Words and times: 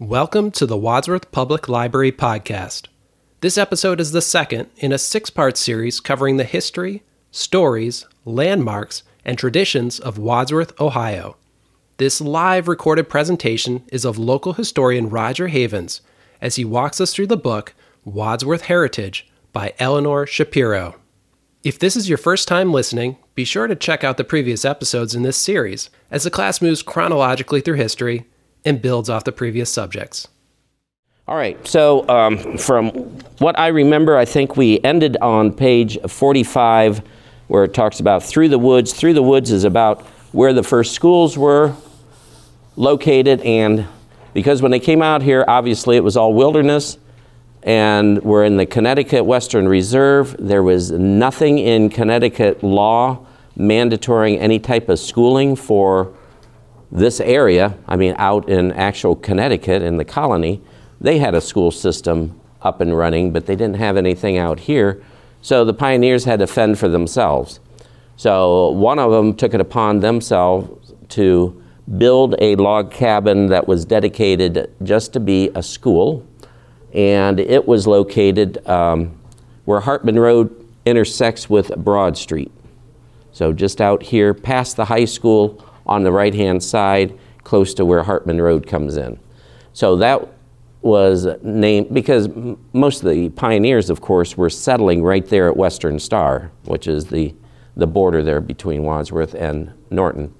Welcome 0.00 0.50
to 0.50 0.66
the 0.66 0.76
Wadsworth 0.76 1.30
Public 1.30 1.68
Library 1.68 2.10
Podcast. 2.10 2.88
This 3.42 3.56
episode 3.56 4.00
is 4.00 4.10
the 4.10 4.20
second 4.20 4.68
in 4.78 4.90
a 4.90 4.98
six 4.98 5.30
part 5.30 5.56
series 5.56 6.00
covering 6.00 6.36
the 6.36 6.42
history, 6.42 7.04
stories, 7.30 8.04
landmarks, 8.24 9.04
and 9.24 9.38
traditions 9.38 10.00
of 10.00 10.18
Wadsworth, 10.18 10.78
Ohio. 10.80 11.36
This 11.98 12.20
live 12.20 12.66
recorded 12.66 13.08
presentation 13.08 13.84
is 13.92 14.04
of 14.04 14.18
local 14.18 14.54
historian 14.54 15.10
Roger 15.10 15.46
Havens 15.46 16.00
as 16.40 16.56
he 16.56 16.64
walks 16.64 17.00
us 17.00 17.14
through 17.14 17.28
the 17.28 17.36
book 17.36 17.72
Wadsworth 18.04 18.62
Heritage 18.62 19.28
by 19.52 19.74
Eleanor 19.78 20.26
Shapiro. 20.26 20.96
If 21.62 21.78
this 21.78 21.94
is 21.94 22.08
your 22.08 22.18
first 22.18 22.48
time 22.48 22.72
listening, 22.72 23.16
be 23.36 23.44
sure 23.44 23.68
to 23.68 23.76
check 23.76 24.02
out 24.02 24.16
the 24.16 24.24
previous 24.24 24.64
episodes 24.64 25.14
in 25.14 25.22
this 25.22 25.36
series 25.36 25.88
as 26.10 26.24
the 26.24 26.32
class 26.32 26.60
moves 26.60 26.82
chronologically 26.82 27.60
through 27.60 27.76
history 27.76 28.26
and 28.64 28.80
builds 28.80 29.08
off 29.08 29.24
the 29.24 29.32
previous 29.32 29.70
subjects. 29.70 30.28
All 31.26 31.36
right, 31.36 31.66
so 31.66 32.06
um, 32.08 32.58
from 32.58 32.90
what 33.38 33.58
I 33.58 33.68
remember, 33.68 34.16
I 34.16 34.26
think 34.26 34.58
we 34.58 34.78
ended 34.84 35.16
on 35.22 35.52
page 35.52 35.98
45 36.06 37.02
where 37.48 37.64
it 37.64 37.72
talks 37.72 38.00
about 38.00 38.22
through 38.22 38.48
the 38.48 38.58
woods. 38.58 38.92
Through 38.92 39.14
the 39.14 39.22
woods 39.22 39.50
is 39.50 39.64
about 39.64 40.02
where 40.32 40.52
the 40.52 40.62
first 40.62 40.92
schools 40.92 41.38
were 41.38 41.74
located, 42.76 43.40
and 43.40 43.86
because 44.34 44.60
when 44.60 44.70
they 44.70 44.80
came 44.80 45.00
out 45.00 45.22
here, 45.22 45.44
obviously 45.48 45.96
it 45.96 46.04
was 46.04 46.16
all 46.16 46.34
wilderness, 46.34 46.98
and 47.62 48.22
we're 48.22 48.44
in 48.44 48.58
the 48.58 48.66
Connecticut 48.66 49.24
Western 49.24 49.66
Reserve. 49.66 50.36
There 50.38 50.62
was 50.62 50.90
nothing 50.90 51.58
in 51.58 51.88
Connecticut 51.88 52.62
law 52.62 53.26
mandatory 53.56 54.38
any 54.38 54.58
type 54.58 54.88
of 54.88 54.98
schooling 54.98 55.56
for 55.56 56.12
this 56.94 57.20
area. 57.20 57.76
I 57.86 57.96
mean, 57.96 58.14
out 58.18 58.48
in 58.48 58.72
actual 58.72 59.16
Connecticut 59.16 59.82
in 59.82 59.98
the 59.98 60.04
colony, 60.04 60.62
they 61.00 61.18
had 61.18 61.34
a 61.34 61.40
school 61.40 61.70
system 61.70 62.40
up 62.62 62.80
and 62.80 62.96
running, 62.96 63.32
but 63.32 63.44
they 63.44 63.56
didn't 63.56 63.76
have 63.76 63.96
anything 63.96 64.38
out 64.38 64.60
here. 64.60 65.02
So 65.42 65.64
the 65.64 65.74
pioneers 65.74 66.24
had 66.24 66.38
to 66.38 66.46
fend 66.46 66.78
for 66.78 66.88
themselves. 66.88 67.60
So 68.16 68.70
one 68.70 68.98
of 68.98 69.10
them 69.10 69.34
took 69.34 69.52
it 69.52 69.60
upon 69.60 70.00
themselves 70.00 70.94
to 71.10 71.62
build 71.98 72.36
a 72.38 72.56
log 72.56 72.90
cabin 72.90 73.48
that 73.48 73.68
was 73.68 73.84
dedicated 73.84 74.72
just 74.82 75.12
to 75.12 75.20
be 75.20 75.50
a 75.54 75.62
school 75.62 76.26
and 76.94 77.40
it 77.40 77.66
was 77.66 77.86
located 77.86 78.66
um, 78.68 79.18
where 79.64 79.80
Hartman 79.80 80.18
Road 80.18 80.64
intersects 80.86 81.50
with 81.50 81.74
Broad 81.76 82.16
Street. 82.16 82.52
So 83.32 83.52
just 83.52 83.80
out 83.80 84.02
here 84.02 84.32
past 84.32 84.76
the 84.76 84.84
high 84.84 85.04
school 85.04 85.62
on 85.86 86.02
the 86.02 86.12
right 86.12 86.34
hand 86.34 86.62
side, 86.62 87.18
close 87.42 87.74
to 87.74 87.84
where 87.84 88.02
Hartman 88.02 88.40
Road 88.40 88.66
comes 88.66 88.96
in. 88.96 89.18
So 89.72 89.96
that 89.96 90.28
was 90.82 91.26
named 91.42 91.92
because 91.94 92.28
most 92.72 93.02
of 93.02 93.10
the 93.10 93.30
pioneers, 93.30 93.88
of 93.90 94.00
course, 94.00 94.36
were 94.36 94.50
settling 94.50 95.02
right 95.02 95.26
there 95.26 95.48
at 95.48 95.56
Western 95.56 95.98
Star, 95.98 96.50
which 96.64 96.86
is 96.86 97.06
the, 97.06 97.34
the 97.76 97.86
border 97.86 98.22
there 98.22 98.40
between 98.40 98.82
Wadsworth 98.82 99.34
and 99.34 99.72
Norton. 99.90 100.34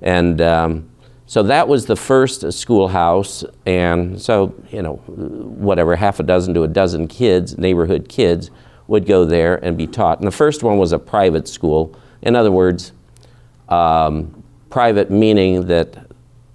And 0.00 0.40
um, 0.40 0.90
so 1.26 1.42
that 1.42 1.68
was 1.68 1.86
the 1.86 1.96
first 1.96 2.52
schoolhouse, 2.52 3.44
and 3.66 4.20
so, 4.20 4.54
you 4.70 4.80
know, 4.80 4.94
whatever, 4.94 5.96
half 5.96 6.20
a 6.20 6.22
dozen 6.22 6.54
to 6.54 6.62
a 6.62 6.68
dozen 6.68 7.08
kids, 7.08 7.58
neighborhood 7.58 8.08
kids, 8.08 8.50
would 8.86 9.06
go 9.06 9.24
there 9.24 9.56
and 9.56 9.76
be 9.76 9.86
taught. 9.86 10.18
And 10.18 10.26
the 10.26 10.32
first 10.32 10.62
one 10.62 10.78
was 10.78 10.92
a 10.92 10.98
private 10.98 11.48
school. 11.48 11.98
In 12.22 12.36
other 12.36 12.52
words, 12.52 12.92
um, 13.68 14.35
private 14.70 15.10
meaning 15.10 15.66
that 15.66 16.06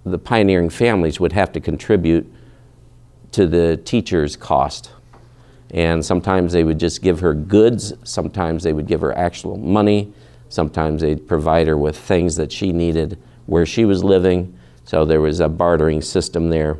the 0.05 0.17
pioneering 0.17 0.69
families 0.69 1.19
would 1.19 1.33
have 1.33 1.51
to 1.53 1.59
contribute 1.59 2.31
to 3.31 3.47
the 3.47 3.77
teacher's 3.77 4.35
cost. 4.35 4.91
And 5.71 6.03
sometimes 6.03 6.51
they 6.51 6.63
would 6.63 6.79
just 6.79 7.01
give 7.01 7.21
her 7.21 7.33
goods, 7.33 7.93
sometimes 8.03 8.63
they 8.63 8.73
would 8.73 8.87
give 8.87 9.01
her 9.01 9.17
actual 9.17 9.57
money, 9.57 10.13
sometimes 10.49 11.01
they'd 11.01 11.27
provide 11.27 11.67
her 11.67 11.77
with 11.77 11.97
things 11.97 12.35
that 12.35 12.51
she 12.51 12.73
needed 12.73 13.17
where 13.45 13.65
she 13.65 13.85
was 13.85 14.03
living. 14.03 14.57
So 14.83 15.05
there 15.05 15.21
was 15.21 15.39
a 15.39 15.47
bartering 15.47 16.01
system 16.01 16.49
there. 16.49 16.77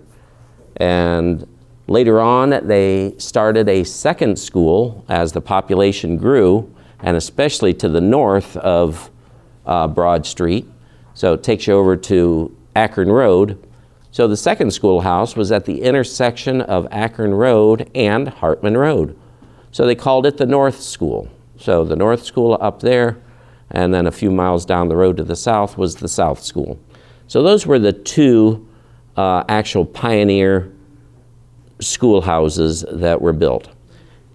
And 0.78 1.48
later 1.88 2.20
on, 2.20 2.50
they 2.68 3.16
started 3.18 3.70
a 3.70 3.84
second 3.84 4.38
school 4.38 5.06
as 5.08 5.32
the 5.32 5.42
population 5.42 6.18
grew, 6.18 6.74
and 7.00 7.16
especially 7.16 7.74
to 7.76 7.88
the 7.88 8.02
north 8.02 8.58
of 8.58 9.10
uh, 9.66 9.88
Broad 9.88 10.26
Street. 10.26 10.68
So 11.14 11.34
it 11.34 11.44
takes 11.44 11.68
you 11.68 11.74
over 11.74 11.96
to 11.96 12.56
Akron 12.76 13.12
Road. 13.12 13.62
So 14.12 14.28
the 14.28 14.38
second 14.38 14.72
schoolhouse 14.72 15.36
was 15.36 15.52
at 15.52 15.66
the 15.66 15.82
intersection 15.82 16.62
of 16.62 16.88
Akron 16.92 17.34
Road 17.34 17.90
and 17.96 18.28
Hartman 18.28 18.78
Road. 18.78 19.18
So 19.72 19.86
they 19.86 19.96
called 19.96 20.26
it 20.26 20.38
the 20.38 20.46
North 20.46 20.82
School. 20.82 21.30
So 21.58 21.86
the 21.86 21.96
North 21.96 22.24
School 22.24 22.58
up 22.60 22.82
there, 22.82 23.18
and 23.70 23.94
then 23.94 24.08
a 24.08 24.12
few 24.12 24.32
miles 24.32 24.66
down 24.66 24.90
the 24.90 24.96
road 24.96 25.18
to 25.18 25.24
the 25.24 25.36
south 25.36 25.78
was 25.78 25.96
the 25.96 26.08
South 26.08 26.44
School. 26.44 26.80
So 27.28 27.42
those 27.42 27.66
were 27.66 27.80
the 27.80 27.94
two 27.94 28.68
uh, 29.16 29.44
actual 29.48 29.86
pioneer 29.86 30.74
schoolhouses 31.80 32.84
that 32.92 33.22
were 33.22 33.34
built. 33.34 33.70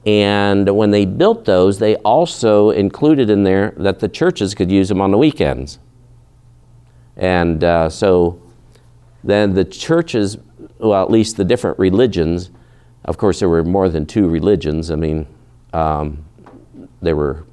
And 0.06 0.74
when 0.74 0.92
they 0.92 1.04
built 1.04 1.44
those, 1.44 1.78
they 1.78 1.96
also 1.96 2.70
included 2.70 3.28
in 3.28 3.42
there 3.42 3.74
that 3.76 3.98
the 3.98 4.08
churches 4.08 4.54
could 4.54 4.70
use 4.70 4.88
them 4.88 5.00
on 5.00 5.10
the 5.10 5.18
weekends. 5.18 5.78
And 7.16 7.62
uh, 7.64 7.88
so 7.88 8.40
then 9.24 9.54
the 9.54 9.64
churches, 9.64 10.38
well, 10.78 11.02
at 11.02 11.10
least 11.10 11.36
the 11.36 11.44
different 11.44 11.78
religions, 11.78 12.50
of 13.04 13.18
course, 13.18 13.38
there 13.40 13.48
were 13.48 13.64
more 13.64 13.88
than 13.88 14.06
two 14.06 14.28
religions. 14.28 14.90
I 14.90 14.96
mean, 14.96 15.26
um, 15.72 16.24
there 17.00 17.16
were, 17.16 17.44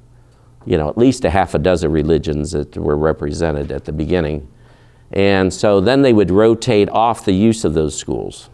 you 0.66 0.76
know, 0.76 0.88
at 0.88 0.98
least 0.98 1.24
a 1.24 1.30
half 1.30 1.54
a 1.54 1.58
dozen 1.58 1.92
religions 1.92 2.52
that 2.52 2.76
were 2.76 2.96
represented 2.96 3.70
at 3.70 3.84
the 3.84 3.92
beginning. 3.92 4.48
And 5.12 5.52
so 5.52 5.80
then 5.80 6.02
they 6.02 6.12
would 6.12 6.30
rotate 6.30 6.88
off 6.88 7.24
the 7.24 7.32
use 7.32 7.64
of 7.64 7.74
those 7.74 7.96
schools. 7.96 8.50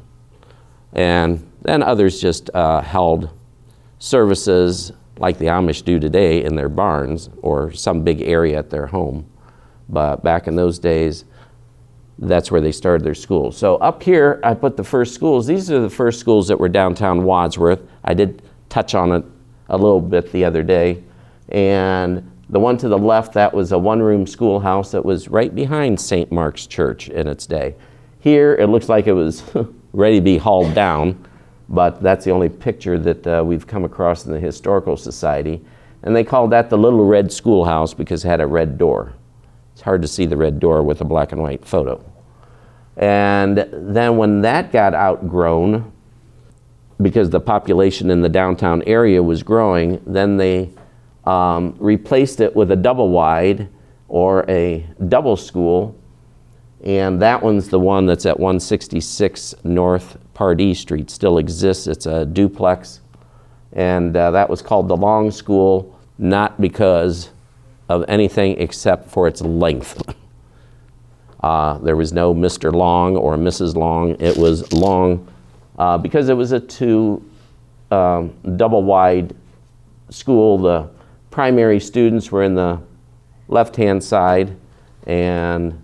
And 0.93 1.47
then 1.62 1.82
others 1.82 2.20
just 2.20 2.50
uh, 2.54 2.82
held 2.82 3.31
services 3.99 4.93
like 5.19 5.38
the 5.38 5.47
Amish 5.47 5.84
do 5.84 5.99
today 5.99 6.43
in 6.43 6.56
their 6.56 6.69
barns 6.69 7.31
or 7.43 7.72
some 7.72 8.03
big 8.03 8.22
area 8.22 8.59
at 8.59 8.70
their 8.70 8.87
home. 8.87 9.30
But 9.91 10.23
back 10.23 10.47
in 10.47 10.56
those 10.56 10.78
days, 10.78 11.25
that's 12.19 12.51
where 12.51 12.61
they 12.61 12.73
started 12.73 13.05
their 13.05 13.15
schools. 13.15 13.56
So 13.56 13.77
up 13.77 14.03
here, 14.03 14.41
I 14.45 14.55
put 14.55 14.77
the 14.77 14.84
first 14.84 15.15
schools. 15.15 15.47
These 15.47 15.71
are 15.71 15.81
the 15.81 15.91
first 15.91 16.21
schools 16.21 16.49
that 16.49 16.59
were 16.59 16.69
downtown 16.69 17.25
Wadsworth. 17.25 17.81
I 18.05 18.15
did 18.15 18.43
touch 18.69 18.95
on 18.95 19.12
it 19.12 19.25
a 19.69 19.77
little 19.77 20.00
bit 20.00 20.31
the 20.33 20.45
other 20.45 20.62
day. 20.62 21.03
And 21.49 22.31
the 22.50 22.61
one 22.61 22.77
to 22.79 22.89
the 22.89 22.99
left, 22.99 23.33
that 23.34 23.53
was 23.55 23.73
a 23.73 23.79
one 23.79 24.00
room 24.03 24.27
schoolhouse 24.27 24.91
that 24.93 25.05
was 25.05 25.29
right 25.29 25.55
behind 25.55 26.00
St. 26.00 26.31
Mark's 26.31 26.67
Church 26.67 27.09
in 27.09 27.27
its 27.27 27.47
day. 27.47 27.75
Here, 28.21 28.55
it 28.55 28.67
looks 28.67 28.89
like 28.89 29.06
it 29.06 29.12
was 29.12 29.43
ready 29.93 30.17
to 30.17 30.23
be 30.23 30.37
hauled 30.37 30.75
down, 30.75 31.25
but 31.69 32.03
that's 32.03 32.25
the 32.25 32.33
only 32.33 32.49
picture 32.49 32.99
that 32.99 33.27
uh, 33.27 33.43
we've 33.45 33.67
come 33.67 33.84
across 33.84 34.27
in 34.27 34.33
the 34.33 34.41
Historical 34.41 34.97
Society. 34.97 35.65
And 36.03 36.15
they 36.15 36.25
called 36.25 36.50
that 36.50 36.71
the 36.71 36.79
Little 36.79 37.06
Red 37.06 37.33
Schoolhouse 37.33 37.95
because 37.95 38.25
it 38.25 38.29
had 38.29 38.41
a 38.41 38.47
red 38.47 38.77
door. 38.77 39.15
It's 39.81 39.85
hard 39.87 40.03
to 40.03 40.09
see 40.09 40.27
the 40.27 40.37
red 40.37 40.61
door 40.61 40.83
with 40.83 41.01
a 41.01 41.07
black 41.07 41.33
and 41.33 41.41
white 41.41 41.65
photo. 41.65 42.05
And 42.99 43.67
then 43.73 44.19
when 44.19 44.43
that 44.43 44.73
got 44.73 44.93
outgrown, 44.93 45.91
because 47.01 47.31
the 47.31 47.41
population 47.41 48.11
in 48.11 48.21
the 48.21 48.29
downtown 48.29 48.83
area 48.83 49.23
was 49.23 49.43
growing, 49.43 50.03
then 50.07 50.37
they 50.37 50.69
um, 51.25 51.77
replaced 51.79 52.41
it 52.41 52.55
with 52.55 52.71
a 52.73 52.77
double 52.77 53.09
wide 53.09 53.71
or 54.09 54.45
a 54.51 54.87
double 55.09 55.35
school, 55.35 55.99
and 56.85 57.23
that 57.23 57.43
one's 57.43 57.71
the 57.71 57.81
one 57.81 58.05
that's 58.05 58.27
at 58.27 58.39
166 58.39 59.55
North 59.65 60.19
Pardee 60.35 60.75
Street. 60.75 61.09
Still 61.11 61.38
exists. 61.38 61.87
It's 61.87 62.05
a 62.05 62.26
duplex, 62.26 63.00
and 63.73 64.15
uh, 64.15 64.31
that 64.33 64.50
was 64.50 64.61
called 64.61 64.88
the 64.88 64.97
Long 64.97 65.31
School, 65.31 65.99
not 66.19 66.61
because 66.61 67.31
of 67.90 68.04
anything 68.06 68.56
except 68.58 69.10
for 69.10 69.26
its 69.26 69.42
length. 69.42 70.00
Uh, 71.42 71.78
there 71.78 71.96
was 71.96 72.12
no 72.12 72.34
Mr. 72.34 72.70
Long 72.70 73.16
or 73.16 73.34
Mrs. 73.38 73.75
Long. 73.75 74.14
It 74.20 74.37
was 74.37 74.70
long 74.75 75.26
uh, 75.78 75.96
because 75.96 76.28
it 76.28 76.34
was 76.34 76.52
a 76.52 76.60
two 76.60 77.25
um, 77.90 78.34
double 78.56 78.82
wide 78.82 79.34
school. 80.10 80.58
The 80.58 80.90
primary 81.31 81.81
students 81.81 82.31
were 82.31 82.42
in 82.42 82.56
the 82.56 82.78
left 83.48 83.75
hand 83.75 84.04
side, 84.04 84.54
and 85.06 85.82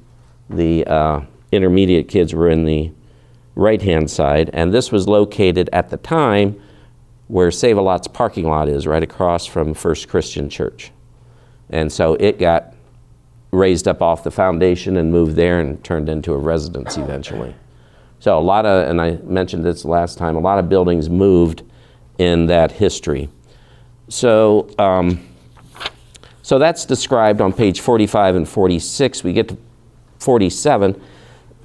the 0.50 0.86
uh, 0.86 1.22
intermediate 1.52 2.08
kids 2.08 2.34
were 2.34 2.50
in 2.50 2.66
the 2.66 2.92
right 3.54 3.80
hand 3.80 4.10
side. 4.10 4.50
And 4.52 4.74
this 4.74 4.92
was 4.92 5.08
located 5.08 5.70
at 5.72 5.88
the 5.88 5.96
time 5.96 6.60
where 7.28 7.50
Save 7.50 7.78
a 7.78 7.80
Lot's 7.80 8.08
parking 8.08 8.46
lot 8.46 8.68
is, 8.68 8.86
right 8.86 9.02
across 9.02 9.46
from 9.46 9.72
First 9.72 10.06
Christian 10.08 10.50
Church. 10.50 10.92
And 11.70 11.92
so 11.92 12.14
it 12.14 12.38
got 12.38 12.74
raised 13.50 13.88
up 13.88 14.02
off 14.02 14.22
the 14.22 14.30
foundation 14.30 14.96
and 14.96 15.10
moved 15.10 15.36
there 15.36 15.60
and 15.60 15.82
turned 15.82 16.08
into 16.08 16.32
a 16.32 16.38
residence 16.38 16.96
eventually. 16.96 17.54
So 18.18 18.38
a 18.38 18.40
lot 18.40 18.66
of, 18.66 18.88
and 18.88 19.00
I 19.00 19.16
mentioned 19.24 19.64
this 19.64 19.84
last 19.84 20.18
time, 20.18 20.36
a 20.36 20.40
lot 20.40 20.58
of 20.58 20.68
buildings 20.68 21.08
moved 21.08 21.62
in 22.18 22.46
that 22.46 22.72
history. 22.72 23.28
So, 24.08 24.68
um, 24.78 25.26
so 26.42 26.58
that's 26.58 26.84
described 26.84 27.40
on 27.40 27.52
page 27.52 27.80
45 27.80 28.36
and 28.36 28.48
46. 28.48 29.24
We 29.24 29.32
get 29.32 29.48
to 29.48 29.58
47. 30.18 31.00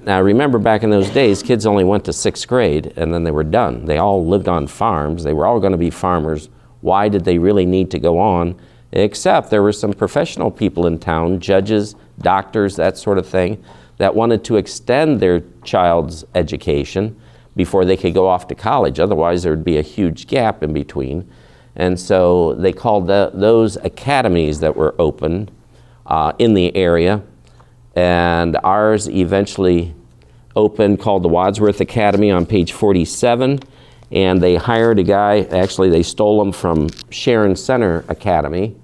Now, 0.04 0.20
remember 0.20 0.58
back 0.58 0.82
in 0.82 0.90
those 0.90 1.08
days, 1.10 1.42
kids 1.42 1.64
only 1.64 1.84
went 1.84 2.04
to 2.06 2.12
sixth 2.12 2.48
grade 2.48 2.92
and 2.96 3.14
then 3.14 3.22
they 3.22 3.30
were 3.30 3.44
done. 3.44 3.84
They 3.86 3.98
all 3.98 4.26
lived 4.26 4.48
on 4.48 4.66
farms. 4.66 5.22
They 5.22 5.32
were 5.32 5.46
all 5.46 5.60
going 5.60 5.72
to 5.72 5.78
be 5.78 5.90
farmers. 5.90 6.48
Why 6.80 7.08
did 7.08 7.24
they 7.24 7.38
really 7.38 7.64
need 7.64 7.92
to 7.92 8.00
go 8.00 8.18
on? 8.18 8.60
Except 8.92 9.50
there 9.50 9.62
were 9.62 9.72
some 9.72 9.92
professional 9.92 10.50
people 10.50 10.86
in 10.86 10.98
town, 10.98 11.40
judges, 11.40 11.96
doctors, 12.18 12.76
that 12.76 12.98
sort 12.98 13.18
of 13.18 13.26
thing, 13.26 13.62
that 13.96 14.14
wanted 14.14 14.44
to 14.44 14.56
extend 14.56 15.20
their 15.20 15.42
child's 15.64 16.24
education 16.34 17.18
before 17.56 17.84
they 17.84 17.96
could 17.96 18.14
go 18.14 18.26
off 18.26 18.48
to 18.48 18.54
college. 18.54 19.00
Otherwise, 19.00 19.42
there 19.42 19.52
would 19.52 19.64
be 19.64 19.78
a 19.78 19.82
huge 19.82 20.26
gap 20.26 20.62
in 20.62 20.72
between. 20.72 21.30
And 21.74 21.98
so 21.98 22.54
they 22.54 22.72
called 22.72 23.06
the, 23.06 23.30
those 23.32 23.76
academies 23.76 24.60
that 24.60 24.76
were 24.76 24.94
open 24.98 25.50
uh, 26.06 26.32
in 26.38 26.52
the 26.54 26.74
area. 26.76 27.22
And 27.96 28.58
ours 28.62 29.08
eventually 29.08 29.94
opened 30.54 31.00
called 31.00 31.22
the 31.22 31.28
Wadsworth 31.28 31.80
Academy 31.80 32.30
on 32.30 32.44
page 32.44 32.72
47. 32.72 33.60
And 34.10 34.42
they 34.42 34.56
hired 34.56 34.98
a 34.98 35.02
guy, 35.02 35.40
actually, 35.44 35.88
they 35.88 36.02
stole 36.02 36.42
him 36.42 36.52
from 36.52 36.88
Sharon 37.10 37.56
Center 37.56 38.04
Academy 38.08 38.76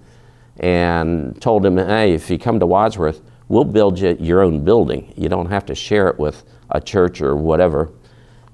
and 0.58 1.40
told 1.40 1.64
him, 1.64 1.76
hey, 1.76 2.12
if 2.12 2.30
you 2.30 2.38
come 2.38 2.58
to 2.60 2.66
Wadsworth, 2.66 3.20
we'll 3.48 3.64
build 3.64 3.98
you 3.98 4.16
your 4.20 4.42
own 4.42 4.64
building. 4.64 5.12
You 5.16 5.28
don't 5.28 5.46
have 5.46 5.66
to 5.66 5.74
share 5.74 6.08
it 6.08 6.18
with 6.18 6.44
a 6.70 6.80
church 6.80 7.20
or 7.20 7.36
whatever. 7.36 7.90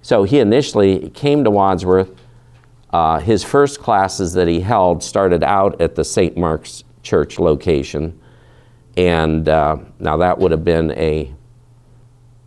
So 0.03 0.25
he 0.25 0.39
initially 0.39 1.11
came 1.11 1.45
to 1.45 1.51
Wadsworth. 1.51 2.13
Uh, 2.91 3.19
his 3.19 3.43
first 3.43 3.81
classes 3.81 4.35
that 4.35 4.47
he 4.47 4.61
held 4.61 5.03
started 5.03 5.43
out 5.43 5.81
at 5.81 5.95
the 5.95 6.05
St. 6.05 6.37
Mark's 6.37 6.85
Church 7.03 7.39
location. 7.39 8.21
And 8.97 9.49
uh, 9.49 9.79
now 9.99 10.19
that 10.19 10.39
would 10.39 10.53
have 10.53 10.65
been 10.65 10.93
a, 10.93 11.35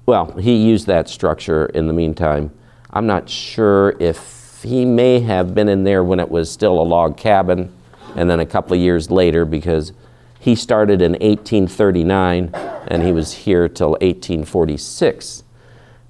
well, 0.05 0.31
he 0.37 0.55
used 0.55 0.87
that 0.87 1.09
structure 1.09 1.65
in 1.67 1.87
the 1.87 1.93
meantime. 1.93 2.51
I'm 2.91 3.05
not 3.05 3.29
sure 3.29 3.95
if 3.99 4.61
he 4.63 4.85
may 4.85 5.19
have 5.19 5.53
been 5.53 5.67
in 5.67 5.83
there 5.83 6.03
when 6.03 6.19
it 6.19 6.29
was 6.29 6.49
still 6.49 6.79
a 6.79 6.83
log 6.83 7.17
cabin 7.17 7.73
and 8.15 8.29
then 8.29 8.39
a 8.39 8.45
couple 8.45 8.73
of 8.73 8.79
years 8.79 9.11
later 9.11 9.45
because 9.45 9.93
he 10.39 10.55
started 10.55 11.01
in 11.01 11.13
1839 11.13 12.51
and 12.87 13.03
he 13.03 13.11
was 13.11 13.33
here 13.33 13.67
till 13.67 13.91
1846. 13.91 15.43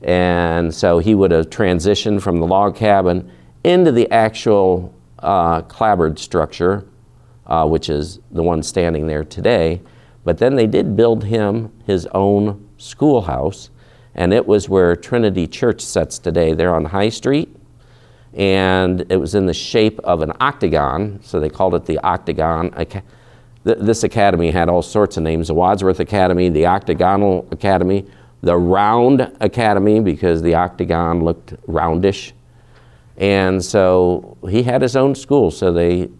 And 0.01 0.73
so 0.73 0.99
he 0.99 1.15
would 1.15 1.31
have 1.31 1.49
transitioned 1.49 2.21
from 2.21 2.39
the 2.39 2.45
log 2.45 2.75
cabin 2.75 3.31
into 3.63 3.91
the 3.91 4.09
actual 4.11 4.93
uh, 5.19 5.61
clapboard 5.63 6.19
structure, 6.19 6.85
uh, 7.47 7.67
which 7.67 7.89
is 7.89 8.19
the 8.31 8.43
one 8.43 8.61
standing 8.61 9.07
there 9.07 9.23
today. 9.23 9.81
But 10.23 10.37
then 10.37 10.55
they 10.55 10.67
did 10.67 10.95
build 10.95 11.23
him 11.23 11.71
his 11.85 12.05
own 12.13 12.69
schoolhouse, 12.77 13.69
and 14.13 14.33
it 14.33 14.45
was 14.45 14.69
where 14.69 14.95
Trinity 14.95 15.47
Church 15.47 15.81
sits 15.81 16.19
today. 16.19 16.53
They're 16.53 16.75
on 16.75 16.85
High 16.85 17.09
Street, 17.09 17.55
and 18.37 19.03
it 19.09 19.17
was 19.17 19.33
in 19.33 19.47
the 19.47 19.53
shape 19.53 19.99
of 20.03 20.21
an 20.21 20.31
octagon, 20.39 21.19
so 21.23 21.39
they 21.39 21.49
called 21.49 21.73
it 21.73 21.85
the 21.85 21.97
Octagon. 21.99 22.71
This 23.63 24.03
academy 24.03 24.51
had 24.51 24.69
all 24.69 24.83
sorts 24.83 25.17
of 25.17 25.23
names 25.23 25.47
the 25.47 25.55
Wadsworth 25.55 25.99
Academy, 25.99 26.47
the 26.47 26.67
Octagonal 26.67 27.47
Academy, 27.51 28.05
the 28.41 28.55
Round 28.55 29.21
Academy, 29.41 29.99
because 29.99 30.43
the 30.43 30.53
octagon 30.53 31.23
looked 31.23 31.55
roundish. 31.67 32.33
And 33.17 33.65
so 33.65 34.37
he 34.47 34.61
had 34.61 34.83
his 34.83 34.95
own 34.95 35.15
school, 35.15 35.49
so 35.49 35.73
they 35.73 36.11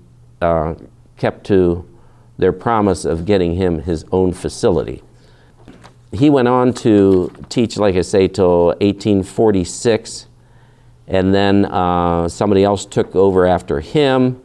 uh, 0.42 0.74
kept 1.18 1.46
to 1.46 1.88
their 2.40 2.52
promise 2.52 3.06
of 3.06 3.26
getting 3.26 3.54
him 3.54 3.84
his 3.84 4.04
own 4.12 4.34
facility. 4.34 5.04
He 6.12 6.32
went 6.32 6.48
on 6.48 6.74
to 6.76 7.32
teach, 7.50 7.78
like 7.78 7.96
I 7.96 8.02
say, 8.02 8.28
till 8.28 8.68
1846 8.68 10.27
and 11.08 11.34
then 11.34 11.66
uh, 11.66 12.28
somebody 12.28 12.64
else 12.64 12.86
took 12.86 13.16
over 13.16 13.46
after 13.46 13.80
him. 13.80 14.42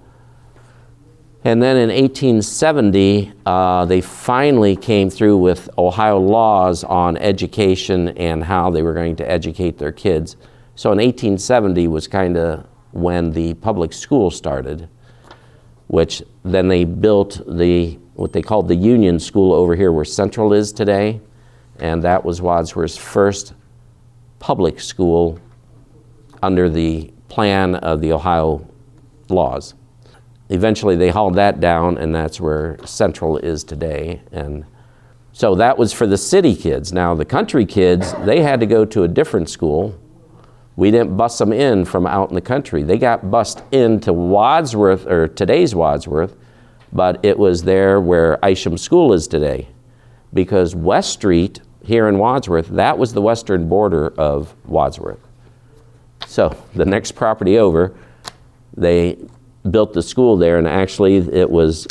And 1.45 1.61
then 1.61 1.77
in 1.77 1.89
1870, 1.89 3.33
uh, 3.45 3.85
they 3.87 4.01
finally 4.01 4.77
came 4.77 5.11
through 5.11 5.39
with 5.39 5.69
Ohio 5.77 6.19
laws 6.19 6.85
on 6.85 7.17
education 7.17 8.11
and 8.11 8.45
how 8.45 8.71
they 8.71 8.83
were 8.83 8.95
going 8.95 9.17
to 9.17 9.29
educate 9.29 9.77
their 9.77 9.91
kids. 9.91 10.37
So 10.77 10.93
in 10.93 10.99
1870 10.99 11.89
was 11.89 12.07
kind 12.07 12.37
of 12.37 12.65
when 12.93 13.33
the 13.33 13.55
public 13.55 13.93
school 13.93 14.31
started, 14.31 14.89
which 15.89 16.23
then 16.45 16.69
they 16.69 16.85
built 16.85 17.41
the 17.47 17.99
what 18.15 18.33
they 18.33 18.43
called 18.43 18.69
the 18.69 18.77
Union 18.77 19.19
School 19.19 19.53
over 19.53 19.75
here 19.75 19.91
where 19.91 20.05
Central 20.05 20.53
is 20.53 20.71
today, 20.71 21.21
and 21.81 22.05
that 22.05 22.25
was 22.25 22.41
Wadsworth's 22.41 22.97
first 22.97 23.55
public 24.39 24.79
school 24.81 25.41
under 26.43 26.69
the 26.69 27.13
plan 27.29 27.77
of 27.77 28.01
the 28.01 28.13
Ohio 28.13 28.67
laws. 29.29 29.75
Eventually, 30.49 30.97
they 30.97 31.09
hauled 31.09 31.37
that 31.37 31.61
down, 31.61 31.97
and 31.97 32.15
that's 32.15 32.41
where 32.41 32.77
Central 32.85 33.39
is 33.39 33.65
today. 33.65 34.21
And 34.33 34.67
so 35.33 35.55
that 35.55 35.79
was 35.79 35.93
for 35.93 36.07
the 36.07 36.19
city 36.19 36.55
kids. 36.55 36.93
Now, 36.93 37.15
the 37.15 37.25
country 37.25 37.65
kids, 37.65 38.13
they 38.25 38.43
had 38.43 38.61
to 38.61 38.67
go 38.67 38.85
to 38.85 39.05
a 39.05 39.09
different 39.09 39.49
school. 39.49 39.99
We 40.77 40.91
didn't 40.91 41.17
bus 41.17 41.39
them 41.39 41.53
in 41.53 41.87
from 41.87 42.07
out 42.07 42.29
in 42.29 42.35
the 42.35 42.43
country. 42.43 42.83
They 42.83 42.99
got 42.99 43.31
bussed 43.31 43.63
into 43.73 44.13
Wadsworth, 44.13 45.07
or 45.07 45.29
today's 45.29 45.75
Wadsworth, 45.75 46.37
but 46.93 47.25
it 47.25 47.39
was 47.39 47.63
there 47.63 47.99
where 48.01 48.39
Isham 48.43 48.77
School 48.77 49.15
is 49.15 49.27
today. 49.27 49.69
Because 50.35 50.75
West 50.75 51.13
Street 51.13 51.61
here 51.83 52.09
in 52.09 52.19
Wadsworth, 52.19 52.69
that 52.69 52.99
was 52.99 53.15
the 53.15 53.23
western 53.23 53.69
border 53.69 54.09
of 54.19 54.55
Wadsworth. 54.67 55.21
So 56.33 56.57
the 56.75 56.87
next 56.87 57.13
property 57.13 57.59
over, 57.59 57.95
they 58.75 59.19
built 59.71 59.93
the 59.93 60.01
school 60.01 60.39
there, 60.39 60.57
and 60.57 60.67
actually 60.67 61.17
it 61.17 61.51
was 61.51 61.87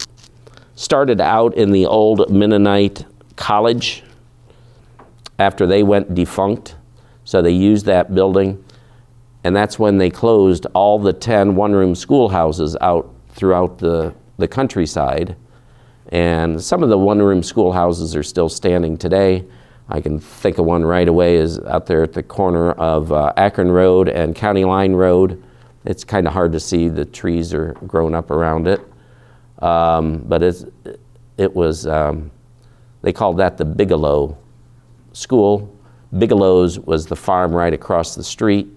started 0.74 1.22
out 1.22 1.54
in 1.54 1.72
the 1.72 1.86
old 1.86 2.28
Mennonite 2.32 3.06
college 3.36 4.02
after 5.38 5.68
they 5.68 5.84
went 5.84 6.16
defunct. 6.16 6.74
So 7.24 7.44
they 7.44 7.52
used 7.52 7.86
that 7.86 8.16
building, 8.16 8.66
and 9.44 9.56
that's 9.56 9.78
when 9.78 10.00
they 10.00 10.10
closed 10.10 10.66
all 10.74 10.98
the 10.98 11.14
10 11.14 11.56
one 11.56 11.74
room 11.74 11.94
schoolhouses 11.94 12.76
out 12.82 13.14
throughout 13.30 13.78
the, 13.78 14.12
the 14.38 14.48
countryside. 14.48 15.36
And 16.08 16.60
some 16.60 16.82
of 16.82 16.90
the 16.90 16.98
one 16.98 17.22
room 17.22 17.44
schoolhouses 17.44 18.16
are 18.16 18.24
still 18.24 18.50
standing 18.50 18.98
today. 18.98 19.46
I 19.92 20.00
can 20.00 20.20
think 20.20 20.58
of 20.58 20.66
one 20.66 20.86
right 20.86 21.08
away 21.08 21.36
is 21.36 21.60
out 21.60 21.86
there 21.86 22.02
at 22.02 22.14
the 22.14 22.24
corner 22.24 22.72
of 22.72 23.12
uh, 23.12 23.34
Akron 23.36 23.70
Road 23.70 24.08
and 24.08 24.34
County 24.34 24.64
Line 24.64 24.94
Road. 24.94 25.44
It's 25.84 26.06
kind 26.06 26.28
of 26.28 26.34
hard 26.34 26.54
to 26.54 26.60
see, 26.62 26.88
the 26.88 27.04
trees 27.04 27.54
are 27.54 27.74
grown 27.86 28.16
up 28.16 28.32
around 28.32 28.68
it. 28.68 28.80
Um, 29.60 30.20
but 30.20 30.42
it's, 30.42 30.66
it 31.38 31.54
was, 31.54 31.86
um, 31.88 32.32
they 33.02 33.12
called 33.12 33.38
that 33.38 33.58
the 33.58 33.66
Bigelow 33.66 34.38
School. 35.12 35.78
Bigelow's 36.18 36.80
was 36.80 37.06
the 37.06 37.16
farm 37.16 37.54
right 37.54 37.74
across 37.74 38.16
the 38.16 38.24
street 38.24 38.68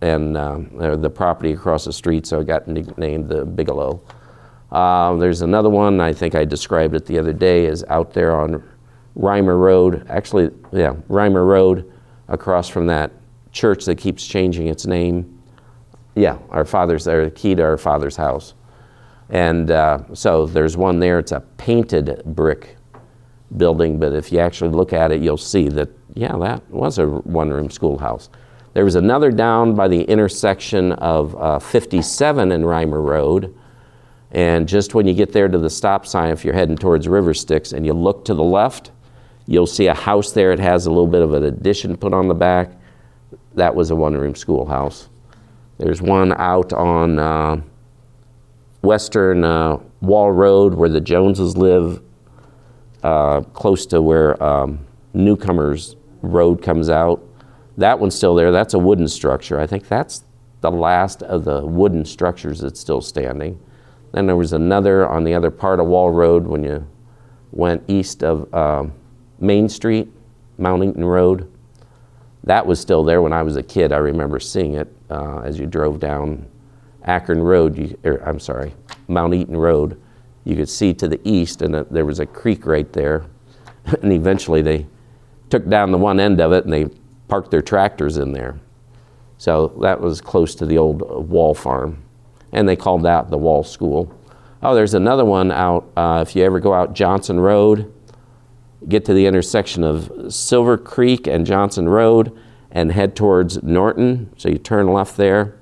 and 0.00 0.36
um, 0.36 0.70
the 1.00 1.10
property 1.10 1.52
across 1.52 1.84
the 1.84 1.92
street, 1.92 2.26
so 2.26 2.40
it 2.40 2.46
got 2.46 2.68
named 2.68 3.28
the 3.28 3.44
Bigelow. 3.44 4.00
Uh, 4.70 5.16
there's 5.16 5.42
another 5.42 5.70
one, 5.70 6.00
I 6.00 6.12
think 6.12 6.34
I 6.34 6.44
described 6.44 6.94
it 6.94 7.06
the 7.06 7.18
other 7.18 7.32
day, 7.32 7.66
is 7.66 7.84
out 7.88 8.12
there 8.12 8.34
on 8.34 8.62
Reimer 9.16 9.58
Road, 9.58 10.06
actually, 10.08 10.50
yeah, 10.72 10.94
Reimer 11.08 11.46
Road, 11.46 11.92
across 12.28 12.68
from 12.68 12.86
that 12.86 13.12
church 13.52 13.84
that 13.84 13.96
keeps 13.96 14.26
changing 14.26 14.68
its 14.68 14.86
name. 14.86 15.42
Yeah, 16.14 16.38
our 16.50 16.64
father's 16.64 17.04
there, 17.04 17.24
the 17.24 17.30
key 17.30 17.54
to 17.54 17.62
our 17.62 17.76
father's 17.76 18.16
house. 18.16 18.54
And 19.28 19.70
uh, 19.70 20.14
so 20.14 20.46
there's 20.46 20.76
one 20.76 20.98
there, 20.98 21.18
it's 21.18 21.32
a 21.32 21.40
painted 21.40 22.22
brick 22.24 22.76
building, 23.56 23.98
but 23.98 24.12
if 24.12 24.32
you 24.32 24.38
actually 24.38 24.70
look 24.70 24.92
at 24.92 25.12
it, 25.12 25.20
you'll 25.20 25.36
see 25.36 25.68
that, 25.70 25.90
yeah, 26.14 26.36
that 26.38 26.68
was 26.70 26.98
a 26.98 27.06
one 27.06 27.50
room 27.50 27.70
schoolhouse. 27.70 28.28
There 28.74 28.84
was 28.84 28.94
another 28.94 29.30
down 29.30 29.74
by 29.74 29.88
the 29.88 30.02
intersection 30.02 30.92
of 30.92 31.36
uh, 31.36 31.58
57 31.58 32.52
and 32.52 32.64
Reimer 32.64 33.04
Road. 33.04 33.54
And 34.30 34.66
just 34.66 34.94
when 34.94 35.06
you 35.06 35.12
get 35.12 35.32
there 35.32 35.48
to 35.48 35.58
the 35.58 35.68
stop 35.68 36.06
sign, 36.06 36.30
if 36.30 36.42
you're 36.42 36.54
heading 36.54 36.76
towards 36.76 37.06
River 37.06 37.34
Styx 37.34 37.72
and 37.72 37.84
you 37.84 37.92
look 37.92 38.24
to 38.24 38.34
the 38.34 38.42
left, 38.42 38.90
You'll 39.46 39.66
see 39.66 39.86
a 39.86 39.94
house 39.94 40.32
there. 40.32 40.52
It 40.52 40.60
has 40.60 40.86
a 40.86 40.90
little 40.90 41.06
bit 41.06 41.22
of 41.22 41.34
an 41.34 41.44
addition 41.44 41.96
put 41.96 42.14
on 42.14 42.28
the 42.28 42.34
back. 42.34 42.70
That 43.54 43.74
was 43.74 43.90
a 43.90 43.96
one 43.96 44.14
room 44.14 44.34
schoolhouse. 44.34 45.08
There's 45.78 46.00
one 46.00 46.32
out 46.34 46.72
on 46.72 47.18
uh, 47.18 47.60
Western 48.82 49.44
uh, 49.44 49.78
Wall 50.00 50.30
Road 50.30 50.74
where 50.74 50.88
the 50.88 51.00
Joneses 51.00 51.56
live, 51.56 52.02
uh, 53.02 53.40
close 53.52 53.86
to 53.86 54.00
where 54.00 54.40
um, 54.42 54.86
Newcomers 55.14 55.96
Road 56.22 56.62
comes 56.62 56.88
out. 56.88 57.22
That 57.76 57.98
one's 57.98 58.14
still 58.14 58.34
there. 58.34 58.52
That's 58.52 58.74
a 58.74 58.78
wooden 58.78 59.08
structure. 59.08 59.58
I 59.58 59.66
think 59.66 59.88
that's 59.88 60.24
the 60.60 60.70
last 60.70 61.22
of 61.22 61.44
the 61.44 61.66
wooden 61.66 62.04
structures 62.04 62.60
that's 62.60 62.78
still 62.78 63.00
standing. 63.00 63.58
Then 64.12 64.26
there 64.26 64.36
was 64.36 64.52
another 64.52 65.08
on 65.08 65.24
the 65.24 65.34
other 65.34 65.50
part 65.50 65.80
of 65.80 65.86
Wall 65.86 66.10
Road 66.10 66.46
when 66.46 66.62
you 66.62 66.86
went 67.50 67.82
east 67.88 68.22
of 68.22 68.52
um, 68.54 68.92
Main 69.42 69.68
Street, 69.68 70.10
Mount 70.56 70.84
Eaton 70.84 71.04
Road. 71.04 71.50
That 72.44 72.66
was 72.66 72.80
still 72.80 73.04
there 73.04 73.20
when 73.20 73.32
I 73.32 73.42
was 73.42 73.56
a 73.56 73.62
kid. 73.62 73.92
I 73.92 73.98
remember 73.98 74.40
seeing 74.40 74.74
it 74.74 74.92
uh, 75.10 75.40
as 75.40 75.58
you 75.58 75.66
drove 75.66 76.00
down 76.00 76.46
Akron 77.04 77.42
Road, 77.42 77.76
you, 77.76 77.98
er, 78.04 78.22
I'm 78.24 78.40
sorry, 78.40 78.74
Mount 79.08 79.34
Eaton 79.34 79.56
Road. 79.56 80.00
You 80.44 80.56
could 80.56 80.68
see 80.68 80.94
to 80.94 81.08
the 81.08 81.20
east, 81.24 81.62
and 81.62 81.74
there 81.74 82.06
was 82.06 82.20
a 82.20 82.26
creek 82.26 82.66
right 82.66 82.90
there. 82.92 83.26
and 84.02 84.12
eventually 84.12 84.62
they 84.62 84.86
took 85.50 85.68
down 85.68 85.92
the 85.92 85.98
one 85.98 86.20
end 86.20 86.40
of 86.40 86.52
it 86.52 86.64
and 86.64 86.72
they 86.72 86.88
parked 87.28 87.50
their 87.50 87.62
tractors 87.62 88.16
in 88.16 88.32
there. 88.32 88.58
So 89.38 89.68
that 89.80 90.00
was 90.00 90.20
close 90.20 90.54
to 90.56 90.66
the 90.66 90.78
old 90.78 91.28
Wall 91.28 91.54
Farm. 91.54 92.02
And 92.52 92.68
they 92.68 92.76
called 92.76 93.02
that 93.02 93.30
the 93.30 93.38
Wall 93.38 93.64
School. 93.64 94.12
Oh, 94.62 94.74
there's 94.74 94.94
another 94.94 95.24
one 95.24 95.50
out, 95.50 95.90
uh, 95.96 96.24
if 96.26 96.36
you 96.36 96.44
ever 96.44 96.60
go 96.60 96.72
out 96.72 96.94
Johnson 96.94 97.40
Road, 97.40 97.92
get 98.88 99.04
to 99.06 99.14
the 99.14 99.26
intersection 99.26 99.84
of 99.84 100.32
Silver 100.32 100.76
Creek 100.76 101.26
and 101.26 101.46
Johnson 101.46 101.88
Road 101.88 102.36
and 102.70 102.92
head 102.92 103.14
towards 103.14 103.62
Norton. 103.62 104.32
So 104.36 104.48
you 104.48 104.58
turn 104.58 104.92
left 104.92 105.16
there. 105.16 105.58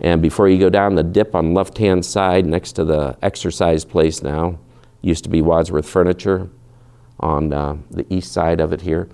And 0.00 0.20
before 0.20 0.48
you 0.48 0.58
go 0.58 0.68
down 0.68 0.94
the 0.94 1.02
dip 1.02 1.34
on 1.34 1.54
left 1.54 1.78
hand 1.78 2.04
side 2.04 2.46
next 2.46 2.72
to 2.72 2.84
the 2.84 3.16
exercise 3.22 3.84
place 3.84 4.22
now, 4.22 4.58
used 5.00 5.24
to 5.24 5.30
be 5.30 5.40
Wadsworth 5.40 5.88
Furniture 5.88 6.50
on 7.20 7.52
uh, 7.52 7.76
the 7.90 8.06
east 8.12 8.32
side 8.32 8.60
of 8.60 8.72
it 8.72 8.82
here. 8.82 9.08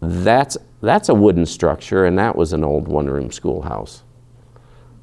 That's, 0.00 0.56
that's 0.80 1.08
a 1.08 1.14
wooden 1.14 1.46
structure, 1.46 2.04
and 2.04 2.18
that 2.18 2.36
was 2.36 2.52
an 2.52 2.64
old 2.64 2.88
one 2.88 3.08
room 3.08 3.30
schoolhouse. 3.30 4.02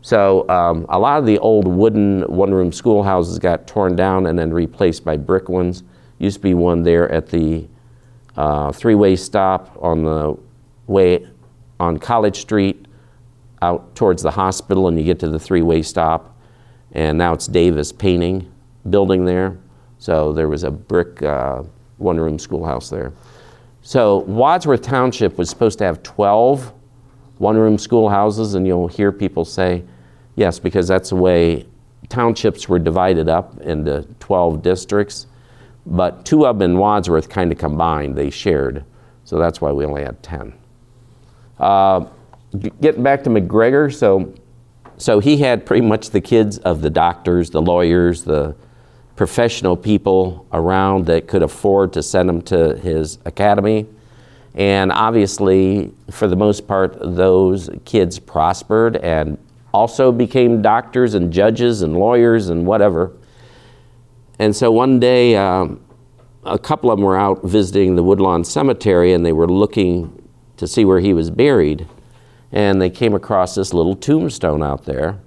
So 0.01 0.47
um, 0.47 0.85
a 0.89 0.97
lot 0.97 1.19
of 1.19 1.25
the 1.25 1.37
old 1.39 1.67
wooden 1.67 2.21
one 2.21 2.53
room 2.53 2.71
schoolhouses 2.71 3.39
got 3.39 3.67
torn 3.67 3.95
down 3.95 4.25
and 4.25 4.39
then 4.39 4.53
replaced 4.53 5.03
by 5.03 5.17
brick 5.17 5.49
ones. 5.49 5.83
Used 6.19 6.37
to 6.37 6.41
be 6.41 6.53
one 6.53 6.83
there 6.83 7.11
at 7.11 7.27
the 7.27 7.67
uh, 8.35 8.71
three 8.71 8.95
way 8.95 9.15
stop 9.15 9.77
on 9.81 10.03
the 10.03 10.37
way 10.87 11.27
on 11.79 11.97
College 11.97 12.37
Street 12.37 12.87
out 13.61 13.95
towards 13.95 14.23
the 14.23 14.31
hospital, 14.31 14.87
and 14.87 14.97
you 14.97 15.03
get 15.03 15.19
to 15.19 15.29
the 15.29 15.39
three 15.39 15.61
way 15.61 15.81
stop. 15.81 16.35
And 16.91 17.17
now 17.17 17.33
it's 17.33 17.47
Davis 17.47 17.91
Painting 17.91 18.51
building 18.89 19.25
there. 19.25 19.57
So 19.99 20.31
there 20.33 20.47
was 20.47 20.63
a 20.63 20.71
brick 20.71 21.21
uh, 21.21 21.63
one 21.97 22.19
room 22.19 22.39
schoolhouse 22.39 22.89
there. 22.89 23.13
So 23.81 24.19
Wadsworth 24.19 24.81
Township 24.81 25.37
was 25.37 25.49
supposed 25.49 25.79
to 25.79 25.85
have 25.85 26.03
12 26.03 26.73
one 27.37 27.57
room 27.57 27.77
schoolhouses, 27.77 28.55
and 28.55 28.65
you'll 28.65 28.87
hear 28.87 29.11
people 29.11 29.45
say, 29.45 29.83
yes, 30.35 30.59
because 30.59 30.87
that's 30.87 31.09
the 31.09 31.15
way 31.15 31.65
townships 32.09 32.67
were 32.67 32.79
divided 32.79 33.29
up 33.29 33.59
into 33.61 34.07
12 34.19 34.61
districts. 34.61 35.27
But 35.87 36.25
two 36.25 36.45
of 36.45 36.59
them 36.59 36.71
in 36.71 36.77
Wadsworth 36.77 37.29
kind 37.29 37.51
of 37.51 37.57
combined, 37.57 38.15
they 38.15 38.29
shared. 38.29 38.83
So 39.23 39.39
that's 39.39 39.61
why 39.61 39.71
we 39.71 39.85
only 39.85 40.03
had 40.03 40.21
10. 40.21 40.53
Uh, 41.59 42.05
getting 42.81 43.03
back 43.03 43.23
to 43.23 43.29
McGregor, 43.29 43.93
so, 43.93 44.33
so 44.97 45.19
he 45.19 45.37
had 45.37 45.65
pretty 45.65 45.85
much 45.85 46.09
the 46.09 46.21
kids 46.21 46.57
of 46.59 46.81
the 46.81 46.89
doctors, 46.89 47.49
the 47.49 47.61
lawyers, 47.61 48.23
the 48.23 48.55
professional 49.15 49.77
people 49.77 50.45
around 50.51 51.05
that 51.07 51.27
could 51.27 51.41
afford 51.41 51.93
to 51.93 52.03
send 52.03 52.27
them 52.27 52.41
to 52.43 52.75
his 52.77 53.17
academy. 53.25 53.87
And 54.55 54.91
obviously, 54.91 55.91
for 56.11 56.27
the 56.27 56.35
most 56.35 56.67
part, 56.67 56.97
those 56.99 57.69
kids 57.85 58.19
prospered 58.19 58.97
and 58.97 59.37
also 59.73 60.11
became 60.11 60.61
doctors 60.61 61.13
and 61.13 61.31
judges 61.31 61.81
and 61.81 61.97
lawyers 61.97 62.49
and 62.49 62.65
whatever. 62.65 63.11
And 64.39 64.55
so 64.55 64.71
one 64.71 64.99
day, 64.99 65.35
um, 65.35 65.83
a 66.43 66.59
couple 66.59 66.91
of 66.91 66.97
them 66.97 67.05
were 67.05 67.17
out 67.17 67.43
visiting 67.43 67.95
the 67.95 68.03
Woodlawn 68.03 68.43
Cemetery 68.43 69.13
and 69.13 69.25
they 69.25 69.33
were 69.33 69.47
looking 69.47 70.27
to 70.57 70.67
see 70.67 70.85
where 70.85 70.99
he 70.99 71.13
was 71.13 71.29
buried. 71.29 71.87
And 72.51 72.81
they 72.81 72.89
came 72.89 73.13
across 73.13 73.55
this 73.55 73.73
little 73.73 73.95
tombstone 73.95 74.63
out 74.63 74.85
there. 74.85 75.19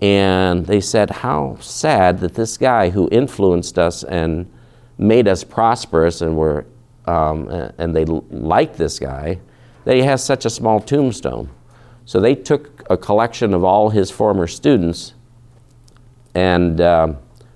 And 0.00 0.66
they 0.66 0.80
said, 0.80 1.10
How 1.10 1.56
sad 1.60 2.18
that 2.20 2.34
this 2.34 2.58
guy 2.58 2.90
who 2.90 3.08
influenced 3.12 3.78
us 3.78 4.02
and 4.02 4.50
made 4.98 5.28
us 5.28 5.44
prosperous 5.44 6.20
and 6.20 6.36
were 6.36 6.66
um, 7.06 7.48
and 7.78 7.94
they 7.94 8.04
liked 8.04 8.76
this 8.76 8.98
guy, 8.98 9.40
that 9.84 9.96
he 9.96 10.02
has 10.02 10.24
such 10.24 10.44
a 10.44 10.50
small 10.50 10.80
tombstone. 10.80 11.50
So 12.06 12.20
they 12.20 12.34
took 12.34 12.82
a 12.90 12.96
collection 12.96 13.54
of 13.54 13.64
all 13.64 13.90
his 13.90 14.10
former 14.10 14.46
students 14.46 15.14
and 16.34 16.80
uh, 16.80 17.14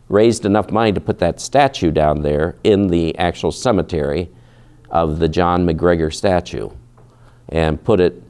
raised 0.08 0.44
enough 0.44 0.70
money 0.70 0.92
to 0.92 1.00
put 1.00 1.18
that 1.18 1.40
statue 1.40 1.90
down 1.90 2.22
there 2.22 2.56
in 2.64 2.88
the 2.88 3.16
actual 3.18 3.52
cemetery 3.52 4.30
of 4.90 5.18
the 5.18 5.28
John 5.28 5.66
McGregor 5.66 6.12
statue 6.12 6.70
and 7.48 7.82
put 7.82 8.00
it, 8.00 8.22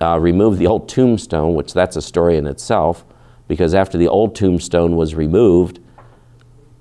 uh, 0.00 0.18
remove 0.18 0.58
the 0.58 0.66
old 0.66 0.88
tombstone, 0.88 1.54
which 1.54 1.74
that's 1.74 1.96
a 1.96 2.02
story 2.02 2.36
in 2.36 2.46
itself, 2.46 3.04
because 3.48 3.74
after 3.74 3.98
the 3.98 4.08
old 4.08 4.34
tombstone 4.34 4.96
was 4.96 5.14
removed, 5.14 5.78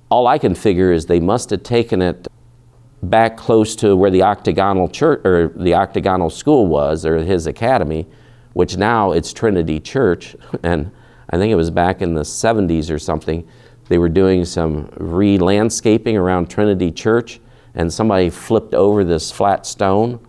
all 0.09 0.27
I 0.27 0.37
can 0.37 0.55
figure 0.55 0.91
is 0.91 1.05
they 1.05 1.19
must 1.19 1.49
have 1.49 1.63
taken 1.63 2.01
it 2.01 2.27
back 3.03 3.37
close 3.37 3.75
to 3.77 3.95
where 3.95 4.11
the 4.11 4.23
octagonal 4.23 4.87
church 4.87 5.21
or 5.25 5.49
the 5.55 5.73
octagonal 5.73 6.29
school 6.29 6.67
was 6.67 7.05
or 7.05 7.17
his 7.17 7.47
academy 7.47 8.05
which 8.53 8.77
now 8.77 9.11
it's 9.11 9.31
trinity 9.31 9.79
church. 9.79 10.35
And 10.63 10.91
i 11.29 11.37
think 11.37 11.51
it 11.51 11.55
was 11.55 11.69
back 11.69 12.01
in 12.01 12.15
the 12.15 12.21
70s 12.21 12.93
or 12.93 12.99
something 12.99 13.47
they 13.89 13.97
were 13.97 14.09
doing 14.09 14.45
some 14.45 14.89
re-landscaping 14.97 16.15
around 16.15 16.49
trinity 16.49 16.91
church 16.91 17.39
and 17.75 17.91
somebody 17.91 18.29
flipped 18.29 18.73
over 18.73 19.03
this 19.03 19.31
flat 19.31 19.65
stone 19.65 20.19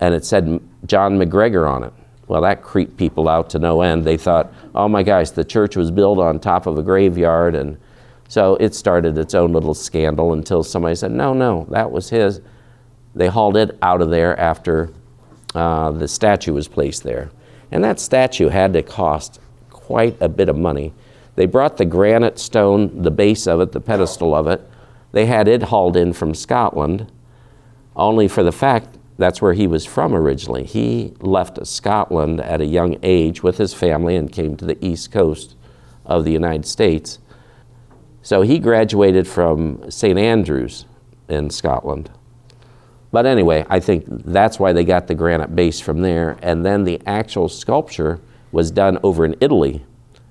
and 0.00 0.14
it 0.14 0.24
said 0.24 0.60
john 0.86 1.18
mcgregor 1.18 1.68
on 1.68 1.84
it 1.84 1.92
well 2.26 2.42
that 2.42 2.62
creeped 2.62 2.96
people 2.96 3.28
out 3.28 3.48
to 3.48 3.58
no 3.58 3.80
end 3.80 4.04
they 4.04 4.16
thought 4.16 4.52
oh 4.74 4.88
my 4.88 5.02
gosh 5.02 5.30
the 5.30 5.44
church 5.44 5.76
was 5.76 5.90
built 5.90 6.18
on 6.18 6.40
top 6.40 6.66
of 6.66 6.76
a 6.76 6.82
graveyard 6.82 7.54
and 7.54 7.78
so 8.32 8.56
it 8.60 8.74
started 8.74 9.18
its 9.18 9.34
own 9.34 9.52
little 9.52 9.74
scandal 9.74 10.32
until 10.32 10.62
somebody 10.62 10.94
said, 10.94 11.12
no, 11.12 11.34
no, 11.34 11.66
that 11.68 11.92
was 11.92 12.08
his. 12.08 12.40
They 13.14 13.28
hauled 13.28 13.58
it 13.58 13.76
out 13.82 14.00
of 14.00 14.08
there 14.08 14.40
after 14.40 14.90
uh, 15.54 15.90
the 15.90 16.08
statue 16.08 16.54
was 16.54 16.66
placed 16.66 17.02
there. 17.02 17.30
And 17.72 17.84
that 17.84 18.00
statue 18.00 18.48
had 18.48 18.72
to 18.72 18.82
cost 18.82 19.38
quite 19.68 20.16
a 20.22 20.30
bit 20.30 20.48
of 20.48 20.56
money. 20.56 20.94
They 21.34 21.46
brought 21.46 21.76
the 21.76 21.84
granite 21.84 22.38
stone, 22.38 23.02
the 23.02 23.10
base 23.10 23.46
of 23.46 23.60
it, 23.60 23.72
the 23.72 23.80
pedestal 23.80 24.34
of 24.34 24.46
it, 24.46 24.68
they 25.12 25.26
had 25.26 25.46
it 25.46 25.64
hauled 25.64 25.96
in 25.96 26.12
from 26.12 26.34
Scotland, 26.34 27.10
only 27.94 28.28
for 28.28 28.42
the 28.42 28.52
fact 28.52 28.98
that's 29.18 29.42
where 29.42 29.52
he 29.52 29.66
was 29.66 29.84
from 29.84 30.14
originally. 30.14 30.64
He 30.64 31.14
left 31.20 31.64
Scotland 31.66 32.40
at 32.40 32.62
a 32.62 32.66
young 32.66 32.96
age 33.02 33.42
with 33.42 33.58
his 33.58 33.74
family 33.74 34.16
and 34.16 34.32
came 34.32 34.56
to 34.56 34.64
the 34.64 34.82
east 34.84 35.12
coast 35.12 35.54
of 36.06 36.24
the 36.24 36.32
United 36.32 36.66
States. 36.66 37.18
So 38.22 38.40
he 38.42 38.58
graduated 38.58 39.28
from 39.28 39.90
St. 39.90 40.18
Andrews 40.18 40.86
in 41.28 41.50
Scotland. 41.50 42.10
But 43.10 43.26
anyway, 43.26 43.66
I 43.68 43.78
think 43.78 44.04
that's 44.08 44.58
why 44.58 44.72
they 44.72 44.84
got 44.84 45.06
the 45.06 45.14
granite 45.14 45.54
base 45.54 45.80
from 45.80 46.00
there. 46.00 46.38
And 46.40 46.64
then 46.64 46.84
the 46.84 47.00
actual 47.06 47.48
sculpture 47.48 48.20
was 48.50 48.70
done 48.70 48.98
over 49.02 49.26
in 49.26 49.36
Italy 49.40 49.84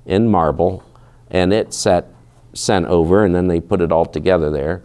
in 0.06 0.28
marble, 0.28 0.84
and 1.32 1.52
it 1.52 1.74
set 1.74 2.08
sent 2.54 2.86
over, 2.86 3.24
and 3.24 3.34
then 3.34 3.48
they 3.48 3.60
put 3.60 3.82
it 3.82 3.92
all 3.92 4.06
together 4.06 4.50
there. 4.50 4.84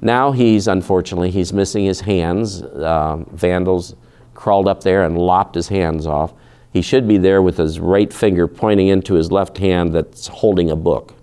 Now 0.00 0.32
he's 0.32 0.68
unfortunately 0.68 1.30
he's 1.30 1.52
missing 1.52 1.84
his 1.84 2.00
hands. 2.00 2.62
Uh, 2.62 3.24
vandals 3.32 3.96
crawled 4.34 4.68
up 4.68 4.82
there 4.82 5.04
and 5.04 5.18
lopped 5.18 5.54
his 5.56 5.68
hands 5.68 6.06
off. 6.06 6.32
He 6.72 6.80
should 6.80 7.08
be 7.08 7.18
there 7.18 7.42
with 7.42 7.56
his 7.56 7.80
right 7.80 8.12
finger 8.12 8.46
pointing 8.46 8.88
into 8.88 9.14
his 9.14 9.32
left 9.32 9.58
hand 9.58 9.92
that's 9.92 10.28
holding 10.28 10.70
a 10.70 10.76
book. 10.76 11.14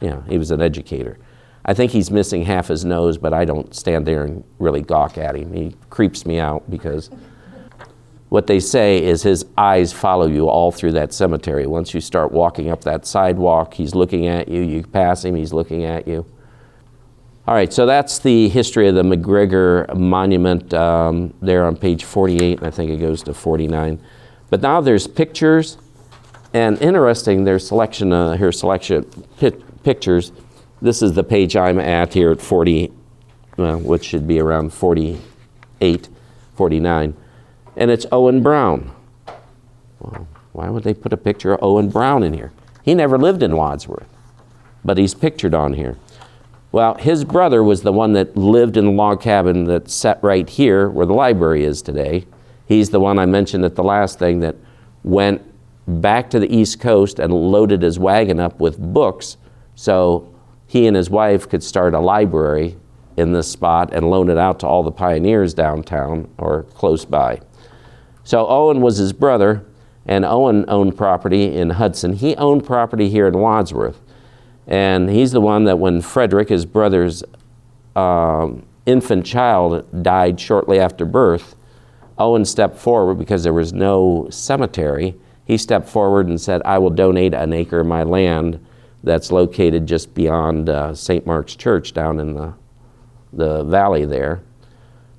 Yeah, 0.00 0.22
he 0.28 0.38
was 0.38 0.50
an 0.50 0.60
educator. 0.60 1.18
I 1.64 1.74
think 1.74 1.92
he's 1.92 2.10
missing 2.10 2.44
half 2.44 2.66
his 2.66 2.84
nose, 2.84 3.18
but 3.18 3.32
I 3.32 3.44
don't 3.44 3.72
stand 3.72 4.04
there 4.04 4.24
and 4.24 4.42
really 4.58 4.82
gawk 4.82 5.16
at 5.18 5.36
him. 5.36 5.52
He 5.52 5.76
creeps 5.90 6.26
me 6.26 6.40
out 6.40 6.68
because 6.68 7.10
what 8.32 8.46
they 8.46 8.58
say 8.58 9.04
is 9.04 9.22
his 9.22 9.44
eyes 9.58 9.92
follow 9.92 10.26
you 10.26 10.48
all 10.48 10.72
through 10.72 10.92
that 10.92 11.12
cemetery. 11.12 11.66
Once 11.66 11.92
you 11.92 12.00
start 12.00 12.32
walking 12.32 12.70
up 12.70 12.80
that 12.80 13.04
sidewalk, 13.04 13.74
he's 13.74 13.94
looking 13.94 14.26
at 14.26 14.48
you. 14.48 14.62
You 14.62 14.84
pass 14.84 15.22
him, 15.22 15.34
he's 15.34 15.52
looking 15.52 15.84
at 15.84 16.08
you. 16.08 16.24
All 17.46 17.54
right, 17.54 17.70
so 17.70 17.84
that's 17.84 18.20
the 18.20 18.48
history 18.48 18.88
of 18.88 18.94
the 18.94 19.02
McGregor 19.02 19.94
Monument 19.94 20.72
um, 20.72 21.34
there 21.42 21.66
on 21.66 21.76
page 21.76 22.04
48, 22.04 22.60
and 22.60 22.66
I 22.66 22.70
think 22.70 22.90
it 22.90 22.96
goes 22.96 23.22
to 23.24 23.34
49. 23.34 24.00
But 24.48 24.62
now 24.62 24.80
there's 24.80 25.06
pictures, 25.06 25.76
and 26.54 26.80
interesting, 26.80 27.44
there's 27.44 27.68
selection, 27.68 28.14
uh, 28.14 28.38
here 28.38 28.50
selection, 28.50 29.04
pictures. 29.82 30.32
This 30.80 31.02
is 31.02 31.12
the 31.12 31.22
page 31.22 31.54
I'm 31.54 31.78
at 31.78 32.14
here 32.14 32.30
at 32.30 32.40
40, 32.40 32.92
well, 33.58 33.78
which 33.78 34.06
should 34.06 34.26
be 34.26 34.40
around 34.40 34.72
48, 34.72 36.08
49. 36.56 37.14
And 37.76 37.90
it's 37.90 38.06
Owen 38.12 38.42
Brown. 38.42 38.94
Well, 40.00 40.28
why 40.52 40.68
would 40.68 40.84
they 40.84 40.94
put 40.94 41.12
a 41.12 41.16
picture 41.16 41.54
of 41.54 41.62
Owen 41.62 41.88
Brown 41.88 42.22
in 42.22 42.34
here? 42.34 42.52
He 42.82 42.94
never 42.94 43.18
lived 43.18 43.42
in 43.42 43.56
Wadsworth, 43.56 44.08
but 44.84 44.98
he's 44.98 45.14
pictured 45.14 45.54
on 45.54 45.74
here. 45.74 45.96
Well, 46.72 46.94
his 46.94 47.24
brother 47.24 47.62
was 47.62 47.82
the 47.82 47.92
one 47.92 48.14
that 48.14 48.36
lived 48.36 48.76
in 48.76 48.86
the 48.86 48.92
log 48.92 49.20
cabin 49.20 49.64
that's 49.64 49.94
set 49.94 50.22
right 50.22 50.48
here 50.48 50.88
where 50.88 51.06
the 51.06 51.12
library 51.12 51.64
is 51.64 51.82
today. 51.82 52.26
He's 52.66 52.90
the 52.90 53.00
one 53.00 53.18
I 53.18 53.26
mentioned 53.26 53.64
at 53.64 53.76
the 53.76 53.84
last 53.84 54.18
thing 54.18 54.40
that 54.40 54.56
went 55.04 55.42
back 55.86 56.30
to 56.30 56.38
the 56.38 56.54
East 56.54 56.80
Coast 56.80 57.18
and 57.18 57.32
loaded 57.32 57.82
his 57.82 57.98
wagon 57.98 58.40
up 58.40 58.60
with 58.60 58.78
books 58.78 59.36
so 59.74 60.32
he 60.66 60.86
and 60.86 60.96
his 60.96 61.10
wife 61.10 61.48
could 61.48 61.62
start 61.62 61.94
a 61.94 62.00
library 62.00 62.76
in 63.16 63.32
this 63.32 63.50
spot 63.50 63.92
and 63.92 64.08
loan 64.08 64.30
it 64.30 64.38
out 64.38 64.60
to 64.60 64.66
all 64.66 64.82
the 64.82 64.92
pioneers 64.92 65.52
downtown 65.54 66.30
or 66.38 66.62
close 66.62 67.04
by. 67.04 67.40
So 68.24 68.46
Owen 68.46 68.80
was 68.80 68.98
his 68.98 69.12
brother, 69.12 69.64
and 70.06 70.24
Owen 70.24 70.64
owned 70.68 70.96
property 70.96 71.54
in 71.54 71.70
Hudson. 71.70 72.14
He 72.14 72.36
owned 72.36 72.64
property 72.64 73.08
here 73.08 73.26
in 73.26 73.38
Wadsworth. 73.38 74.00
And 74.66 75.10
he's 75.10 75.32
the 75.32 75.40
one 75.40 75.64
that 75.64 75.78
when 75.78 76.00
Frederick, 76.00 76.48
his 76.48 76.66
brother's 76.66 77.24
um, 77.96 78.64
infant 78.86 79.26
child, 79.26 80.02
died 80.02 80.40
shortly 80.40 80.78
after 80.78 81.04
birth, 81.04 81.56
Owen 82.18 82.44
stepped 82.44 82.78
forward 82.78 83.16
because 83.16 83.42
there 83.42 83.52
was 83.52 83.72
no 83.72 84.28
cemetery. 84.30 85.16
He 85.44 85.58
stepped 85.58 85.88
forward 85.88 86.28
and 86.28 86.40
said, 86.40 86.62
I 86.64 86.78
will 86.78 86.90
donate 86.90 87.34
an 87.34 87.52
acre 87.52 87.80
of 87.80 87.86
my 87.86 88.04
land 88.04 88.64
that's 89.02 89.32
located 89.32 89.86
just 89.86 90.14
beyond 90.14 90.68
uh, 90.68 90.94
St. 90.94 91.26
Mark's 91.26 91.56
Church 91.56 91.92
down 91.92 92.20
in 92.20 92.34
the, 92.34 92.54
the 93.32 93.64
valley 93.64 94.04
there. 94.04 94.42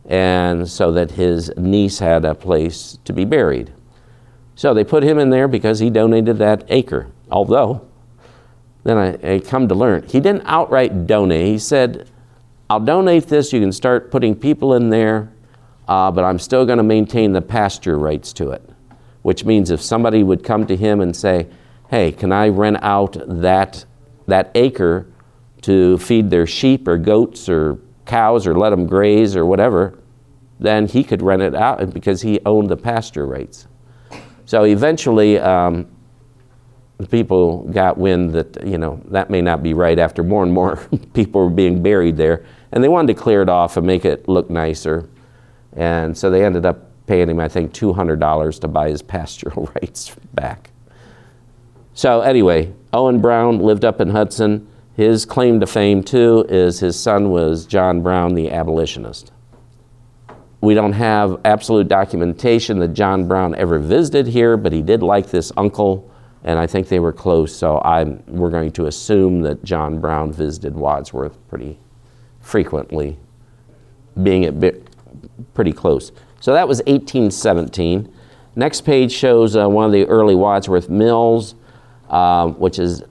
And 0.05 0.67
so 0.67 0.91
that 0.91 1.11
his 1.11 1.51
niece 1.55 1.99
had 1.99 2.25
a 2.25 2.35
place 2.35 2.97
to 3.05 3.13
be 3.13 3.25
buried. 3.25 3.71
So 4.55 4.73
they 4.73 4.83
put 4.83 5.03
him 5.03 5.17
in 5.17 5.29
there 5.29 5.47
because 5.47 5.79
he 5.79 5.89
donated 5.89 6.37
that 6.39 6.65
acre. 6.67 7.07
Although, 7.31 7.87
then 8.83 8.97
I, 8.97 9.35
I 9.35 9.39
come 9.39 9.67
to 9.69 9.75
learn, 9.75 10.03
he 10.03 10.19
didn't 10.19 10.43
outright 10.45 11.07
donate. 11.07 11.47
He 11.47 11.57
said, 11.57 12.09
I'll 12.69 12.79
donate 12.79 13.27
this, 13.27 13.53
you 13.53 13.59
can 13.59 13.71
start 13.71 14.11
putting 14.11 14.35
people 14.35 14.73
in 14.73 14.89
there, 14.89 15.31
uh, 15.87 16.11
but 16.11 16.23
I'm 16.23 16.39
still 16.39 16.65
going 16.65 16.77
to 16.77 16.83
maintain 16.83 17.33
the 17.33 17.41
pasture 17.41 17.97
rights 17.97 18.33
to 18.33 18.51
it. 18.51 18.69
Which 19.21 19.45
means 19.45 19.71
if 19.71 19.81
somebody 19.81 20.21
would 20.21 20.43
come 20.43 20.65
to 20.67 20.75
him 20.75 20.99
and 20.99 21.15
say, 21.15 21.47
hey, 21.89 22.11
can 22.11 22.31
I 22.31 22.49
rent 22.49 22.77
out 22.81 23.15
that, 23.27 23.85
that 24.27 24.51
acre 24.55 25.07
to 25.61 25.97
feed 25.97 26.29
their 26.29 26.45
sheep 26.45 26.87
or 26.87 26.97
goats 26.97 27.47
or 27.47 27.79
cows 28.05 28.45
or 28.47 28.57
let 28.57 28.69
them 28.71 28.85
graze 28.85 29.35
or 29.35 29.45
whatever, 29.45 29.97
then 30.59 30.87
he 30.87 31.03
could 31.03 31.21
rent 31.21 31.41
it 31.41 31.55
out 31.55 31.93
because 31.93 32.21
he 32.21 32.39
owned 32.45 32.69
the 32.69 32.77
pasture 32.77 33.25
rights. 33.25 33.67
So 34.45 34.63
eventually, 34.65 35.39
um, 35.39 35.87
people 37.09 37.63
got 37.71 37.97
wind 37.97 38.33
that 38.33 38.65
you 38.65 38.77
know 38.77 39.01
that 39.05 39.29
may 39.29 39.41
not 39.41 39.63
be 39.63 39.73
right. 39.73 39.97
After 39.97 40.23
more 40.23 40.43
and 40.43 40.53
more 40.53 40.77
people 41.13 41.43
were 41.43 41.49
being 41.49 41.81
buried 41.81 42.17
there, 42.17 42.45
and 42.71 42.83
they 42.83 42.89
wanted 42.89 43.15
to 43.15 43.21
clear 43.21 43.41
it 43.41 43.49
off 43.49 43.77
and 43.77 43.85
make 43.85 44.05
it 44.05 44.27
look 44.27 44.49
nicer, 44.49 45.09
and 45.75 46.17
so 46.17 46.29
they 46.29 46.45
ended 46.45 46.65
up 46.65 46.89
paying 47.07 47.29
him, 47.29 47.39
I 47.39 47.47
think, 47.47 47.73
two 47.73 47.93
hundred 47.93 48.19
dollars 48.19 48.59
to 48.59 48.67
buy 48.67 48.89
his 48.89 49.01
pastoral 49.13 49.71
rights 49.75 50.15
back. 50.33 50.71
So 51.93 52.21
anyway, 52.21 52.73
Owen 52.91 53.21
Brown 53.21 53.59
lived 53.59 53.85
up 53.85 54.01
in 54.01 54.09
Hudson. 54.09 54.67
His 54.95 55.25
claim 55.25 55.59
to 55.59 55.67
fame 55.67 56.03
too 56.03 56.45
is 56.49 56.79
his 56.79 56.99
son 56.99 57.31
was 57.31 57.65
John 57.65 58.01
Brown, 58.01 58.35
the 58.35 58.51
abolitionist. 58.51 59.31
We 60.61 60.75
don't 60.75 60.93
have 60.93 61.41
absolute 61.43 61.87
documentation 61.87 62.79
that 62.79 62.93
John 62.93 63.27
Brown 63.27 63.55
ever 63.55 63.79
visited 63.79 64.27
here, 64.27 64.55
but 64.55 64.71
he 64.71 64.81
did 64.81 65.03
like 65.03 65.29
this 65.29 65.51
uncle, 65.57 66.09
and 66.43 66.57
I 66.57 66.67
think 66.67 66.87
they 66.87 66.99
were 66.99 67.11
close. 67.11 67.53
So 67.53 67.81
I'm, 67.81 68.23
we're 68.27 68.51
going 68.51 68.71
to 68.73 68.85
assume 68.85 69.41
that 69.41 69.63
John 69.63 69.99
Brown 69.99 70.31
visited 70.31 70.75
Wadsworth 70.75 71.37
pretty 71.49 71.79
frequently, 72.39 73.17
being 74.21 74.45
a 74.45 74.51
bit 74.51 74.87
pretty 75.53 75.73
close. 75.73 76.11
So 76.39 76.53
that 76.53 76.67
was 76.67 76.77
1817. 76.79 78.13
Next 78.55 78.81
page 78.81 79.11
shows 79.11 79.55
uh, 79.57 79.67
one 79.67 79.85
of 79.85 79.91
the 79.91 80.05
early 80.05 80.35
Wadsworth 80.35 80.89
mills, 80.89 81.55
uh, 82.09 82.47
which 82.47 82.79
is 82.79 83.03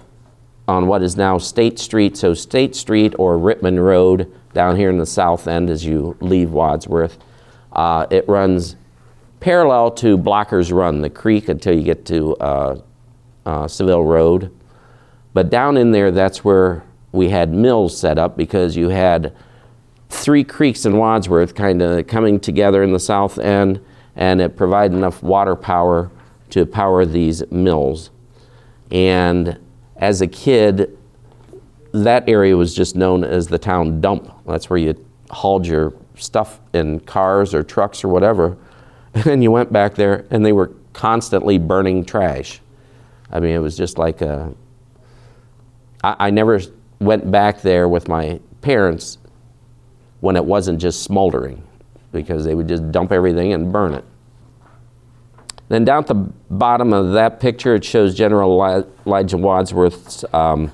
on 0.68 0.86
what 0.86 1.02
is 1.02 1.16
now 1.16 1.38
State 1.38 1.78
Street. 1.78 2.16
So 2.16 2.34
State 2.34 2.74
Street 2.76 3.14
or 3.18 3.36
Rittman 3.36 3.82
Road 3.82 4.32
down 4.54 4.76
here 4.76 4.90
in 4.90 4.98
the 4.98 5.06
south 5.06 5.48
end 5.48 5.70
as 5.70 5.84
you 5.84 6.16
leave 6.20 6.50
Wadsworth. 6.50 7.18
Uh, 7.72 8.06
it 8.10 8.28
runs 8.28 8.76
parallel 9.40 9.90
to 9.90 10.16
Blockers 10.16 10.72
Run, 10.72 11.00
the 11.00 11.10
creek, 11.10 11.48
until 11.48 11.74
you 11.74 11.82
get 11.82 12.06
to 12.06 12.36
uh, 12.36 12.80
uh, 13.44 13.66
Seville 13.66 14.04
Road. 14.04 14.54
But 15.34 15.50
down 15.50 15.76
in 15.76 15.92
there, 15.92 16.10
that's 16.10 16.44
where 16.44 16.84
we 17.10 17.30
had 17.30 17.52
mills 17.52 17.96
set 17.96 18.18
up 18.18 18.36
because 18.36 18.76
you 18.76 18.88
had 18.88 19.34
three 20.10 20.44
creeks 20.44 20.84
in 20.84 20.96
Wadsworth 20.96 21.54
kind 21.54 21.82
of 21.82 22.06
coming 22.06 22.38
together 22.38 22.82
in 22.82 22.92
the 22.92 23.00
south 23.00 23.38
end, 23.38 23.80
and 24.14 24.40
it 24.40 24.56
provided 24.56 24.94
enough 24.94 25.22
water 25.22 25.56
power 25.56 26.10
to 26.50 26.66
power 26.66 27.06
these 27.06 27.42
mills. 27.50 28.10
And 28.90 29.58
as 30.02 30.20
a 30.20 30.26
kid, 30.26 30.98
that 31.92 32.28
area 32.28 32.56
was 32.56 32.74
just 32.74 32.96
known 32.96 33.22
as 33.22 33.46
the 33.46 33.58
town 33.58 34.00
dump. 34.00 34.34
That's 34.44 34.68
where 34.68 34.78
you 34.78 35.06
hauled 35.30 35.64
your 35.64 35.94
stuff 36.16 36.60
in 36.74 36.98
cars 37.00 37.54
or 37.54 37.62
trucks 37.62 38.04
or 38.04 38.08
whatever. 38.08 38.58
And 39.14 39.24
then 39.24 39.42
you 39.42 39.50
went 39.50 39.70
back 39.70 39.94
there 39.94 40.24
and 40.30 40.42
they 40.42 40.52
were 40.52 40.72
constantly 40.94 41.58
burning 41.58 42.02
trash. 42.02 42.62
I 43.30 43.40
mean, 43.40 43.54
it 43.54 43.58
was 43.58 43.76
just 43.76 43.98
like 43.98 44.22
a. 44.22 44.54
I, 46.02 46.16
I 46.18 46.30
never 46.30 46.58
went 46.98 47.30
back 47.30 47.60
there 47.60 47.90
with 47.90 48.08
my 48.08 48.40
parents 48.62 49.18
when 50.20 50.34
it 50.34 50.44
wasn't 50.46 50.80
just 50.80 51.02
smoldering 51.02 51.62
because 52.10 52.46
they 52.46 52.54
would 52.54 52.68
just 52.68 52.90
dump 52.90 53.12
everything 53.12 53.52
and 53.52 53.70
burn 53.70 53.92
it. 53.92 54.04
Then 55.68 55.84
down 55.84 56.02
at 56.02 56.06
the 56.08 56.14
bottom 56.50 56.92
of 56.92 57.12
that 57.12 57.40
picture, 57.40 57.74
it 57.74 57.84
shows 57.84 58.14
General 58.14 58.86
Elijah 59.06 59.38
Wadsworth's 59.38 60.24
um, 60.32 60.70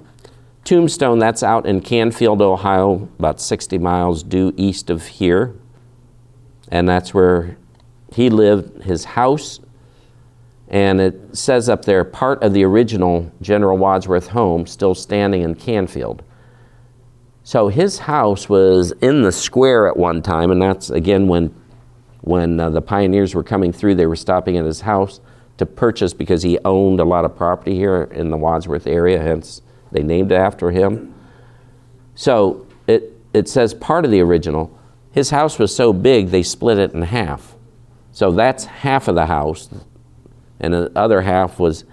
Tombstone, 0.69 1.19
that's 1.19 1.43
out 1.43 1.65
in 1.65 1.81
Canfield, 1.81 2.43
Ohio, 2.43 3.09
about 3.19 3.41
60 3.41 3.79
miles 3.79 4.23
due 4.23 4.53
east 4.59 4.91
of 4.91 5.07
here. 5.07 5.55
And 6.71 6.87
that's 6.87 7.15
where 7.15 7.57
he 8.13 8.29
lived, 8.29 8.83
his 8.83 9.05
house. 9.05 9.61
And 10.69 11.01
it 11.01 11.35
says 11.35 11.71
up 11.71 11.87
there, 11.87 12.05
part 12.05 12.43
of 12.43 12.53
the 12.53 12.65
original 12.65 13.33
General 13.41 13.79
Wadsworth 13.79 14.29
home 14.29 14.67
still 14.67 14.95
standing 14.95 15.41
in 15.41 15.55
Canfield. 15.55 16.23
So 17.43 17.69
his 17.69 18.01
house 18.01 18.51
was 18.51 18.93
in 19.01 19.23
the 19.23 19.33
square 19.33 19.89
at 19.89 19.97
one 19.97 20.21
time, 20.21 20.51
and 20.51 20.61
that's 20.61 20.91
again 20.91 21.29
when, 21.29 21.55
when 22.21 22.59
uh, 22.59 22.71
the 22.71 22.83
pioneers 22.83 23.35
were 23.35 23.43
coming 23.43 23.73
through, 23.73 23.95
they 23.95 24.07
were 24.07 24.17
stopping 24.17 24.57
at 24.57 24.65
his 24.65 24.83
house 24.83 25.21
to 25.59 25.67
purchase 25.67 26.13
because 26.13 26.43
he 26.43 26.59
owned 26.65 27.01
a 27.01 27.05
lot 27.05 27.25
of 27.25 27.37
property 27.37 27.75
here 27.75 28.05
in 28.05 28.31
the 28.31 28.37
Wadsworth 28.37 28.87
area, 28.87 29.21
hence 29.21 29.63
they 29.93 30.03
named 30.03 30.33
it 30.33 30.37
after 30.37 30.71
him. 30.71 31.15
So 32.15 32.67
it, 32.87 33.13
it 33.33 33.49
says 33.49 33.75
part 33.75 34.05
of 34.05 34.11
the 34.11 34.21
original. 34.21 34.77
His 35.13 35.31
house 35.31 35.59
was 35.59 35.75
so 35.75 35.93
big, 35.93 36.29
they 36.29 36.43
split 36.43 36.79
it 36.79 36.93
in 36.93 37.03
half. 37.03 37.57
So 38.13 38.33
that's 38.33 38.65
half 38.65 39.09
of 39.09 39.15
the 39.15 39.27
house, 39.27 39.69
and 40.61 40.75
the 40.75 40.93
other 40.97 41.23
half 41.23 41.59
was 41.59 41.85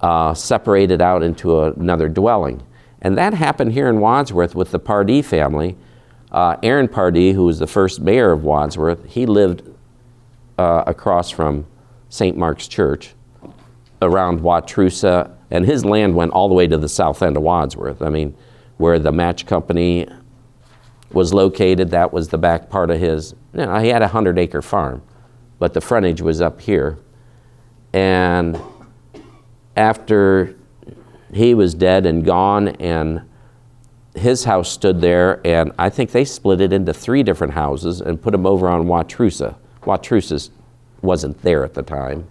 uh, 0.00 0.34
separated 0.34 1.00
out 1.00 1.22
into 1.22 1.62
another 1.62 2.08
dwelling. 2.08 2.62
And 3.00 3.16
that 3.18 3.34
happened 3.34 3.72
here 3.72 3.88
in 3.88 4.00
Wadsworth 4.00 4.54
with 4.54 4.70
the 4.70 4.78
Pardee 4.78 5.22
family. 5.22 5.76
Uh, 6.34 6.56
Aaron 6.64 6.88
Pardee, 6.88 7.32
who 7.32 7.44
was 7.44 7.60
the 7.60 7.66
first 7.66 8.00
mayor 8.00 8.32
of 8.32 8.42
Wadsworth, 8.42 9.04
he 9.06 9.24
lived 9.24 9.62
uh, 10.58 10.82
across 10.84 11.30
from 11.30 11.64
St. 12.08 12.36
Mark's 12.36 12.66
Church 12.66 13.14
around 14.02 14.40
Wautroosa 14.40 15.30
and 15.54 15.64
his 15.64 15.84
land 15.84 16.16
went 16.16 16.32
all 16.32 16.48
the 16.48 16.54
way 16.54 16.66
to 16.66 16.76
the 16.76 16.88
south 16.88 17.22
end 17.22 17.36
of 17.36 17.42
Wadsworth. 17.44 18.02
I 18.02 18.08
mean, 18.08 18.36
where 18.76 18.98
the 18.98 19.12
match 19.12 19.46
company 19.46 20.08
was 21.12 21.32
located, 21.32 21.90
that 21.90 22.12
was 22.12 22.28
the 22.28 22.38
back 22.38 22.68
part 22.68 22.90
of 22.90 22.98
his. 22.98 23.36
You 23.52 23.66
know, 23.66 23.78
he 23.78 23.90
had 23.90 24.02
a 24.02 24.08
hundred 24.08 24.36
acre 24.36 24.62
farm, 24.62 25.00
but 25.60 25.72
the 25.72 25.80
frontage 25.80 26.20
was 26.20 26.40
up 26.40 26.60
here. 26.60 26.98
And 27.92 28.60
after 29.76 30.56
he 31.32 31.54
was 31.54 31.72
dead 31.72 32.04
and 32.04 32.24
gone, 32.24 32.68
and 32.80 33.22
his 34.14 34.44
house 34.44 34.70
stood 34.70 35.00
there, 35.00 35.40
and 35.44 35.72
I 35.78 35.90
think 35.90 36.12
they 36.12 36.24
split 36.24 36.60
it 36.60 36.72
into 36.72 36.94
three 36.94 37.22
different 37.22 37.54
houses 37.54 38.00
and 38.00 38.20
put 38.20 38.32
them 38.32 38.46
over 38.46 38.68
on 38.68 38.86
Wautroosa. 38.86 39.56
Wautroosa 39.82 40.50
wasn't 41.02 41.42
there 41.42 41.64
at 41.64 41.74
the 41.74 41.82
time, 41.82 42.26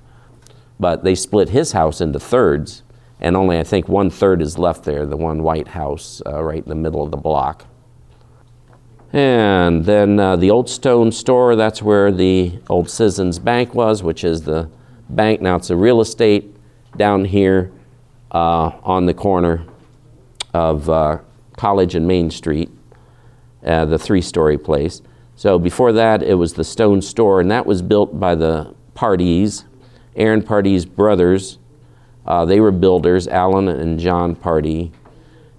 but 0.79 1.03
they 1.03 1.15
split 1.15 1.49
his 1.49 1.73
house 1.73 2.01
into 2.01 2.19
thirds 2.19 2.83
and 3.23 3.37
only 3.37 3.57
I 3.57 3.63
think 3.63 3.87
one 3.87 4.09
third 4.09 4.41
is 4.41 4.59
left 4.59 4.83
there, 4.83 5.05
the 5.05 5.17
one 5.17 5.43
white 5.43 5.69
house 5.69 6.21
uh, 6.25 6.43
right 6.43 6.61
in 6.61 6.67
the 6.67 6.75
middle 6.75 7.01
of 7.01 7.09
the 7.09 7.17
block. 7.17 7.65
And 9.13 9.85
then 9.85 10.19
uh, 10.19 10.35
the 10.35 10.51
old 10.51 10.69
stone 10.69 11.11
store, 11.11 11.55
that's 11.55 11.81
where 11.81 12.11
the 12.11 12.59
old 12.69 12.89
Citizens 12.89 13.39
Bank 13.39 13.73
was, 13.73 14.03
which 14.03 14.25
is 14.25 14.41
the 14.41 14.69
bank. 15.09 15.39
Now 15.39 15.55
it's 15.55 15.69
a 15.69 15.77
real 15.77 16.01
estate 16.01 16.53
down 16.97 17.23
here 17.23 17.71
uh, 18.31 18.71
on 18.83 19.05
the 19.05 19.13
corner 19.13 19.65
of 20.53 20.89
uh, 20.89 21.19
College 21.57 21.95
and 21.95 22.07
Main 22.07 22.31
Street, 22.31 22.69
uh, 23.65 23.85
the 23.85 23.99
three 23.99 24.21
story 24.21 24.57
place. 24.57 25.01
So 25.35 25.57
before 25.57 25.91
that, 25.93 26.21
it 26.21 26.35
was 26.35 26.53
the 26.53 26.63
stone 26.63 27.01
store, 27.01 27.41
and 27.41 27.49
that 27.51 27.65
was 27.65 27.81
built 27.81 28.19
by 28.19 28.35
the 28.35 28.75
Pardees, 28.95 29.65
Aaron 30.15 30.43
Pardee's 30.43 30.85
brothers. 30.85 31.57
Uh, 32.25 32.45
they 32.45 32.59
were 32.59 32.71
builders, 32.71 33.27
Alan 33.27 33.67
and 33.67 33.99
John 33.99 34.35
Pardee. 34.35 34.91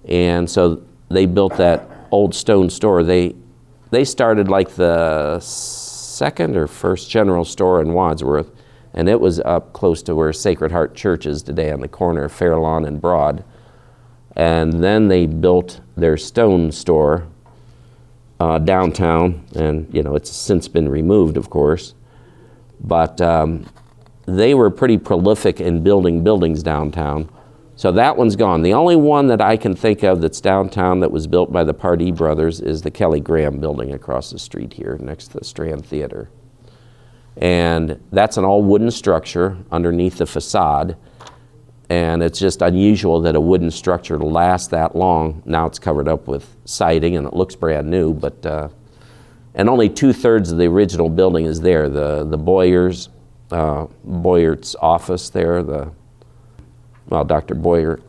And 0.07 0.49
so 0.49 0.83
they 1.09 1.25
built 1.25 1.57
that 1.57 1.89
old 2.11 2.33
stone 2.33 2.69
store. 2.69 3.03
They 3.03 3.35
they 3.91 4.03
started 4.03 4.49
like 4.49 4.71
the 4.71 5.39
second 5.39 6.57
or 6.57 6.67
first 6.67 7.09
general 7.09 7.45
store 7.45 7.81
in 7.81 7.93
Wadsworth, 7.93 8.51
and 8.93 9.07
it 9.07 9.19
was 9.19 9.39
up 9.41 9.73
close 9.73 10.01
to 10.03 10.15
where 10.15 10.33
Sacred 10.33 10.71
Heart 10.71 10.95
Church 10.95 11.25
is 11.25 11.43
today 11.43 11.71
on 11.71 11.81
the 11.81 11.87
corner 11.87 12.25
of 12.25 12.31
Fairlawn 12.31 12.85
and 12.85 12.99
Broad. 12.99 13.43
And 14.35 14.83
then 14.83 15.07
they 15.07 15.27
built 15.27 15.81
their 15.95 16.17
stone 16.17 16.71
store 16.71 17.27
uh, 18.39 18.59
downtown, 18.59 19.45
and 19.55 19.87
you 19.93 20.03
know 20.03 20.15
it's 20.15 20.31
since 20.31 20.67
been 20.67 20.89
removed, 20.89 21.37
of 21.37 21.49
course. 21.49 21.93
But 22.81 23.21
um, 23.21 23.65
they 24.25 24.53
were 24.53 24.69
pretty 24.69 24.97
prolific 24.97 25.61
in 25.61 25.83
building 25.83 26.23
buildings 26.23 26.63
downtown. 26.63 27.29
So 27.77 27.91
that 27.91 28.15
one's 28.15 28.37
gone. 28.37 28.61
The 28.61 28.73
only 28.73 28.95
one 28.95 29.27
that 29.27 29.41
I 29.41 29.57
can 29.57 29.75
think 29.75 30.03
of 30.03 30.21
that's 30.21 30.39
downtown 30.39 31.01
that 31.01 31.11
was 31.11 31.27
built 31.27 31.51
by 31.51 31.65
the 31.65 31.73
Pardee 31.73 32.11
brothers 32.11 32.61
is 32.61 32.81
the 32.81 32.91
Kelly 32.91 33.19
Graham 33.19 33.59
building 33.59 33.93
across 33.93 34.31
the 34.31 34.39
street 34.39 34.73
here 34.73 34.97
next 35.01 35.27
to 35.27 35.39
the 35.39 35.45
Strand 35.45 35.85
Theater. 35.85 36.29
And 37.35 38.01
that's 38.13 38.37
an 38.37 38.45
all 38.45 38.63
wooden 38.63 38.91
structure 38.91 39.57
underneath 39.71 40.19
the 40.19 40.25
facade. 40.25 40.95
And 41.89 42.23
it's 42.23 42.39
just 42.39 42.61
unusual 42.61 43.21
that 43.21 43.35
a 43.35 43.39
wooden 43.39 43.69
structure 43.69 44.17
lasts 44.17 44.69
that 44.69 44.95
long. 44.95 45.43
Now 45.45 45.67
it's 45.67 45.77
covered 45.77 46.07
up 46.07 46.27
with 46.27 46.55
siding 46.65 47.15
and 47.15 47.27
it 47.27 47.33
looks 47.33 47.55
brand 47.55 47.89
new, 47.89 48.13
but 48.13 48.43
uh, 48.45 48.69
and 49.53 49.69
only 49.69 49.89
two 49.89 50.11
thirds 50.11 50.51
of 50.51 50.57
the 50.57 50.65
original 50.65 51.09
building 51.09 51.45
is 51.45 51.61
there. 51.61 51.87
The 51.87 52.25
the 52.25 52.37
Boyers, 52.37 53.09
uh, 53.51 53.87
Boyert's 54.03 54.75
office 54.81 55.29
there, 55.29 55.63
the 55.63 55.91
well, 57.07 57.23
Dr. 57.23 57.55
Boyer, 57.55 57.99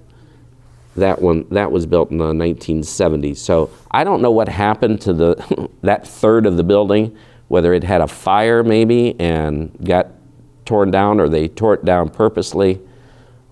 that 0.97 1.21
one 1.21 1.47
that 1.51 1.71
was 1.71 1.87
built 1.87 2.11
in 2.11 2.19
the 2.19 2.33
1970s. 2.33 3.37
So 3.37 3.71
I 3.91 4.05
don't 4.05 4.23
know 4.23 4.31
what 4.31 4.49
happened 4.49 5.01
to 5.03 5.13
the 5.13 5.71
that 5.83 6.07
third 6.07 6.47
of 6.47 6.57
the 6.57 6.65
building, 6.65 7.17
whether 7.49 7.75
it 7.75 7.85
had 7.85 8.01
a 8.01 8.09
fire 8.09 8.65
maybe 8.65 9.19
and 9.21 9.77
got 9.85 10.09
torn 10.65 10.91
down, 10.91 11.21
or 11.21 11.29
they 11.29 11.49
tore 11.49 11.75
it 11.75 11.85
down 11.85 12.09
purposely. 12.09 12.81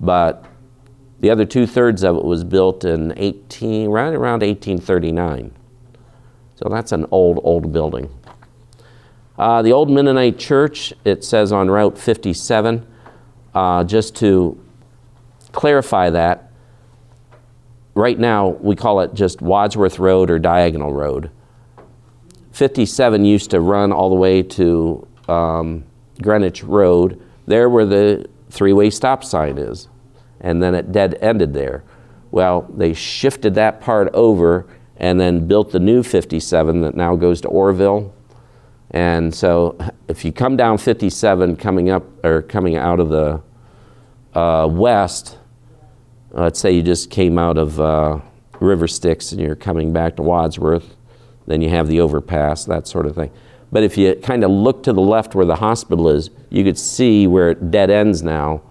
But 0.01 0.45
the 1.21 1.31
other 1.31 1.45
two 1.45 1.67
thirds 1.67 2.03
of 2.03 2.17
it 2.17 2.25
was 2.25 2.45
built 2.45 2.85
in 2.85 3.13
18 3.17 3.89
right 3.89 4.13
around 4.13 4.43
1839. 4.43 5.53
So 6.57 6.69
that's 6.69 6.93
an 6.93 7.07
old 7.11 7.41
old 7.43 7.73
building. 7.73 8.11
Uh, 9.39 9.63
the 9.63 9.73
old 9.73 9.91
Mennonite 9.91 10.39
church, 10.39 10.93
it 11.05 11.25
says 11.25 11.51
on 11.51 11.69
Route 11.69 11.99
57, 11.99 12.87
uh, 13.55 13.83
just 13.85 14.15
to 14.17 14.61
clarify 15.51 16.11
that. 16.11 16.53
Right 17.95 18.19
now, 18.19 18.49
we 18.49 18.77
call 18.77 19.01
it 19.01 19.15
just 19.15 19.43
Wadsworth 19.43 19.99
Road 19.99 20.31
or 20.31 20.39
Diagonal 20.39 20.93
Road. 20.93 21.31
57 22.53 23.25
used 23.25 23.51
to 23.51 23.61
run 23.61 23.93
all 23.93 24.09
the 24.09 24.15
way 24.15 24.43
to 24.43 25.07
um, 25.29 25.85
Greenwich 26.23 26.63
Road, 26.63 27.21
there 27.47 27.69
were 27.69 27.85
the 27.85 28.27
three 28.51 28.73
way 28.73 28.91
stop 28.91 29.25
sign 29.25 29.59
is, 29.59 29.89
and 30.41 30.63
then 30.63 30.75
it 30.75 30.93
dead 30.93 31.17
ended 31.21 31.55
there. 31.55 31.85
Well, 32.31 32.63
they 32.75 32.95
shifted 32.95 33.55
that 33.55 33.81
part 33.81 34.13
over 34.13 34.67
and 34.97 35.21
then 35.21 35.47
built 35.47 35.73
the 35.73 35.81
new 35.81 36.03
57 36.03 36.81
that 36.83 36.95
now 36.95 37.17
goes 37.17 37.41
to 37.43 37.49
Orrville. 37.49 38.13
And 38.91 39.35
so 39.35 39.77
if 40.09 40.25
you 40.25 40.33
come 40.33 40.57
down 40.57 40.79
57 40.79 41.57
coming 41.57 41.91
up 41.91 42.05
or 42.25 42.43
coming 42.43 42.77
out 42.77 43.01
of 43.01 43.09
the 43.09 43.43
uh, 44.39 44.69
west, 44.71 45.39
let's 46.31 46.61
say 46.61 46.73
you 46.73 46.83
just 46.83 47.11
came 47.11 47.39
out 47.39 47.59
of 47.59 47.81
uh, 47.81 48.21
River 48.61 48.87
Styx 48.87 49.33
and 49.33 49.41
you're 49.41 49.57
coming 49.57 49.93
back 49.93 50.17
to 50.17 50.23
Wadsworth, 50.23 50.97
then 51.47 51.61
you 51.61 51.71
have 51.71 51.89
the 51.89 52.01
overpass, 52.01 52.65
that 52.65 52.87
sort 52.87 53.07
of 53.07 53.15
thing. 53.15 53.31
But 53.75 53.83
if 53.83 53.99
you 53.99 54.15
kind 54.15 54.45
of 54.45 54.53
look 54.53 54.85
to 54.85 54.93
the 54.93 55.01
left 55.01 55.35
where 55.35 55.45
the 55.45 55.57
hospital 55.57 56.09
is, 56.09 56.31
you 56.49 56.63
could 56.63 56.79
see 56.79 57.27
where 57.27 57.51
it 57.51 57.73
dead 57.73 57.91
ends 57.91 58.23
now 58.23 58.63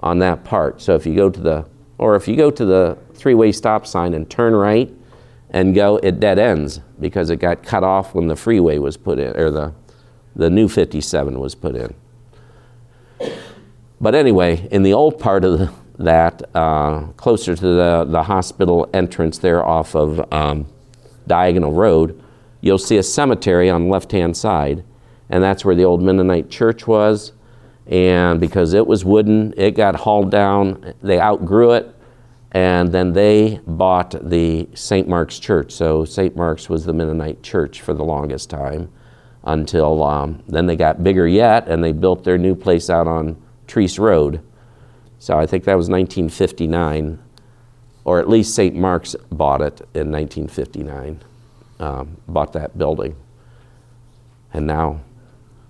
on 0.00 0.18
that 0.18 0.44
part. 0.44 0.82
So 0.82 0.94
if 0.94 1.06
you 1.06 1.14
go 1.14 1.30
to 1.30 1.40
the, 1.40 1.66
or 1.96 2.16
if 2.16 2.28
you 2.28 2.36
go 2.36 2.50
to 2.50 2.64
the 2.66 2.98
three-way 3.14 3.52
stop 3.52 3.86
sign 3.86 4.12
and 4.12 4.28
turn 4.28 4.54
right 4.54 4.92
and 5.48 5.74
go, 5.74 5.96
it 6.02 6.20
dead 6.20 6.38
ends 6.38 6.80
because 7.00 7.30
it 7.30 7.36
got 7.36 7.62
cut 7.62 7.82
off 7.82 8.14
when 8.14 8.26
the 8.26 8.36
freeway 8.36 8.76
was 8.76 8.98
put 8.98 9.18
in, 9.18 9.34
or 9.38 9.50
the, 9.50 9.72
the 10.36 10.50
new 10.50 10.68
57 10.68 11.40
was 11.40 11.54
put 11.54 11.74
in. 11.74 11.94
But 14.02 14.14
anyway, 14.14 14.68
in 14.70 14.82
the 14.82 14.92
old 14.92 15.18
part 15.18 15.46
of 15.46 15.60
the, 15.60 15.72
that 15.98 16.54
uh, 16.54 17.04
closer 17.16 17.56
to 17.56 17.66
the, 17.66 18.04
the 18.06 18.24
hospital 18.24 18.86
entrance 18.92 19.38
there 19.38 19.64
off 19.64 19.94
of 19.94 20.30
um, 20.30 20.66
Diagonal 21.26 21.72
Road, 21.72 22.21
you'll 22.62 22.78
see 22.78 22.96
a 22.96 23.02
cemetery 23.02 23.68
on 23.68 23.84
the 23.84 23.90
left 23.90 24.12
hand 24.12 24.34
side. 24.34 24.82
And 25.28 25.44
that's 25.44 25.64
where 25.64 25.74
the 25.74 25.84
old 25.84 26.02
Mennonite 26.02 26.48
church 26.48 26.86
was. 26.86 27.32
And 27.86 28.40
because 28.40 28.72
it 28.72 28.86
was 28.86 29.04
wooden, 29.04 29.52
it 29.58 29.72
got 29.72 29.96
hauled 29.96 30.30
down. 30.30 30.94
They 31.02 31.20
outgrew 31.20 31.72
it. 31.72 31.94
And 32.52 32.92
then 32.92 33.12
they 33.12 33.60
bought 33.66 34.14
the 34.28 34.68
St. 34.74 35.08
Mark's 35.08 35.38
Church. 35.38 35.72
So 35.72 36.04
St. 36.04 36.36
Mark's 36.36 36.68
was 36.68 36.84
the 36.84 36.92
Mennonite 36.92 37.42
church 37.42 37.80
for 37.80 37.94
the 37.94 38.04
longest 38.04 38.50
time 38.50 38.90
until 39.44 40.02
um, 40.02 40.42
then 40.46 40.66
they 40.66 40.76
got 40.76 41.02
bigger 41.02 41.26
yet 41.26 41.68
and 41.68 41.82
they 41.82 41.92
built 41.92 42.24
their 42.24 42.38
new 42.38 42.54
place 42.54 42.88
out 42.88 43.06
on 43.06 43.40
Trease 43.66 43.98
Road. 43.98 44.40
So 45.18 45.38
I 45.38 45.46
think 45.46 45.64
that 45.64 45.76
was 45.76 45.88
1959, 45.88 47.18
or 48.04 48.18
at 48.18 48.28
least 48.28 48.54
St. 48.54 48.74
Mark's 48.74 49.16
bought 49.30 49.62
it 49.62 49.80
in 49.94 50.10
1959, 50.10 51.20
um, 51.82 52.16
bought 52.28 52.52
that 52.52 52.78
building. 52.78 53.16
And 54.54 54.66
now 54.66 55.00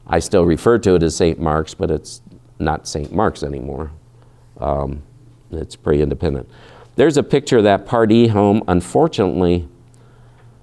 I 0.07 0.19
still 0.19 0.45
refer 0.45 0.79
to 0.79 0.95
it 0.95 1.03
as 1.03 1.17
St. 1.17 1.41
Mark's, 1.41 1.75
but 1.75 1.91
it's 1.91 2.21
not 2.59 2.87
St. 2.87 3.13
Mark's 3.13 3.43
anymore. 3.43 3.91
Um, 4.61 5.03
it's 5.51 5.75
pretty 5.75 6.03
independent. 6.03 6.49
There's 6.97 7.17
a 7.17 7.23
picture 7.23 7.59
of 7.59 7.65
that 7.65 7.87
Pardee 7.87 8.29
home. 8.29 8.63
Unfortunately, 8.69 9.69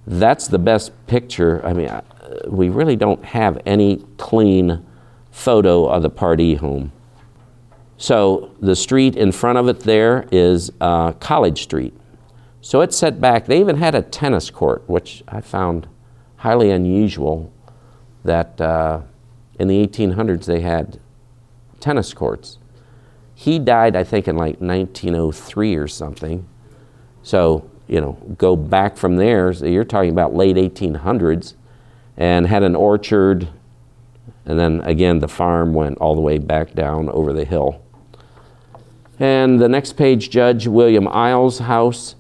that's 0.06 0.48
the 0.48 0.60
best 0.60 0.92
picture. 1.08 1.66
I 1.66 1.74
mean, 1.74 1.90
we 2.48 2.70
really 2.70 2.96
don't 2.96 3.24
have 3.26 3.60
any 3.66 4.06
clean 4.18 4.86
photo 5.32 5.86
of 5.88 6.04
the 6.04 6.10
Pardee 6.10 6.56
home. 6.56 6.92
So 7.98 8.52
the 8.62 8.76
street 8.76 9.16
in 9.16 9.32
front 9.32 9.58
of 9.58 9.68
it 9.68 9.82
there 9.82 10.28
is 10.32 10.72
uh, 10.80 11.14
College 11.14 11.64
Street. 11.64 11.99
So 12.62 12.82
it's 12.82 12.98
set 12.98 13.22
back. 13.22 13.46
They 13.46 13.60
even 13.60 13.78
had 13.78 13.96
a 13.96 14.02
tennis 14.02 14.50
court, 14.50 14.84
which 14.88 15.24
I 15.28 15.42
found 15.42 15.88
highly 16.38 16.72
unusual 16.72 17.52
that 18.24 18.60
uh, 18.60 19.02
in 19.58 19.68
the 19.68 19.86
1800s 19.86 20.46
they 20.46 20.62
had 20.62 21.00
tennis 21.80 22.14
courts. 22.14 22.58
He 23.34 23.60
died, 23.60 23.96
I 23.96 24.04
think, 24.04 24.28
in 24.28 24.36
like 24.36 24.60
1903 24.60 25.76
or 25.76 25.88
something. 25.88 26.48
So, 27.24 27.70
you 27.88 28.02
know, 28.02 28.14
go 28.38 28.56
back 28.56 28.98
from 28.98 29.16
there, 29.16 29.54
so 29.54 29.66
you're 29.66 29.86
talking 29.86 30.10
about 30.10 30.34
late 30.34 30.58
1800s, 30.58 31.54
and 32.18 32.48
had 32.48 32.64
an 32.64 32.76
orchard, 32.76 33.48
and 34.46 34.60
then 34.60 34.82
again, 34.82 35.20
the 35.20 35.28
farm 35.28 35.74
went 35.74 35.98
all 36.00 36.16
the 36.16 36.22
way 36.22 36.38
back 36.38 36.74
down 36.74 37.10
over 37.10 37.32
the 37.32 37.46
hill. 37.46 37.82
And 39.20 39.60
the 39.60 39.70
next 39.70 39.94
page, 39.94 40.30
Judge 40.30 40.68
William 40.68 41.08
Isles' 41.08 41.60
house. 41.60 42.16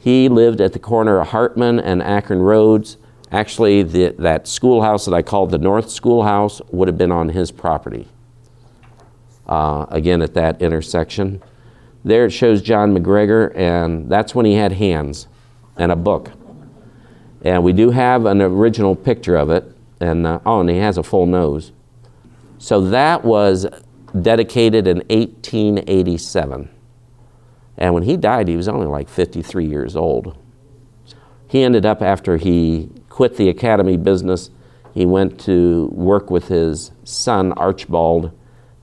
He 0.00 0.30
lived 0.30 0.62
at 0.62 0.72
the 0.72 0.78
corner 0.78 1.20
of 1.20 1.28
Hartman 1.28 1.78
and 1.78 2.02
Akron 2.02 2.40
Roads. 2.40 2.96
Actually, 3.30 3.82
the, 3.82 4.14
that 4.18 4.48
schoolhouse 4.48 5.04
that 5.04 5.12
I 5.12 5.20
called 5.20 5.50
the 5.50 5.58
North 5.58 5.90
Schoolhouse 5.90 6.62
would 6.70 6.88
have 6.88 6.96
been 6.96 7.12
on 7.12 7.28
his 7.28 7.52
property. 7.52 8.08
Uh, 9.46 9.84
again, 9.90 10.22
at 10.22 10.32
that 10.32 10.62
intersection. 10.62 11.42
There 12.02 12.24
it 12.24 12.30
shows 12.30 12.62
John 12.62 12.96
McGregor, 12.96 13.54
and 13.54 14.10
that's 14.10 14.34
when 14.34 14.46
he 14.46 14.54
had 14.54 14.72
hands 14.72 15.28
and 15.76 15.92
a 15.92 15.96
book. 15.96 16.30
And 17.42 17.62
we 17.62 17.74
do 17.74 17.90
have 17.90 18.24
an 18.24 18.40
original 18.40 18.96
picture 18.96 19.36
of 19.36 19.50
it, 19.50 19.70
and 20.00 20.26
uh, 20.26 20.40
oh, 20.46 20.60
and 20.60 20.70
he 20.70 20.78
has 20.78 20.96
a 20.96 21.02
full 21.02 21.26
nose. 21.26 21.72
So 22.56 22.80
that 22.88 23.22
was 23.22 23.66
dedicated 24.22 24.86
in 24.86 24.98
1887. 25.08 26.70
And 27.80 27.94
when 27.94 28.02
he 28.02 28.16
died, 28.16 28.46
he 28.46 28.56
was 28.56 28.68
only 28.68 28.86
like 28.86 29.08
53 29.08 29.64
years 29.64 29.96
old. 29.96 30.36
He 31.48 31.62
ended 31.62 31.84
up, 31.84 32.02
after 32.02 32.36
he 32.36 32.90
quit 33.08 33.36
the 33.36 33.48
academy 33.48 33.96
business. 33.96 34.50
He 34.94 35.04
went 35.04 35.38
to 35.40 35.90
work 35.92 36.30
with 36.30 36.48
his 36.48 36.92
son, 37.04 37.52
Archibald, 37.52 38.32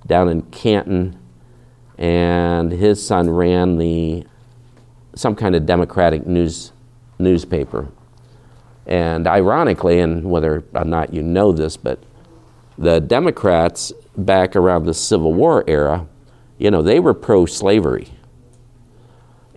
down 0.05 0.29
in 0.29 0.41
Canton, 0.43 1.17
and 1.97 2.71
his 2.71 3.05
son 3.05 3.29
ran 3.29 3.77
the 3.77 4.25
some 5.15 5.35
kind 5.35 5.55
of 5.55 5.65
Democratic 5.65 6.27
news 6.27 6.71
newspaper. 7.17 7.87
And 8.85 9.27
ironically, 9.27 9.99
and 9.99 10.29
whether 10.29 10.63
or 10.73 10.85
not 10.85 11.13
you 11.13 11.23
know 11.23 11.51
this, 11.51 11.75
but 11.75 12.03
the 12.77 12.99
Democrats 12.99 13.91
back 14.15 14.55
around 14.55 14.85
the 14.85 14.93
Civil 14.93 15.33
War 15.33 15.63
era, 15.67 16.07
you 16.57 16.69
know, 16.69 16.81
they 16.81 16.99
were 16.99 17.13
pro 17.13 17.45
slavery. 17.45 18.09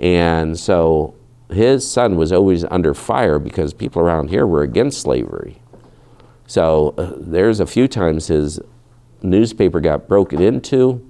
And 0.01 0.59
so 0.59 1.15
his 1.51 1.89
son 1.89 2.17
was 2.17 2.33
always 2.33 2.65
under 2.65 2.95
fire 2.95 3.39
because 3.39 3.75
people 3.75 4.01
around 4.01 4.31
here 4.31 4.47
were 4.47 4.63
against 4.63 5.03
slavery. 5.03 5.61
So 6.47 6.95
uh, 6.97 7.13
there's 7.19 7.61
a 7.61 7.67
few 7.67 7.87
times 7.87 8.27
his 8.27 8.59
newspaper 9.23 9.79
got 9.81 10.09
broken 10.09 10.41
into 10.41 11.07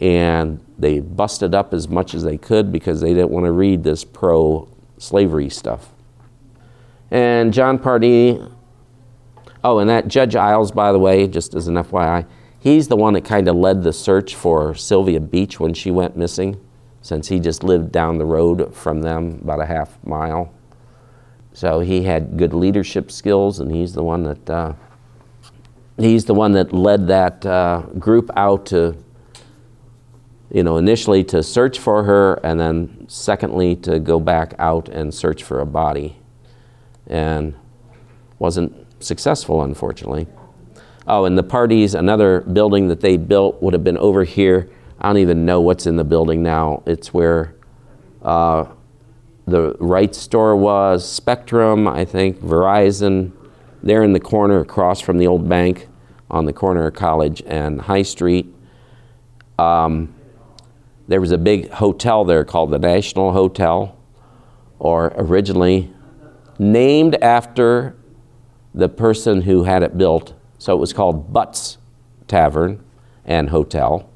and 0.00 0.64
they 0.78 0.98
busted 0.98 1.54
up 1.54 1.74
as 1.74 1.88
much 1.88 2.14
as 2.14 2.24
they 2.24 2.38
could 2.38 2.72
because 2.72 3.00
they 3.00 3.12
didn't 3.12 3.30
want 3.30 3.44
to 3.44 3.52
read 3.52 3.84
this 3.84 4.02
pro 4.02 4.66
slavery 4.98 5.50
stuff. 5.50 5.92
And 7.10 7.52
John 7.52 7.78
Pardee, 7.78 8.40
oh, 9.62 9.78
and 9.78 9.90
that 9.90 10.08
Judge 10.08 10.34
Isles, 10.34 10.72
by 10.72 10.90
the 10.90 10.98
way, 10.98 11.28
just 11.28 11.54
as 11.54 11.68
an 11.68 11.74
FYI, 11.74 12.26
he's 12.58 12.88
the 12.88 12.96
one 12.96 13.12
that 13.12 13.24
kind 13.26 13.46
of 13.46 13.56
led 13.56 13.82
the 13.82 13.92
search 13.92 14.34
for 14.34 14.74
Sylvia 14.74 15.20
Beach 15.20 15.60
when 15.60 15.74
she 15.74 15.90
went 15.90 16.16
missing 16.16 16.58
since 17.02 17.28
he 17.28 17.40
just 17.40 17.64
lived 17.64 17.92
down 17.92 18.16
the 18.16 18.24
road 18.24 18.74
from 18.74 19.02
them 19.02 19.40
about 19.42 19.60
a 19.60 19.66
half 19.66 20.02
mile. 20.04 20.54
So 21.52 21.80
he 21.80 22.04
had 22.04 22.38
good 22.38 22.54
leadership 22.54 23.10
skills, 23.10 23.60
and 23.60 23.70
he's 23.70 23.92
the 23.92 24.02
one 24.02 24.22
that 24.22 24.48
uh, 24.48 24.72
he's 25.98 26.24
the 26.24 26.34
one 26.34 26.52
that 26.52 26.72
led 26.72 27.08
that 27.08 27.44
uh, 27.44 27.82
group 27.98 28.30
out 28.36 28.64
to, 28.66 28.96
you 30.50 30.62
know, 30.62 30.78
initially 30.78 31.24
to 31.24 31.42
search 31.42 31.78
for 31.78 32.04
her, 32.04 32.34
and 32.44 32.58
then 32.58 33.04
secondly 33.08 33.76
to 33.76 33.98
go 33.98 34.18
back 34.18 34.54
out 34.58 34.88
and 34.88 35.12
search 35.12 35.42
for 35.42 35.60
a 35.60 35.66
body, 35.66 36.16
and 37.06 37.54
wasn't 38.38 38.72
successful, 39.02 39.62
unfortunately. 39.62 40.26
Oh, 41.06 41.24
and 41.24 41.36
the 41.36 41.44
Pardees, 41.44 41.98
another 41.98 42.40
building 42.40 42.88
that 42.88 43.00
they 43.00 43.16
built 43.16 43.60
would 43.60 43.74
have 43.74 43.84
been 43.84 43.98
over 43.98 44.24
here 44.24 44.70
I 45.02 45.08
don't 45.08 45.18
even 45.18 45.44
know 45.44 45.60
what's 45.60 45.86
in 45.86 45.96
the 45.96 46.04
building 46.04 46.44
now. 46.44 46.84
It's 46.86 47.12
where 47.12 47.56
uh, 48.22 48.66
the 49.48 49.74
Wright 49.80 50.14
store 50.14 50.54
was, 50.54 51.10
Spectrum, 51.10 51.88
I 51.88 52.04
think, 52.04 52.38
Verizon. 52.38 53.32
They're 53.82 54.04
in 54.04 54.12
the 54.12 54.20
corner 54.20 54.60
across 54.60 55.00
from 55.00 55.18
the 55.18 55.26
old 55.26 55.48
bank 55.48 55.88
on 56.30 56.44
the 56.44 56.52
corner 56.52 56.86
of 56.86 56.94
College 56.94 57.42
and 57.46 57.80
High 57.80 58.02
Street. 58.02 58.54
Um, 59.58 60.14
there 61.08 61.20
was 61.20 61.32
a 61.32 61.38
big 61.38 61.70
hotel 61.70 62.24
there 62.24 62.44
called 62.44 62.70
the 62.70 62.78
National 62.78 63.32
Hotel, 63.32 63.98
or 64.78 65.12
originally 65.16 65.92
named 66.60 67.16
after 67.16 67.96
the 68.72 68.88
person 68.88 69.42
who 69.42 69.64
had 69.64 69.82
it 69.82 69.98
built. 69.98 70.32
So 70.58 70.72
it 70.74 70.78
was 70.78 70.92
called 70.92 71.32
Butts 71.32 71.78
Tavern 72.28 72.84
and 73.24 73.50
Hotel 73.50 74.08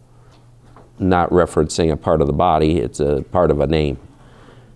not 0.98 1.30
referencing 1.30 1.92
a 1.92 1.96
part 1.96 2.20
of 2.20 2.26
the 2.26 2.32
body, 2.32 2.78
it's 2.78 3.00
a 3.00 3.22
part 3.30 3.50
of 3.50 3.60
a 3.60 3.66
name. 3.66 3.98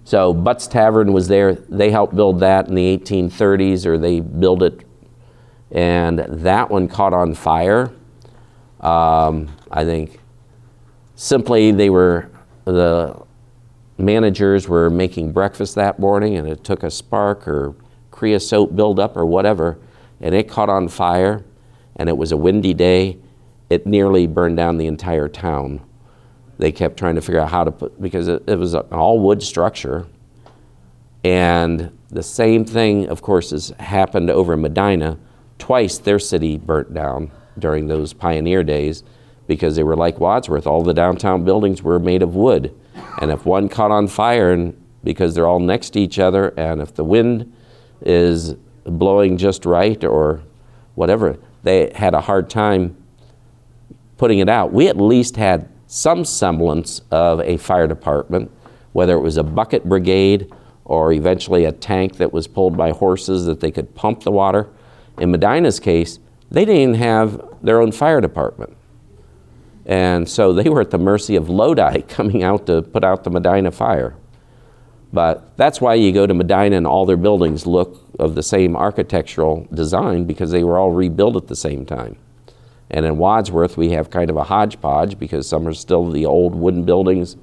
So 0.04 0.32
Butts 0.32 0.66
Tavern 0.66 1.12
was 1.12 1.28
there. 1.28 1.54
They 1.54 1.90
helped 1.90 2.16
build 2.16 2.40
that 2.40 2.68
in 2.68 2.74
the 2.74 2.98
1830s, 2.98 3.86
or 3.86 3.98
they 3.98 4.20
built 4.20 4.62
it, 4.62 4.86
and 5.70 6.18
that 6.18 6.70
one 6.70 6.88
caught 6.88 7.12
on 7.12 7.34
fire. 7.34 7.92
Um, 8.80 9.54
I 9.70 9.84
think 9.84 10.18
simply 11.14 11.70
they 11.70 11.90
were 11.90 12.30
the 12.64 13.22
managers 13.98 14.68
were 14.68 14.88
making 14.90 15.32
breakfast 15.32 15.74
that 15.74 15.98
morning, 15.98 16.36
and 16.36 16.48
it 16.48 16.64
took 16.64 16.82
a 16.82 16.90
spark 16.90 17.46
or 17.46 17.74
creosote 18.10 18.74
buildup 18.74 19.16
or 19.16 19.26
whatever, 19.26 19.78
and 20.20 20.34
it 20.34 20.48
caught 20.48 20.68
on 20.68 20.88
fire. 20.88 21.44
And 21.96 22.08
it 22.08 22.16
was 22.16 22.32
a 22.32 22.36
windy 22.36 22.72
day. 22.72 23.18
It 23.68 23.86
nearly 23.86 24.26
burned 24.26 24.56
down 24.56 24.78
the 24.78 24.86
entire 24.86 25.28
town 25.28 25.82
they 26.60 26.72
kept 26.72 26.98
trying 26.98 27.14
to 27.14 27.20
figure 27.20 27.40
out 27.40 27.50
how 27.50 27.64
to 27.64 27.72
put 27.72 28.00
because 28.00 28.28
it, 28.28 28.42
it 28.46 28.58
was 28.58 28.74
an 28.74 28.82
all 28.92 29.18
wood 29.18 29.42
structure. 29.42 30.06
And 31.24 31.96
the 32.08 32.22
same 32.22 32.64
thing 32.64 33.08
of 33.08 33.22
course 33.22 33.50
has 33.50 33.72
happened 33.80 34.30
over 34.30 34.54
in 34.54 34.62
medina. 34.62 35.18
Twice 35.58 35.98
their 35.98 36.18
city 36.18 36.56
burnt 36.56 36.94
down 36.94 37.30
during 37.58 37.88
those 37.88 38.12
pioneer 38.12 38.62
days 38.62 39.02
because 39.46 39.76
they 39.76 39.82
were 39.82 39.96
like 39.96 40.20
wadsworth. 40.20 40.66
All 40.66 40.82
the 40.82 40.94
downtown 40.94 41.44
buildings 41.44 41.82
were 41.82 41.98
made 41.98 42.22
of 42.22 42.34
wood. 42.34 42.74
And 43.20 43.30
if 43.30 43.44
one 43.44 43.68
caught 43.68 43.90
on 43.90 44.06
fire 44.06 44.52
and 44.52 44.76
because 45.02 45.34
they're 45.34 45.46
all 45.46 45.60
next 45.60 45.90
to 45.90 46.00
each 46.00 46.18
other 46.18 46.48
and 46.58 46.80
if 46.80 46.94
the 46.94 47.04
wind 47.04 47.52
is 48.02 48.54
blowing 48.84 49.36
just 49.36 49.64
right 49.64 50.02
or 50.04 50.42
whatever 50.94 51.38
they 51.62 51.90
had 51.94 52.14
a 52.14 52.20
hard 52.20 52.48
time 52.48 52.96
putting 54.16 54.38
it 54.38 54.48
out. 54.48 54.72
We 54.72 54.88
at 54.88 54.96
least 54.96 55.36
had 55.36 55.68
some 55.90 56.24
semblance 56.24 57.00
of 57.10 57.40
a 57.40 57.56
fire 57.56 57.88
department, 57.88 58.48
whether 58.92 59.16
it 59.16 59.20
was 59.20 59.36
a 59.36 59.42
bucket 59.42 59.84
brigade 59.84 60.48
or 60.84 61.12
eventually 61.12 61.64
a 61.64 61.72
tank 61.72 62.16
that 62.18 62.32
was 62.32 62.46
pulled 62.46 62.76
by 62.76 62.92
horses 62.92 63.44
that 63.46 63.58
they 63.58 63.72
could 63.72 63.92
pump 63.96 64.22
the 64.22 64.30
water. 64.30 64.68
In 65.18 65.32
Medina's 65.32 65.80
case, 65.80 66.20
they 66.48 66.64
didn't 66.64 66.94
have 66.94 67.42
their 67.60 67.80
own 67.80 67.90
fire 67.90 68.20
department. 68.20 68.76
And 69.84 70.28
so 70.28 70.52
they 70.52 70.68
were 70.68 70.80
at 70.80 70.92
the 70.92 70.98
mercy 70.98 71.34
of 71.34 71.48
Lodi 71.48 72.02
coming 72.08 72.44
out 72.44 72.66
to 72.66 72.82
put 72.82 73.02
out 73.02 73.24
the 73.24 73.30
Medina 73.30 73.72
fire. 73.72 74.14
But 75.12 75.56
that's 75.56 75.80
why 75.80 75.94
you 75.94 76.12
go 76.12 76.24
to 76.24 76.34
Medina 76.34 76.76
and 76.76 76.86
all 76.86 77.04
their 77.04 77.16
buildings 77.16 77.66
look 77.66 78.00
of 78.20 78.36
the 78.36 78.44
same 78.44 78.76
architectural 78.76 79.66
design 79.74 80.24
because 80.24 80.52
they 80.52 80.62
were 80.62 80.78
all 80.78 80.92
rebuilt 80.92 81.34
at 81.34 81.48
the 81.48 81.56
same 81.56 81.84
time. 81.84 82.16
And 82.90 83.06
in 83.06 83.18
Wadsworth, 83.18 83.76
we 83.76 83.90
have 83.90 84.10
kind 84.10 84.30
of 84.30 84.36
a 84.36 84.44
hodgepodge 84.44 85.18
because 85.18 85.48
some 85.48 85.66
are 85.68 85.74
still 85.74 86.10
the 86.10 86.26
old 86.26 86.54
wooden 86.54 86.84
buildings. 86.84 87.36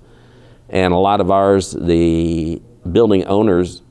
And 0.70 0.94
a 0.94 0.98
lot 0.98 1.22
of 1.22 1.32
ours, 1.32 1.72
the 1.72 2.62
building 2.92 3.26
owners 3.26 3.82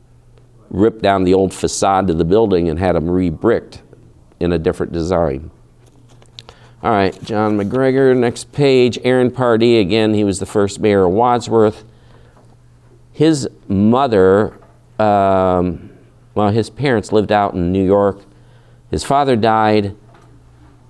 ripped 0.68 1.02
down 1.02 1.24
the 1.24 1.34
old 1.34 1.54
facade 1.54 2.10
of 2.10 2.18
the 2.18 2.24
building 2.24 2.68
and 2.68 2.78
had 2.78 2.94
them 2.96 3.08
re-bricked 3.08 3.82
in 4.40 4.52
a 4.52 4.58
different 4.58 4.92
design. 4.92 5.50
All 6.82 6.90
right, 6.90 7.20
John 7.24 7.58
McGregor, 7.58 8.16
next 8.16 8.52
page. 8.52 8.98
Aaron 9.02 9.30
Pardee, 9.30 9.78
again, 9.78 10.12
he 10.12 10.24
was 10.24 10.38
the 10.38 10.46
first 10.46 10.78
mayor 10.78 11.04
of 11.04 11.12
Wadsworth. 11.12 11.84
His 13.12 13.48
mother, 13.66 14.58
um, 14.98 15.90
well, 16.34 16.50
his 16.50 16.68
parents 16.68 17.12
lived 17.12 17.32
out 17.32 17.54
in 17.54 17.72
New 17.72 17.84
York. 17.84 18.20
His 18.90 19.02
father 19.04 19.36
died 19.36 19.96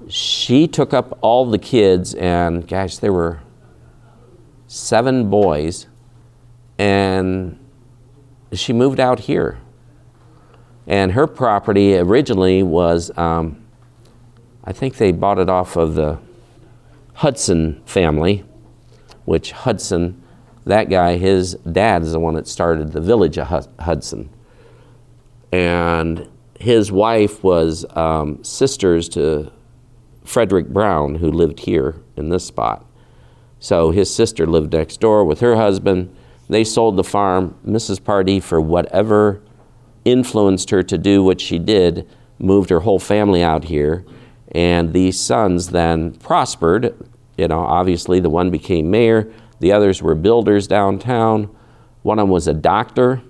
she 0.09 0.69
took 0.69 0.95
up 0.95 1.19
all 1.21 1.47
the 1.47 1.59
kids, 1.59 2.15
and 2.15 2.67
gosh, 2.67 2.99
there 2.99 3.13
were 3.13 3.41
seven 4.67 5.29
boys, 5.31 5.87
and 6.79 7.59
she 8.53 8.73
moved 8.73 9.01
out 9.01 9.21
here. 9.21 9.59
And 10.87 11.13
her 11.13 11.27
property 11.27 11.97
originally 11.97 12.63
was, 12.63 13.17
um, 13.19 13.65
I 14.63 14.73
think 14.73 14.97
they 14.97 15.11
bought 15.11 15.39
it 15.39 15.49
off 15.49 15.77
of 15.77 15.95
the 15.95 16.19
Hudson 17.15 17.83
family, 17.87 18.45
which 19.25 19.51
Hudson, 19.51 20.23
that 20.65 20.89
guy, 20.89 21.17
his 21.17 21.55
dad 21.55 22.03
is 22.03 22.13
the 22.13 22.21
one 22.21 22.35
that 22.35 22.47
started 22.47 22.93
the 22.93 23.01
village 23.01 23.39
of 23.39 23.69
Hudson. 23.81 24.31
And 25.51 26.29
his 26.61 26.93
wife 26.93 27.43
was 27.43 27.85
um, 27.97 28.43
sisters 28.45 29.09
to 29.11 29.51
Frederick 30.27 30.69
Brown, 30.69 31.17
who 31.17 31.31
lived 31.31 31.61
here 31.61 31.97
in 32.17 32.29
this 32.29 32.45
spot. 32.45 32.85
So 33.59 33.91
his 33.91 34.15
sister 34.15 34.47
lived 34.47 34.73
next 34.73 35.01
door 35.01 35.25
with 35.25 35.41
her 35.41 35.57
husband. 35.57 36.15
They 36.49 36.65
sold 36.65 36.97
the 36.97 37.05
farm. 37.05 37.57
Mrs. 37.67 38.03
Pardee, 38.03 38.41
for 38.41 38.61
whatever 38.61 39.43
influenced 40.05 40.71
her 40.71 40.83
to 40.85 40.99
do 40.99 41.23
what 41.23 41.41
she 41.41 41.59
did, 41.59 42.09
moved 42.39 42.71
her 42.71 42.81
whole 42.81 42.99
family 42.99 43.43
out 43.43 43.65
here. 43.65 44.05
And 44.53 44.93
these 44.93 45.19
sons 45.19 45.71
then 45.71 46.13
prospered. 46.13 46.95
You 47.37 47.49
know, 47.49 47.61
obviously 47.61 48.21
the 48.21 48.31
one 48.31 48.51
became 48.51 48.91
mayor, 48.91 49.31
the 49.59 49.73
others 49.73 50.03
were 50.03 50.15
builders 50.15 50.67
downtown. 50.67 51.55
One 52.03 52.19
of 52.19 52.25
them 52.25 52.31
was 52.31 52.47
a 52.47 52.55
doctor. 52.55 53.23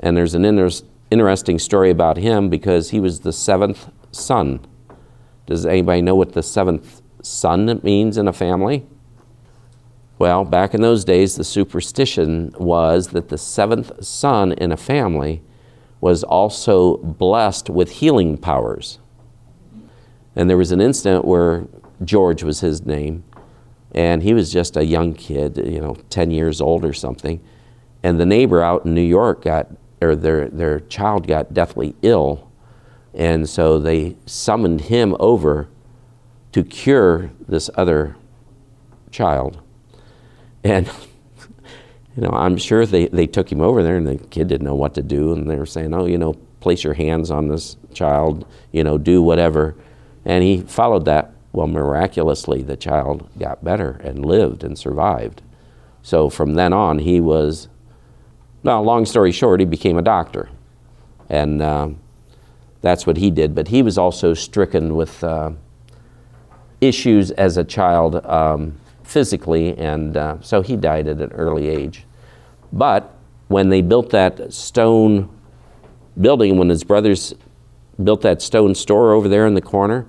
And 0.00 0.16
there's 0.16 0.34
an 0.34 0.44
inter- 0.44 0.84
interesting 1.10 1.58
story 1.58 1.90
about 1.90 2.16
him 2.16 2.48
because 2.48 2.90
he 2.90 3.00
was 3.00 3.20
the 3.20 3.32
seventh 3.32 3.90
son 4.12 4.60
does 5.48 5.64
anybody 5.64 6.02
know 6.02 6.14
what 6.14 6.34
the 6.34 6.42
seventh 6.42 7.00
son 7.22 7.80
means 7.82 8.18
in 8.18 8.28
a 8.28 8.34
family? 8.34 8.86
Well, 10.18 10.44
back 10.44 10.74
in 10.74 10.82
those 10.82 11.06
days, 11.06 11.36
the 11.36 11.44
superstition 11.44 12.52
was 12.58 13.08
that 13.08 13.30
the 13.30 13.38
seventh 13.38 14.04
son 14.04 14.52
in 14.52 14.72
a 14.72 14.76
family 14.76 15.40
was 16.02 16.22
also 16.22 16.98
blessed 16.98 17.70
with 17.70 17.92
healing 17.92 18.36
powers. 18.36 18.98
And 20.36 20.50
there 20.50 20.58
was 20.58 20.70
an 20.70 20.82
incident 20.82 21.24
where 21.24 21.66
George 22.04 22.42
was 22.42 22.60
his 22.60 22.84
name, 22.84 23.24
and 23.92 24.22
he 24.22 24.34
was 24.34 24.52
just 24.52 24.76
a 24.76 24.84
young 24.84 25.14
kid, 25.14 25.56
you 25.56 25.80
know, 25.80 25.96
10 26.10 26.30
years 26.30 26.60
old 26.60 26.84
or 26.84 26.92
something. 26.92 27.40
And 28.02 28.20
the 28.20 28.26
neighbor 28.26 28.60
out 28.60 28.84
in 28.84 28.92
New 28.92 29.00
York 29.00 29.44
got, 29.44 29.68
or 30.02 30.14
their, 30.14 30.50
their 30.50 30.80
child 30.80 31.26
got 31.26 31.54
deathly 31.54 31.94
ill. 32.02 32.47
And 33.14 33.48
so 33.48 33.78
they 33.78 34.16
summoned 34.26 34.82
him 34.82 35.16
over 35.18 35.68
to 36.52 36.62
cure 36.62 37.30
this 37.48 37.70
other 37.74 38.16
child. 39.10 39.60
And, 40.62 40.86
you 42.16 42.22
know, 42.22 42.30
I'm 42.30 42.56
sure 42.56 42.86
they, 42.86 43.06
they 43.06 43.26
took 43.26 43.50
him 43.50 43.60
over 43.60 43.82
there 43.82 43.96
and 43.96 44.06
the 44.06 44.18
kid 44.18 44.48
didn't 44.48 44.66
know 44.66 44.74
what 44.74 44.94
to 44.94 45.02
do. 45.02 45.32
And 45.32 45.50
they 45.50 45.56
were 45.56 45.66
saying, 45.66 45.94
oh, 45.94 46.06
you 46.06 46.18
know, 46.18 46.34
place 46.60 46.84
your 46.84 46.94
hands 46.94 47.30
on 47.30 47.48
this 47.48 47.76
child, 47.92 48.46
you 48.72 48.84
know, 48.84 48.98
do 48.98 49.22
whatever. 49.22 49.74
And 50.24 50.42
he 50.42 50.60
followed 50.62 51.04
that. 51.06 51.32
Well, 51.52 51.66
miraculously, 51.66 52.62
the 52.62 52.76
child 52.76 53.28
got 53.38 53.64
better 53.64 53.92
and 54.04 54.24
lived 54.24 54.62
and 54.62 54.78
survived. 54.78 55.42
So 56.02 56.28
from 56.28 56.54
then 56.54 56.72
on, 56.72 56.98
he 56.98 57.20
was, 57.20 57.68
well, 58.62 58.82
long 58.82 59.06
story 59.06 59.32
short, 59.32 59.60
he 59.60 59.66
became 59.66 59.96
a 59.96 60.02
doctor. 60.02 60.50
And 61.28 61.62
uh, 61.62 61.88
that's 62.80 63.06
what 63.06 63.16
he 63.16 63.30
did. 63.30 63.54
But 63.54 63.68
he 63.68 63.82
was 63.82 63.98
also 63.98 64.34
stricken 64.34 64.94
with 64.96 65.22
uh, 65.24 65.52
issues 66.80 67.30
as 67.32 67.56
a 67.56 67.64
child 67.64 68.24
um, 68.26 68.78
physically, 69.02 69.76
and 69.76 70.16
uh, 70.16 70.36
so 70.40 70.62
he 70.62 70.76
died 70.76 71.08
at 71.08 71.20
an 71.20 71.32
early 71.32 71.68
age. 71.68 72.04
But 72.72 73.14
when 73.48 73.68
they 73.68 73.80
built 73.80 74.10
that 74.10 74.52
stone 74.52 75.28
building, 76.20 76.58
when 76.58 76.68
his 76.68 76.84
brothers 76.84 77.34
built 78.02 78.20
that 78.22 78.42
stone 78.42 78.74
store 78.74 79.12
over 79.12 79.28
there 79.28 79.46
in 79.46 79.54
the 79.54 79.62
corner, 79.62 80.06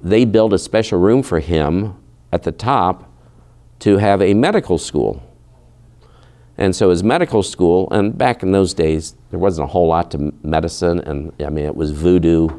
they 0.00 0.24
built 0.24 0.52
a 0.52 0.58
special 0.58 0.98
room 0.98 1.22
for 1.22 1.40
him 1.40 1.96
at 2.32 2.42
the 2.42 2.52
top 2.52 3.10
to 3.78 3.98
have 3.98 4.20
a 4.20 4.34
medical 4.34 4.78
school. 4.78 5.22
And 6.62 6.76
so 6.76 6.90
his 6.90 7.02
medical 7.02 7.42
school, 7.42 7.88
and 7.90 8.16
back 8.16 8.44
in 8.44 8.52
those 8.52 8.72
days, 8.72 9.16
there 9.30 9.40
wasn't 9.40 9.68
a 9.68 9.72
whole 9.72 9.88
lot 9.88 10.12
to 10.12 10.32
medicine, 10.44 11.00
and 11.00 11.32
I 11.44 11.50
mean, 11.50 11.64
it 11.64 11.74
was 11.74 11.90
voodoo 11.90 12.50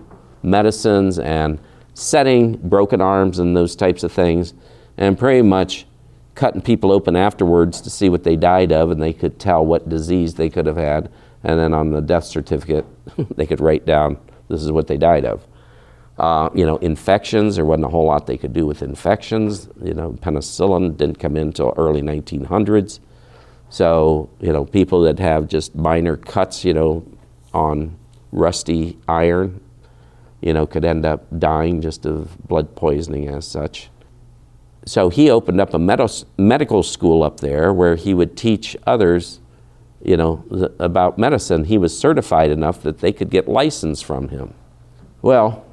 medicines 0.41 1.19
and 1.19 1.57
setting 1.93 2.57
broken 2.57 2.99
arms 2.99 3.39
and 3.39 3.55
those 3.55 3.77
types 3.77 4.03
of 4.03 4.11
things, 4.11 4.55
and 4.97 5.17
pretty 5.17 5.41
much 5.41 5.85
cutting 6.35 6.61
people 6.61 6.91
open 6.91 7.15
afterwards 7.15 7.79
to 7.79 7.89
see 7.89 8.09
what 8.09 8.25
they 8.25 8.35
died 8.35 8.73
of, 8.73 8.91
and 8.91 9.01
they 9.01 9.13
could 9.13 9.39
tell 9.39 9.65
what 9.65 9.87
disease 9.87 10.33
they 10.33 10.49
could 10.49 10.65
have 10.65 10.75
had. 10.75 11.09
And 11.41 11.57
then 11.57 11.73
on 11.73 11.91
the 11.91 12.01
death 12.01 12.25
certificate, 12.25 12.85
they 13.37 13.45
could 13.45 13.61
write 13.61 13.85
down 13.85 14.17
this 14.49 14.61
is 14.63 14.71
what 14.73 14.87
they 14.87 14.97
died 14.97 15.23
of. 15.23 15.47
Uh, 16.17 16.49
you 16.53 16.65
know, 16.65 16.75
infections, 16.79 17.55
there 17.55 17.63
wasn't 17.63 17.85
a 17.85 17.89
whole 17.89 18.07
lot 18.07 18.27
they 18.27 18.37
could 18.37 18.51
do 18.51 18.65
with 18.65 18.81
infections. 18.81 19.69
You 19.81 19.93
know, 19.93 20.11
penicillin 20.11 20.97
didn't 20.97 21.19
come 21.19 21.37
in 21.37 21.47
until 21.47 21.73
early 21.77 22.01
1900s. 22.01 22.99
So, 23.73 24.29
you 24.39 24.53
know, 24.53 24.65
people 24.65 25.01
that 25.01 25.17
have 25.17 25.47
just 25.47 25.73
minor 25.73 26.15
cuts, 26.15 26.63
you 26.63 26.75
know, 26.75 27.03
on 27.55 27.97
rusty 28.31 28.99
iron, 29.07 29.61
you 30.41 30.53
know, 30.53 30.67
could 30.67 30.85
end 30.85 31.07
up 31.07 31.25
dying 31.39 31.81
just 31.81 32.05
of 32.05 32.37
blood 32.47 32.75
poisoning 32.75 33.29
as 33.29 33.47
such. 33.47 33.89
So 34.85 35.09
he 35.09 35.31
opened 35.31 35.59
up 35.59 35.73
a 35.73 35.79
med- 35.79 36.23
medical 36.37 36.83
school 36.83 37.23
up 37.23 37.39
there 37.39 37.73
where 37.73 37.95
he 37.95 38.13
would 38.13 38.37
teach 38.37 38.77
others, 38.85 39.39
you 40.03 40.17
know, 40.17 40.45
th- 40.51 40.69
about 40.77 41.17
medicine. 41.17 41.63
He 41.63 41.79
was 41.79 41.97
certified 41.97 42.51
enough 42.51 42.83
that 42.83 42.99
they 42.99 43.11
could 43.11 43.31
get 43.31 43.47
license 43.47 44.03
from 44.03 44.29
him. 44.29 44.53
Well, 45.23 45.65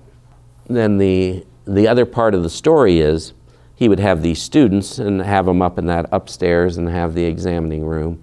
then 0.69 0.97
the 0.97 1.45
the 1.67 1.87
other 1.87 2.07
part 2.07 2.35
of 2.35 2.43
the 2.43 2.49
story 2.49 3.01
is 3.01 3.35
he 3.81 3.89
would 3.89 3.99
have 3.99 4.21
these 4.21 4.43
students 4.43 4.99
and 4.99 5.23
have 5.23 5.47
them 5.47 5.63
up 5.63 5.79
in 5.79 5.87
that 5.87 6.07
upstairs 6.13 6.77
and 6.77 6.87
have 6.91 7.15
the 7.15 7.25
examining 7.25 7.83
room. 7.83 8.23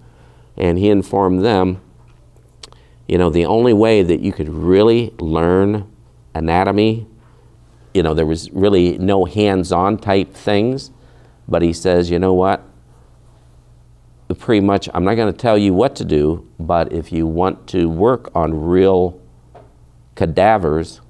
And 0.56 0.78
he 0.78 0.88
informed 0.88 1.44
them, 1.44 1.82
you 3.08 3.18
know, 3.18 3.32
the 3.32 3.48
only 3.48 3.74
way 3.74 4.04
that 4.04 4.20
you 4.20 4.32
could 4.32 4.50
really 4.50 5.16
learn 5.20 5.92
anatomy, 6.36 7.08
you 7.92 8.04
know, 8.04 8.14
there 8.14 8.28
was 8.28 8.52
really 8.52 9.00
no 9.00 9.26
hands 9.26 9.72
on 9.72 9.98
type 9.98 10.32
things. 10.32 10.92
But 11.48 11.64
he 11.64 11.74
says, 11.74 12.12
you 12.12 12.20
know 12.20 12.36
what? 12.36 12.64
Pretty 14.38 14.64
much, 14.64 14.88
I'm 14.94 15.06
not 15.06 15.16
going 15.16 15.34
to 15.34 15.38
tell 15.38 15.58
you 15.58 15.74
what 15.74 15.96
to 15.96 16.06
do, 16.06 16.48
but 16.60 16.94
if 16.94 17.12
you 17.12 17.26
want 17.26 17.66
to 17.70 17.90
work 17.90 18.30
on 18.36 18.54
real 18.68 19.20
cadavers, 20.14 21.02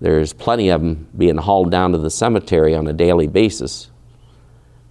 there's 0.00 0.32
plenty 0.32 0.68
of 0.68 0.82
them 0.82 1.08
being 1.16 1.38
hauled 1.38 1.70
down 1.70 1.92
to 1.92 1.98
the 1.98 2.10
cemetery 2.10 2.74
on 2.74 2.86
a 2.86 2.92
daily 2.92 3.26
basis, 3.26 3.90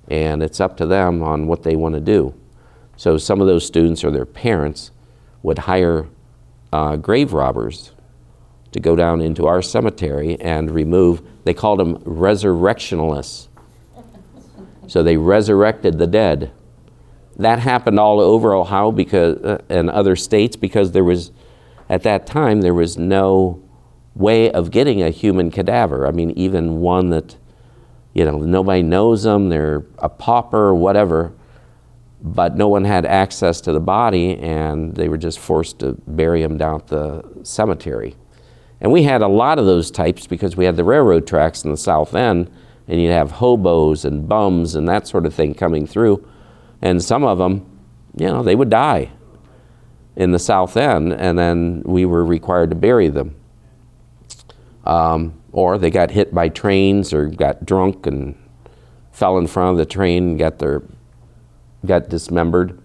and 0.08 0.42
it's 0.42 0.60
up 0.60 0.78
to 0.78 0.86
them 0.86 1.22
on 1.22 1.48
what 1.48 1.64
they 1.64 1.76
want 1.76 1.96
to 1.96 2.02
do. 2.02 2.34
So 2.98 3.18
some 3.18 3.42
of 3.42 3.48
those 3.48 3.66
students 3.66 4.04
or 4.04 4.12
their 4.12 4.26
parents 4.26 4.92
would 5.44 5.60
hire 5.60 6.08
uh, 6.74 6.96
grave 6.96 7.34
robbers 7.34 7.92
to 8.72 8.80
go 8.80 8.96
down 8.96 9.22
into 9.22 9.48
our 9.48 9.62
cemetery 9.62 10.40
and 10.42 10.72
remove, 10.72 11.22
they 11.44 11.54
called 11.54 11.80
them 11.80 12.02
resurrectionalists. 12.04 13.48
So 14.88 15.02
they 15.02 15.18
resurrected 15.18 15.98
the 15.98 16.08
dead. 16.08 16.52
That 17.38 17.60
happened 17.60 18.00
all 18.00 18.20
over 18.20 18.54
Ohio 18.54 18.92
because, 18.92 19.38
uh, 19.38 19.62
and 19.70 19.90
other 19.90 20.16
states 20.16 20.56
because 20.56 20.92
there 20.92 21.04
was, 21.04 21.32
at 21.90 22.04
that 22.04 22.28
time, 22.28 22.62
there 22.62 22.74
was 22.74 22.98
no 22.98 23.65
way 24.16 24.52
of 24.52 24.72
getting 24.72 25.04
a 25.04 25.10
human 25.10 25.52
cadaver. 25.52 26.08
I 26.08 26.12
mean, 26.12 26.32
even 26.32 26.80
one 26.80 27.10
that, 27.10 27.36
you 28.14 28.26
know, 28.26 28.40
nobody 28.40 28.82
knows 28.82 29.24
them, 29.24 29.50
they're 29.50 29.86
a 30.00 30.10
pauper, 30.10 30.74
whatever, 30.74 31.34
but 32.22 32.56
no 32.56 32.68
one 32.68 32.86
had 32.86 33.06
access 33.06 33.62
to 33.62 33.72
the 33.72 33.80
body 33.80 34.38
and 34.38 34.96
they 34.96 35.10
were 35.10 35.18
just 35.18 35.38
forced 35.38 35.80
to 35.80 35.98
bury 36.08 36.42
them 36.42 36.58
down 36.58 36.76
at 36.82 36.88
the 36.88 37.24
cemetery. 37.44 38.16
And 38.82 38.92
we 38.92 39.04
had 39.04 39.22
a 39.22 39.28
lot 39.28 39.60
of 39.60 39.66
those 39.66 39.92
types 39.92 40.28
because 40.28 40.56
we 40.56 40.66
had 40.66 40.76
the 40.76 40.84
railroad 40.84 41.28
tracks 41.28 41.64
in 41.64 41.72
the 41.72 41.78
south 41.78 42.14
end, 42.14 42.52
and 42.88 43.02
you'd 43.02 43.12
have 43.12 43.32
hobos 43.32 44.06
and 44.06 44.28
bums 44.28 44.76
and 44.76 44.88
that 44.88 45.08
sort 45.08 45.26
of 45.26 45.34
thing 45.34 45.54
coming 45.54 45.88
through. 45.88 46.28
And 46.82 47.04
some 47.04 47.24
of 47.24 47.38
them, 47.38 47.66
you 48.18 48.28
know, 48.28 48.44
they 48.44 48.56
would 48.56 48.70
die 48.70 49.12
in 50.16 50.32
the 50.32 50.40
south 50.40 50.78
end, 50.78 51.14
and 51.14 51.38
then 51.38 51.84
we 51.86 52.06
were 52.06 52.24
required 52.24 52.70
to 52.70 52.76
bury 52.76 53.08
them. 53.10 53.36
Um, 54.86 55.42
or 55.52 55.78
they 55.78 55.90
got 55.90 56.12
hit 56.12 56.34
by 56.34 56.50
trains 56.50 57.14
or 57.14 57.28
got 57.28 57.66
drunk 57.66 58.06
and 58.06 58.36
fell 59.12 59.38
in 59.38 59.48
front 59.48 59.72
of 59.72 59.78
the 59.78 59.86
train 59.86 60.32
and 60.32 60.40
got 60.40 60.60
their 60.60 60.84
got 61.86 62.10
dismembered. 62.10 62.80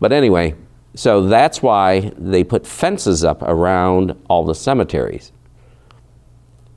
But 0.00 0.12
anyway, 0.12 0.54
so 0.94 1.26
that's 1.26 1.62
why 1.62 2.12
they 2.18 2.44
put 2.44 2.66
fences 2.66 3.24
up 3.24 3.42
around 3.42 4.16
all 4.28 4.44
the 4.44 4.54
cemeteries. 4.54 5.32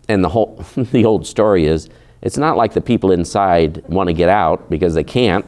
And 0.07 0.23
the 0.23 0.29
whole 0.29 0.63
the 0.75 1.05
old 1.05 1.25
story 1.27 1.65
is 1.65 1.89
it's 2.21 2.37
not 2.37 2.55
like 2.55 2.73
the 2.73 2.81
people 2.81 3.11
inside 3.11 3.83
want 3.89 4.07
to 4.07 4.13
get 4.13 4.29
out 4.29 4.69
because 4.69 4.93
they 4.93 5.03
can't, 5.03 5.45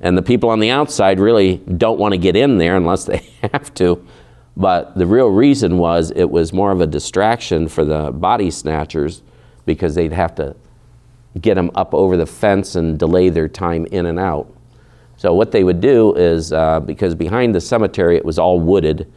and 0.00 0.16
the 0.16 0.22
people 0.22 0.48
on 0.48 0.60
the 0.60 0.70
outside 0.70 1.20
really 1.20 1.56
don't 1.56 1.98
want 1.98 2.12
to 2.12 2.18
get 2.18 2.36
in 2.36 2.58
there 2.58 2.76
unless 2.76 3.04
they 3.04 3.18
have 3.52 3.74
to. 3.74 4.06
But 4.56 4.96
the 4.96 5.06
real 5.06 5.28
reason 5.28 5.78
was 5.78 6.12
it 6.14 6.30
was 6.30 6.52
more 6.52 6.70
of 6.70 6.80
a 6.80 6.86
distraction 6.86 7.68
for 7.68 7.84
the 7.84 8.12
body 8.12 8.50
snatchers 8.50 9.22
because 9.66 9.94
they'd 9.94 10.12
have 10.12 10.34
to 10.36 10.54
get 11.40 11.54
them 11.54 11.70
up 11.74 11.92
over 11.92 12.16
the 12.16 12.26
fence 12.26 12.76
and 12.76 12.98
delay 12.98 13.28
their 13.28 13.48
time 13.48 13.86
in 13.86 14.06
and 14.06 14.18
out. 14.18 14.52
So 15.16 15.34
what 15.34 15.50
they 15.50 15.64
would 15.64 15.80
do 15.80 16.14
is 16.14 16.52
uh, 16.52 16.80
because 16.80 17.14
behind 17.14 17.54
the 17.54 17.60
cemetery 17.60 18.16
it 18.16 18.24
was 18.24 18.38
all 18.38 18.60
wooded, 18.60 19.12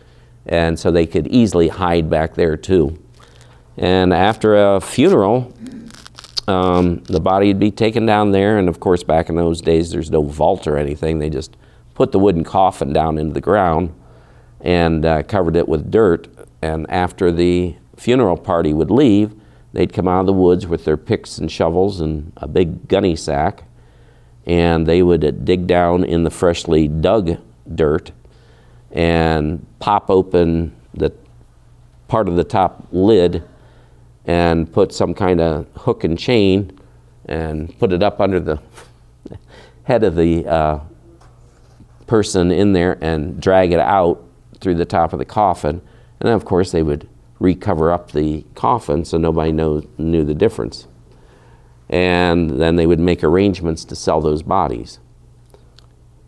and 0.46 0.80
so 0.80 0.90
they 0.90 1.06
could 1.06 1.28
easily 1.28 1.68
hide 1.68 2.10
back 2.10 2.34
there 2.34 2.58
too. 2.58 2.98
And 3.78 4.14
after 4.14 4.56
a 4.56 4.82
funeral, 4.82 5.54
um, 6.48 7.04
the 7.04 7.20
body 7.20 7.48
would 7.48 7.60
be 7.60 7.72
taken 7.72 8.06
down 8.06 8.32
there, 8.32 8.58
and 8.58 8.70
of 8.70 8.80
course, 8.80 9.04
back 9.04 9.30
in 9.30 9.36
those 9.36 9.62
days, 9.62 9.92
there's 9.92 10.10
no 10.10 10.24
vault 10.24 10.66
or 10.66 10.78
anything. 10.78 11.20
They 11.20 11.30
just 11.30 11.58
put 11.94 12.12
the 12.12 12.20
wooden 12.20 12.44
coffin 12.44 12.94
down 12.94 13.18
into 13.18 13.34
the 13.34 13.42
ground 13.42 13.94
and 14.62 15.06
uh, 15.06 15.24
covered 15.24 15.56
it 15.56 15.68
with 15.68 15.92
dirt. 15.92 16.28
And 16.62 16.90
after 16.90 17.32
the 17.32 17.76
funeral 17.96 18.38
party 18.38 18.74
would 18.74 18.92
leave, 18.92 19.34
they'd 19.74 19.94
come 19.94 20.08
out 20.08 20.22
of 20.22 20.26
the 20.26 20.34
woods 20.34 20.68
with 20.68 20.86
their 20.86 20.98
picks 20.98 21.38
and 21.38 21.52
shovels 21.52 22.02
and 22.02 22.32
a 22.38 22.48
big 22.48 22.88
gunny 22.88 23.16
sack, 23.16 23.64
and 24.46 24.86
they 24.88 25.04
would 25.04 25.46
dig 25.46 25.68
down 25.68 26.04
in 26.04 26.24
the 26.24 26.30
freshly 26.30 26.88
dug 26.88 27.38
dirt 27.76 28.12
and 28.92 29.66
pop 29.80 30.10
open 30.10 30.76
the 30.94 31.12
part 32.08 32.28
of 32.28 32.36
the 32.36 32.44
top 32.44 32.88
lid 32.92 33.44
and 34.26 34.72
put 34.72 34.94
some 34.94 35.14
kind 35.14 35.42
of 35.42 35.68
hook 35.76 36.04
and 36.04 36.18
chain 36.18 36.78
and 37.26 37.78
put 37.80 37.92
it 37.92 38.02
up 38.02 38.22
under 38.22 38.40
the 38.40 38.62
head 39.84 40.04
of 40.04 40.16
the 40.16 40.46
uh, 40.48 40.80
person 42.06 42.52
in 42.52 42.74
there 42.74 42.98
and 43.02 43.42
drag 43.42 43.72
it 43.72 43.80
out 43.80 44.27
through 44.60 44.76
the 44.76 44.86
top 44.86 45.14
of 45.14 45.20
the 45.20 45.26
coffin. 45.26 45.82
And 46.20 46.28
then, 46.28 46.34
of 46.34 46.46
course, 46.46 46.72
they 46.72 46.84
would 46.84 47.08
recover 47.40 47.92
up 47.92 48.12
the 48.12 48.44
coffin 48.56 49.06
so 49.06 49.18
nobody 49.18 49.52
know, 49.52 49.84
knew 49.98 50.24
the 50.24 50.34
difference. 50.34 50.88
And 51.90 52.60
then 52.60 52.76
they 52.76 52.88
would 52.88 53.00
make 53.00 53.24
arrangements 53.24 53.86
to 53.86 53.96
sell 53.96 54.20
those 54.20 54.44
bodies. 54.44 55.00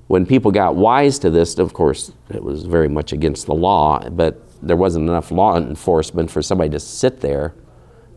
When 0.07 0.25
people 0.25 0.51
got 0.51 0.75
wise 0.75 1.19
to 1.19 1.29
this, 1.29 1.57
of 1.59 1.73
course, 1.73 2.11
it 2.29 2.43
was 2.43 2.65
very 2.65 2.87
much 2.89 3.13
against 3.13 3.45
the 3.45 3.53
law, 3.53 4.07
but 4.09 4.41
there 4.61 4.75
wasn't 4.75 5.07
enough 5.07 5.31
law 5.31 5.57
enforcement 5.57 6.31
for 6.31 6.41
somebody 6.41 6.69
to 6.71 6.79
sit 6.79 7.21
there, 7.21 7.53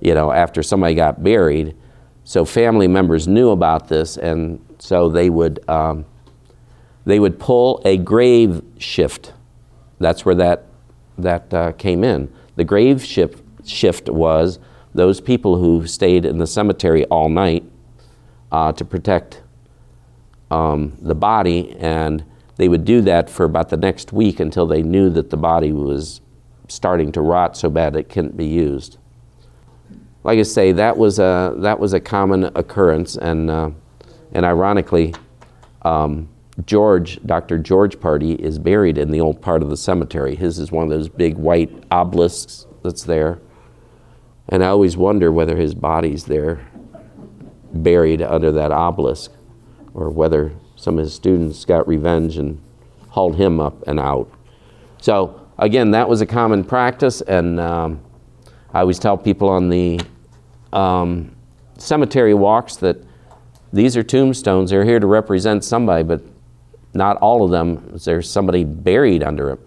you 0.01 0.15
know, 0.15 0.33
after 0.33 0.63
somebody 0.63 0.95
got 0.95 1.23
buried. 1.23 1.77
So 2.25 2.45
family 2.45 2.89
members 2.89 3.29
knew 3.29 3.51
about 3.51 3.89
this, 3.89 4.17
and 4.17 4.65
so 4.79 5.09
they 5.09 5.29
would 5.29 5.69
um, 5.69 6.05
they 7.05 7.19
would 7.19 7.39
pull 7.39 7.83
a 7.85 7.97
grave 7.97 8.63
shift. 8.79 9.33
That's 10.03 10.25
where 10.25 10.35
that 10.35 10.67
that 11.19 11.53
uh, 11.55 11.73
came 11.73 12.05
in. 12.05 12.33
The 12.57 12.65
grave 12.65 13.05
shift 13.05 13.43
shift 13.67 14.09
was 14.09 14.59
those 14.95 15.21
people 15.21 15.57
who 15.57 15.87
stayed 15.87 16.27
in 16.27 16.39
the 16.39 16.47
cemetery 16.47 17.05
all 17.07 17.29
night 17.29 17.65
uh, 18.51 18.73
to 18.73 18.85
protect 18.85 19.43
um, 20.51 20.97
the 21.01 21.15
body, 21.15 21.75
and 21.79 22.25
they 22.57 22.69
would 22.69 22.85
do 22.85 23.01
that 23.03 23.31
for 23.31 23.45
about 23.45 23.71
the 23.71 23.77
next 23.77 24.13
week 24.13 24.39
until 24.39 24.67
they 24.67 24.83
knew 24.83 25.09
that 25.11 25.31
the 25.31 25.37
body 25.37 25.73
was 25.73 26.21
starting 26.69 27.13
to 27.13 27.21
rot 27.21 27.57
so 27.57 27.71
bad 27.71 27.97
it 27.97 28.09
couldn't 28.09 28.37
be 28.37 28.47
used. 28.47 28.99
Like 30.25 30.39
I 30.39 30.43
say, 30.43 30.73
that 30.73 30.97
was 30.97 31.19
a 31.19 31.55
that 31.59 31.81
was 31.81 31.95
a 31.95 32.01
common 32.01 32.45
occurrence, 32.55 33.17
and 33.17 33.51
uh, 33.51 33.71
and 34.33 34.45
ironically, 34.47 35.15
um, 35.83 36.29
George, 36.67 37.19
Dr. 37.25 37.59
George 37.59 37.99
Pardee, 37.99 38.35
is 38.35 38.59
buried 38.59 38.99
in 38.99 39.11
the 39.11 39.21
old 39.21 39.41
part 39.41 39.63
of 39.63 39.71
the 39.71 39.77
cemetery. 39.77 40.35
His 40.35 40.59
is 40.59 40.71
one 40.71 40.85
of 40.85 40.91
those 40.91 41.09
big 41.09 41.37
white 41.37 41.85
obelisks 41.91 42.67
that's 42.83 43.05
there. 43.05 43.41
And 44.49 44.63
I 44.63 44.69
always 44.69 44.97
wonder 44.97 45.33
whether 45.33 45.57
his 45.57 45.75
body's 45.75 46.25
there 46.25 46.67
buried 47.73 48.21
under 48.21 48.53
that 48.53 48.71
obelisk 48.71 49.33
or 49.95 50.11
whether 50.11 50.53
some 50.77 50.99
of 50.99 51.05
his 51.05 51.15
students 51.15 51.65
got 51.65 51.89
revenge 51.89 52.37
and 52.37 52.61
hauled 53.09 53.37
him 53.37 53.61
up 53.61 53.87
and 53.87 53.99
out. 53.99 54.31
So, 55.01 55.41
again, 55.59 55.93
that 55.93 56.09
was 56.09 56.21
a 56.21 56.27
common 56.27 56.65
practice, 56.65 57.21
and 57.23 57.61
um, 57.61 58.01
I 58.75 58.81
always 58.81 58.99
tell 58.99 59.17
people 59.17 59.49
on 59.49 59.69
the 59.69 60.01
um, 60.73 61.35
cemetery 61.79 62.35
walks 62.35 62.77
that 62.77 62.99
these 63.73 63.97
are 63.97 64.03
tombstones. 64.03 64.71
They're 64.71 64.85
here 64.85 65.01
to 65.01 65.07
represent 65.07 65.65
somebody, 65.65 66.03
but 66.03 66.23
not 66.95 67.17
all 67.19 67.45
of 67.45 67.51
them. 67.51 67.99
There's 68.05 68.31
somebody 68.31 68.65
buried 68.65 69.23
under 69.23 69.47
them. 69.49 69.59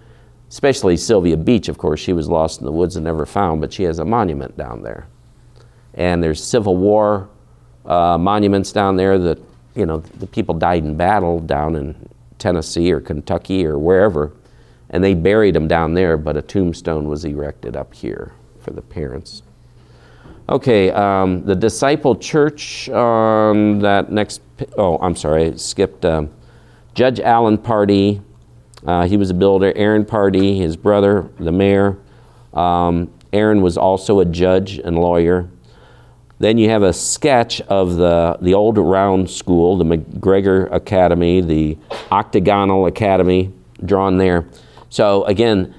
Especially 0.49 0.95
Sylvia 0.95 1.38
Beach, 1.38 1.67
of 1.69 1.78
course. 1.78 1.99
She 1.99 2.13
was 2.13 2.30
lost 2.30 2.59
in 2.59 2.65
the 2.65 2.71
woods 2.71 2.95
and 2.95 3.03
never 3.03 3.26
found, 3.26 3.61
but 3.61 3.73
she 3.73 3.84
has 3.84 3.99
a 3.99 4.05
monument 4.05 4.55
down 4.55 4.84
there. 4.84 5.07
And 5.95 6.21
there's 6.21 6.43
Civil 6.43 6.78
War 6.78 7.30
uh, 7.86 8.17
monuments 8.17 8.71
down 8.71 8.95
there 8.95 9.17
that, 9.17 9.39
you 9.76 9.86
know, 9.86 9.97
the 9.99 10.28
people 10.28 10.53
died 10.55 10.84
in 10.84 10.95
battle 10.95 11.39
down 11.39 11.76
in 11.76 12.09
Tennessee 12.38 12.91
or 12.91 13.01
Kentucky 13.01 13.65
or 13.65 13.80
wherever. 13.80 14.34
And 14.91 15.03
they 15.03 15.13
buried 15.13 15.55
them 15.55 15.67
down 15.67 15.93
there, 15.93 16.15
but 16.15 16.38
a 16.38 16.41
tombstone 16.41 17.09
was 17.09 17.26
erected 17.26 17.76
up 17.76 17.93
here 17.93 18.34
for 18.59 18.71
the 18.71 18.82
parents. 18.82 19.41
Okay, 20.47 20.91
um, 20.91 21.43
the 21.43 21.55
disciple 21.55 22.15
church 22.15 22.88
on 22.89 23.80
that 23.80 24.11
next, 24.11 24.41
oh, 24.78 24.99
I'm 24.99 25.15
sorry, 25.15 25.47
I 25.47 25.55
skipped. 25.55 26.05
Um, 26.05 26.30
Judge 26.95 27.19
Allen 27.19 27.57
Pardee, 27.57 28.21
uh, 28.87 29.05
he 29.05 29.17
was 29.17 29.29
a 29.29 29.33
builder. 29.33 29.73
Aaron 29.75 30.05
Pardee, 30.05 30.57
his 30.57 30.77
brother, 30.77 31.29
the 31.37 31.51
mayor. 31.51 31.97
Um, 32.53 33.11
Aaron 33.33 33.61
was 33.61 33.77
also 33.77 34.21
a 34.21 34.25
judge 34.25 34.79
and 34.79 34.97
lawyer. 34.97 35.49
Then 36.39 36.57
you 36.57 36.69
have 36.69 36.83
a 36.83 36.93
sketch 36.93 37.59
of 37.61 37.95
the, 37.97 38.37
the 38.41 38.53
old 38.53 38.77
round 38.77 39.29
school, 39.29 39.77
the 39.77 39.83
McGregor 39.83 40.71
Academy, 40.73 41.41
the 41.41 41.77
Octagonal 42.11 42.85
Academy, 42.85 43.51
drawn 43.83 44.17
there. 44.17 44.45
So 44.89 45.25
again, 45.25 45.75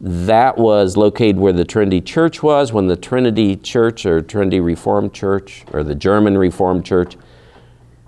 that 0.00 0.58
was 0.58 0.96
located 0.96 1.38
where 1.38 1.52
the 1.52 1.64
Trinity 1.64 2.00
Church 2.00 2.42
was 2.42 2.72
when 2.72 2.88
the 2.88 2.96
Trinity 2.96 3.54
Church 3.56 4.04
or 4.04 4.20
Trinity 4.20 4.60
Reformed 4.60 5.14
Church 5.14 5.64
or 5.72 5.84
the 5.84 5.94
German 5.94 6.36
Reformed 6.36 6.84
Church 6.84 7.16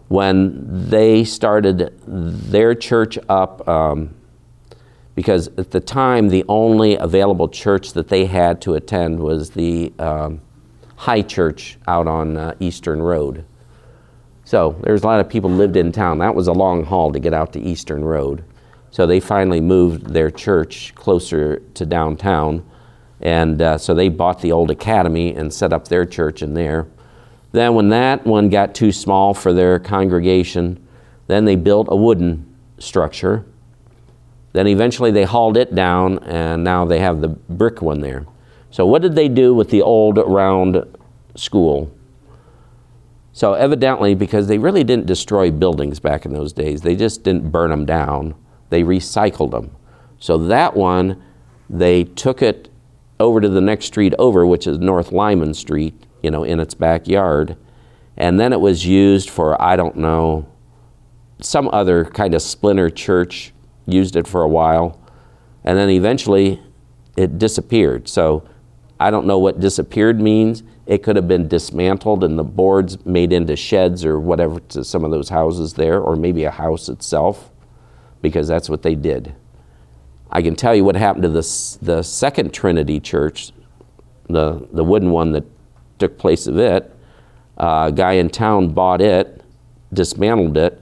when 0.08 0.88
they 0.88 1.22
started 1.24 1.92
their 2.06 2.74
church 2.74 3.18
up, 3.28 3.66
um, 3.68 4.14
because 5.14 5.48
at 5.58 5.70
the 5.70 5.80
time 5.80 6.28
the 6.28 6.44
only 6.48 6.96
available 6.96 7.48
church 7.48 7.92
that 7.92 8.08
they 8.08 8.24
had 8.24 8.60
to 8.62 8.74
attend 8.74 9.20
was 9.20 9.50
the 9.50 9.92
um, 9.98 10.40
High 10.96 11.22
Church 11.22 11.78
out 11.86 12.06
on 12.06 12.36
uh, 12.36 12.54
Eastern 12.58 13.00
Road. 13.00 13.44
So 14.44 14.76
there's 14.82 15.02
a 15.02 15.06
lot 15.06 15.20
of 15.20 15.28
people 15.28 15.50
lived 15.50 15.76
in 15.76 15.92
town. 15.92 16.18
That 16.18 16.34
was 16.34 16.48
a 16.48 16.52
long 16.52 16.84
haul 16.84 17.12
to 17.12 17.20
get 17.20 17.34
out 17.34 17.52
to 17.52 17.60
Eastern 17.60 18.02
Road. 18.02 18.44
So 18.90 19.06
they 19.06 19.20
finally 19.20 19.60
moved 19.60 20.06
their 20.06 20.30
church 20.30 20.94
closer 20.94 21.58
to 21.74 21.84
downtown. 21.84 22.64
And 23.20 23.60
uh, 23.60 23.76
so 23.78 23.94
they 23.94 24.08
bought 24.08 24.40
the 24.40 24.52
old 24.52 24.70
academy 24.70 25.34
and 25.34 25.52
set 25.52 25.72
up 25.72 25.88
their 25.88 26.06
church 26.06 26.42
in 26.42 26.54
there. 26.54 26.86
Then, 27.52 27.74
when 27.74 27.88
that 27.88 28.26
one 28.26 28.50
got 28.50 28.74
too 28.74 28.92
small 28.92 29.32
for 29.32 29.52
their 29.52 29.78
congregation, 29.78 30.86
then 31.28 31.44
they 31.44 31.56
built 31.56 31.88
a 31.90 31.96
wooden 31.96 32.44
structure. 32.78 33.46
Then 34.52 34.66
eventually 34.66 35.10
they 35.10 35.24
hauled 35.24 35.56
it 35.56 35.74
down, 35.74 36.18
and 36.20 36.62
now 36.62 36.84
they 36.84 36.98
have 36.98 37.20
the 37.20 37.28
brick 37.28 37.80
one 37.80 38.00
there. 38.00 38.26
So, 38.70 38.86
what 38.86 39.02
did 39.02 39.14
they 39.14 39.28
do 39.28 39.54
with 39.54 39.70
the 39.70 39.82
old 39.82 40.18
round 40.18 40.84
school? 41.36 41.90
So, 43.32 43.54
evidently, 43.54 44.14
because 44.14 44.48
they 44.48 44.58
really 44.58 44.84
didn't 44.84 45.06
destroy 45.06 45.50
buildings 45.50 46.00
back 46.00 46.26
in 46.26 46.32
those 46.32 46.52
days, 46.52 46.82
they 46.82 46.96
just 46.96 47.22
didn't 47.22 47.50
burn 47.50 47.70
them 47.70 47.86
down, 47.86 48.34
they 48.68 48.82
recycled 48.82 49.52
them. 49.52 49.70
So, 50.18 50.36
that 50.38 50.76
one, 50.76 51.22
they 51.70 52.04
took 52.04 52.42
it 52.42 52.68
over 53.20 53.40
to 53.40 53.48
the 53.48 53.60
next 53.60 53.86
street 53.86 54.14
over, 54.18 54.46
which 54.46 54.66
is 54.66 54.78
North 54.78 55.12
Lyman 55.12 55.54
Street, 55.54 55.94
you 56.22 56.30
know, 56.30 56.44
in 56.44 56.60
its 56.60 56.74
backyard. 56.74 57.56
And 58.16 58.38
then 58.38 58.52
it 58.52 58.60
was 58.60 58.84
used 58.84 59.30
for, 59.30 59.60
I 59.60 59.76
don't 59.76 59.96
know, 59.96 60.48
some 61.40 61.68
other 61.72 62.04
kind 62.04 62.34
of 62.34 62.42
splinter 62.42 62.90
church 62.90 63.52
used 63.86 64.16
it 64.16 64.26
for 64.26 64.42
a 64.42 64.48
while. 64.48 65.00
And 65.64 65.78
then 65.78 65.88
eventually 65.90 66.60
it 67.16 67.38
disappeared. 67.38 68.08
So 68.08 68.48
I 68.98 69.10
don't 69.10 69.26
know 69.26 69.38
what 69.38 69.60
disappeared 69.60 70.20
means. 70.20 70.62
It 70.86 71.02
could 71.02 71.16
have 71.16 71.28
been 71.28 71.48
dismantled 71.48 72.24
and 72.24 72.38
the 72.38 72.44
boards 72.44 73.04
made 73.04 73.32
into 73.32 73.56
sheds 73.56 74.04
or 74.04 74.18
whatever 74.18 74.60
to 74.60 74.82
some 74.82 75.04
of 75.04 75.10
those 75.10 75.28
houses 75.28 75.74
there, 75.74 76.00
or 76.00 76.16
maybe 76.16 76.44
a 76.44 76.50
house 76.50 76.88
itself, 76.88 77.50
because 78.22 78.48
that's 78.48 78.70
what 78.70 78.82
they 78.82 78.94
did. 78.94 79.34
I 80.30 80.42
can 80.42 80.56
tell 80.56 80.74
you 80.74 80.84
what 80.84 80.96
happened 80.96 81.22
to 81.24 81.28
the, 81.28 81.78
the 81.82 82.02
second 82.02 82.52
Trinity 82.52 83.00
church, 83.00 83.52
the, 84.28 84.66
the 84.72 84.84
wooden 84.84 85.10
one 85.10 85.32
that 85.32 85.44
took 85.98 86.18
place 86.18 86.46
of 86.46 86.58
it. 86.58 86.94
Uh, 87.58 87.86
a 87.88 87.92
guy 87.92 88.12
in 88.12 88.30
town 88.30 88.68
bought 88.68 89.00
it, 89.00 89.42
dismantled 89.92 90.56
it, 90.56 90.80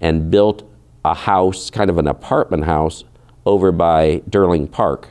and 0.00 0.30
built 0.30 0.62
a 1.04 1.14
house, 1.14 1.70
kind 1.70 1.90
of 1.90 1.98
an 1.98 2.06
apartment 2.06 2.64
house, 2.64 3.04
over 3.46 3.72
by 3.72 4.20
Durling 4.28 4.70
Park, 4.70 5.10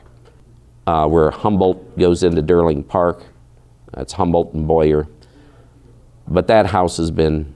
uh, 0.86 1.06
where 1.06 1.30
Humboldt 1.30 1.98
goes 1.98 2.22
into 2.22 2.42
Durling 2.42 2.86
Park. 2.86 3.24
That's 3.92 4.12
Humboldt 4.12 4.54
and 4.54 4.68
Boyer. 4.68 5.08
But 6.28 6.46
that 6.46 6.66
house 6.66 6.96
has 6.98 7.10
been 7.10 7.52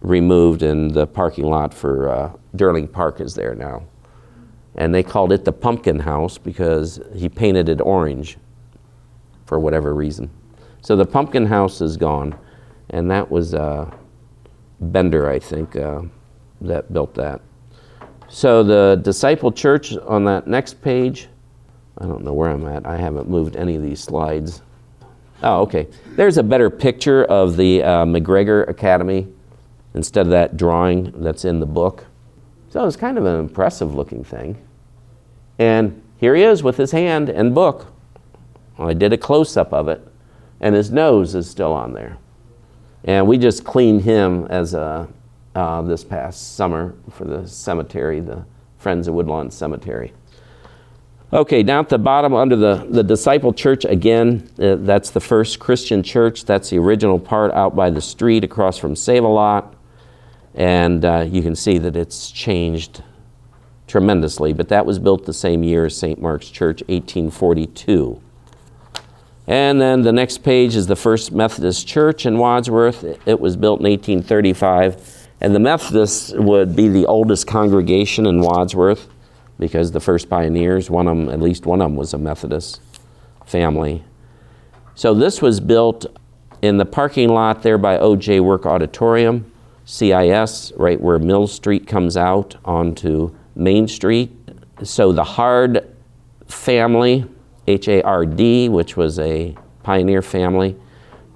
removed, 0.00 0.62
and 0.62 0.92
the 0.92 1.06
parking 1.06 1.44
lot 1.44 1.74
for 1.74 2.08
uh, 2.08 2.32
Durling 2.56 2.90
Park 2.90 3.20
is 3.20 3.34
there 3.34 3.54
now. 3.54 3.82
And 4.76 4.94
they 4.94 5.02
called 5.02 5.30
it 5.30 5.44
the 5.44 5.52
Pumpkin 5.52 6.00
House 6.00 6.38
because 6.38 7.00
he 7.14 7.28
painted 7.28 7.68
it 7.68 7.80
orange 7.80 8.38
for 9.46 9.58
whatever 9.60 9.94
reason. 9.94 10.30
So 10.84 10.96
the 10.96 11.06
pumpkin 11.06 11.46
house 11.46 11.80
is 11.80 11.96
gone, 11.96 12.38
and 12.90 13.10
that 13.10 13.30
was 13.30 13.54
uh, 13.54 13.90
Bender, 14.82 15.30
I 15.30 15.38
think, 15.38 15.76
uh, 15.76 16.02
that 16.60 16.92
built 16.92 17.14
that. 17.14 17.40
So 18.28 18.62
the 18.62 19.00
disciple 19.02 19.50
church 19.50 19.96
on 19.96 20.26
that 20.26 20.46
next 20.46 20.82
page, 20.82 21.28
I 21.96 22.04
don't 22.04 22.22
know 22.22 22.34
where 22.34 22.50
I'm 22.50 22.66
at. 22.66 22.84
I 22.84 22.98
haven't 22.98 23.30
moved 23.30 23.56
any 23.56 23.76
of 23.76 23.82
these 23.82 23.98
slides. 23.98 24.60
Oh, 25.42 25.62
okay. 25.62 25.88
There's 26.16 26.36
a 26.36 26.42
better 26.42 26.68
picture 26.68 27.24
of 27.24 27.56
the 27.56 27.82
uh, 27.82 28.04
McGregor 28.04 28.68
Academy 28.68 29.26
instead 29.94 30.26
of 30.26 30.32
that 30.32 30.58
drawing 30.58 31.12
that's 31.22 31.46
in 31.46 31.60
the 31.60 31.66
book. 31.66 32.04
So 32.68 32.86
it's 32.86 32.96
kind 32.96 33.16
of 33.16 33.24
an 33.24 33.40
impressive 33.40 33.94
looking 33.94 34.22
thing. 34.22 34.58
And 35.58 36.02
here 36.18 36.34
he 36.34 36.42
is 36.42 36.62
with 36.62 36.76
his 36.76 36.90
hand 36.92 37.30
and 37.30 37.54
book. 37.54 37.86
I 38.78 38.92
did 38.92 39.14
a 39.14 39.18
close 39.18 39.56
up 39.56 39.72
of 39.72 39.88
it 39.88 40.06
and 40.64 40.74
his 40.74 40.90
nose 40.90 41.34
is 41.34 41.48
still 41.48 41.74
on 41.74 41.92
there. 41.92 42.16
And 43.04 43.28
we 43.28 43.36
just 43.36 43.64
cleaned 43.64 44.00
him 44.00 44.46
as 44.46 44.72
a, 44.72 45.06
uh, 45.54 45.82
this 45.82 46.02
past 46.02 46.56
summer 46.56 46.94
for 47.10 47.26
the 47.26 47.46
cemetery, 47.46 48.20
the 48.20 48.46
Friends 48.78 49.06
of 49.06 49.12
Woodlawn 49.12 49.50
Cemetery. 49.50 50.14
Okay, 51.34 51.62
down 51.62 51.84
at 51.84 51.90
the 51.90 51.98
bottom 51.98 52.32
under 52.32 52.56
the, 52.56 52.86
the 52.88 53.02
disciple 53.02 53.52
church, 53.52 53.84
again, 53.84 54.48
uh, 54.58 54.76
that's 54.76 55.10
the 55.10 55.20
first 55.20 55.58
Christian 55.58 56.02
church. 56.02 56.46
That's 56.46 56.70
the 56.70 56.78
original 56.78 57.18
part 57.18 57.52
out 57.52 57.76
by 57.76 57.90
the 57.90 58.00
street 58.00 58.42
across 58.42 58.78
from 58.78 58.96
Save 58.96 59.24
a 59.24 59.28
Lot. 59.28 59.74
And 60.54 61.04
uh, 61.04 61.26
you 61.28 61.42
can 61.42 61.54
see 61.54 61.76
that 61.76 61.94
it's 61.94 62.30
changed 62.30 63.02
tremendously, 63.86 64.54
but 64.54 64.68
that 64.70 64.86
was 64.86 64.98
built 64.98 65.26
the 65.26 65.34
same 65.34 65.62
year 65.62 65.84
as 65.84 65.94
St. 65.94 66.22
Mark's 66.22 66.48
Church, 66.48 66.80
1842. 66.86 68.22
And 69.46 69.80
then 69.80 70.02
the 70.02 70.12
next 70.12 70.38
page 70.38 70.74
is 70.74 70.86
the 70.86 70.96
First 70.96 71.32
Methodist 71.32 71.86
Church 71.86 72.24
in 72.24 72.38
Wadsworth. 72.38 73.04
It 73.26 73.40
was 73.40 73.56
built 73.56 73.80
in 73.80 73.84
1835. 73.84 75.28
And 75.40 75.54
the 75.54 75.60
Methodists 75.60 76.32
would 76.32 76.74
be 76.74 76.88
the 76.88 77.04
oldest 77.06 77.46
congregation 77.46 78.24
in 78.24 78.40
Wadsworth 78.40 79.08
because 79.58 79.92
the 79.92 80.00
first 80.00 80.30
pioneers, 80.30 80.88
one 80.88 81.06
of 81.06 81.16
them, 81.16 81.28
at 81.28 81.40
least 81.40 81.66
one 81.66 81.80
of 81.80 81.90
them, 81.90 81.96
was 81.96 82.14
a 82.14 82.18
Methodist 82.18 82.80
family. 83.44 84.02
So 84.94 85.12
this 85.12 85.42
was 85.42 85.60
built 85.60 86.06
in 86.62 86.78
the 86.78 86.86
parking 86.86 87.28
lot 87.28 87.62
there 87.62 87.76
by 87.76 87.98
OJ 87.98 88.40
Work 88.40 88.64
Auditorium, 88.64 89.50
CIS, 89.84 90.72
right 90.76 91.00
where 91.00 91.18
Mill 91.18 91.46
Street 91.46 91.86
comes 91.86 92.16
out 92.16 92.56
onto 92.64 93.34
Main 93.54 93.86
Street. 93.86 94.30
So 94.82 95.12
the 95.12 95.24
Hard 95.24 95.94
family, 96.46 97.26
H 97.66 97.88
A 97.88 98.02
R 98.02 98.26
D, 98.26 98.68
which 98.68 98.96
was 98.96 99.18
a 99.18 99.56
pioneer 99.82 100.22
family, 100.22 100.76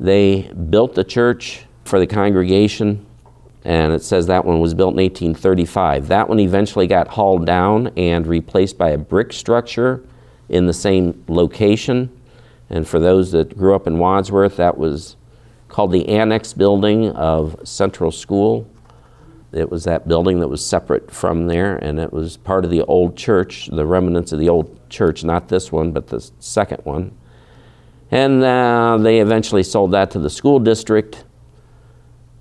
they 0.01 0.43
built 0.71 0.95
the 0.95 1.05
church 1.05 1.65
for 1.85 1.99
the 1.99 2.07
congregation, 2.07 3.07
and 3.65 3.93
it 3.93 4.03
says 4.03 4.27
that 4.27 4.45
one 4.45 4.61
was 4.61 4.75
built 4.75 4.93
in 4.93 5.03
1835. 5.03 6.09
That 6.09 6.29
one 6.29 6.41
eventually 6.41 6.87
got 6.87 7.09
hauled 7.09 7.47
down 7.47 7.89
and 7.97 8.27
replaced 8.27 8.79
by 8.79 8.91
a 8.91 8.99
brick 8.99 9.33
structure 9.33 10.05
in 10.49 10.67
the 10.67 10.73
same 10.73 11.25
location. 11.29 12.11
And 12.71 12.87
for 12.87 12.99
those 12.99 13.33
that 13.33 13.57
grew 13.57 13.75
up 13.75 13.87
in 13.87 13.99
Wadsworth, 13.99 14.57
that 14.57 14.79
was 14.79 15.17
called 15.69 15.93
the 15.93 16.09
Annex 16.09 16.53
Building 16.53 17.11
of 17.13 17.57
Central 17.65 18.11
School. 18.11 18.69
It 19.53 19.71
was 19.71 19.85
that 19.85 20.07
building 20.07 20.41
that 20.41 20.49
was 20.49 20.65
separate 20.65 21.11
from 21.11 21.47
there, 21.47 21.77
and 21.77 21.99
it 21.99 22.13
was 22.13 22.37
part 22.37 22.65
of 22.65 22.71
the 22.71 22.83
old 22.83 23.17
church, 23.17 23.69
the 23.73 23.87
remnants 23.87 24.33
of 24.33 24.39
the 24.39 24.49
old 24.49 24.78
church, 24.89 25.25
not 25.25 25.49
this 25.49 25.71
one, 25.73 25.93
but 25.93 26.09
the 26.09 26.21
second 26.39 26.85
one. 26.85 27.17
And 28.11 28.43
uh, 28.43 28.99
they 29.01 29.21
eventually 29.21 29.63
sold 29.63 29.93
that 29.93 30.11
to 30.13 30.19
the 30.19 30.31
school 30.31 30.59
district. 30.59 31.25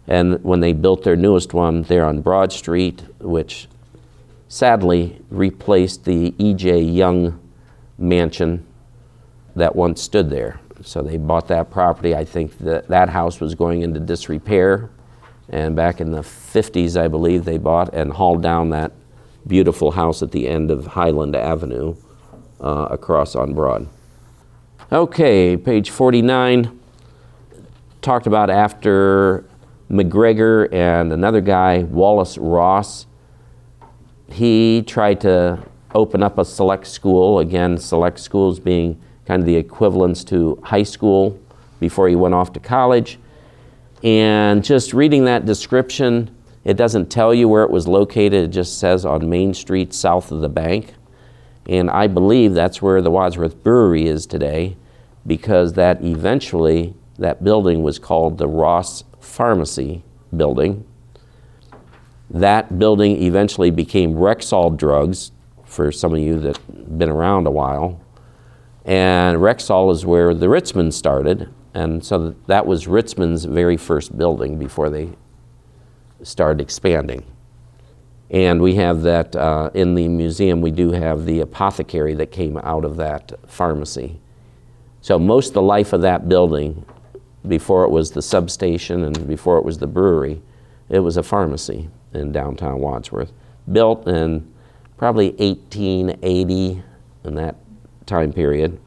And 0.07 0.43
when 0.43 0.61
they 0.61 0.73
built 0.73 1.03
their 1.03 1.15
newest 1.15 1.53
one 1.53 1.83
there 1.83 2.05
on 2.05 2.21
Broad 2.21 2.53
Street, 2.53 3.03
which 3.19 3.67
sadly 4.47 5.21
replaced 5.29 6.05
the 6.05 6.33
E.J. 6.37 6.81
Young 6.81 7.39
mansion 7.97 8.65
that 9.55 9.75
once 9.75 10.01
stood 10.01 10.29
there. 10.29 10.61
So 10.81 11.01
they 11.01 11.17
bought 11.17 11.47
that 11.49 11.69
property. 11.69 12.15
I 12.15 12.23
think 12.23 12.57
that 12.59 12.87
that 12.87 13.09
house 13.09 13.41
was 13.41 13.55
going 13.55 13.81
into 13.81 13.99
disrepair 13.99 14.89
and 15.49 15.75
back 15.75 16.01
in 16.01 16.11
the 16.11 16.21
50s, 16.21 16.99
I 16.99 17.07
believe, 17.07 17.45
they 17.45 17.57
bought 17.57 17.93
and 17.93 18.11
hauled 18.11 18.41
down 18.41 18.71
that 18.71 18.91
beautiful 19.45 19.91
house 19.91 20.21
at 20.21 20.31
the 20.31 20.47
end 20.47 20.71
of 20.71 20.87
Highland 20.87 21.35
Avenue 21.35 21.95
uh, 22.61 22.87
across 22.91 23.35
on 23.35 23.53
Broad. 23.53 23.87
Okay, 24.91 25.57
page 25.57 25.89
49 25.89 26.79
talked 28.01 28.27
about 28.27 28.49
after 28.49 29.43
McGregor 29.89 30.71
and 30.73 31.11
another 31.11 31.41
guy, 31.41 31.79
Wallace 31.83 32.37
Ross. 32.37 33.05
He 34.29 34.83
tried 34.83 35.21
to 35.21 35.63
open 35.93 36.21
up 36.21 36.37
a 36.37 36.45
select 36.45 36.87
school. 36.87 37.39
Again, 37.39 37.77
select 37.77 38.19
schools 38.19 38.59
being 38.59 39.01
kind 39.25 39.41
of 39.41 39.45
the 39.45 39.55
equivalents 39.55 40.23
to 40.25 40.59
high 40.63 40.83
school 40.83 41.39
before 41.79 42.07
he 42.07 42.15
went 42.15 42.33
off 42.33 42.53
to 42.53 42.59
college. 42.59 43.19
And 44.03 44.63
just 44.63 44.93
reading 44.93 45.25
that 45.25 45.45
description, 45.45 46.35
it 46.63 46.75
doesn't 46.77 47.09
tell 47.09 47.33
you 47.33 47.47
where 47.49 47.63
it 47.63 47.69
was 47.69 47.87
located, 47.87 48.33
it 48.33 48.47
just 48.49 48.79
says 48.79 49.05
on 49.05 49.29
Main 49.29 49.53
Street 49.53 49.93
south 49.93 50.31
of 50.31 50.41
the 50.41 50.49
bank. 50.49 50.93
And 51.67 51.89
I 51.89 52.07
believe 52.07 52.53
that's 52.53 52.81
where 52.81 53.01
the 53.01 53.11
Wadsworth 53.11 53.61
Brewery 53.61 54.07
is 54.07 54.25
today 54.25 54.77
because 55.25 55.73
that 55.73 56.01
eventually, 56.01 56.95
that 57.19 57.43
building 57.43 57.83
was 57.83 57.99
called 57.99 58.37
the 58.37 58.47
Ross 58.47 59.03
Pharmacy 59.19 60.03
Building. 60.35 60.85
That 62.29 62.79
building 62.79 63.21
eventually 63.21 63.69
became 63.69 64.13
Rexall 64.13 64.75
Drugs 64.77 65.31
for 65.65 65.91
some 65.91 66.13
of 66.13 66.19
you 66.19 66.39
that 66.39 66.57
have 66.57 66.97
been 66.97 67.09
around 67.09 67.47
a 67.47 67.51
while. 67.51 68.01
And 68.85 69.37
Rexall 69.37 69.91
is 69.91 70.05
where 70.05 70.33
the 70.33 70.47
Ritzman 70.47 70.93
started. 70.93 71.53
And 71.73 72.03
so 72.03 72.35
that 72.47 72.65
was 72.65 72.85
Ritzman's 72.85 73.43
very 73.43 73.75
first 73.75 74.17
building 74.17 74.57
before 74.57 74.89
they 74.89 75.09
started 76.23 76.61
expanding. 76.61 77.25
And 78.29 78.61
we 78.61 78.75
have 78.75 79.03
that 79.03 79.35
uh, 79.35 79.69
in 79.73 79.95
the 79.95 80.07
museum, 80.07 80.61
we 80.61 80.71
do 80.71 80.91
have 80.91 81.25
the 81.25 81.39
apothecary 81.39 82.13
that 82.15 82.31
came 82.31 82.57
out 82.57 82.83
of 82.83 82.97
that 82.97 83.31
pharmacy. 83.47 84.19
So 85.01 85.17
most 85.17 85.49
of 85.49 85.53
the 85.53 85.61
life 85.61 85.93
of 85.93 86.01
that 86.01 86.27
building, 86.27 86.85
before 87.47 87.85
it 87.85 87.89
was 87.89 88.11
the 88.11 88.21
substation 88.21 89.03
and 89.03 89.27
before 89.27 89.57
it 89.57 89.63
was 89.63 89.77
the 89.77 89.87
brewery, 89.87 90.41
it 90.89 90.99
was 90.99 91.15
a 91.15 91.23
pharmacy 91.23 91.89
in 92.13 92.31
downtown 92.31 92.79
Wadsworth, 92.79 93.31
built 93.71 94.07
in 94.07 94.51
probably 94.97 95.29
1880 95.31 96.83
in 97.23 97.35
that 97.35 97.55
time 98.05 98.33
period. 98.33 98.79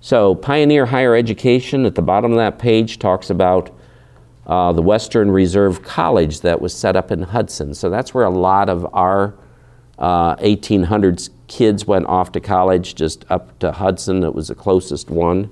So, 0.00 0.34
Pioneer 0.34 0.86
Higher 0.86 1.14
Education 1.14 1.86
at 1.86 1.94
the 1.94 2.02
bottom 2.02 2.32
of 2.32 2.38
that 2.38 2.58
page 2.58 2.98
talks 2.98 3.30
about 3.30 3.70
uh, 4.46 4.72
the 4.72 4.82
Western 4.82 5.30
Reserve 5.30 5.82
College 5.82 6.40
that 6.40 6.60
was 6.60 6.74
set 6.74 6.96
up 6.96 7.10
in 7.10 7.22
Hudson. 7.22 7.74
So, 7.74 7.90
that's 7.90 8.12
where 8.12 8.24
a 8.24 8.30
lot 8.30 8.68
of 8.68 8.86
our 8.94 9.34
uh, 9.98 10.36
1800s 10.36 11.30
kids 11.46 11.86
went 11.86 12.06
off 12.06 12.32
to 12.32 12.40
college, 12.40 12.94
just 12.94 13.24
up 13.30 13.58
to 13.60 13.72
Hudson. 13.72 14.24
It 14.24 14.34
was 14.34 14.48
the 14.48 14.54
closest 14.54 15.10
one. 15.10 15.50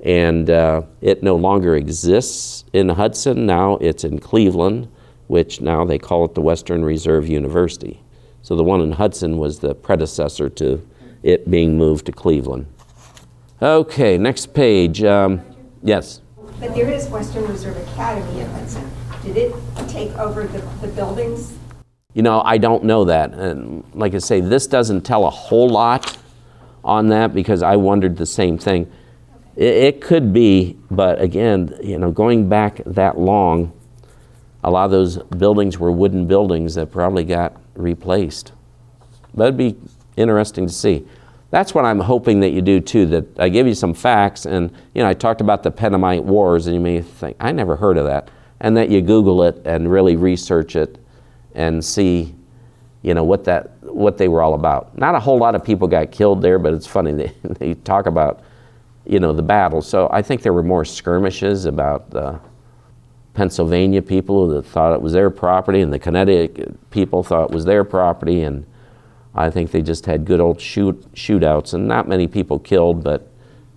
And 0.00 0.50
uh, 0.50 0.82
it 1.00 1.22
no 1.22 1.36
longer 1.36 1.74
exists 1.74 2.64
in 2.72 2.90
Hudson. 2.90 3.46
Now 3.46 3.76
it's 3.78 4.04
in 4.04 4.18
Cleveland, 4.18 4.88
which 5.26 5.60
now 5.60 5.84
they 5.84 5.98
call 5.98 6.24
it 6.26 6.34
the 6.34 6.42
Western 6.42 6.84
Reserve 6.84 7.28
University. 7.28 8.00
So, 8.42 8.54
the 8.54 8.62
one 8.62 8.80
in 8.80 8.92
Hudson 8.92 9.38
was 9.38 9.58
the 9.58 9.74
predecessor 9.74 10.48
to 10.50 10.86
it 11.22 11.50
being 11.50 11.76
moved 11.76 12.06
to 12.06 12.12
Cleveland. 12.12 12.66
Okay, 13.60 14.18
next 14.18 14.54
page. 14.54 15.02
Um, 15.02 15.40
yes. 15.82 16.20
But 16.58 16.74
there 16.74 16.90
is 16.90 17.08
Western 17.08 17.46
Reserve 17.46 17.76
Academy 17.88 18.40
in 18.40 18.50
Hudson. 18.50 18.90
Did 19.22 19.36
it 19.36 19.54
take 19.88 20.16
over 20.18 20.46
the, 20.46 20.58
the 20.80 20.88
buildings? 20.88 21.54
You 22.14 22.22
know, 22.22 22.40
I 22.40 22.56
don't 22.56 22.84
know 22.84 23.04
that. 23.04 23.34
And 23.34 23.84
like 23.92 24.14
I 24.14 24.18
say, 24.18 24.40
this 24.40 24.66
doesn't 24.66 25.02
tell 25.02 25.26
a 25.26 25.30
whole 25.30 25.68
lot 25.68 26.16
on 26.82 27.08
that 27.08 27.34
because 27.34 27.62
I 27.62 27.76
wondered 27.76 28.16
the 28.16 28.24
same 28.24 28.56
thing. 28.56 28.90
It, 29.54 29.74
it 29.74 30.00
could 30.00 30.32
be, 30.32 30.78
but 30.90 31.20
again, 31.20 31.76
you 31.82 31.98
know, 31.98 32.10
going 32.10 32.48
back 32.48 32.80
that 32.86 33.18
long, 33.18 33.72
a 34.64 34.70
lot 34.70 34.86
of 34.86 34.90
those 34.92 35.18
buildings 35.18 35.78
were 35.78 35.92
wooden 35.92 36.26
buildings 36.26 36.74
that 36.76 36.90
probably 36.90 37.24
got 37.24 37.60
replaced. 37.74 38.52
But 39.34 39.44
it'd 39.44 39.56
be 39.58 39.76
interesting 40.16 40.66
to 40.66 40.72
see 40.72 41.06
that's 41.56 41.72
what 41.72 41.86
I'm 41.86 42.00
hoping 42.00 42.40
that 42.40 42.50
you 42.50 42.60
do 42.60 42.80
too. 42.80 43.06
That 43.06 43.40
I 43.40 43.48
give 43.48 43.66
you 43.66 43.74
some 43.74 43.94
facts, 43.94 44.44
and 44.44 44.70
you 44.92 45.02
know, 45.02 45.08
I 45.08 45.14
talked 45.14 45.40
about 45.40 45.62
the 45.62 45.70
Pennamite 45.70 46.22
Wars, 46.22 46.66
and 46.66 46.74
you 46.74 46.80
may 46.82 47.00
think 47.00 47.34
I 47.40 47.50
never 47.50 47.76
heard 47.76 47.96
of 47.96 48.04
that, 48.04 48.28
and 48.60 48.76
that 48.76 48.90
you 48.90 49.00
Google 49.00 49.42
it 49.42 49.62
and 49.64 49.90
really 49.90 50.16
research 50.16 50.76
it, 50.76 51.02
and 51.54 51.82
see, 51.82 52.34
you 53.00 53.14
know, 53.14 53.24
what 53.24 53.44
that 53.44 53.70
what 53.80 54.18
they 54.18 54.28
were 54.28 54.42
all 54.42 54.52
about. 54.52 54.98
Not 54.98 55.14
a 55.14 55.18
whole 55.18 55.38
lot 55.38 55.54
of 55.54 55.64
people 55.64 55.88
got 55.88 56.10
killed 56.12 56.42
there, 56.42 56.58
but 56.58 56.74
it's 56.74 56.86
funny 56.86 57.12
they 57.14 57.32
they 57.58 57.72
talk 57.72 58.04
about, 58.04 58.42
you 59.06 59.18
know, 59.18 59.32
the 59.32 59.42
battle. 59.42 59.80
So 59.80 60.10
I 60.12 60.20
think 60.20 60.42
there 60.42 60.52
were 60.52 60.62
more 60.62 60.84
skirmishes 60.84 61.64
about 61.64 62.10
the 62.10 62.38
Pennsylvania 63.32 64.02
people 64.02 64.46
that 64.48 64.66
thought 64.66 64.92
it 64.92 65.00
was 65.00 65.14
their 65.14 65.30
property, 65.30 65.80
and 65.80 65.90
the 65.90 65.98
Connecticut 65.98 66.90
people 66.90 67.22
thought 67.22 67.48
it 67.48 67.54
was 67.54 67.64
their 67.64 67.82
property, 67.82 68.42
and 68.42 68.66
I 69.36 69.50
think 69.50 69.70
they 69.70 69.82
just 69.82 70.06
had 70.06 70.24
good 70.24 70.40
old 70.40 70.60
shoot, 70.60 71.12
shootouts, 71.12 71.74
and 71.74 71.86
not 71.86 72.08
many 72.08 72.26
people 72.26 72.58
killed, 72.58 73.04
but 73.04 73.30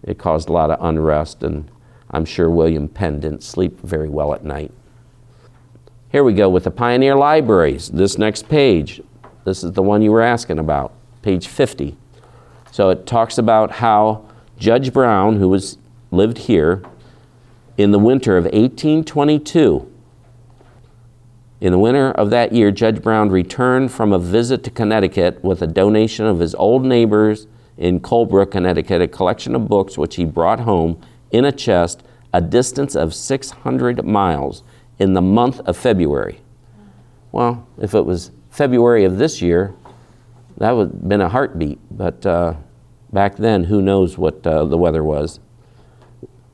it 0.03 0.18
caused 0.18 0.47
a 0.47 0.53
lot 0.53 0.72
of 0.72 0.78
unrest, 0.82 1.43
and 1.43 1.70
I'm 2.12 2.24
sure 2.24 2.49
William 2.49 2.88
Penn 2.88 3.20
didn't 3.20 3.43
sleep 3.43 3.80
very 3.82 4.07
well 4.07 4.34
at 4.34 4.45
night. 4.45 4.72
Here 6.12 6.24
we 6.24 6.34
go 6.34 6.49
with 6.49 6.64
the 6.64 6.72
Pioneer 6.72 7.16
Libraries. 7.16 7.89
This 7.89 8.18
next 8.18 8.47
page, 8.47 9.01
this 9.43 9.64
is 9.64 9.74
the 9.74 9.84
one 9.84 10.01
you 10.01 10.12
were 10.12 10.22
asking 10.22 10.60
about, 10.60 10.93
page 11.22 11.47
50. 11.47 11.97
So 12.72 12.89
it 12.89 13.05
talks 13.05 13.38
about 13.38 13.72
how 13.72 14.26
Judge 14.57 14.93
Brown, 14.93 15.39
who 15.39 15.49
was 15.49 15.78
lived 16.10 16.38
here 16.38 16.82
in 17.78 17.91
the 17.91 17.99
winter 17.99 18.38
of 18.38 18.45
1822, 18.45 19.89
In 21.62 21.74
the 21.74 21.80
winter 21.80 22.12
of 22.12 22.30
that 22.30 22.53
year, 22.53 22.72
Judge 22.72 23.01
Brown 23.01 23.30
returned 23.30 23.91
from 23.91 24.14
a 24.14 24.20
visit 24.20 24.64
to 24.64 24.72
Connecticut 24.72 25.43
with 25.43 25.62
a 25.62 25.68
donation 25.68 26.26
of 26.26 26.39
his 26.39 26.55
old 26.55 26.86
neighbors 26.86 27.47
in 27.78 27.99
Colebrook, 27.99 28.51
Connecticut, 28.51 29.01
a 29.01 29.07
collection 29.07 29.55
of 29.55 29.68
books 29.68 29.97
which 29.97 30.16
he 30.16 30.24
brought 30.24 30.62
home 30.62 31.01
in 31.32 31.45
a 31.45 31.51
chest 31.51 32.03
a 32.34 32.41
distance 32.41 32.95
of 32.95 33.14
600 33.14 34.05
miles 34.05 34.64
in 34.99 35.14
the 35.14 35.22
month 35.22 35.60
of 35.62 35.76
February. 35.76 36.41
Well, 37.32 37.68
if 37.80 37.93
it 37.93 38.05
was 38.05 38.32
February 38.49 39.03
of 39.03 39.18
this 39.18 39.41
year, 39.41 39.74
that 40.57 40.72
would 40.72 40.91
have 40.91 41.10
been 41.10 41.22
a 41.22 41.30
heartbeat. 41.30 41.80
But 41.91 42.26
uh, 42.26 42.55
back 43.12 43.38
then, 43.38 43.66
who 43.66 43.82
knows 43.82 44.18
what 44.18 44.45
uh, 44.45 44.66
the 44.66 44.78
weather 44.78 45.03
was? 45.03 45.39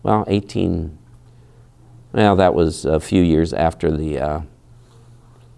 Well, 0.04 0.24
18. 0.28 0.98
Well, 2.14 2.36
that 2.36 2.54
was 2.54 2.86
a 2.86 3.00
few 3.00 3.22
years 3.22 3.52
after 3.54 3.96
the 3.96 4.20
uh, 4.20 4.42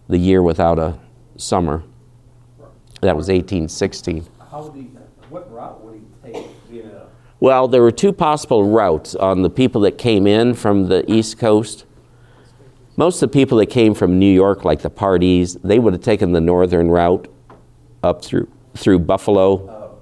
the 0.07 0.17
year 0.17 0.41
without 0.41 0.79
a 0.79 0.97
summer. 1.37 1.83
That 3.01 3.15
was 3.15 3.27
1816. 3.27 4.27
How 4.51 4.63
would 4.63 4.75
he, 4.75 4.89
what 5.29 5.51
route 5.51 5.83
would 5.83 6.01
he 6.23 6.31
take? 6.31 6.47
You 6.69 6.83
know? 6.83 7.07
Well, 7.39 7.67
there 7.67 7.81
were 7.81 7.91
two 7.91 8.11
possible 8.11 8.67
routes 8.67 9.13
on 9.15 9.43
the 9.43 9.49
people 9.49 9.81
that 9.81 9.97
came 9.97 10.25
in 10.25 10.53
from 10.55 10.87
the 10.87 11.09
East 11.11 11.37
Coast. 11.37 11.85
Most 12.95 13.21
of 13.21 13.29
the 13.29 13.33
people 13.33 13.59
that 13.59 13.67
came 13.67 13.93
from 13.93 14.17
New 14.17 14.33
York, 14.33 14.65
like 14.65 14.81
the 14.81 14.89
Pardees, 14.89 15.61
they 15.61 15.77
would 15.77 15.93
have 15.93 16.01
taken 16.01 16.31
the 16.31 16.41
northern 16.41 16.89
route 16.89 17.31
up 18.03 18.23
through 18.23 18.49
through 18.75 18.99
Buffalo, 18.99 19.99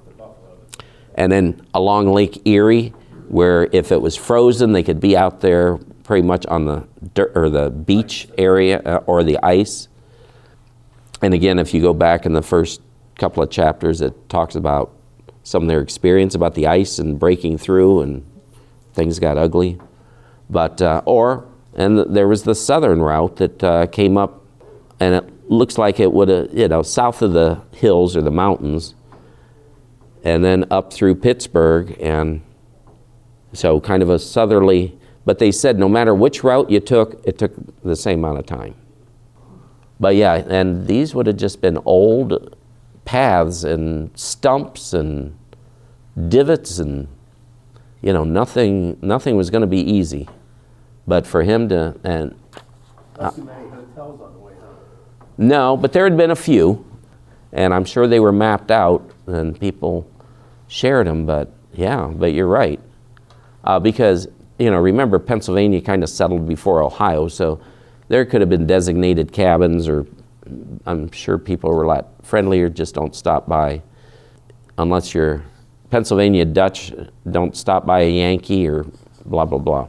and 1.15 1.31
then 1.31 1.65
along 1.73 2.11
Lake 2.11 2.45
Erie, 2.45 2.93
where 3.27 3.69
if 3.71 3.91
it 3.91 4.01
was 4.01 4.15
frozen, 4.15 4.73
they 4.73 4.83
could 4.83 4.99
be 4.99 5.15
out 5.17 5.41
there 5.41 5.77
pretty 6.03 6.25
much 6.25 6.45
on 6.47 6.65
the 6.65 6.87
dirt 7.13 7.31
or 7.35 7.49
the 7.49 7.69
beach 7.69 8.27
area 8.37 8.79
uh, 8.81 9.03
or 9.07 9.23
the 9.23 9.39
ice. 9.43 9.87
And 11.21 11.33
again, 11.33 11.59
if 11.59 11.73
you 11.73 11.81
go 11.81 11.93
back 11.93 12.25
in 12.25 12.33
the 12.33 12.41
first 12.41 12.81
couple 13.17 13.41
of 13.41 13.49
chapters, 13.49 14.01
it 14.01 14.29
talks 14.29 14.55
about 14.55 14.91
some 15.43 15.63
of 15.63 15.69
their 15.69 15.81
experience 15.81 16.35
about 16.35 16.55
the 16.55 16.67
ice 16.67 16.99
and 16.99 17.19
breaking 17.19 17.57
through, 17.57 18.01
and 18.01 18.25
things 18.93 19.19
got 19.19 19.37
ugly. 19.37 19.79
But 20.49 20.81
uh, 20.81 21.01
or 21.05 21.47
and 21.75 21.99
there 22.15 22.27
was 22.27 22.43
the 22.43 22.55
southern 22.55 23.01
route 23.01 23.37
that 23.37 23.63
uh, 23.63 23.87
came 23.87 24.17
up, 24.17 24.43
and 24.99 25.15
it 25.15 25.49
looks 25.49 25.77
like 25.77 25.99
it 25.99 26.11
would 26.11 26.29
have 26.29 26.53
you 26.53 26.67
know 26.67 26.81
south 26.81 27.21
of 27.21 27.33
the 27.33 27.61
hills 27.75 28.15
or 28.15 28.21
the 28.21 28.31
mountains, 28.31 28.95
and 30.23 30.43
then 30.43 30.65
up 30.71 30.91
through 30.91 31.15
Pittsburgh, 31.15 31.95
and 31.99 32.41
so 33.53 33.79
kind 33.79 34.03
of 34.03 34.09
a 34.09 34.19
southerly. 34.19 34.97
But 35.25 35.39
they 35.39 35.51
said 35.51 35.79
no 35.79 35.89
matter 35.89 36.13
which 36.13 36.43
route 36.43 36.69
you 36.69 36.79
took, 36.79 37.19
it 37.25 37.37
took 37.37 37.53
the 37.83 37.95
same 37.95 38.19
amount 38.19 38.39
of 38.39 38.45
time. 38.45 38.75
But 39.99 40.15
yeah, 40.15 40.35
and 40.35 40.87
these 40.87 41.15
would 41.15 41.27
have 41.27 41.37
just 41.37 41.61
been 41.61 41.79
old 41.85 42.57
paths 43.05 43.63
and 43.63 44.17
stumps 44.17 44.93
and 44.93 45.37
divots 46.29 46.79
and 46.79 47.07
you 48.01 48.13
know 48.13 48.23
nothing 48.23 48.97
nothing 49.01 49.35
was 49.35 49.49
going 49.49 49.61
to 49.61 49.67
be 49.67 49.79
easy. 49.79 50.27
But 51.07 51.27
for 51.27 51.43
him 51.43 51.69
to 51.69 51.95
and 52.03 52.35
Not 53.19 53.35
too 53.35 53.43
many 53.43 53.69
hotels 53.69 54.21
on 54.21 54.33
the 54.33 54.39
way 54.39 54.53
no 55.37 55.77
but 55.77 55.93
there 55.93 56.03
had 56.03 56.17
been 56.17 56.31
a 56.31 56.35
few 56.35 56.85
and 57.51 57.73
i'm 57.73 57.85
sure 57.85 58.07
they 58.07 58.19
were 58.19 58.31
mapped 58.31 58.71
out 58.71 59.09
and 59.27 59.59
people 59.59 60.09
shared 60.67 61.07
them 61.07 61.25
but 61.25 61.51
yeah 61.73 62.07
but 62.07 62.33
you're 62.33 62.47
right. 62.47 62.79
Uh, 63.63 63.79
because 63.79 64.27
you 64.59 64.69
know 64.69 64.79
remember 64.79 65.19
pennsylvania 65.19 65.81
kind 65.81 66.03
of 66.03 66.09
settled 66.09 66.47
before 66.47 66.81
ohio 66.81 67.27
so 67.27 67.59
there 68.07 68.25
could 68.25 68.41
have 68.41 68.49
been 68.49 68.67
designated 68.67 69.31
cabins 69.31 69.87
or 69.87 70.05
i'm 70.85 71.11
sure 71.11 71.37
people 71.37 71.69
were 71.71 71.83
a 71.83 71.87
lot 71.87 72.15
friendlier 72.25 72.69
just 72.69 72.95
don't 72.95 73.15
stop 73.15 73.47
by. 73.47 73.81
Unless 74.77 75.13
you're 75.13 75.43
pennsylvania 75.89 76.43
dutch 76.43 76.91
don't 77.29 77.55
stop 77.55 77.85
by 77.85 78.01
a 78.01 78.09
yankee 78.09 78.67
or 78.67 78.85
blah 79.25 79.45
blah 79.45 79.59
blah. 79.59 79.87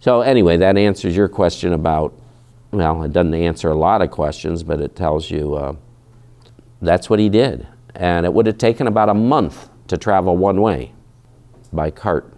So 0.00 0.20
anyway 0.20 0.56
that 0.58 0.76
answers 0.76 1.16
your 1.16 1.28
question 1.28 1.72
about 1.72 2.12
well 2.72 3.02
it 3.04 3.12
doesn't 3.12 3.34
answer 3.34 3.70
a 3.70 3.78
lot 3.78 4.02
of 4.02 4.10
questions 4.10 4.62
but 4.62 4.80
it 4.80 4.94
tells 4.96 5.30
you 5.30 5.54
uh, 5.54 5.74
that's 6.82 7.08
what 7.08 7.18
he 7.18 7.28
did. 7.28 7.66
And 7.94 8.26
it 8.26 8.32
would 8.32 8.46
have 8.46 8.58
taken 8.58 8.86
about 8.86 9.08
a 9.08 9.14
month 9.14 9.68
to 9.88 9.96
travel 9.96 10.36
one 10.36 10.60
way 10.60 10.92
by 11.72 11.90
cart. 11.90 12.30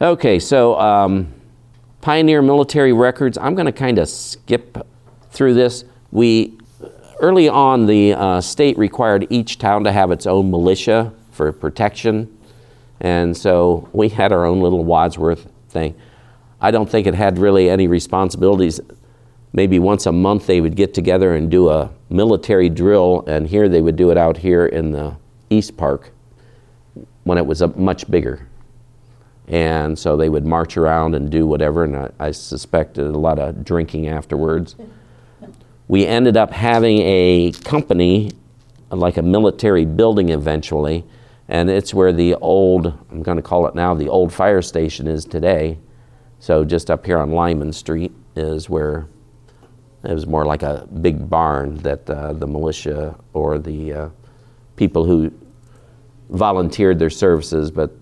Okay 0.00 0.38
so 0.38 0.78
um, 0.78 1.32
pioneer 2.02 2.42
military 2.42 2.92
records. 2.92 3.38
I'm 3.38 3.54
going 3.54 3.66
to 3.66 3.72
kind 3.72 3.98
of 3.98 4.08
skip 4.08 4.86
through 5.30 5.54
this. 5.54 5.84
We 6.10 6.58
early 7.20 7.48
on 7.48 7.86
the 7.86 8.12
uh, 8.12 8.40
state 8.42 8.76
required 8.76 9.26
each 9.30 9.56
town 9.58 9.84
to 9.84 9.92
have 9.92 10.10
its 10.10 10.26
own 10.26 10.50
militia 10.50 11.14
for 11.30 11.50
protection. 11.52 12.36
And 13.00 13.34
so 13.34 13.88
we 13.92 14.10
had 14.10 14.32
our 14.32 14.44
own 14.44 14.60
little 14.60 14.84
wadsworth 14.84 15.48
thing. 15.70 15.94
I 16.60 16.70
don't 16.70 16.90
think 16.90 17.06
it 17.06 17.14
had 17.14 17.38
really 17.38 17.70
any 17.70 17.86
responsibilities. 17.86 18.80
Maybe 19.52 19.78
once 19.78 20.06
a 20.06 20.12
month 20.12 20.46
they 20.46 20.60
would 20.60 20.74
get 20.74 20.94
together 20.94 21.34
and 21.34 21.50
do 21.50 21.68
a 21.68 21.90
military 22.10 22.68
drill 22.68 23.24
and 23.26 23.46
here 23.46 23.68
they 23.68 23.80
would 23.80 23.96
do 23.96 24.10
it 24.10 24.18
out 24.18 24.36
here 24.36 24.66
in 24.66 24.90
the 24.92 25.16
east 25.50 25.76
park 25.76 26.10
when 27.24 27.38
it 27.38 27.46
was 27.46 27.62
much 27.76 28.10
bigger 28.10 28.48
and 29.48 29.98
so 29.98 30.16
they 30.16 30.28
would 30.28 30.46
march 30.46 30.76
around 30.76 31.14
and 31.14 31.30
do 31.30 31.46
whatever 31.46 31.84
and 31.84 31.96
i, 31.96 32.10
I 32.18 32.30
suspected 32.30 33.06
a 33.06 33.18
lot 33.18 33.38
of 33.38 33.64
drinking 33.64 34.08
afterwards. 34.08 34.76
We 35.88 36.06
ended 36.06 36.36
up 36.36 36.52
having 36.52 36.98
a 37.00 37.52
company 37.64 38.30
like 38.90 39.16
a 39.16 39.22
military 39.22 39.84
building 39.84 40.28
eventually 40.30 41.04
and 41.48 41.68
it's 41.68 41.92
where 41.92 42.12
the 42.12 42.34
old 42.36 42.86
i'm 43.10 43.22
going 43.22 43.36
to 43.36 43.42
call 43.42 43.66
it 43.66 43.74
now 43.74 43.94
the 43.94 44.08
old 44.08 44.32
fire 44.32 44.62
station 44.62 45.06
is 45.06 45.24
today. 45.24 45.78
So 46.38 46.64
just 46.64 46.90
up 46.90 47.06
here 47.06 47.18
on 47.18 47.32
lyman 47.32 47.72
street 47.72 48.12
is 48.34 48.68
where 48.68 49.06
it 50.04 50.12
was 50.12 50.26
more 50.26 50.44
like 50.44 50.62
a 50.62 50.88
big 51.00 51.28
barn 51.28 51.76
that 51.78 52.08
uh, 52.10 52.32
the 52.32 52.46
militia 52.46 53.16
or 53.32 53.58
the 53.58 53.92
uh, 53.92 54.08
people 54.76 55.04
who 55.04 55.32
volunteered 56.30 56.98
their 56.98 57.10
services 57.10 57.70
but 57.70 58.01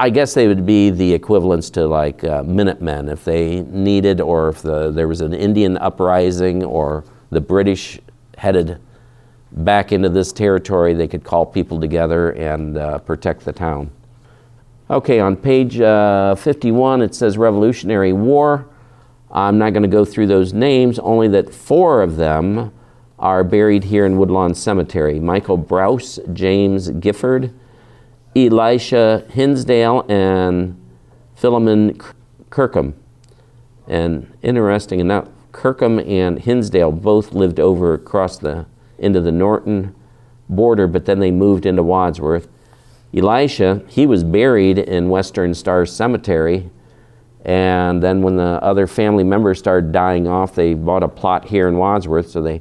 I 0.00 0.08
guess 0.08 0.32
they 0.32 0.48
would 0.48 0.64
be 0.64 0.88
the 0.88 1.12
equivalents 1.12 1.68
to 1.70 1.86
like 1.86 2.24
uh, 2.24 2.42
Minutemen 2.42 3.10
if 3.10 3.22
they 3.22 3.60
needed, 3.60 4.18
or 4.22 4.48
if 4.48 4.62
the, 4.62 4.90
there 4.90 5.06
was 5.06 5.20
an 5.20 5.34
Indian 5.34 5.76
uprising, 5.76 6.64
or 6.64 7.04
the 7.28 7.42
British 7.42 8.00
headed 8.38 8.80
back 9.52 9.92
into 9.92 10.08
this 10.08 10.32
territory, 10.32 10.94
they 10.94 11.06
could 11.06 11.22
call 11.22 11.44
people 11.44 11.78
together 11.78 12.30
and 12.30 12.78
uh, 12.78 12.96
protect 13.00 13.44
the 13.44 13.52
town. 13.52 13.90
Okay, 14.88 15.20
on 15.20 15.36
page 15.36 15.78
uh, 15.78 16.34
51 16.34 17.02
it 17.02 17.14
says 17.14 17.36
Revolutionary 17.36 18.14
War. 18.14 18.66
I'm 19.30 19.58
not 19.58 19.74
going 19.74 19.82
to 19.82 19.88
go 19.88 20.06
through 20.06 20.28
those 20.28 20.54
names, 20.54 20.98
only 20.98 21.28
that 21.28 21.52
four 21.52 22.00
of 22.00 22.16
them 22.16 22.72
are 23.18 23.44
buried 23.44 23.84
here 23.84 24.06
in 24.06 24.16
Woodlawn 24.16 24.54
Cemetery 24.54 25.20
Michael 25.20 25.58
Brous, 25.58 26.18
James 26.32 26.88
Gifford, 26.88 27.52
Elisha 28.36 29.24
Hinsdale 29.30 30.04
and 30.08 30.80
Philemon 31.34 32.00
Kirkham. 32.50 32.94
And 33.88 34.32
interesting 34.42 35.00
enough, 35.00 35.28
Kirkham 35.52 35.98
and 35.98 36.38
Hinsdale 36.38 36.92
both 36.92 37.32
lived 37.32 37.58
over 37.58 37.94
across 37.94 38.38
the 38.38 38.66
into 38.98 39.20
the 39.20 39.32
Norton 39.32 39.94
border, 40.48 40.86
but 40.86 41.06
then 41.06 41.18
they 41.18 41.30
moved 41.30 41.66
into 41.66 41.82
Wadsworth. 41.82 42.48
Elisha, 43.12 43.82
he 43.88 44.06
was 44.06 44.22
buried 44.22 44.78
in 44.78 45.08
Western 45.08 45.54
Star 45.54 45.84
Cemetery, 45.86 46.70
and 47.44 48.02
then 48.02 48.22
when 48.22 48.36
the 48.36 48.60
other 48.62 48.86
family 48.86 49.24
members 49.24 49.58
started 49.58 49.90
dying 49.90 50.28
off, 50.28 50.54
they 50.54 50.74
bought 50.74 51.02
a 51.02 51.08
plot 51.08 51.46
here 51.46 51.66
in 51.66 51.78
Wadsworth, 51.78 52.28
so 52.28 52.42
they 52.42 52.60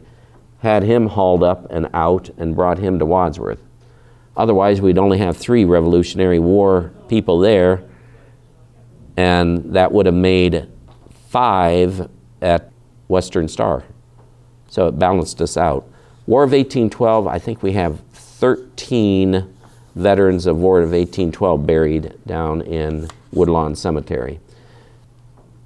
had 0.60 0.82
him 0.84 1.08
hauled 1.08 1.44
up 1.44 1.70
and 1.70 1.90
out 1.94 2.30
and 2.38 2.56
brought 2.56 2.80
him 2.80 2.98
to 2.98 3.06
Wadsworth. 3.06 3.60
Otherwise, 4.38 4.82
we'd 4.82 4.98
only 4.98 5.18
have 5.18 5.36
three 5.36 5.66
Revolutionary 5.66 6.40
War 6.40 6.92
people 7.08 7.40
there, 7.40 7.84
and 9.18 9.74
that 9.74 9.92
would 9.92 10.06
have 10.06 10.16
made 10.16 10.68
five 11.28 12.10
at 12.42 12.72
Western 13.08 13.48
Star. 13.48 13.84
So 14.68 14.88
it 14.88 14.98
balanced 14.98 15.42
us 15.42 15.58
out. 15.58 15.88
War 16.26 16.44
of 16.44 16.52
1812, 16.52 17.28
I 17.28 17.40
think 17.40 17.64
we 17.64 17.74
have 17.74 18.00
13 18.12 19.54
veterans 19.96 20.46
of 20.46 20.58
War 20.58 20.78
of 20.80 20.92
1812 20.92 21.66
buried 21.66 22.14
down 22.26 22.62
in 22.62 23.10
Woodlawn 23.32 23.76
Cemetery. 23.76 24.40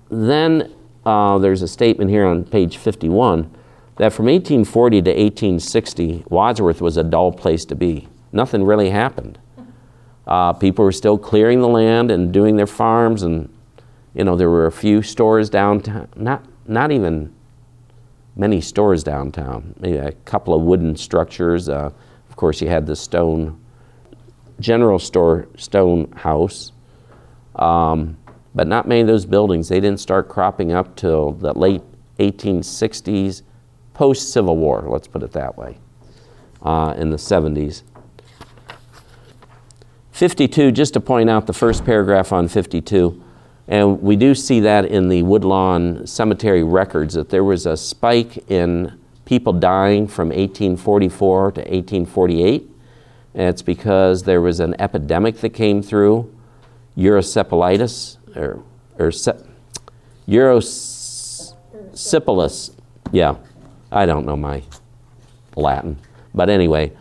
Then 0.10 0.74
uh, 1.06 1.38
there's 1.38 1.62
a 1.62 1.68
statement 1.68 2.10
here 2.10 2.26
on 2.26 2.46
page 2.46 2.78
51 2.78 3.52
that 3.98 4.14
from 4.14 4.26
1840 4.26 5.02
to 5.02 5.10
1860, 5.12 6.24
Wadsworth 6.30 6.82
was 6.82 6.98
a 6.98 7.04
dull 7.04 7.32
place 7.32 7.66
to 7.66 7.76
be 7.76 8.08
nothing 8.34 8.64
really 8.64 8.90
happened. 8.90 9.40
Uh, 10.26 10.54
people 10.54 10.84
were 10.84 10.92
still 10.92 11.18
clearing 11.18 11.62
the 11.62 11.68
land 11.68 12.10
and 12.12 12.34
doing 12.34 12.56
their 12.56 12.68
farms, 12.68 13.24
and 13.24 13.54
you 14.14 14.24
know 14.24 14.36
there 14.36 14.50
were 14.50 14.66
a 14.66 14.72
few 14.72 15.02
stores 15.02 15.50
downtown. 15.50 16.08
Not 16.16 16.46
not 16.68 16.92
even 16.92 17.34
many 18.36 18.62
stores 18.62 19.04
downtown, 19.04 19.76
maybe 19.80 19.98
a 19.98 20.12
couple 20.12 20.54
of 20.54 20.62
wooden 20.62 20.96
structures. 20.96 21.70
Uh, 21.70 21.92
of 22.30 22.36
course, 22.36 22.62
you 22.62 22.68
had 22.68 22.86
the 22.86 22.96
stone 22.96 23.60
general 24.60 25.00
store 25.00 25.48
stone 25.58 26.12
house, 26.14 26.72
um, 27.56 28.18
but 28.56 28.68
not 28.68 28.88
many 28.88 29.02
of 29.02 29.08
those 29.08 29.26
buildings. 29.26 29.68
They 29.68 29.80
didn't 29.80 30.00
start 30.00 30.30
cropping 30.30 30.72
up 30.72 30.96
till 30.96 31.34
the 31.34 31.54
late 31.54 31.82
1860s, 32.20 33.42
post 33.94 34.32
Civil 34.32 34.58
War. 34.58 34.86
Let's 34.88 35.08
put 35.08 35.22
it 35.22 35.32
that 35.34 35.58
way. 35.58 35.78
Uh, 36.62 36.94
in 36.98 37.10
the 37.10 37.18
70s. 37.18 37.84
52, 40.14 40.72
just 40.72 40.94
to 40.94 41.00
point 41.00 41.30
out 41.30 41.48
the 41.48 41.54
first 41.54 41.84
paragraph 41.86 42.32
on 42.32 42.48
52, 42.48 43.22
and 43.68 44.02
we 44.02 44.16
do 44.16 44.36
see 44.36 44.60
that 44.60 44.86
in 44.86 45.10
the 45.10 45.24
Woodlawn 45.24 46.06
Cemetery 46.06 46.64
records 46.64 47.14
that 47.16 47.30
there 47.30 47.44
was 47.44 47.66
a 47.66 47.76
spike 47.76 48.50
in 48.50 48.98
people 49.26 49.54
dying 49.54 50.08
from 50.08 50.30
1844 50.30 51.54
to 51.54 51.62
1848. 51.62 52.70
And 53.34 53.50
it's 53.50 53.62
because 53.62 54.24
there 54.24 54.42
was 54.42 54.60
an 54.60 54.76
epidemic 54.80 55.38
that 55.38 55.52
came 55.52 55.82
through, 55.82 56.32
erysipelas, 56.96 58.18
or, 58.36 58.64
or 59.00 59.12
se-. 59.12 59.44
Yeah, 63.12 63.36
I 63.92 64.06
don't 64.06 64.26
know 64.26 64.38
my 64.38 64.62
Latin. 65.56 65.98
But 66.36 66.50
anyway, 66.50 66.92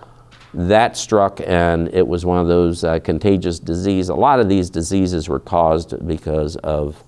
that 0.55 0.97
struck 0.97 1.41
and 1.47 1.89
it 1.95 2.07
was 2.07 2.27
one 2.27 2.39
of 2.39 2.47
those 2.47 2.85
uh, 2.85 2.99
contagious 3.01 3.59
diseases. 3.59 4.11
A 4.11 4.15
lot 4.15 4.39
of 4.39 4.49
these 4.49 4.69
diseases 4.69 5.29
were 5.29 5.41
caused 5.41 6.07
because 6.07 6.57
of 6.57 7.03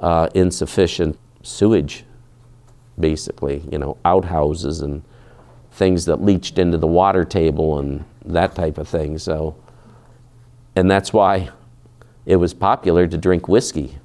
uh, 0.00 0.28
insufficient 0.34 1.18
sewage, 1.42 2.04
basically, 2.98 3.62
you 3.70 3.78
know, 3.78 3.96
outhouses 4.04 4.80
and 4.80 5.02
things 5.70 6.04
that 6.06 6.22
leached 6.22 6.58
into 6.58 6.76
the 6.76 6.86
water 6.86 7.24
table 7.24 7.78
and 7.78 8.04
that 8.24 8.54
type 8.54 8.78
of 8.78 8.88
thing. 8.88 9.16
So, 9.16 9.56
and 10.74 10.90
that's 10.90 11.12
why 11.12 11.50
it 12.26 12.36
was 12.36 12.52
popular 12.52 13.06
to 13.06 13.16
drink 13.16 13.48
whiskey 13.48 13.98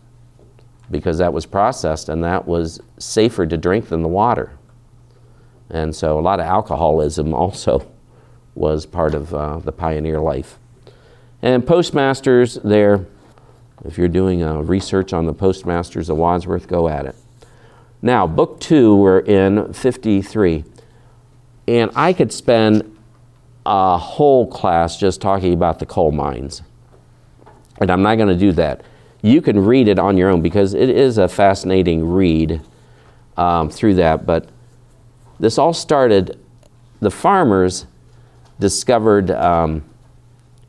because 0.89 1.17
that 1.17 1.33
was 1.33 1.45
processed 1.45 2.09
and 2.09 2.23
that 2.23 2.47
was 2.47 2.79
safer 2.97 3.45
to 3.45 3.57
drink 3.57 3.89
than 3.89 4.01
the 4.03 4.07
water. 4.07 4.51
And 5.69 5.95
so 5.95 6.17
a 6.17 6.21
lot 6.21 6.39
of 6.39 6.45
alcoholism 6.45 7.33
also 7.33 7.91
was 8.57 8.85
part 8.85 9.13
of 9.13 9.33
uh, 9.33 9.59
the 9.59 9.71
pioneer 9.71 10.19
life. 10.19 10.57
And 11.41 11.65
postmasters, 11.65 12.55
there, 12.63 13.05
if 13.85 13.97
you're 13.97 14.07
doing 14.07 14.41
a 14.41 14.61
research 14.61 15.13
on 15.13 15.25
the 15.25 15.33
postmasters 15.33 16.09
of 16.09 16.17
Wadsworth, 16.17 16.67
go 16.67 16.87
at 16.87 17.05
it. 17.05 17.15
Now, 18.01 18.27
book 18.27 18.59
two, 18.59 18.95
we're 18.95 19.19
in 19.19 19.73
53. 19.73 20.63
And 21.67 21.91
I 21.95 22.13
could 22.13 22.31
spend 22.31 22.97
a 23.65 23.97
whole 23.97 24.47
class 24.47 24.97
just 24.97 25.21
talking 25.21 25.53
about 25.53 25.79
the 25.79 25.85
coal 25.85 26.11
mines. 26.11 26.61
And 27.79 27.91
I'm 27.91 28.01
not 28.01 28.15
going 28.15 28.29
to 28.29 28.37
do 28.37 28.51
that. 28.53 28.81
You 29.21 29.41
can 29.41 29.59
read 29.59 29.87
it 29.87 29.99
on 29.99 30.17
your 30.17 30.29
own 30.29 30.41
because 30.41 30.73
it 30.73 30.89
is 30.89 31.17
a 31.17 31.27
fascinating 31.27 32.07
read 32.07 32.61
um, 33.35 33.69
through 33.69 33.95
that. 33.95 34.25
But 34.25 34.49
this 35.39 35.57
all 35.57 35.73
started, 35.73 36.39
the 36.99 37.11
farmers 37.11 37.85
discovered 38.59 39.31
um, 39.31 39.83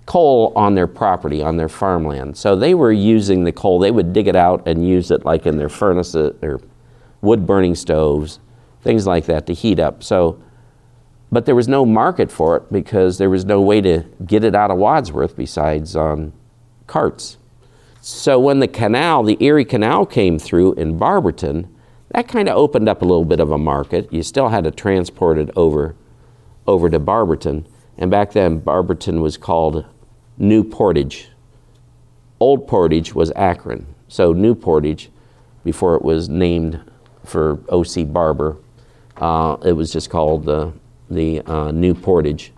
coal 0.06 0.52
on 0.56 0.74
their 0.74 0.86
property, 0.86 1.42
on 1.42 1.56
their 1.56 1.68
farmland. 1.68 2.36
So 2.36 2.56
they 2.56 2.74
were 2.74 2.92
using 2.92 3.44
the 3.44 3.52
coal, 3.52 3.78
they 3.78 3.90
would 3.90 4.12
dig 4.12 4.26
it 4.26 4.36
out 4.36 4.66
and 4.66 4.86
use 4.86 5.10
it 5.10 5.24
like 5.24 5.46
in 5.46 5.58
their 5.58 5.68
furnaces 5.68 6.34
or 6.42 6.60
wood 7.20 7.46
burning 7.46 7.74
stoves, 7.74 8.40
things 8.82 9.06
like 9.06 9.26
that 9.26 9.46
to 9.46 9.54
heat 9.54 9.78
up. 9.78 10.02
So, 10.02 10.42
but 11.30 11.44
there 11.44 11.54
was 11.54 11.68
no 11.68 11.84
market 11.84 12.32
for 12.32 12.56
it 12.56 12.72
because 12.72 13.18
there 13.18 13.28
was 13.28 13.44
no 13.44 13.60
way 13.60 13.80
to 13.82 14.04
get 14.24 14.44
it 14.44 14.54
out 14.54 14.70
of 14.70 14.78
Wadsworth 14.78 15.36
besides 15.36 15.94
on 15.94 16.32
carts. 16.86 17.36
So 18.00 18.38
when 18.38 18.60
the 18.60 18.68
canal, 18.68 19.22
the 19.22 19.36
Erie 19.44 19.66
Canal 19.66 20.06
came 20.06 20.38
through 20.38 20.74
in 20.74 20.96
Barberton, 20.96 21.68
that 22.12 22.28
kind 22.28 22.48
of 22.48 22.56
opened 22.56 22.88
up 22.88 23.02
a 23.02 23.04
little 23.04 23.26
bit 23.26 23.40
of 23.40 23.50
a 23.50 23.58
market. 23.58 24.10
You 24.10 24.22
still 24.22 24.48
had 24.48 24.64
to 24.64 24.70
transport 24.70 25.36
it 25.36 25.50
over, 25.54 25.94
over 26.66 26.88
to 26.88 26.98
Barberton. 26.98 27.66
And 27.98 28.10
back 28.10 28.32
then, 28.32 28.60
Barberton 28.60 29.20
was 29.20 29.36
called 29.36 29.84
New 30.38 30.62
Portage. 30.62 31.28
Old 32.40 32.68
Portage 32.68 33.12
was 33.12 33.32
Akron. 33.34 33.86
So 34.06 34.32
New 34.32 34.54
Portage, 34.54 35.10
before 35.64 35.96
it 35.96 36.02
was 36.02 36.28
named 36.28 36.80
for 37.24 37.58
O.C. 37.68 38.04
Barber, 38.04 38.56
uh, 39.16 39.56
it 39.64 39.72
was 39.72 39.92
just 39.92 40.10
called 40.10 40.48
uh, 40.48 40.70
the 41.10 41.40
uh, 41.40 41.72
New 41.72 41.92
Portage. 41.92 42.52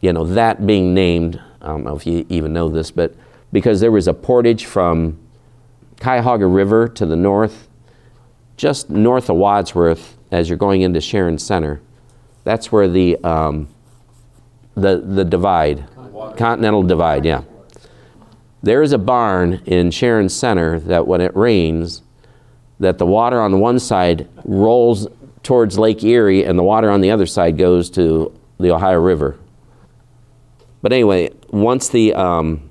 You 0.00 0.12
know, 0.12 0.24
that 0.24 0.66
being 0.66 0.92
named, 0.92 1.40
I 1.62 1.68
don't 1.68 1.84
know 1.84 1.96
if 1.96 2.06
you 2.06 2.26
even 2.28 2.52
know 2.52 2.68
this, 2.68 2.90
but 2.90 3.14
because 3.52 3.80
there 3.80 3.92
was 3.92 4.08
a 4.08 4.12
portage 4.12 4.66
from 4.66 5.18
Cuyahoga 6.00 6.46
River 6.46 6.88
to 6.88 7.06
the 7.06 7.16
north, 7.16 7.68
just 8.56 8.90
north 8.90 9.30
of 9.30 9.36
Wadsworth, 9.36 10.18
as 10.32 10.48
you're 10.48 10.58
going 10.58 10.82
into 10.82 11.00
Sharon 11.00 11.38
Center, 11.38 11.80
that's 12.42 12.72
where 12.72 12.88
the 12.88 13.16
um, 13.24 13.68
the, 14.74 14.98
the 14.98 15.24
divide, 15.24 15.84
Continental 16.36 16.82
Divide, 16.82 17.24
yeah. 17.24 17.42
There 18.62 18.82
is 18.82 18.92
a 18.92 18.98
barn 18.98 19.60
in 19.66 19.90
Sharon 19.90 20.28
Center 20.28 20.80
that 20.80 21.06
when 21.06 21.20
it 21.20 21.36
rains, 21.36 22.02
that 22.80 22.98
the 22.98 23.06
water 23.06 23.40
on 23.40 23.50
the 23.50 23.58
one 23.58 23.78
side 23.78 24.28
rolls 24.44 25.06
towards 25.42 25.78
Lake 25.78 26.02
Erie 26.02 26.44
and 26.44 26.58
the 26.58 26.62
water 26.62 26.90
on 26.90 27.00
the 27.00 27.10
other 27.10 27.26
side 27.26 27.58
goes 27.58 27.90
to 27.90 28.36
the 28.58 28.72
Ohio 28.72 28.98
River. 28.98 29.38
But 30.82 30.92
anyway, 30.92 31.30
once 31.50 31.88
the, 31.88 32.14
um, 32.14 32.70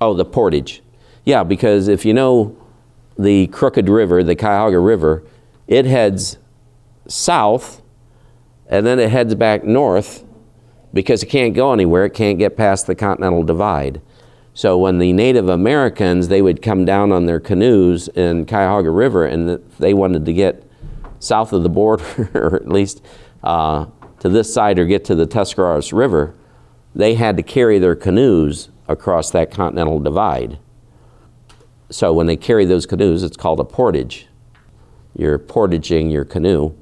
oh, 0.00 0.14
the 0.14 0.24
portage. 0.24 0.82
Yeah, 1.24 1.44
because 1.44 1.88
if 1.88 2.04
you 2.04 2.14
know 2.14 2.56
the 3.18 3.48
Crooked 3.48 3.88
River, 3.88 4.22
the 4.22 4.34
Cuyahoga 4.34 4.78
River, 4.78 5.22
it 5.66 5.84
heads 5.84 6.38
south 7.06 7.82
and 8.66 8.86
then 8.86 8.98
it 8.98 9.10
heads 9.10 9.34
back 9.34 9.64
north 9.64 10.24
because 10.92 11.22
it 11.22 11.26
can't 11.26 11.54
go 11.54 11.72
anywhere. 11.72 12.04
It 12.04 12.14
can't 12.14 12.38
get 12.38 12.56
past 12.56 12.86
the 12.86 12.94
Continental 12.94 13.42
Divide. 13.42 14.00
So 14.54 14.76
when 14.76 14.98
the 14.98 15.12
Native 15.12 15.48
Americans, 15.48 16.28
they 16.28 16.42
would 16.42 16.62
come 16.62 16.84
down 16.84 17.12
on 17.12 17.26
their 17.26 17.38
canoes 17.38 18.08
in 18.08 18.44
Cuyahoga 18.44 18.90
River 18.90 19.24
and 19.24 19.62
they 19.78 19.94
wanted 19.94 20.24
to 20.26 20.32
get 20.32 20.64
south 21.20 21.52
of 21.52 21.62
the 21.62 21.68
border, 21.68 22.30
or 22.34 22.56
at 22.56 22.68
least 22.68 23.02
uh, 23.42 23.86
to 24.20 24.28
this 24.28 24.52
side 24.52 24.78
or 24.78 24.84
get 24.84 25.04
to 25.04 25.14
the 25.14 25.26
Tuscarawas 25.26 25.92
River, 25.92 26.34
they 26.94 27.14
had 27.14 27.36
to 27.36 27.42
carry 27.42 27.78
their 27.78 27.94
canoes 27.94 28.70
across 28.88 29.30
that 29.30 29.50
Continental 29.50 30.00
Divide. 30.00 30.58
So 31.90 32.12
when 32.12 32.26
they 32.26 32.36
carry 32.36 32.64
those 32.64 32.86
canoes, 32.86 33.22
it's 33.22 33.36
called 33.36 33.60
a 33.60 33.64
portage. 33.64 34.26
You're 35.16 35.38
portaging 35.38 36.10
your 36.10 36.24
canoe. 36.24 36.74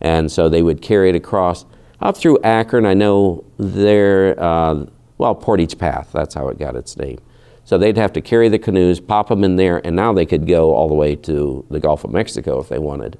And 0.00 0.30
so 0.30 0.48
they 0.48 0.62
would 0.62 0.80
carry 0.80 1.10
it 1.10 1.16
across 1.16 1.64
up 2.00 2.16
through 2.16 2.38
Akron, 2.42 2.86
I 2.86 2.94
know 2.94 3.44
there, 3.58 4.40
uh, 4.42 4.86
well, 5.18 5.34
Portage 5.34 5.78
Path, 5.78 6.10
that's 6.12 6.34
how 6.34 6.48
it 6.48 6.58
got 6.58 6.76
its 6.76 6.96
name. 6.96 7.18
So 7.64 7.76
they'd 7.76 7.96
have 7.96 8.12
to 8.14 8.20
carry 8.20 8.48
the 8.48 8.58
canoes, 8.58 9.00
pop 9.00 9.28
them 9.28 9.44
in 9.44 9.56
there, 9.56 9.84
and 9.84 9.94
now 9.94 10.12
they 10.12 10.24
could 10.24 10.46
go 10.46 10.74
all 10.74 10.88
the 10.88 10.94
way 10.94 11.16
to 11.16 11.66
the 11.70 11.80
Gulf 11.80 12.04
of 12.04 12.12
Mexico 12.12 12.60
if 12.60 12.68
they 12.68 12.78
wanted. 12.78 13.18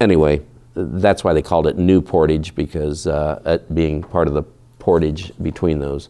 Anyway, 0.00 0.42
that's 0.74 1.22
why 1.22 1.32
they 1.32 1.42
called 1.42 1.66
it 1.66 1.78
New 1.78 2.02
Portage, 2.02 2.54
because 2.54 3.06
uh, 3.06 3.40
it 3.44 3.74
being 3.74 4.02
part 4.02 4.26
of 4.26 4.34
the 4.34 4.42
portage 4.78 5.32
between 5.42 5.78
those. 5.78 6.08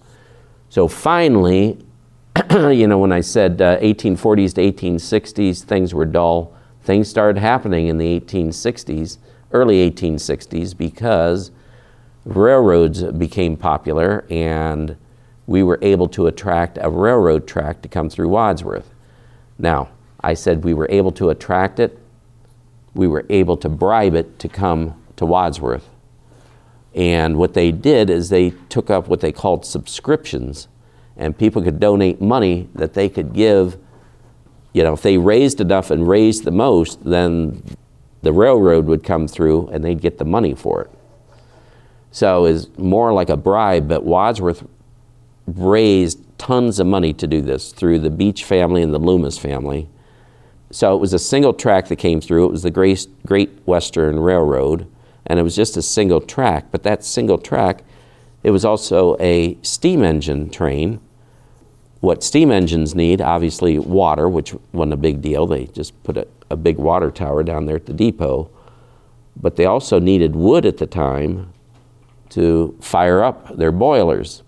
So 0.71 0.89
finally, 0.89 1.79
you 2.51 2.87
know, 2.87 2.99
when 2.99 3.13
I 3.13 3.21
said 3.21 3.61
uh, 3.61 3.79
1840s 3.81 4.55
to 4.55 4.73
1860s, 4.73 5.63
things 5.63 5.95
were 5.95 6.07
dull, 6.07 6.57
things 6.83 7.09
started 7.09 7.41
happening 7.41 7.89
in 7.89 7.99
the 7.99 8.21
1860s 8.21 9.19
early 9.57 9.91
1860s 9.91 10.77
because 10.77 11.51
railroads 12.25 13.03
became 13.03 13.57
popular 13.57 14.27
and 14.29 14.97
we 15.47 15.63
were 15.63 15.79
able 15.81 16.09
to 16.09 16.27
attract 16.27 16.79
a 16.81 16.91
railroad 16.91 17.47
track 17.47 17.81
to 17.83 17.89
come 17.89 18.11
through 18.11 18.29
Wadsworth. 18.29 18.93
Now, 19.59 19.89
I 20.21 20.35
said 20.35 20.65
we 20.65 20.75
were 20.75 20.89
able 20.91 21.13
to 21.13 21.31
attract 21.31 21.81
it, 21.81 21.99
we 22.95 23.07
were 23.07 23.25
able 23.31 23.57
to 23.59 23.69
bribe 23.69 24.15
it 24.15 24.39
to 24.41 24.49
come 24.49 25.01
to 25.17 25.25
Wadsworth. 25.25 25.89
And 26.95 27.37
what 27.37 27.55
they 27.55 27.71
did 27.73 28.11
is 28.11 28.29
they 28.29 28.51
took 28.69 28.91
up 28.91 29.07
what 29.07 29.21
they 29.21 29.33
called 29.33 29.65
subscriptions, 29.65 30.67
and 31.17 31.37
people 31.37 31.63
could 31.63 31.79
donate 31.79 32.21
money 32.21 32.69
that 32.75 32.95
they 32.95 33.09
could 33.09 33.35
give. 33.35 33.77
You 34.73 34.83
know, 34.83 34.95
if 34.95 35.03
they 35.03 35.19
raised 35.19 35.61
enough 35.61 35.91
and 35.91 36.09
raised 36.09 36.45
the 36.45 36.51
most, 36.51 37.05
then 37.05 37.63
the 38.27 38.33
railroad 38.33 38.87
would 38.87 39.05
come 39.05 39.29
through 39.29 39.69
and 39.69 39.85
they'd 39.85 40.01
get 40.01 40.19
the 40.19 40.25
money 40.25 40.53
for 40.53 40.83
it. 40.83 40.91
So 42.11 42.45
it's 42.45 42.67
more 42.77 43.13
like 43.13 43.31
a 43.31 43.37
bribe, 43.37 43.87
but 43.87 44.05
Wadsworth 44.05 44.67
raised 45.47 46.19
tons 46.39 46.81
of 46.81 46.89
money 46.89 47.13
to 47.13 47.27
do 47.29 47.41
this 47.41 47.71
through 47.71 48.01
the 48.01 48.11
Beach 48.11 48.43
family 48.43 48.83
and 48.83 48.93
the 48.93 48.99
Loomis 48.99 49.39
family. 49.39 49.89
So 50.73 50.97
it 50.97 50.99
was 50.99 51.13
a 51.13 51.21
single 51.21 51.55
track 51.55 51.87
that 51.87 51.97
came 51.97 52.21
through. 52.21 52.47
It 52.47 52.51
was 52.51 52.65
the 52.65 52.71
Great, 52.71 53.51
Western 53.65 54.19
Railroad, 54.19 54.89
and 55.27 55.39
it 55.39 55.45
was 55.45 55.55
just 55.55 55.77
a 55.77 55.83
single 55.83 56.21
track. 56.21 56.67
But 56.73 56.83
that 56.83 57.05
single 57.05 57.39
track, 57.39 57.85
it 58.43 58.51
was 58.51 58.65
also 58.65 59.17
a 59.21 59.57
steam 59.63 60.03
engine 60.03 60.51
train. 60.51 60.99
What 62.01 62.25
steam 62.25 62.51
engines 62.51 62.95
need, 62.95 63.21
obviously, 63.21 63.79
water, 63.79 64.29
which 64.29 64.53
wasn't 64.73 64.95
a 64.95 64.97
big 64.97 65.23
deal. 65.23 65.47
They 65.47 65.67
just 65.67 66.03
put 66.03 66.17
a, 66.17 66.27
a 66.51 66.57
big 66.57 66.79
water 66.79 67.11
tower 67.11 67.43
down 67.43 67.67
there 67.67 67.77
at 67.77 67.87
the 67.87 67.93
depot. 67.93 68.51
But 69.37 69.57
they 69.57 69.67
also 69.67 69.99
needed 69.99 70.35
wood 70.35 70.65
at 70.65 70.79
the 70.79 70.87
time 70.87 71.53
to 72.31 72.77
fire 72.81 73.23
up 73.23 73.57
their 73.57 73.73
boilers. 73.73 74.43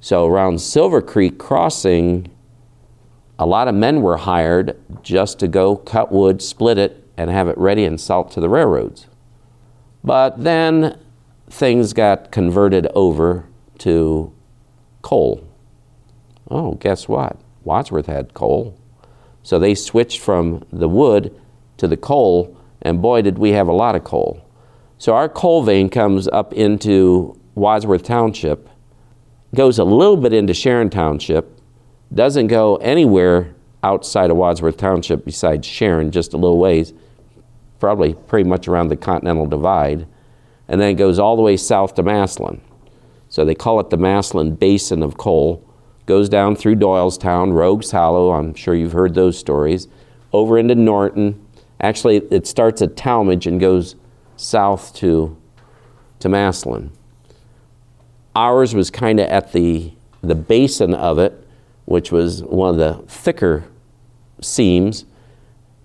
So 0.00 0.26
around 0.26 0.60
Silver 0.60 1.02
Creek 1.02 1.38
Crossing, 1.38 2.30
a 3.38 3.46
lot 3.46 3.68
of 3.68 3.74
men 3.74 4.02
were 4.02 4.16
hired 4.16 4.78
just 5.02 5.38
to 5.40 5.48
go 5.48 5.76
cut 5.76 6.10
wood, 6.10 6.42
split 6.42 6.78
it, 6.78 7.06
and 7.16 7.30
have 7.30 7.48
it 7.48 7.58
ready 7.58 7.84
and 7.84 8.00
salt 8.00 8.30
to 8.32 8.40
the 8.40 8.48
railroads. 8.48 9.06
But 10.02 10.42
then 10.42 10.98
things 11.48 11.92
got 11.92 12.30
converted 12.30 12.86
over 12.94 13.46
to 13.78 14.32
coal. 15.02 15.46
Oh, 16.50 16.74
guess 16.74 17.08
what? 17.08 17.38
Wadsworth 17.64 18.06
had 18.06 18.34
coal. 18.34 18.78
So 19.42 19.58
they 19.58 19.74
switched 19.74 20.20
from 20.20 20.64
the 20.72 20.88
wood 20.88 21.38
to 21.80 21.88
the 21.88 21.96
coal, 21.96 22.56
and 22.82 23.02
boy, 23.02 23.22
did 23.22 23.38
we 23.38 23.50
have 23.50 23.68
a 23.68 23.72
lot 23.72 23.96
of 23.96 24.04
coal. 24.04 24.40
So 24.98 25.14
our 25.14 25.28
coal 25.28 25.62
vein 25.62 25.88
comes 25.88 26.28
up 26.28 26.52
into 26.52 27.38
Wadsworth 27.54 28.04
Township, 28.04 28.68
goes 29.54 29.78
a 29.78 29.84
little 29.84 30.16
bit 30.16 30.32
into 30.32 30.54
Sharon 30.54 30.90
Township, 30.90 31.58
doesn't 32.14 32.46
go 32.46 32.76
anywhere 32.76 33.54
outside 33.82 34.30
of 34.30 34.36
Wadsworth 34.36 34.76
Township 34.76 35.24
besides 35.24 35.66
Sharon, 35.66 36.10
just 36.10 36.34
a 36.34 36.36
little 36.36 36.58
ways, 36.58 36.92
probably 37.78 38.14
pretty 38.14 38.48
much 38.48 38.68
around 38.68 38.88
the 38.88 38.96
Continental 38.96 39.46
Divide, 39.46 40.06
and 40.68 40.80
then 40.80 40.96
goes 40.96 41.18
all 41.18 41.34
the 41.34 41.42
way 41.42 41.56
south 41.56 41.94
to 41.94 42.02
Massillon. 42.02 42.60
So 43.28 43.44
they 43.44 43.54
call 43.54 43.80
it 43.80 43.90
the 43.90 43.96
Massillon 43.96 44.56
Basin 44.56 45.02
of 45.02 45.16
Coal. 45.16 45.66
Goes 46.04 46.28
down 46.28 46.56
through 46.56 46.76
Doylestown, 46.76 47.52
Rogues 47.54 47.92
Hollow, 47.92 48.32
I'm 48.32 48.54
sure 48.54 48.74
you've 48.74 48.92
heard 48.92 49.14
those 49.14 49.38
stories, 49.38 49.88
over 50.32 50.58
into 50.58 50.74
Norton. 50.74 51.46
Actually, 51.80 52.16
it 52.30 52.46
starts 52.46 52.82
at 52.82 52.94
Tallmadge 52.94 53.46
and 53.46 53.58
goes 53.58 53.96
south 54.36 54.94
to, 54.96 55.36
to 56.18 56.28
Massillon. 56.28 56.90
Ours 58.36 58.74
was 58.74 58.90
kind 58.90 59.18
of 59.18 59.28
at 59.28 59.52
the, 59.52 59.92
the 60.22 60.34
basin 60.34 60.94
of 60.94 61.18
it, 61.18 61.46
which 61.86 62.12
was 62.12 62.42
one 62.42 62.70
of 62.70 62.76
the 62.76 63.02
thicker 63.08 63.64
seams, 64.40 65.04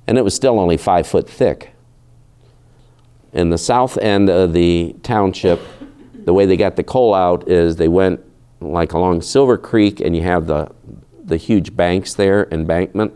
and 0.08 0.18
it 0.18 0.24
was 0.24 0.36
still 0.36 0.60
only 0.60 0.78
five 0.78 1.08
foot 1.08 1.30
thick. 1.30 1.72
In 3.34 3.50
the 3.50 3.58
south 3.58 3.98
end 3.98 4.30
of 4.30 4.54
the 4.54 4.96
township, 5.04 5.60
the 6.14 6.34
way 6.34 6.46
they 6.46 6.58
got 6.58 6.76
the 6.76 6.84
coal 6.84 7.14
out 7.14 7.50
is 7.50 7.76
they 7.76 7.88
went 7.88 8.22
like 8.62 8.93
along 8.93 9.22
Silver 9.22 9.58
Creek, 9.58 10.00
and 10.00 10.16
you 10.16 10.22
have 10.24 10.48
the, 10.48 10.72
the 11.24 11.38
huge 11.38 11.76
banks 11.76 12.14
there, 12.14 12.48
embankment, 12.52 13.14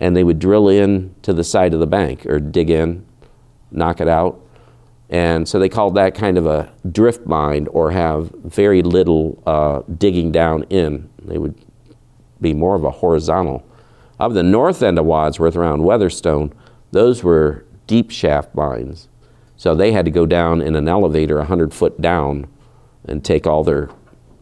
and 0.00 0.16
they 0.16 0.24
would 0.24 0.38
drill 0.38 0.68
in 0.68 1.14
to 1.22 1.32
the 1.32 1.44
side 1.44 1.74
of 1.74 1.80
the 1.80 1.86
bank 1.86 2.26
or 2.26 2.40
dig 2.40 2.70
in, 2.70 3.06
knock 3.70 4.00
it 4.00 4.08
out. 4.08 4.40
And 5.10 5.46
so 5.46 5.58
they 5.58 5.68
called 5.68 5.94
that 5.96 6.14
kind 6.14 6.38
of 6.38 6.46
a 6.46 6.72
drift 6.90 7.26
mine 7.26 7.66
or 7.70 7.90
have 7.90 8.30
very 8.44 8.82
little 8.82 9.42
uh, 9.46 9.82
digging 9.98 10.32
down 10.32 10.62
in. 10.70 11.08
They 11.22 11.36
would 11.36 11.54
be 12.40 12.54
more 12.54 12.74
of 12.74 12.84
a 12.84 12.90
horizontal. 12.90 13.66
Of 14.18 14.34
the 14.34 14.42
north 14.42 14.82
end 14.82 14.98
of 14.98 15.04
Wadsworth 15.04 15.56
around 15.56 15.82
Weatherstone, 15.82 16.52
those 16.92 17.22
were 17.22 17.66
deep 17.86 18.10
shaft 18.10 18.54
mines. 18.54 19.08
So 19.56 19.74
they 19.74 19.92
had 19.92 20.06
to 20.06 20.10
go 20.10 20.24
down 20.24 20.62
in 20.62 20.74
an 20.76 20.88
elevator 20.88 21.36
100 21.36 21.74
foot 21.74 22.00
down 22.00 22.46
and 23.04 23.22
take 23.22 23.46
all 23.46 23.64
their 23.64 23.90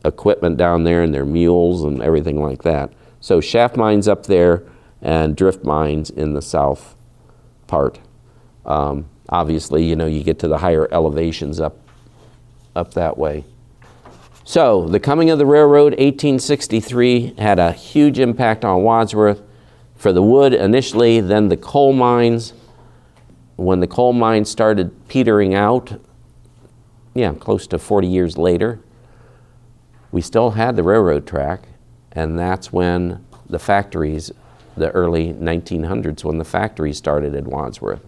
equipment 0.04 0.56
down 0.56 0.84
there 0.84 1.02
and 1.02 1.12
their 1.12 1.24
mules 1.24 1.82
and 1.82 2.00
everything 2.02 2.40
like 2.40 2.62
that. 2.62 2.92
So 3.20 3.40
shaft 3.40 3.76
mines 3.76 4.06
up 4.06 4.26
there 4.26 4.64
and 5.00 5.36
drift 5.36 5.64
mines 5.64 6.10
in 6.10 6.34
the 6.34 6.42
south 6.42 6.96
part. 7.66 8.00
Um, 8.64 9.08
obviously, 9.28 9.84
you 9.84 9.96
know, 9.96 10.06
you 10.06 10.22
get 10.22 10.38
to 10.40 10.48
the 10.48 10.58
higher 10.58 10.88
elevations 10.92 11.60
up, 11.60 11.78
up 12.74 12.94
that 12.94 13.16
way. 13.16 13.44
So, 14.44 14.86
the 14.86 14.98
coming 14.98 15.28
of 15.28 15.38
the 15.38 15.44
railroad, 15.44 15.92
1863, 15.92 17.34
had 17.36 17.58
a 17.58 17.72
huge 17.72 18.18
impact 18.18 18.64
on 18.64 18.82
Wadsworth. 18.82 19.42
For 19.94 20.12
the 20.12 20.22
wood 20.22 20.54
initially, 20.54 21.20
then 21.20 21.48
the 21.48 21.56
coal 21.56 21.92
mines. 21.92 22.54
When 23.56 23.80
the 23.80 23.86
coal 23.86 24.12
mines 24.12 24.48
started 24.48 25.08
petering 25.08 25.54
out, 25.54 26.00
yeah, 27.14 27.34
close 27.34 27.66
to 27.66 27.78
40 27.78 28.06
years 28.06 28.38
later, 28.38 28.80
we 30.12 30.22
still 30.22 30.52
had 30.52 30.76
the 30.76 30.82
railroad 30.82 31.26
track, 31.26 31.68
and 32.12 32.38
that's 32.38 32.72
when 32.72 33.24
the 33.48 33.58
factories, 33.58 34.30
the 34.78 34.90
early 34.90 35.32
1900s, 35.32 36.24
when 36.24 36.38
the 36.38 36.44
factory 36.44 36.92
started 36.92 37.34
in 37.34 37.44
Wadsworth 37.44 38.04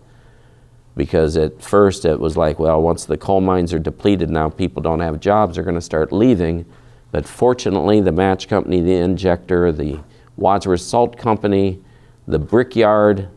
because 0.96 1.36
at 1.36 1.62
first 1.62 2.04
it 2.04 2.18
was 2.18 2.36
like, 2.36 2.58
well, 2.58 2.80
once 2.82 3.04
the 3.04 3.16
coal 3.16 3.40
mines 3.40 3.72
are 3.72 3.78
depleted, 3.78 4.28
now 4.28 4.50
people 4.50 4.82
don't 4.82 5.00
have 5.00 5.20
jobs, 5.20 5.54
they're 5.54 5.64
going 5.64 5.74
to 5.74 5.80
start 5.80 6.12
leaving. 6.12 6.66
But 7.12 7.26
fortunately, 7.26 8.00
the 8.00 8.12
match 8.12 8.48
company, 8.48 8.80
the 8.80 8.94
injector, 8.94 9.72
the 9.72 10.00
Wadsworth 10.36 10.82
Salt 10.82 11.16
Company, 11.16 11.82
the 12.26 12.38
brickyard, 12.38 13.28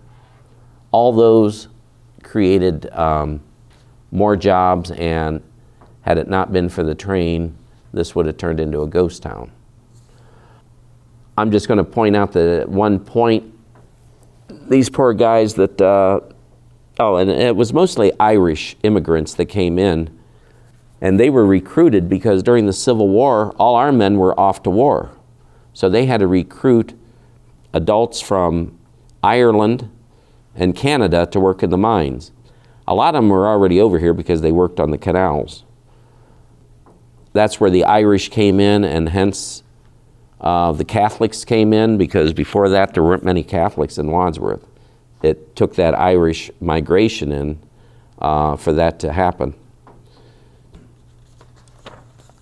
all 0.91 1.13
those 1.13 1.69
created 2.21 2.91
um, 2.91 3.41
more 4.11 4.35
jobs, 4.35 4.91
and 4.91 5.41
had 6.01 6.17
it 6.17 6.27
not 6.27 6.51
been 6.51 6.69
for 6.69 6.83
the 6.83 6.93
train, 6.93 7.55
this 7.93 8.13
would 8.13 8.25
have 8.25 8.37
turned 8.37 8.59
into 8.59 8.81
a 8.81 8.87
ghost 8.87 9.23
town. 9.23 9.51
I'm 11.37 11.51
just 11.51 11.67
going 11.67 11.79
to 11.79 11.83
point 11.83 12.15
out 12.15 12.31
that 12.33 12.61
at 12.61 12.69
one 12.69 12.99
point, 12.99 13.51
these 14.69 14.89
poor 14.89 15.13
guys 15.13 15.55
that 15.55 15.81
uh, 15.81 16.19
Oh, 16.99 17.15
and 17.15 17.29
it 17.29 17.55
was 17.55 17.73
mostly 17.73 18.11
Irish 18.19 18.75
immigrants 18.83 19.33
that 19.35 19.45
came 19.45 19.79
in. 19.79 20.15
And 21.01 21.19
they 21.19 21.29
were 21.29 21.45
recruited 21.45 22.07
because 22.07 22.43
during 22.43 22.65
the 22.65 22.73
Civil 22.73 23.09
War, 23.09 23.51
all 23.57 23.75
our 23.75 23.91
men 23.91 24.17
were 24.17 24.39
off 24.39 24.63
to 24.63 24.69
war. 24.69 25.11
So 25.73 25.89
they 25.89 26.05
had 26.05 26.19
to 26.19 26.27
recruit 26.27 26.93
adults 27.73 28.21
from 28.21 28.77
Ireland 29.23 29.89
and 30.55 30.75
Canada 30.75 31.25
to 31.31 31.39
work 31.39 31.63
in 31.63 31.71
the 31.71 31.77
mines. 31.77 32.31
A 32.87 32.93
lot 32.93 33.15
of 33.15 33.23
them 33.23 33.29
were 33.29 33.47
already 33.47 33.81
over 33.81 33.97
here 33.97 34.13
because 34.13 34.41
they 34.41 34.51
worked 34.51 34.79
on 34.79 34.91
the 34.91 34.97
canals. 34.97 35.63
That's 37.33 37.59
where 37.59 37.71
the 37.71 37.83
Irish 37.85 38.29
came 38.29 38.59
in, 38.59 38.83
and 38.83 39.09
hence 39.09 39.62
uh, 40.43 40.71
the 40.71 40.85
Catholics 40.85 41.43
came 41.43 41.73
in 41.73 41.97
because 41.97 42.33
before 42.33 42.69
that 42.69 42.93
there 42.93 43.03
weren't 43.03 43.23
many 43.23 43.43
Catholics 43.43 43.97
in 43.97 44.11
Wadsworth 44.11 44.67
it 45.23 45.55
took 45.55 45.75
that 45.75 45.95
Irish 45.95 46.51
migration 46.59 47.31
in 47.31 47.59
uh, 48.19 48.55
for 48.57 48.73
that 48.73 48.99
to 48.99 49.11
happen. 49.11 49.55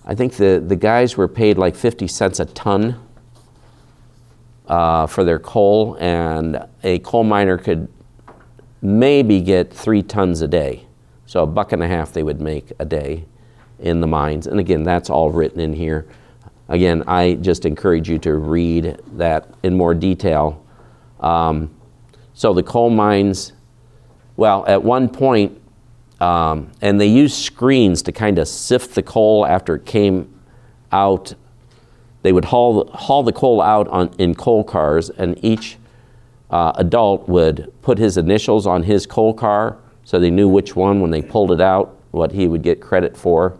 I 0.04 0.16
think 0.16 0.34
the, 0.34 0.62
the 0.64 0.76
guys 0.76 1.16
were 1.16 1.28
paid 1.28 1.56
like 1.56 1.76
50 1.76 2.08
cents 2.08 2.40
a 2.40 2.44
ton 2.44 3.00
uh, 4.66 5.06
for 5.06 5.22
their 5.22 5.38
coal, 5.38 5.96
and 6.00 6.66
a 6.82 6.98
coal 7.00 7.22
miner 7.22 7.56
could 7.56 7.88
maybe 8.80 9.40
get 9.40 9.72
three 9.72 10.02
tons 10.02 10.42
a 10.42 10.48
day. 10.48 10.86
So 11.26 11.44
a 11.44 11.46
buck 11.46 11.72
and 11.72 11.82
a 11.82 11.88
half 11.88 12.12
they 12.12 12.24
would 12.24 12.40
make 12.40 12.72
a 12.80 12.84
day 12.84 13.26
in 13.78 14.00
the 14.00 14.08
mines. 14.08 14.48
And 14.48 14.58
again, 14.58 14.82
that's 14.82 15.08
all 15.08 15.30
written 15.30 15.60
in 15.60 15.72
here. 15.72 16.06
Again, 16.68 17.04
I 17.06 17.34
just 17.34 17.64
encourage 17.64 18.08
you 18.08 18.18
to 18.20 18.34
read 18.34 18.98
that 19.12 19.54
in 19.62 19.76
more 19.76 19.94
detail. 19.94 20.64
Um, 21.20 21.70
so 22.34 22.54
the 22.54 22.62
coal 22.62 22.90
mines, 22.90 23.52
well, 24.36 24.64
at 24.66 24.82
one 24.82 25.08
point, 25.08 25.60
um, 26.20 26.70
and 26.80 27.00
they 27.00 27.06
used 27.06 27.36
screens 27.36 28.02
to 28.02 28.12
kind 28.12 28.38
of 28.38 28.48
sift 28.48 28.94
the 28.94 29.02
coal 29.02 29.44
after 29.44 29.74
it 29.74 29.84
came 29.84 30.40
out. 30.92 31.34
They 32.22 32.32
would 32.32 32.46
haul, 32.46 32.86
haul 32.92 33.22
the 33.22 33.32
coal 33.32 33.60
out 33.60 33.88
on, 33.88 34.14
in 34.18 34.34
coal 34.34 34.62
cars, 34.64 35.10
and 35.10 35.42
each 35.44 35.76
uh, 36.50 36.72
adult 36.76 37.28
would 37.28 37.72
put 37.82 37.98
his 37.98 38.16
initials 38.16 38.66
on 38.66 38.84
his 38.84 39.06
coal 39.06 39.34
car 39.34 39.78
so 40.04 40.18
they 40.18 40.30
knew 40.30 40.48
which 40.48 40.74
one, 40.74 41.00
when 41.00 41.10
they 41.10 41.22
pulled 41.22 41.52
it 41.52 41.60
out, 41.60 41.96
what 42.10 42.32
he 42.32 42.48
would 42.48 42.62
get 42.62 42.80
credit 42.80 43.16
for. 43.16 43.56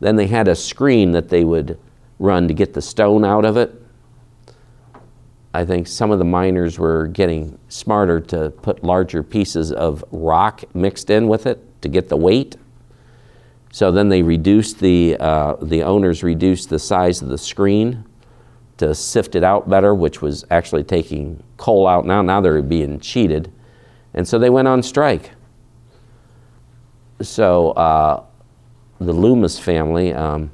Then 0.00 0.16
they 0.16 0.26
had 0.26 0.48
a 0.48 0.54
screen 0.54 1.12
that 1.12 1.28
they 1.28 1.44
would 1.44 1.78
run 2.20 2.46
to 2.46 2.54
get 2.54 2.74
the 2.74 2.82
stone 2.82 3.24
out 3.24 3.44
of 3.44 3.56
it. 3.56 3.74
I 5.52 5.64
think 5.64 5.88
some 5.88 6.12
of 6.12 6.20
the 6.20 6.24
miners 6.24 6.78
were 6.78 7.08
getting 7.08 7.58
smarter 7.68 8.20
to 8.20 8.50
put 8.50 8.84
larger 8.84 9.24
pieces 9.24 9.72
of 9.72 10.04
rock 10.12 10.62
mixed 10.74 11.10
in 11.10 11.26
with 11.26 11.46
it 11.46 11.82
to 11.82 11.88
get 11.88 12.08
the 12.08 12.16
weight. 12.16 12.56
So 13.72 13.90
then 13.90 14.10
they 14.10 14.22
reduced 14.22 14.78
the, 14.78 15.16
uh, 15.18 15.56
the 15.60 15.82
owners 15.82 16.22
reduced 16.22 16.68
the 16.68 16.78
size 16.78 17.22
of 17.22 17.28
the 17.28 17.38
screen 17.38 18.04
to 18.76 18.94
sift 18.94 19.34
it 19.34 19.42
out 19.42 19.68
better, 19.68 19.94
which 19.94 20.22
was 20.22 20.44
actually 20.50 20.84
taking 20.84 21.42
coal 21.56 21.88
out 21.88 22.04
now. 22.04 22.22
Now 22.22 22.40
they're 22.40 22.62
being 22.62 23.00
cheated. 23.00 23.52
And 24.14 24.26
so 24.26 24.38
they 24.38 24.50
went 24.50 24.68
on 24.68 24.82
strike. 24.82 25.30
So 27.22 27.70
uh, 27.72 28.24
the 29.00 29.12
Loomis 29.12 29.58
family, 29.58 30.12
um, 30.12 30.50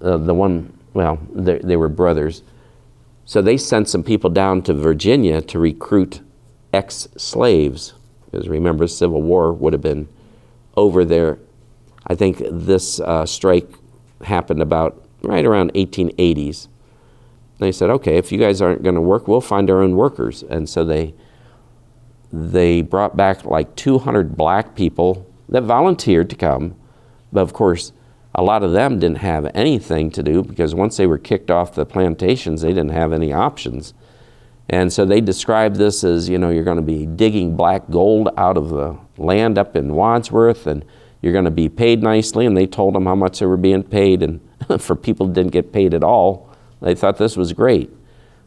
uh, 0.00 0.16
the 0.16 0.34
one, 0.34 0.76
well, 0.94 1.18
they, 1.32 1.58
they 1.58 1.76
were 1.76 1.88
brothers. 1.88 2.42
So 3.24 3.42
they 3.42 3.56
sent 3.56 3.88
some 3.88 4.02
people 4.02 4.30
down 4.30 4.62
to 4.62 4.74
Virginia 4.74 5.42
to 5.42 5.58
recruit 5.58 6.20
ex 6.72 7.08
slaves. 7.16 7.94
Because 8.30 8.48
remember, 8.48 8.86
Civil 8.86 9.22
War 9.22 9.52
would 9.52 9.72
have 9.72 9.82
been 9.82 10.08
over 10.76 11.04
there. 11.04 11.38
I 12.06 12.14
think 12.14 12.38
this 12.50 13.00
uh, 13.00 13.26
strike 13.26 13.68
happened 14.24 14.62
about 14.62 15.02
right 15.22 15.44
around 15.44 15.72
1880s. 15.74 16.68
They 17.58 17.72
said, 17.72 17.90
okay, 17.90 18.16
if 18.16 18.30
you 18.30 18.38
guys 18.38 18.62
aren't 18.62 18.82
going 18.82 18.94
to 18.94 19.00
work, 19.00 19.26
we'll 19.26 19.40
find 19.40 19.68
our 19.68 19.82
own 19.82 19.96
workers. 19.96 20.42
And 20.42 20.68
so 20.68 20.84
they, 20.84 21.14
they 22.32 22.82
brought 22.82 23.16
back 23.16 23.44
like 23.44 23.74
200 23.74 24.36
black 24.36 24.74
people 24.74 25.26
that 25.48 25.62
volunteered 25.62 26.30
to 26.30 26.36
come. 26.36 26.76
But 27.32 27.40
of 27.40 27.52
course, 27.52 27.92
a 28.34 28.42
lot 28.42 28.62
of 28.62 28.72
them 28.72 28.98
didn't 28.98 29.18
have 29.18 29.50
anything 29.54 30.10
to 30.12 30.22
do 30.22 30.42
because 30.42 30.74
once 30.74 30.96
they 30.96 31.06
were 31.06 31.18
kicked 31.18 31.50
off 31.50 31.74
the 31.74 31.86
plantations, 31.86 32.62
they 32.62 32.68
didn't 32.68 32.90
have 32.90 33.12
any 33.12 33.32
options. 33.32 33.94
And 34.70 34.92
so 34.92 35.04
they 35.04 35.20
described 35.20 35.76
this 35.76 36.04
as, 36.04 36.28
you 36.28 36.38
know, 36.38 36.50
you're 36.50 36.64
going 36.64 36.76
to 36.76 36.82
be 36.82 37.06
digging 37.06 37.56
black 37.56 37.88
gold 37.90 38.28
out 38.36 38.58
of 38.58 38.68
the 38.68 38.98
land 39.16 39.56
up 39.56 39.74
in 39.76 39.94
Wadsworth 39.94 40.66
and 40.66 40.84
you're 41.22 41.32
going 41.32 41.46
to 41.46 41.50
be 41.50 41.68
paid 41.68 42.02
nicely. 42.02 42.44
And 42.44 42.56
they 42.56 42.66
told 42.66 42.94
them 42.94 43.06
how 43.06 43.14
much 43.14 43.38
they 43.38 43.46
were 43.46 43.56
being 43.56 43.82
paid. 43.82 44.22
And 44.22 44.40
for 44.78 44.94
people 44.94 45.26
who 45.26 45.32
didn't 45.32 45.52
get 45.52 45.72
paid 45.72 45.94
at 45.94 46.04
all, 46.04 46.50
they 46.82 46.94
thought 46.94 47.16
this 47.16 47.36
was 47.36 47.52
great. 47.54 47.90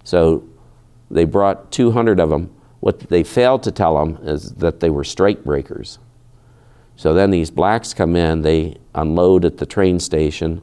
So 0.04 0.48
they 1.10 1.26
brought 1.26 1.72
200 1.72 2.20
of 2.20 2.30
them. 2.30 2.54
What 2.80 3.00
they 3.00 3.24
failed 3.24 3.64
to 3.64 3.72
tell 3.72 3.98
them 3.98 4.20
is 4.24 4.54
that 4.56 4.80
they 4.80 4.90
were 4.90 5.04
strike 5.04 5.44
breakers. 5.44 6.00
So 6.96 7.14
then 7.14 7.32
these 7.32 7.52
blacks 7.52 7.94
come 7.94 8.16
in, 8.16 8.42
they 8.42 8.78
unload 8.96 9.46
at 9.46 9.58
the 9.58 9.66
train 9.66 10.00
station. 10.00 10.62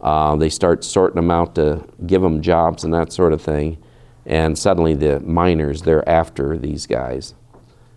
Uh, 0.00 0.36
they 0.36 0.48
start 0.48 0.84
sorting 0.84 1.16
them 1.16 1.30
out 1.30 1.54
to 1.56 1.84
give 2.06 2.22
them 2.22 2.40
jobs 2.40 2.84
and 2.84 2.94
that 2.94 3.12
sort 3.12 3.32
of 3.32 3.42
thing. 3.42 3.78
And 4.26 4.58
suddenly 4.58 4.94
the 4.94 5.20
miners, 5.20 5.82
they're 5.82 6.06
after 6.08 6.56
these 6.58 6.86
guys 6.86 7.34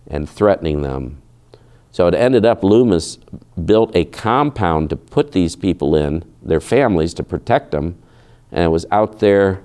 and 0.06 0.28
threatening 0.28 0.82
them. 0.82 1.22
So 1.90 2.06
it 2.06 2.14
ended 2.14 2.46
up 2.46 2.64
Loomis 2.64 3.18
built 3.62 3.94
a 3.94 4.06
compound 4.06 4.88
to 4.90 4.96
put 4.96 5.32
these 5.32 5.56
people 5.56 5.94
in, 5.94 6.24
their 6.40 6.60
families, 6.60 7.12
to 7.14 7.22
protect 7.22 7.70
them. 7.70 8.02
And 8.50 8.64
it 8.64 8.68
was 8.68 8.86
out 8.90 9.20
there 9.20 9.62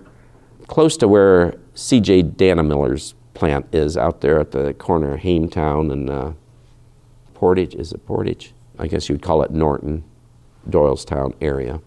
close 0.67 0.97
to 0.97 1.07
where 1.07 1.55
C.J. 1.73 2.23
Dannemiller's 2.23 3.15
plant 3.33 3.67
is, 3.73 3.95
out 3.95 4.21
there 4.21 4.39
at 4.39 4.51
the 4.51 4.73
corner 4.73 5.13
of 5.13 5.21
Hametown 5.21 5.91
and 5.91 6.09
uh, 6.09 6.31
Portage. 7.33 7.75
Is 7.75 7.93
it 7.93 8.05
Portage? 8.05 8.53
I 8.79 8.87
guess 8.87 9.09
you'd 9.09 9.21
call 9.21 9.41
it 9.43 9.51
Norton, 9.51 10.03
Doylestown 10.69 11.33
area. 11.41 11.81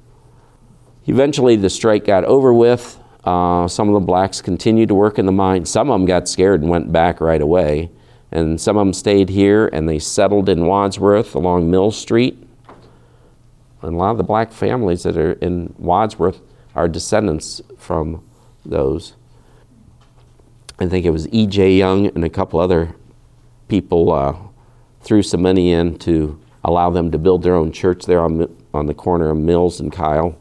Eventually, 1.07 1.57
the 1.57 1.71
strike 1.71 2.05
got 2.05 2.25
over 2.25 2.53
with. 2.53 2.99
Uh, 3.25 3.69
some 3.69 3.89
of 3.89 3.95
the 3.95 4.01
blacks 4.01 4.41
continued 4.41 4.89
to 4.89 4.95
work 4.95 5.19
in 5.19 5.27
the 5.27 5.33
mine. 5.33 5.65
Some 5.65 5.91
of 5.91 5.99
them 5.99 6.07
got 6.07 6.29
scared 6.29 6.63
and 6.63 6.71
went 6.71 6.91
back 6.91 7.21
right 7.21 7.41
away. 7.41 7.91
And 8.33 8.61
some 8.61 8.77
of 8.77 8.87
them 8.87 8.93
stayed 8.93 9.29
here 9.29 9.69
and 9.73 9.89
they 9.89 9.99
settled 9.99 10.49
in 10.49 10.67
Wadsworth 10.67 11.35
along 11.35 11.71
Mill 11.71 11.91
Street. 11.91 12.39
And 13.83 13.95
a 13.95 13.97
lot 13.97 14.13
of 14.13 14.19
the 14.19 14.25
black 14.25 14.53
families 14.53 15.03
that 15.03 15.17
are 15.17 15.33
in 15.33 15.75
Wadsworth 15.79 16.41
are 16.75 16.89
descendants 16.89 17.61
from 17.77 18.25
those. 18.65 19.15
I 20.79 20.87
think 20.87 21.05
it 21.05 21.11
was 21.11 21.29
E.J. 21.29 21.77
Young 21.77 22.07
and 22.07 22.25
a 22.25 22.31
couple 22.31 22.61
other 22.61 22.95
people 23.69 24.13
uh, 24.13 24.37
threw 25.03 25.23
some 25.23 25.43
money 25.43 25.73
in 25.73 25.99
to 25.99 26.41
allow 26.65 26.91
them 26.91 27.11
to 27.11 27.19
build 27.19 27.43
their 27.43 27.55
own 27.55 27.73
church 27.73 28.05
there 28.05 28.21
on, 28.21 28.55
on 28.75 28.87
the 28.87 28.95
corner 28.95 29.31
of 29.31 29.37
Mills 29.37 29.81
and 29.81 29.93
Kyle. 29.93 30.37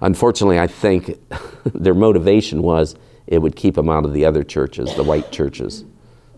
Unfortunately, 0.00 0.58
I 0.58 0.66
think 0.66 1.18
their 1.74 1.94
motivation 1.94 2.62
was 2.62 2.94
it 3.26 3.38
would 3.38 3.56
keep 3.56 3.74
them 3.74 3.88
out 3.88 4.04
of 4.04 4.12
the 4.12 4.24
other 4.24 4.44
churches, 4.44 4.94
the 4.94 5.02
white 5.02 5.32
churches. 5.32 5.84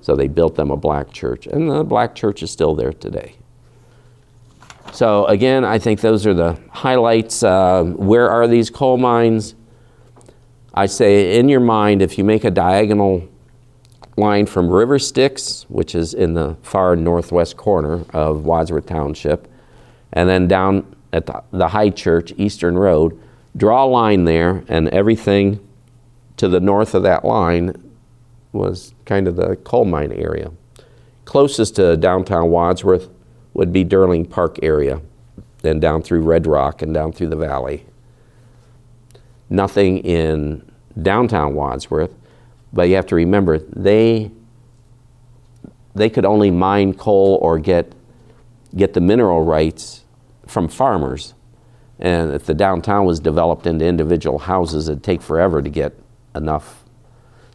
So 0.01 0.17
they 0.17 0.29
built 0.29 0.55
them 0.55 0.71
a 0.71 0.77
black 0.77 1.13
church, 1.13 1.47
and 1.47 1.69
the 1.69 1.85
black 1.85 2.15
church 2.15 2.43
is 2.43 2.51
still 2.51 2.75
there 2.75 2.93
today. 2.93 3.35
So, 4.93 5.27
again, 5.27 5.65
I 5.65 5.79
think 5.79 6.01
those 6.01 6.27
are 6.27 6.33
the 6.33 6.59
highlights. 6.71 7.43
Uh, 7.43 7.85
where 7.85 8.31
are 8.31 8.49
these 8.49 8.71
coal 8.71 8.97
mines? 8.97 9.55
I 10.73 10.87
say, 10.87 11.39
in 11.39 11.49
your 11.49 11.61
mind, 11.61 12.01
if 12.01 12.17
you 12.17 12.25
make 12.25 12.45
a 12.45 12.51
diagonal 12.51 13.29
line 14.19 14.47
from 14.47 14.69
River 14.69 14.99
Styx, 14.99 15.65
which 15.69 15.95
is 15.95 16.13
in 16.13 16.35
the 16.35 16.57
far 16.63 16.97
northwest 16.97 17.57
corner 17.57 18.05
of 18.13 18.45
Wadsworth 18.45 18.87
Township, 18.87 19.49
and 20.13 20.29
then 20.29 20.49
down 20.49 20.95
at 21.13 21.27
the, 21.27 21.43
the 21.53 21.69
High 21.69 21.91
Church, 21.91 22.33
Eastern 22.37 22.77
Road, 22.77 23.19
draw 23.57 23.85
a 23.85 23.87
line 23.87 24.25
there, 24.25 24.65
and 24.69 24.89
everything 24.89 25.67
to 26.37 26.49
the 26.49 26.61
north 26.61 26.95
of 26.95 27.03
that 27.03 27.25
line 27.25 27.73
was 28.53 28.95
kind 29.05 29.29
of 29.29 29.37
the 29.37 29.57
coal 29.57 29.85
mine 29.85 30.13
area. 30.13 30.51
Closest 31.25 31.77
to 31.77 31.97
downtown 31.97 32.51
Wadsworth 32.51 33.09
would 33.55 33.73
be 33.73 33.85
Durling 33.85 34.29
Park 34.29 34.59
area, 34.63 35.01
then 35.63 35.81
down 35.81 36.03
through 36.03 36.23
Red 36.23 36.47
Rock 36.47 36.83
and 36.83 36.95
down 36.95 37.13
through 37.13 37.29
the 37.29 37.37
valley. 37.37 37.85
Nothing 39.51 39.99
in 39.99 40.71
downtown 41.01 41.55
Wadsworth, 41.55 42.15
but 42.73 42.89
you 42.89 42.95
have 42.97 43.07
to 43.07 43.15
remember 43.15 43.59
they 43.59 44.31
they 45.95 46.09
could 46.09 46.25
only 46.25 46.51
mine 46.51 46.95
coal 46.95 47.39
or 47.43 47.59
get 47.59 47.93
get 48.77 48.95
the 48.95 49.01
mineral 49.01 49.43
rights 49.43 50.05
from 50.47 50.69
farmers. 50.69 51.35
And 51.99 52.33
if 52.33 52.47
the 52.47 52.55
downtown 52.55 53.07
was 53.07 53.19
developed 53.19 53.67
into 53.67 53.85
individual 53.85 54.39
houses, 54.39 54.89
it'd 54.89 55.03
take 55.03 55.21
forever 55.21 55.61
to 55.61 55.69
get 55.69 55.99
enough. 56.35 56.85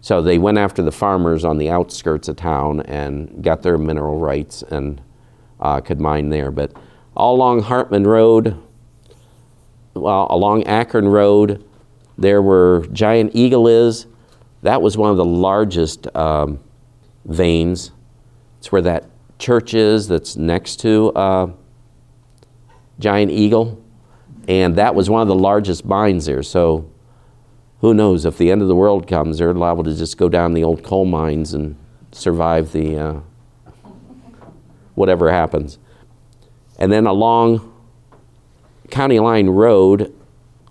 So 0.01 0.21
they 0.21 0.37
went 0.37 0.57
after 0.57 0.81
the 0.81 0.91
farmers 0.91 1.45
on 1.45 1.57
the 1.57 1.69
outskirts 1.69 2.27
of 2.27 2.35
town 2.35 2.81
and 2.81 3.41
got 3.41 3.61
their 3.61 3.77
mineral 3.77 4.17
rights 4.17 4.61
and 4.63 5.01
uh, 5.61 5.79
could 5.79 6.01
mine 6.01 6.29
there. 6.29 6.51
But 6.51 6.73
all 7.15 7.35
along 7.35 7.61
Hartman 7.61 8.05
Road, 8.05 8.61
well, 9.93 10.27
along 10.29 10.65
Akron 10.65 11.07
Road, 11.07 11.63
there 12.17 12.41
were 12.41 12.85
Giant 12.91 13.31
Eagle 13.33 13.67
is. 13.67 14.07
That 14.63 14.81
was 14.81 14.97
one 14.97 15.11
of 15.11 15.17
the 15.17 15.25
largest 15.25 16.13
um, 16.15 16.59
veins. 17.25 17.91
It's 18.57 18.71
where 18.71 18.81
that 18.81 19.05
church 19.39 19.73
is 19.73 20.07
that's 20.07 20.35
next 20.35 20.77
to 20.81 21.11
uh, 21.11 21.51
Giant 22.99 23.31
Eagle 23.31 23.83
and 24.47 24.75
that 24.75 24.93
was 24.95 25.09
one 25.09 25.21
of 25.21 25.27
the 25.27 25.35
largest 25.35 25.85
mines 25.85 26.25
there. 26.25 26.43
So 26.43 26.89
who 27.79 27.93
knows 27.93 28.25
if 28.25 28.37
the 28.37 28.51
end 28.51 28.61
of 28.61 28.67
the 28.67 28.75
world 28.75 29.07
comes, 29.07 29.37
they're 29.37 29.53
liable 29.53 29.83
to 29.85 29.95
just 29.95 30.17
go 30.17 30.29
down 30.29 30.53
the 30.53 30.63
old 30.63 30.83
coal 30.83 31.05
mines 31.05 31.53
and 31.53 31.77
survive 32.11 32.71
the 32.71 32.97
uh, 32.97 33.19
whatever 34.95 35.31
happens. 35.31 35.79
And 36.77 36.91
then 36.91 37.05
along 37.05 37.69
County 38.91 39.19
Line 39.19 39.49
Road 39.49 40.13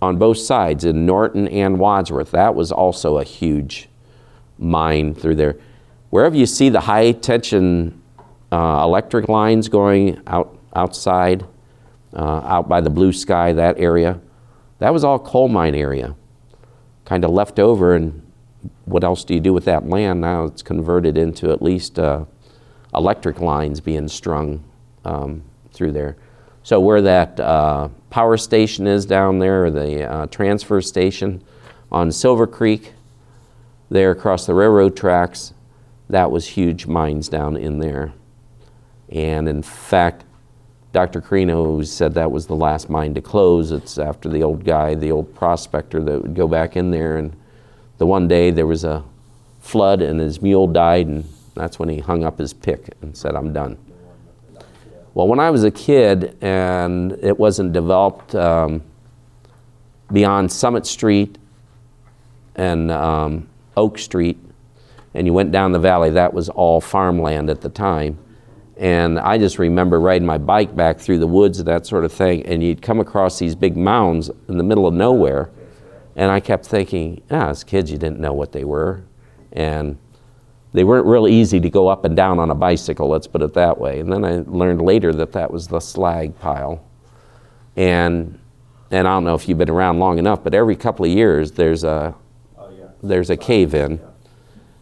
on 0.03 0.17
both 0.17 0.37
sides 0.37 0.85
in 0.85 1.05
Norton 1.05 1.47
and 1.47 1.79
Wadsworth, 1.79 2.31
that 2.31 2.55
was 2.55 2.71
also 2.71 3.17
a 3.17 3.23
huge 3.23 3.89
mine 4.57 5.15
through 5.15 5.35
there. 5.35 5.55
Wherever 6.09 6.35
you 6.35 6.45
see 6.45 6.69
the 6.69 6.81
high 6.81 7.11
tension 7.11 8.01
uh, 8.51 8.83
electric 8.83 9.29
lines 9.29 9.67
going 9.67 10.21
out 10.27 10.59
outside, 10.75 11.43
uh, 12.13 12.41
out 12.45 12.69
by 12.69 12.81
the 12.81 12.89
blue 12.89 13.11
sky, 13.11 13.53
that 13.53 13.79
area. 13.79 14.19
That 14.79 14.93
was 14.93 15.03
all 15.03 15.17
coal 15.17 15.47
mine 15.47 15.75
area, 15.75 16.15
kind 17.05 17.23
of 17.25 17.31
left 17.31 17.57
over. 17.57 17.95
And 17.95 18.21
what 18.85 19.03
else 19.03 19.23
do 19.23 19.33
you 19.33 19.39
do 19.39 19.53
with 19.53 19.65
that 19.65 19.87
land? 19.87 20.21
Now 20.21 20.43
it's 20.43 20.61
converted 20.61 21.17
into 21.17 21.51
at 21.51 21.61
least 21.61 21.97
uh, 21.97 22.25
electric 22.93 23.39
lines 23.39 23.79
being 23.79 24.07
strung 24.07 24.63
um, 25.03 25.43
through 25.71 25.93
there. 25.93 26.17
So 26.63 26.79
where 26.79 27.01
that 27.01 27.39
uh, 27.39 27.89
power 28.09 28.37
station 28.37 28.87
is 28.87 29.05
down 29.05 29.39
there, 29.39 29.65
or 29.65 29.71
the 29.71 30.09
uh, 30.09 30.25
transfer 30.27 30.81
station 30.81 31.43
on 31.91 32.11
Silver 32.11 32.47
Creek, 32.47 32.93
there 33.89 34.11
across 34.11 34.45
the 34.45 34.53
railroad 34.53 34.95
tracks, 34.95 35.53
that 36.09 36.31
was 36.31 36.47
huge 36.47 36.87
mines 36.87 37.27
down 37.27 37.57
in 37.57 37.79
there. 37.79 38.13
And 39.09 39.47
in 39.47 39.61
fact, 39.61 40.23
Dr. 40.93 41.21
Carino 41.21 41.81
said 41.81 42.13
that 42.13 42.31
was 42.31 42.47
the 42.47 42.55
last 42.55 42.89
mine 42.89 43.13
to 43.15 43.21
close. 43.21 43.71
It's 43.71 43.97
after 43.97 44.29
the 44.29 44.43
old 44.43 44.63
guy, 44.63 44.95
the 44.95 45.11
old 45.11 45.35
prospector 45.35 46.01
that 46.03 46.21
would 46.21 46.35
go 46.35 46.47
back 46.47 46.77
in 46.77 46.91
there. 46.91 47.17
And 47.17 47.35
the 47.97 48.05
one 48.05 48.27
day 48.27 48.51
there 48.51 48.67
was 48.67 48.83
a 48.83 49.03
flood 49.59 50.01
and 50.01 50.19
his 50.19 50.41
mule 50.41 50.67
died, 50.67 51.07
and 51.07 51.25
that's 51.55 51.79
when 51.79 51.89
he 51.89 51.99
hung 51.99 52.23
up 52.23 52.37
his 52.37 52.53
pick 52.53 52.89
and 53.01 53.17
said, 53.17 53.35
I'm 53.35 53.51
done. 53.51 53.77
Well, 55.13 55.27
when 55.27 55.39
I 55.39 55.51
was 55.51 55.63
a 55.63 55.71
kid 55.71 56.35
and 56.41 57.11
it 57.21 57.37
wasn't 57.37 57.71
developed, 57.71 58.33
um, 58.33 58.81
beyond 60.11 60.51
Summit 60.51 60.85
Street 60.85 61.37
and 62.55 62.91
um, 62.91 63.47
Oak 63.77 63.99
Street, 63.99 64.39
and 65.13 65.27
you 65.27 65.33
went 65.33 65.51
down 65.51 65.71
the 65.71 65.79
valley, 65.79 66.09
that 66.11 66.33
was 66.33 66.49
all 66.49 66.81
farmland 66.81 67.51
at 67.51 67.61
the 67.61 67.69
time. 67.69 68.17
And 68.77 69.19
I 69.19 69.37
just 69.37 69.59
remember 69.59 69.99
riding 69.99 70.25
my 70.25 70.39
bike 70.39 70.75
back 70.75 70.99
through 70.99 71.19
the 71.19 71.27
woods 71.27 71.59
and 71.59 71.67
that 71.67 71.85
sort 71.85 72.05
of 72.05 72.11
thing, 72.11 72.43
and 72.47 72.63
you'd 72.63 72.81
come 72.81 72.99
across 72.99 73.37
these 73.37 73.53
big 73.53 73.77
mounds 73.77 74.31
in 74.47 74.57
the 74.57 74.63
middle 74.63 74.87
of 74.87 74.95
nowhere. 74.95 75.51
And 76.15 76.31
I 76.31 76.39
kept 76.39 76.65
thinking, 76.65 77.21
ah, 77.29 77.49
as 77.49 77.63
kids, 77.63 77.91
you 77.91 77.99
didn't 77.99 78.19
know 78.19 78.33
what 78.33 78.51
they 78.51 78.63
were. 78.63 79.03
And 79.51 79.97
they 80.73 80.83
weren't 80.83 81.05
real 81.05 81.27
easy 81.27 81.59
to 81.59 81.69
go 81.69 81.87
up 81.87 82.03
and 82.03 82.15
down 82.15 82.39
on 82.39 82.49
a 82.49 82.55
bicycle, 82.55 83.07
let's 83.07 83.27
put 83.27 83.41
it 83.43 83.53
that 83.53 83.77
way. 83.79 83.99
And 83.99 84.11
then 84.11 84.25
I 84.25 84.37
learned 84.47 84.81
later 84.81 85.13
that 85.13 85.31
that 85.33 85.51
was 85.51 85.67
the 85.67 85.79
slag 85.79 86.37
pile. 86.39 86.83
And, 87.75 88.39
and 88.89 89.07
I 89.07 89.11
don't 89.11 89.23
know 89.23 89.35
if 89.35 89.47
you've 89.47 89.59
been 89.59 89.69
around 89.69 89.99
long 89.99 90.17
enough, 90.17 90.43
but 90.43 90.55
every 90.55 90.75
couple 90.75 91.05
of 91.05 91.11
years 91.11 91.51
there's 91.51 91.83
a, 91.83 92.15
there's 93.03 93.29
a 93.29 93.37
cave 93.37 93.75
in. 93.75 94.01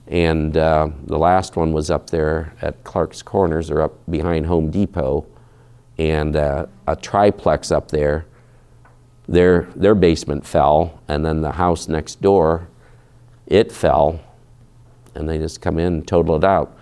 And 0.08 0.56
uh, 0.58 0.90
the 1.06 1.18
last 1.18 1.56
one 1.56 1.74
was 1.74 1.90
up 1.90 2.10
there 2.10 2.54
at 2.62 2.84
Clark's 2.84 3.22
Corners 3.22 3.70
or 3.70 3.82
up 3.82 3.94
behind 4.10 4.46
Home 4.46 4.72
Depot. 4.72 5.26
And 5.98 6.36
uh, 6.36 6.68
a 6.88 6.96
triplex 6.96 7.70
up 7.70 7.90
there, 7.92 8.26
their, 9.28 9.68
their 9.76 9.96
basement 9.96 10.46
fell. 10.46 11.02
And 11.08 11.26
then 11.26 11.42
the 11.42 11.54
house 11.54 11.88
next 11.88 12.22
door, 12.22 12.70
it 13.46 13.72
fell. 13.72 14.22
And 15.16 15.28
they 15.28 15.38
just 15.38 15.62
come 15.62 15.78
in 15.78 15.94
and 15.94 16.08
total 16.08 16.36
it 16.36 16.44
out. 16.44 16.78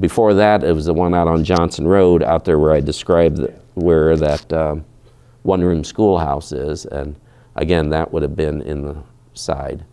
Before 0.00 0.34
that, 0.34 0.64
it 0.64 0.72
was 0.72 0.86
the 0.86 0.94
one 0.94 1.14
out 1.14 1.28
on 1.28 1.44
Johnson 1.44 1.86
Road 1.86 2.22
out 2.22 2.44
there 2.44 2.58
where 2.58 2.72
I 2.72 2.80
described 2.80 3.36
the, 3.38 3.54
where 3.74 4.16
that 4.16 4.52
um, 4.52 4.84
one 5.42 5.62
room 5.62 5.84
schoolhouse 5.84 6.52
is. 6.52 6.86
And 6.86 7.16
again, 7.54 7.90
that 7.90 8.12
would 8.12 8.22
have 8.22 8.36
been 8.36 8.62
in 8.62 8.82
the 8.82 9.02
side. 9.34 9.84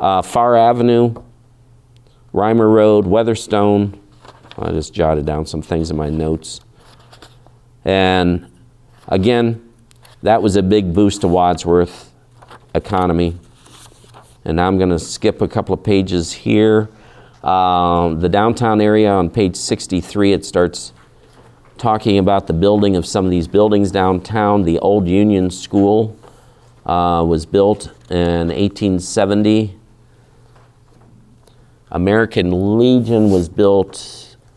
Uh, 0.00 0.22
Far 0.22 0.56
Avenue, 0.56 1.14
Reimer 2.32 2.72
Road, 2.72 3.06
Weatherstone. 3.06 4.00
I 4.58 4.70
just 4.72 4.92
jotted 4.92 5.26
down 5.26 5.46
some 5.46 5.62
things 5.62 5.90
in 5.90 5.96
my 5.96 6.10
notes. 6.10 6.60
And 7.84 8.50
again, 9.08 9.72
that 10.22 10.42
was 10.42 10.56
a 10.56 10.62
big 10.62 10.94
boost 10.94 11.22
to 11.22 11.28
Wadsworth 11.28 12.12
economy. 12.74 13.38
And 14.44 14.56
now 14.56 14.66
I'm 14.66 14.78
going 14.78 14.90
to 14.90 14.98
skip 14.98 15.40
a 15.40 15.48
couple 15.48 15.74
of 15.74 15.82
pages 15.82 16.32
here. 16.32 16.88
Um, 17.42 18.20
the 18.20 18.28
downtown 18.28 18.80
area 18.80 19.10
on 19.10 19.30
page 19.30 19.56
63, 19.56 20.32
it 20.32 20.44
starts 20.44 20.92
talking 21.78 22.18
about 22.18 22.46
the 22.46 22.52
building 22.52 22.96
of 22.96 23.06
some 23.06 23.24
of 23.24 23.30
these 23.30 23.48
buildings 23.48 23.90
downtown. 23.90 24.62
The 24.62 24.78
old 24.78 25.08
Union 25.08 25.50
School 25.50 26.16
uh, 26.86 27.24
was 27.26 27.46
built 27.46 27.86
in 28.10 28.48
1870. 28.48 29.78
American 31.90 32.78
Legion 32.78 33.30
was 33.30 33.48
built 33.48 33.96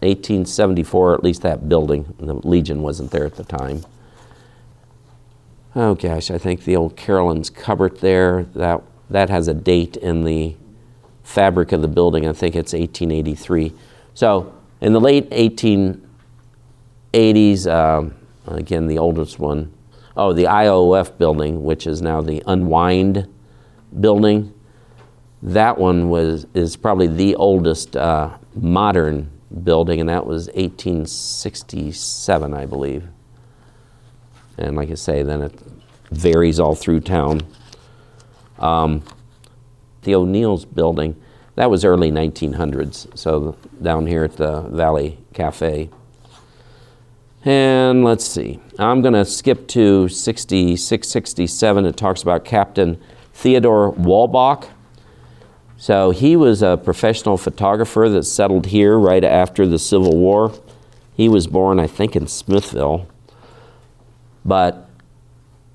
1874, 0.01 1.15
at 1.15 1.23
least 1.23 1.41
that 1.41 1.67
building. 1.67 2.13
The 2.19 2.35
Legion 2.35 2.81
wasn't 2.81 3.11
there 3.11 3.25
at 3.25 3.35
the 3.35 3.43
time. 3.43 3.83
Oh 5.75 5.95
gosh, 5.95 6.31
I 6.31 6.37
think 6.37 6.63
the 6.63 6.75
old 6.75 6.95
Carolyn's 6.95 7.49
cupboard 7.49 7.99
there, 7.99 8.43
that, 8.55 8.81
that 9.09 9.29
has 9.29 9.47
a 9.47 9.53
date 9.53 9.97
in 9.97 10.23
the 10.23 10.55
fabric 11.23 11.71
of 11.71 11.81
the 11.81 11.87
building. 11.87 12.27
I 12.27 12.33
think 12.33 12.55
it's 12.55 12.73
1883. 12.73 13.73
So 14.13 14.53
in 14.81 14.93
the 14.93 14.99
late 14.99 15.29
1880s, 15.31 17.67
um, 17.67 18.13
again, 18.47 18.87
the 18.87 18.97
oldest 18.97 19.39
one, 19.39 19.71
oh, 20.15 20.33
the 20.33 20.43
IOF 20.43 21.17
building, 21.17 21.63
which 21.63 21.87
is 21.87 22.01
now 22.01 22.21
the 22.21 22.43
Unwind 22.47 23.27
building. 23.99 24.53
That 25.41 25.77
one 25.77 26.09
was 26.09 26.47
is 26.53 26.75
probably 26.75 27.07
the 27.07 27.35
oldest 27.35 27.95
uh, 27.95 28.37
modern 28.55 29.29
building, 29.63 29.99
and 29.99 30.09
that 30.09 30.25
was 30.25 30.47
1867, 30.47 32.53
I 32.53 32.65
believe. 32.65 33.07
And 34.57 34.75
like 34.75 34.89
I 34.89 34.95
say, 34.95 35.23
then 35.23 35.41
it 35.41 35.59
varies 36.11 36.59
all 36.59 36.75
through 36.75 37.01
town. 37.01 37.41
Um, 38.59 39.03
the 40.03 40.15
O'Neill's 40.15 40.65
building, 40.65 41.15
that 41.55 41.69
was 41.69 41.85
early 41.85 42.11
1900s, 42.11 43.17
so 43.17 43.57
down 43.81 44.07
here 44.07 44.23
at 44.23 44.37
the 44.37 44.61
Valley 44.61 45.17
Cafe. 45.33 45.89
And 47.43 48.03
let's 48.03 48.25
see, 48.25 48.59
I'm 48.79 49.01
going 49.01 49.13
to 49.13 49.23
skip 49.23 49.67
to 49.69 50.07
66, 50.07 51.07
67. 51.07 51.85
It 51.85 51.95
talks 51.95 52.23
about 52.23 52.43
Captain 52.43 52.99
Theodore 53.33 53.93
Walbach. 53.93 54.69
So 55.77 56.11
he 56.11 56.35
was 56.35 56.63
a 56.63 56.77
professional 56.77 57.37
photographer 57.37 58.09
that 58.09 58.23
settled 58.23 58.67
here 58.67 58.97
right 58.97 59.23
after 59.23 59.67
the 59.67 59.77
Civil 59.77 60.17
War. 60.17 60.53
He 61.15 61.29
was 61.29 61.47
born, 61.47 61.79
I 61.79 61.87
think, 61.87 62.15
in 62.15 62.27
Smithville. 62.27 63.07
But 64.43 64.84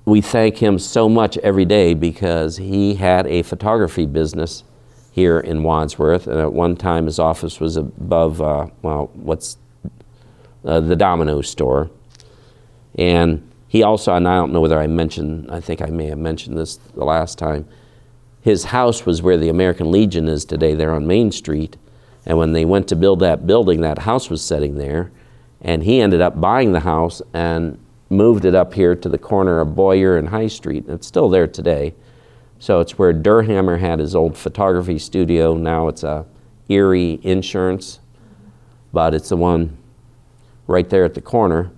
we 0.05 0.21
thank 0.21 0.57
him 0.57 0.79
so 0.79 1.07
much 1.07 1.37
every 1.39 1.65
day 1.65 1.93
because 1.93 2.57
he 2.57 2.95
had 2.95 3.27
a 3.27 3.43
photography 3.43 4.05
business 4.05 4.63
here 5.11 5.39
in 5.39 5.63
Wadsworth. 5.63 6.27
And 6.27 6.39
at 6.39 6.53
one 6.53 6.75
time, 6.75 7.05
his 7.05 7.19
office 7.19 7.59
was 7.59 7.77
above, 7.77 8.41
uh, 8.41 8.67
well, 8.81 9.11
what's 9.13 9.57
uh, 10.65 10.79
the 10.79 10.95
Domino 10.95 11.41
store. 11.41 11.89
And 12.95 13.47
he 13.67 13.83
also, 13.83 14.13
and 14.13 14.27
I 14.27 14.35
don't 14.35 14.51
know 14.51 14.61
whether 14.61 14.79
I 14.79 14.87
mentioned, 14.87 15.51
I 15.51 15.59
think 15.59 15.81
I 15.81 15.87
may 15.87 16.07
have 16.07 16.17
mentioned 16.17 16.57
this 16.57 16.77
the 16.95 17.05
last 17.05 17.37
time 17.37 17.67
his 18.41 18.65
house 18.65 19.05
was 19.05 19.21
where 19.21 19.37
the 19.37 19.49
American 19.49 19.91
Legion 19.91 20.27
is 20.27 20.45
today, 20.45 20.73
there 20.73 20.93
on 20.93 21.05
Main 21.05 21.31
Street. 21.31 21.77
And 22.25 22.37
when 22.37 22.53
they 22.53 22.65
went 22.65 22.87
to 22.89 22.95
build 22.95 23.19
that 23.19 23.45
building, 23.47 23.81
that 23.81 23.99
house 23.99 24.29
was 24.29 24.43
sitting 24.43 24.77
there. 24.77 25.11
And 25.61 25.83
he 25.83 26.01
ended 26.01 26.21
up 26.21 26.41
buying 26.41 26.71
the 26.71 26.79
house 26.79 27.21
and 27.33 27.79
moved 28.11 28.45
it 28.45 28.53
up 28.53 28.73
here 28.73 28.95
to 28.95 29.09
the 29.09 29.17
corner 29.17 29.59
of 29.59 29.73
Boyer 29.73 30.17
and 30.17 30.29
High 30.29 30.47
Street. 30.47 30.85
and 30.85 30.95
It's 30.95 31.07
still 31.07 31.29
there 31.29 31.47
today. 31.47 31.95
So 32.59 32.79
it's 32.79 32.99
where 32.99 33.13
Durhammer 33.13 33.79
had 33.79 33.99
his 33.99 34.13
old 34.13 34.37
photography 34.37 34.99
studio. 34.99 35.55
Now 35.55 35.87
it's 35.87 36.03
a 36.03 36.25
Erie 36.69 37.19
Insurance, 37.23 37.99
but 38.93 39.13
it's 39.13 39.29
the 39.29 39.37
one 39.37 39.77
right 40.67 40.89
there 40.89 41.03
at 41.03 41.15
the 41.15 41.21
corner. 41.21 41.71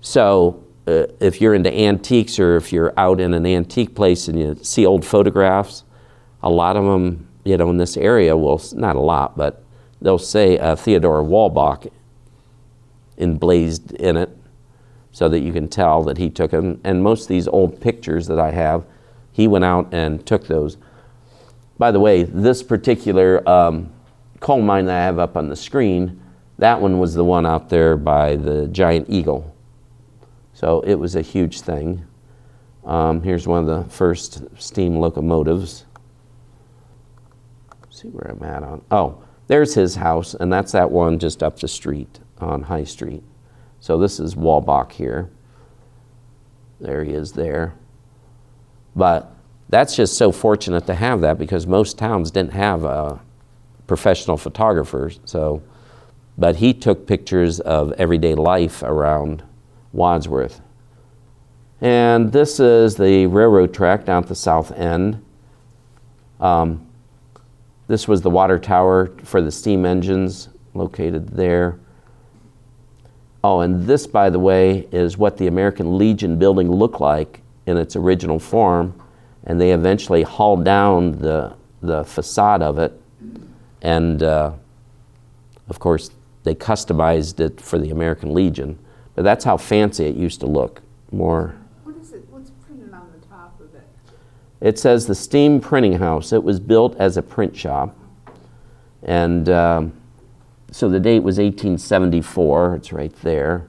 So 0.00 0.62
uh, 0.86 1.06
if 1.18 1.40
you're 1.40 1.54
into 1.54 1.72
antiques 1.72 2.38
or 2.38 2.56
if 2.56 2.72
you're 2.72 2.92
out 2.98 3.20
in 3.20 3.32
an 3.32 3.46
antique 3.46 3.94
place 3.94 4.28
and 4.28 4.38
you 4.38 4.56
see 4.62 4.84
old 4.84 5.04
photographs, 5.04 5.84
a 6.42 6.50
lot 6.50 6.76
of 6.76 6.84
them, 6.84 7.26
you 7.44 7.56
know, 7.56 7.70
in 7.70 7.78
this 7.78 7.96
area 7.96 8.36
will, 8.36 8.60
not 8.74 8.96
a 8.96 9.00
lot, 9.00 9.36
but 9.36 9.64
they'll 10.02 10.18
say 10.18 10.58
uh, 10.58 10.76
Theodore 10.76 11.22
Walbach 11.22 11.90
emblazed 13.16 13.92
in 13.92 14.18
it 14.18 14.36
so 15.14 15.28
that 15.28 15.40
you 15.40 15.52
can 15.52 15.68
tell 15.68 16.02
that 16.02 16.18
he 16.18 16.28
took 16.28 16.50
them. 16.50 16.80
And 16.82 17.00
most 17.00 17.22
of 17.22 17.28
these 17.28 17.46
old 17.46 17.80
pictures 17.80 18.26
that 18.26 18.40
I 18.40 18.50
have, 18.50 18.84
he 19.30 19.46
went 19.46 19.64
out 19.64 19.94
and 19.94 20.26
took 20.26 20.48
those. 20.48 20.76
By 21.78 21.92
the 21.92 22.00
way, 22.00 22.24
this 22.24 22.64
particular 22.64 23.48
um, 23.48 23.92
coal 24.40 24.60
mine 24.60 24.86
that 24.86 25.00
I 25.00 25.04
have 25.04 25.20
up 25.20 25.36
on 25.36 25.48
the 25.48 25.54
screen, 25.54 26.20
that 26.58 26.80
one 26.80 26.98
was 26.98 27.14
the 27.14 27.22
one 27.22 27.46
out 27.46 27.68
there 27.68 27.96
by 27.96 28.34
the 28.34 28.66
giant 28.66 29.08
eagle. 29.08 29.54
So 30.52 30.80
it 30.80 30.96
was 30.96 31.14
a 31.14 31.22
huge 31.22 31.60
thing. 31.60 32.04
Um, 32.84 33.22
here's 33.22 33.46
one 33.46 33.68
of 33.68 33.84
the 33.84 33.88
first 33.88 34.42
steam 34.60 34.96
locomotives. 34.96 35.84
Let's 37.82 38.02
see 38.02 38.08
where 38.08 38.32
I'm 38.32 38.42
at 38.42 38.64
on. 38.64 38.82
Oh, 38.90 39.22
there's 39.46 39.74
his 39.74 39.94
house, 39.94 40.34
and 40.34 40.52
that's 40.52 40.72
that 40.72 40.90
one 40.90 41.20
just 41.20 41.40
up 41.40 41.60
the 41.60 41.68
street 41.68 42.18
on 42.38 42.62
High 42.62 42.82
Street. 42.82 43.22
So 43.84 43.98
this 43.98 44.18
is 44.18 44.34
Walbach 44.34 44.92
here. 44.92 45.28
There 46.80 47.04
he 47.04 47.12
is 47.12 47.32
there. 47.32 47.74
But 48.96 49.30
that's 49.68 49.94
just 49.94 50.16
so 50.16 50.32
fortunate 50.32 50.86
to 50.86 50.94
have 50.94 51.20
that 51.20 51.36
because 51.36 51.66
most 51.66 51.98
towns 51.98 52.30
didn't 52.30 52.54
have 52.54 52.84
a 52.84 53.20
professional 53.86 54.38
photographers. 54.38 55.20
So, 55.26 55.62
but 56.38 56.56
he 56.56 56.72
took 56.72 57.06
pictures 57.06 57.60
of 57.60 57.92
everyday 57.98 58.34
life 58.34 58.82
around 58.82 59.42
Wadsworth. 59.92 60.62
And 61.82 62.32
this 62.32 62.58
is 62.60 62.96
the 62.96 63.26
railroad 63.26 63.74
track 63.74 64.06
down 64.06 64.22
at 64.22 64.30
the 64.30 64.34
south 64.34 64.72
end. 64.72 65.22
Um, 66.40 66.86
this 67.86 68.08
was 68.08 68.22
the 68.22 68.30
water 68.30 68.58
tower 68.58 69.14
for 69.24 69.42
the 69.42 69.52
steam 69.52 69.84
engines 69.84 70.48
located 70.72 71.28
there. 71.36 71.80
Oh, 73.46 73.60
and 73.60 73.86
this, 73.86 74.06
by 74.06 74.30
the 74.30 74.38
way, 74.38 74.88
is 74.90 75.18
what 75.18 75.36
the 75.36 75.48
American 75.48 75.98
Legion 75.98 76.38
building 76.38 76.72
looked 76.72 76.98
like 76.98 77.42
in 77.66 77.76
its 77.76 77.94
original 77.94 78.38
form. 78.38 78.98
And 79.44 79.60
they 79.60 79.72
eventually 79.72 80.22
hauled 80.22 80.64
down 80.64 81.18
the, 81.18 81.54
the 81.82 82.04
facade 82.04 82.62
of 82.62 82.78
it. 82.78 82.98
And 83.82 84.22
uh, 84.22 84.52
of 85.68 85.78
course, 85.78 86.10
they 86.44 86.54
customized 86.54 87.38
it 87.38 87.60
for 87.60 87.78
the 87.78 87.90
American 87.90 88.32
Legion. 88.32 88.78
But 89.14 89.24
that's 89.24 89.44
how 89.44 89.58
fancy 89.58 90.06
it 90.06 90.16
used 90.16 90.40
to 90.40 90.46
look. 90.46 90.80
More. 91.12 91.54
What 91.82 91.96
is 91.96 92.14
it, 92.14 92.26
what's 92.30 92.50
printed 92.66 92.94
on 92.94 93.12
the 93.12 93.26
top 93.26 93.60
of 93.60 93.74
it? 93.74 93.86
It 94.62 94.78
says 94.78 95.06
the 95.06 95.14
Steam 95.14 95.60
Printing 95.60 95.98
House. 95.98 96.32
It 96.32 96.42
was 96.42 96.60
built 96.60 96.96
as 96.96 97.18
a 97.18 97.22
print 97.22 97.54
shop. 97.54 97.94
And 99.02 99.50
um, 99.50 99.92
so 100.74 100.88
the 100.88 100.98
date 100.98 101.20
was 101.20 101.38
1874. 101.38 102.74
It's 102.74 102.92
right 102.92 103.14
there. 103.22 103.68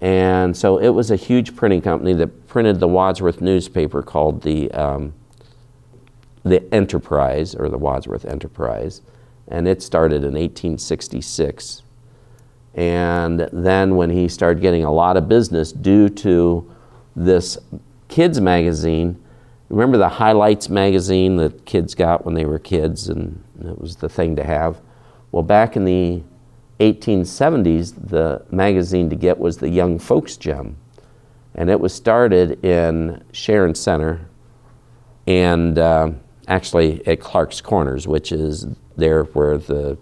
And 0.00 0.56
so 0.56 0.78
it 0.78 0.90
was 0.90 1.10
a 1.10 1.16
huge 1.16 1.56
printing 1.56 1.82
company 1.82 2.12
that 2.14 2.46
printed 2.46 2.78
the 2.78 2.86
Wadsworth 2.86 3.40
newspaper 3.40 4.00
called 4.00 4.42
the, 4.42 4.70
um, 4.70 5.12
the 6.44 6.72
Enterprise, 6.72 7.56
or 7.56 7.68
the 7.68 7.78
Wadsworth 7.78 8.24
Enterprise. 8.24 9.02
And 9.48 9.66
it 9.66 9.82
started 9.82 10.18
in 10.18 10.34
1866. 10.34 11.82
And 12.76 13.48
then 13.52 13.96
when 13.96 14.10
he 14.10 14.28
started 14.28 14.62
getting 14.62 14.84
a 14.84 14.92
lot 14.92 15.16
of 15.16 15.28
business 15.28 15.72
due 15.72 16.08
to 16.10 16.72
this 17.16 17.58
kids 18.06 18.40
magazine, 18.40 19.20
remember 19.68 19.98
the 19.98 20.10
Highlights 20.10 20.68
magazine 20.68 21.38
that 21.38 21.64
kids 21.66 21.96
got 21.96 22.24
when 22.24 22.36
they 22.36 22.44
were 22.44 22.60
kids 22.60 23.08
and 23.08 23.42
it 23.64 23.80
was 23.80 23.96
the 23.96 24.08
thing 24.08 24.36
to 24.36 24.44
have? 24.44 24.80
Well, 25.32 25.42
back 25.42 25.76
in 25.76 25.84
the 25.84 26.22
1870s, 26.80 28.08
the 28.08 28.44
magazine 28.50 29.10
to 29.10 29.16
get 29.16 29.38
was 29.38 29.58
the 29.58 29.68
Young 29.68 29.98
Folks 29.98 30.36
Gem. 30.36 30.76
And 31.54 31.70
it 31.70 31.80
was 31.80 31.92
started 31.92 32.64
in 32.64 33.24
Sharon 33.32 33.74
Center 33.74 34.28
and 35.26 35.78
uh, 35.78 36.10
actually 36.46 37.06
at 37.06 37.20
Clark's 37.20 37.60
Corners, 37.60 38.06
which 38.06 38.32
is 38.32 38.66
there 38.96 39.24
where 39.24 39.58
the 39.58 39.98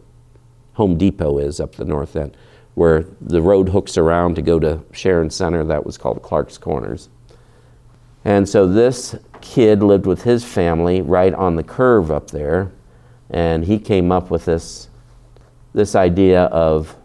Home 0.75 0.99
Depot 0.99 1.39
is 1.39 1.59
up 1.59 1.75
the 1.75 1.85
north 1.85 2.15
end, 2.15 2.37
where 2.75 3.07
the 3.21 3.41
road 3.41 3.71
hooks 3.71 3.97
around 3.97 4.37
to 4.37 4.43
go 4.43 4.59
to 4.59 4.83
Sharon 4.93 5.31
Center. 5.31 5.65
That 5.65 5.87
was 5.87 5.97
called 5.97 6.23
Clark's 6.23 6.59
Corners. 6.59 7.09
And 8.25 8.49
so 8.49 8.67
this 8.67 9.17
kid 9.41 9.83
lived 9.83 10.05
with 10.05 10.23
his 10.23 10.45
family 10.45 11.01
right 11.01 11.33
on 11.33 11.57
the 11.57 11.63
curve 11.63 12.11
up 12.11 12.31
there, 12.31 12.73
and 13.31 13.65
he 13.65 13.79
came 13.79 14.13
up 14.13 14.31
with 14.31 14.45
this 14.45 14.89
this 15.77 15.95
idea 15.95 16.45
of 16.45 16.97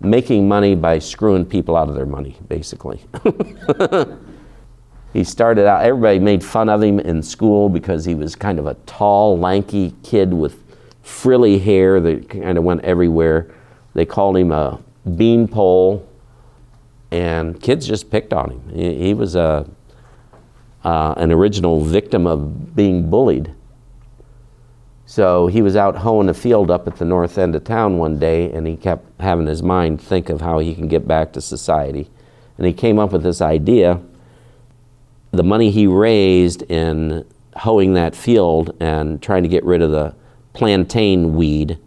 making 0.00 0.46
money 0.46 0.74
by 0.74 0.98
screwing 0.98 1.46
people 1.46 1.76
out 1.76 1.88
of 1.88 1.94
their 1.94 2.04
money, 2.04 2.36
basically. 2.46 3.00
he 5.14 5.24
started 5.24 5.66
out, 5.66 5.82
everybody 5.82 6.18
made 6.18 6.44
fun 6.44 6.68
of 6.68 6.82
him 6.82 7.00
in 7.00 7.22
school 7.22 7.70
because 7.70 8.04
he 8.04 8.14
was 8.14 8.36
kind 8.36 8.58
of 8.58 8.66
a 8.66 8.74
tall, 8.84 9.38
lanky 9.38 9.94
kid 10.02 10.34
with 10.34 10.62
frilly 11.02 11.58
hair 11.58 11.98
that 11.98 12.28
kind 12.28 12.58
of 12.58 12.64
went 12.64 12.84
everywhere. 12.84 13.50
They 13.94 14.04
called 14.04 14.36
him 14.36 14.52
a 14.52 14.78
beanpole, 15.16 16.06
and 17.10 17.58
kids 17.62 17.86
just 17.86 18.10
picked 18.10 18.34
on 18.34 18.50
him. 18.50 18.68
He, 18.74 19.06
he 19.06 19.14
was 19.14 19.36
a, 19.36 19.66
uh, 20.84 21.14
an 21.16 21.32
original 21.32 21.80
victim 21.80 22.26
of 22.26 22.76
being 22.76 23.08
bullied. 23.08 23.54
So 25.08 25.46
he 25.46 25.62
was 25.62 25.76
out 25.76 25.98
hoeing 25.98 26.28
a 26.28 26.34
field 26.34 26.68
up 26.68 26.88
at 26.88 26.96
the 26.96 27.04
north 27.04 27.38
end 27.38 27.54
of 27.54 27.62
town 27.62 27.96
one 27.96 28.18
day, 28.18 28.50
and 28.50 28.66
he 28.66 28.76
kept 28.76 29.20
having 29.20 29.46
his 29.46 29.62
mind 29.62 30.00
think 30.00 30.28
of 30.28 30.40
how 30.40 30.58
he 30.58 30.74
can 30.74 30.88
get 30.88 31.06
back 31.06 31.32
to 31.32 31.40
society. 31.40 32.10
And 32.58 32.66
he 32.66 32.72
came 32.72 32.98
up 32.98 33.12
with 33.12 33.22
this 33.22 33.40
idea. 33.40 34.00
The 35.30 35.44
money 35.44 35.70
he 35.70 35.86
raised 35.86 36.62
in 36.62 37.24
hoeing 37.56 37.94
that 37.94 38.16
field 38.16 38.76
and 38.80 39.22
trying 39.22 39.44
to 39.44 39.48
get 39.48 39.64
rid 39.64 39.80
of 39.80 39.92
the 39.92 40.14
plantain 40.54 41.36
weed, 41.36 41.78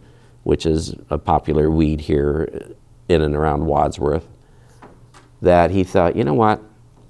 which 0.44 0.64
is 0.64 0.94
a 1.10 1.18
popular 1.18 1.70
weed 1.70 2.00
here 2.00 2.74
in 3.08 3.20
and 3.20 3.36
around 3.36 3.66
Wadsworth, 3.66 4.26
that 5.42 5.70
he 5.70 5.84
thought, 5.84 6.16
you 6.16 6.24
know 6.24 6.34
what, 6.34 6.62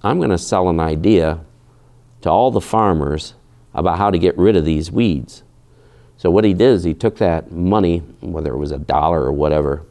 I'm 0.02 0.18
going 0.18 0.30
to 0.30 0.38
sell 0.38 0.68
an 0.68 0.80
idea 0.80 1.40
to 2.22 2.30
all 2.30 2.50
the 2.50 2.60
farmers 2.60 3.34
about 3.74 3.98
how 3.98 4.10
to 4.10 4.18
get 4.18 4.36
rid 4.36 4.56
of 4.56 4.64
these 4.64 4.90
weeds. 4.90 5.44
So 6.20 6.30
what 6.30 6.44
he 6.44 6.52
did 6.52 6.74
is 6.74 6.84
he 6.84 6.92
took 6.92 7.16
that 7.16 7.50
money, 7.50 8.00
whether 8.20 8.52
it 8.52 8.58
was 8.58 8.72
a 8.72 8.78
dollar 8.78 9.22
or 9.22 9.32
whatever, 9.32 9.86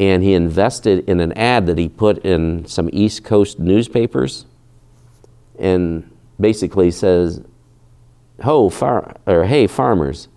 and 0.00 0.22
he 0.22 0.32
invested 0.32 1.06
in 1.06 1.20
an 1.20 1.34
ad 1.34 1.66
that 1.66 1.76
he 1.76 1.86
put 1.86 2.24
in 2.24 2.64
some 2.64 2.88
East 2.94 3.24
Coast 3.24 3.58
newspapers, 3.58 4.46
and 5.58 6.10
basically 6.40 6.90
says, 6.90 7.42
"Ho, 8.42 8.70
far 8.70 9.16
or 9.26 9.44
hey 9.44 9.66
farmers, 9.66 10.28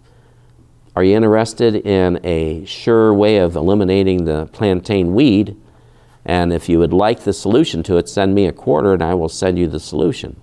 are 0.93 1.05
you 1.05 1.15
interested 1.15 1.73
in 1.73 2.19
a 2.26 2.65
sure 2.65 3.13
way 3.13 3.38
of 3.38 3.55
eliminating 3.55 4.26
the 4.26 4.49
plantain 4.51 5.13
weed? 5.13 5.55
And 6.26 6.51
if 6.51 6.68
you 6.68 6.80
would 6.80 6.91
like 6.91 7.22
the 7.22 7.31
solution 7.31 7.81
to 7.84 7.95
it, 7.95 8.09
send 8.09 8.35
me 8.35 8.45
a 8.45 8.51
quarter, 8.51 8.91
and 8.91 9.01
I 9.01 9.13
will 9.13 9.30
send 9.30 9.57
you 9.57 9.68
the 9.68 9.80
solution." 9.80 10.35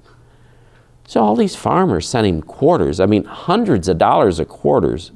So 1.09 1.23
all 1.23 1.37
these 1.37 1.57
farmers 1.57 2.07
sent 2.07 2.27
him 2.27 2.43
quarters. 2.43 3.01
I 3.01 3.07
mean, 3.07 3.25
hundreds 3.25 3.89
of 3.89 3.97
dollars 3.97 4.39
of 4.39 4.49
quarters 4.49 5.11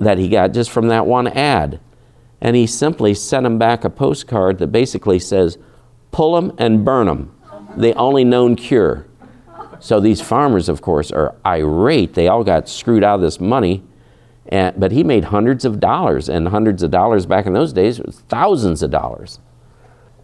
that 0.00 0.18
he 0.18 0.28
got 0.28 0.52
just 0.52 0.70
from 0.70 0.88
that 0.88 1.06
one 1.06 1.28
ad. 1.28 1.78
And 2.40 2.56
he 2.56 2.66
simply 2.66 3.14
sent 3.14 3.44
them 3.44 3.56
back 3.56 3.84
a 3.84 3.88
postcard 3.88 4.58
that 4.58 4.72
basically 4.72 5.20
says, 5.20 5.58
pull 6.10 6.34
them 6.34 6.52
and 6.58 6.84
burn 6.84 7.06
them. 7.06 7.32
The 7.76 7.94
only 7.94 8.24
known 8.24 8.56
cure. 8.56 9.06
So 9.78 10.00
these 10.00 10.20
farmers, 10.20 10.68
of 10.68 10.82
course, 10.82 11.12
are 11.12 11.36
irate. 11.46 12.14
They 12.14 12.26
all 12.26 12.42
got 12.42 12.68
screwed 12.68 13.04
out 13.04 13.14
of 13.14 13.20
this 13.20 13.38
money. 13.38 13.84
And, 14.48 14.74
but 14.76 14.90
he 14.90 15.04
made 15.04 15.26
hundreds 15.26 15.64
of 15.64 15.78
dollars, 15.78 16.28
and 16.28 16.48
hundreds 16.48 16.82
of 16.82 16.90
dollars 16.90 17.26
back 17.26 17.46
in 17.46 17.52
those 17.52 17.72
days 17.72 18.00
was 18.00 18.24
thousands 18.28 18.82
of 18.82 18.90
dollars. 18.90 19.38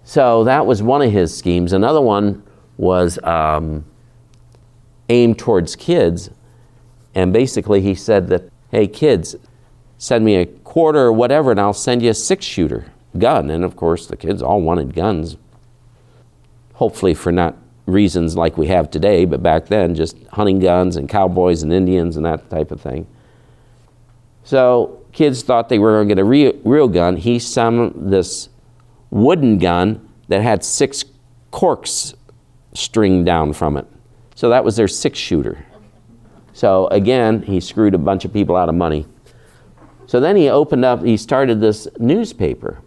So 0.02 0.43
that 0.43 0.66
was 0.66 0.82
one 0.82 1.02
of 1.02 1.12
his 1.12 1.36
schemes. 1.36 1.73
Another 1.73 2.01
one 2.01 2.43
was 2.77 3.23
um, 3.23 3.85
aimed 5.09 5.39
towards 5.39 5.76
kids. 5.76 6.31
And 7.14 7.32
basically, 7.32 7.81
he 7.81 7.94
said 7.94 8.28
that, 8.28 8.51
hey, 8.70 8.86
kids, 8.86 9.36
send 9.98 10.24
me 10.24 10.36
a 10.36 10.47
quarter 10.47 11.01
or 11.01 11.12
whatever, 11.12 11.51
and 11.51 11.60
I'll 11.60 11.72
send 11.72 12.02
you 12.02 12.10
a 12.10 12.14
six 12.14 12.44
shooter 12.44 12.86
gun. 13.18 13.51
And 13.51 13.64
of 13.64 13.76
course, 13.76 14.06
the 14.06 14.16
kids 14.16 14.43
all 14.43 14.60
wanted 14.60 14.94
guns, 14.94 15.36
hopefully, 16.74 17.14
for 17.14 17.31
not 17.31 17.56
reasons 17.86 18.36
like 18.36 18.56
we 18.56 18.66
have 18.68 18.90
today, 18.90 19.24
but 19.24 19.43
back 19.43 19.66
then, 19.66 19.94
just 19.94 20.16
hunting 20.32 20.59
guns 20.59 20.97
and 20.97 21.09
cowboys 21.09 21.62
and 21.62 21.72
Indians 21.72 22.16
and 22.16 22.24
that 22.24 22.48
type 22.51 22.70
of 22.70 22.81
thing. 22.81 23.06
So, 24.43 25.05
kids 25.12 25.43
thought 25.43 25.68
they 25.68 25.78
were 25.78 25.93
going 25.93 26.09
to 26.09 26.14
get 26.14 26.20
a 26.20 26.24
real, 26.24 26.52
real 26.64 26.89
gun. 26.89 27.16
He 27.16 27.39
sent 27.39 28.10
this 28.10 28.48
wooden 29.10 29.59
gun 29.59 30.06
that 30.28 30.43
had 30.43 30.64
six 30.64 31.05
corks 31.51 32.14
stringed 32.74 33.26
down 33.26 33.52
from 33.52 33.76
it. 33.76 33.86
So 34.44 34.50
that 34.50 34.62
was 34.62 34.76
their 34.76 34.88
six 34.88 35.18
shooter. 35.18 35.64
So 36.52 36.88
again, 36.88 37.40
he 37.40 37.60
screwed 37.60 37.94
a 37.94 37.98
bunch 37.98 38.26
of 38.26 38.32
people 38.34 38.56
out 38.56 38.68
of 38.68 38.74
money. 38.74 39.06
So 40.04 40.20
then 40.20 40.36
he 40.36 40.50
opened 40.50 40.84
up, 40.84 41.02
he 41.02 41.16
started 41.16 41.62
this 41.62 41.88
newspaper. 41.98 42.82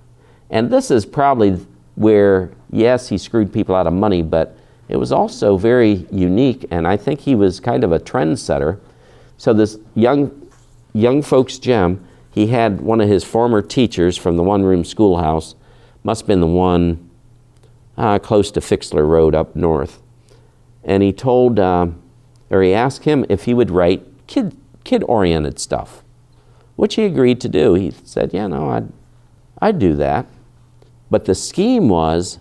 And 0.52 0.70
this 0.70 0.92
is 0.92 1.04
probably 1.04 1.66
where, 1.96 2.52
yes, 2.70 3.10
he 3.10 3.18
screwed 3.18 3.52
people 3.52 3.74
out 3.74 3.88
of 3.88 3.94
money, 3.94 4.22
but 4.22 4.56
it 4.88 4.98
was 4.98 5.12
also 5.12 5.58
very 5.58 6.06
unique, 6.12 6.64
and 6.70 6.88
I 6.88 6.96
think 6.96 7.22
he 7.22 7.34
was 7.34 7.60
kind 7.60 7.84
of 7.84 7.92
a 7.92 8.00
trendsetter. 8.00 8.80
So 9.38 9.52
this 9.52 9.80
young, 9.96 10.52
young 10.94 11.24
folks 11.24 11.58
gem, 11.58 12.06
he 12.30 12.46
had 12.46 12.82
one 12.82 13.02
of 13.02 13.10
his 13.10 13.24
former 13.24 13.64
teachers 13.64 14.16
from 14.16 14.38
the 14.38 14.44
one-room 14.44 14.86
schoolhouse, 14.86 15.56
must 16.04 16.22
have 16.22 16.28
been 16.28 16.40
the 16.40 16.46
one 16.46 17.10
uh, 17.98 18.20
close 18.20 18.52
to 18.52 18.60
Fixler 18.60 19.10
Road 19.10 19.34
up 19.34 19.56
north 19.56 20.04
and 20.88 21.04
he 21.04 21.12
told, 21.12 21.60
uh, 21.60 21.88
or 22.50 22.64
he 22.64 22.74
asked 22.74 23.04
him 23.04 23.26
if 23.30 23.44
he 23.44 23.54
would 23.54 23.70
write 23.70 24.04
kid, 24.26 24.56
kid-oriented 24.86 25.60
stuff, 25.60 26.02
which 26.78 26.96
he 26.96 27.04
agreed 27.04 27.42
to 27.42 27.50
do. 27.50 27.74
He 27.74 27.92
said, 28.06 28.34
yeah, 28.34 28.48
no, 28.48 28.70
I'd, 28.70 28.88
I'd 29.62 29.80
do 29.80 29.94
that. 29.96 30.26
But 31.12 31.26
the 31.26 31.36
scheme 31.36 31.90
was, 31.90 32.40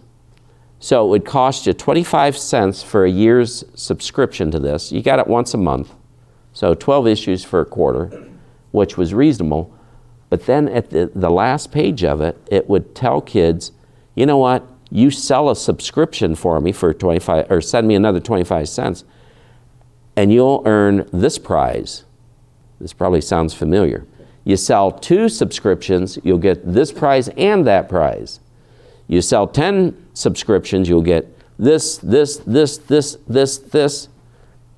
so 0.79 1.05
it 1.05 1.09
would 1.09 1.25
cost 1.25 1.67
you 1.67 1.73
25 1.73 2.39
cents 2.39 2.83
for 2.85 3.05
a 3.05 3.11
year's 3.11 3.65
subscription 3.75 4.53
to 4.53 4.61
this. 4.61 4.93
You 4.93 5.03
got 5.03 5.19
it 5.19 5.27
once 5.27 5.53
a 5.53 5.59
month, 5.59 5.93
so 6.53 6.75
12 6.75 7.09
issues 7.09 7.45
for 7.45 7.61
a 7.61 7.67
quarter, 7.67 8.29
which 8.71 8.97
was 8.97 9.13
reasonable. 9.13 9.75
But 10.31 10.47
then 10.47 10.69
at 10.69 10.91
the, 10.91 11.11
the 11.15 11.31
last 11.31 11.73
page 11.73 12.05
of 12.05 12.21
it, 12.21 12.37
it 12.49 12.69
would 12.69 12.95
tell 12.95 13.21
kids, 13.21 13.73
you 14.15 14.25
know 14.27 14.39
what, 14.39 14.65
you 14.91 15.11
sell 15.11 15.51
a 15.51 15.57
subscription 15.57 16.35
for 16.35 16.61
me 16.61 16.73
for 16.73 16.95
25 16.95 17.51
or 17.51 17.61
send 17.61 17.89
me 17.89 17.95
another 17.95 18.21
25 18.21 18.69
cents 18.69 19.05
and 20.17 20.33
you'll 20.33 20.63
earn 20.65 21.09
this 21.13 21.39
prize. 21.39 22.05
This 22.81 22.93
probably 22.93 23.21
sounds 23.21 23.53
familiar. 23.53 24.07
You 24.45 24.57
sell 24.57 24.93
two 24.93 25.29
subscriptions 25.29 26.19
you'll 26.23 26.39
get 26.39 26.73
this 26.73 26.93
prize 26.93 27.29
and 27.31 27.67
that 27.67 27.89
prize. 27.89 28.41
You 29.09 29.21
sell 29.21 29.47
10 29.47 30.09
subscriptions 30.15 30.89
you'll 30.89 31.03
get 31.03 31.33
this 31.59 31.99
this 31.99 32.37
this 32.39 32.79
this 32.79 33.19
this 33.27 33.59
this. 33.59 34.09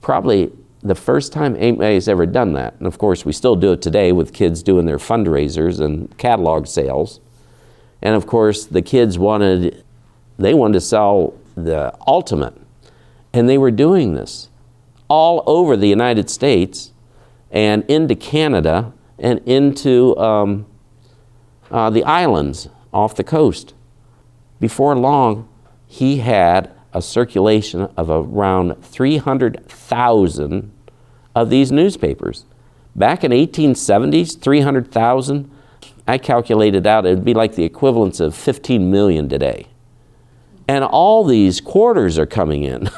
Probably 0.01 0.53
the 0.83 0.95
first 0.95 1.33
time 1.33 1.57
anybody's 1.57 2.09
ever 2.09 2.25
done 2.25 2.53
that. 2.55 2.75
And 2.79 2.87
of 2.87 2.99
course 2.99 3.25
we 3.25 3.33
still 3.33 3.57
do 3.57 3.73
it 3.73 3.83
today 3.83 4.13
with 4.13 4.33
kids 4.33 4.63
doing 4.63 4.87
their 4.87 4.99
fundraisers 4.99 5.81
and 5.81 6.17
catalog 6.19 6.67
sales. 6.67 7.21
And 8.01 8.15
of 8.15 8.27
course 8.27 8.65
the 8.65 8.83
kids 8.83 9.19
wanted 9.19 9.85
they 10.39 10.55
wanted 10.55 10.75
to 10.75 10.81
sell 10.81 11.35
the 11.57 11.95
ultimate. 12.07 12.55
And 13.33 13.49
they 13.49 13.59
were 13.59 13.71
doing 13.71 14.15
this 14.15 14.49
all 15.09 15.43
over 15.47 15.77
the 15.77 15.89
United 15.89 16.31
States 16.31 16.93
and 17.51 17.85
into 17.89 18.15
Canada 18.15 18.93
and 19.19 19.41
into 19.47 20.17
um, 20.19 20.67
uh, 21.71 21.91
the 21.91 22.05
islands 22.05 22.69
off 22.93 23.17
the 23.17 23.25
coast. 23.25 23.75
Before 24.61 24.95
long, 24.97 25.49
he 25.87 26.19
had 26.19 26.71
a 26.93 27.03
circulation 27.03 27.89
of 27.97 28.11
around 28.11 28.83
300,000 28.83 30.73
of 31.35 31.51
these 31.51 31.71
newspapers. 31.71 32.45
Back 32.97 33.23
in 33.25 33.33
1870s, 33.33 34.41
300,000, 34.41 35.51
I 36.07 36.19
calculated 36.19 36.87
out 36.87 37.07
it 37.07 37.11
would 37.11 37.25
be 37.25 37.35
like 37.35 37.55
the 37.55 37.65
equivalence 37.65 38.19
of 38.21 38.35
15 38.35 38.91
million 38.91 39.29
today. 39.29 39.69
And 40.69 40.85
all 40.85 41.25
these 41.25 41.61
quarters 41.61 42.19
are 42.19 42.27
coming 42.27 42.63
in. 42.63 42.91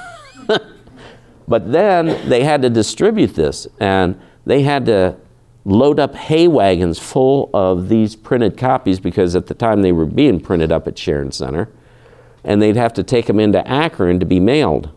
but 1.49 1.71
then 1.71 2.29
they 2.29 2.45
had 2.45 2.63
to 2.63 2.71
distribute 2.71 3.35
this 3.35 3.67
and 3.79 4.21
they 4.45 4.63
had 4.63 4.87
to 4.87 5.17
load 5.65 6.01
up 6.01 6.15
hay 6.15 6.49
wagons 6.49 6.99
full 6.99 7.51
of 7.55 7.89
these 7.89 8.17
printed 8.17 8.57
copies 8.57 8.99
because 8.99 9.37
at 9.37 9.47
the 9.47 9.55
time 9.55 9.83
they 9.83 9.93
were 9.93 10.07
being 10.07 10.41
printed 10.41 10.73
up 10.73 10.89
at 10.89 10.99
Sharon 10.99 11.31
Center 11.31 11.69
and 12.43 12.61
they'd 12.61 12.77
have 12.77 12.93
to 12.95 13.03
take 13.03 13.27
them 13.27 13.39
into 13.39 13.67
Akron 13.69 14.19
to 14.21 14.27
be 14.27 14.41
mailed. 14.41 14.91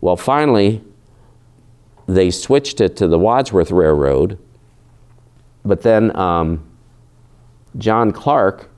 Well, 0.00 0.16
finally, 0.16 0.82
they 2.06 2.30
switched 2.30 2.80
it 2.80 2.96
to 2.96 3.08
the 3.08 3.18
Wadsworth 3.18 3.70
Railroad, 3.70 4.38
but 5.64 5.82
then 5.82 6.14
um, 6.16 6.64
John 7.76 8.12
Clark 8.12 8.68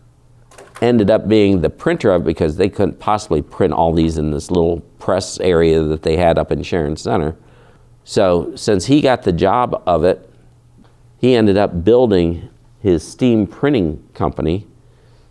ended 0.83 1.11
up 1.11 1.29
being 1.29 1.61
the 1.61 1.71
printer 1.71 2.13
of 2.13 2.25
because 2.25 2.57
they 2.57 2.69
couldn't 2.69 2.99
possibly 2.99 3.43
print 3.43 3.73
all 3.73 3.93
these 3.93 4.19
in 4.19 4.31
this 4.31 4.51
little 4.51 4.81
press 4.99 5.39
area 5.41 5.83
that 5.83 6.03
they 6.03 6.17
had 6.17 6.39
up 6.39 6.51
in 6.51 6.63
Sharon 6.63 6.97
Center. 6.97 7.37
So, 8.05 8.55
since 8.55 8.87
he 8.87 9.01
got 9.01 9.23
the 9.23 9.33
job 9.33 9.83
of 9.87 10.05
it, 10.05 10.29
he 11.19 11.35
ended 11.35 11.57
up 11.57 11.85
building 11.85 12.51
his 12.83 13.07
steam 13.07 13.47
printing 13.47 14.07
company 14.13 14.67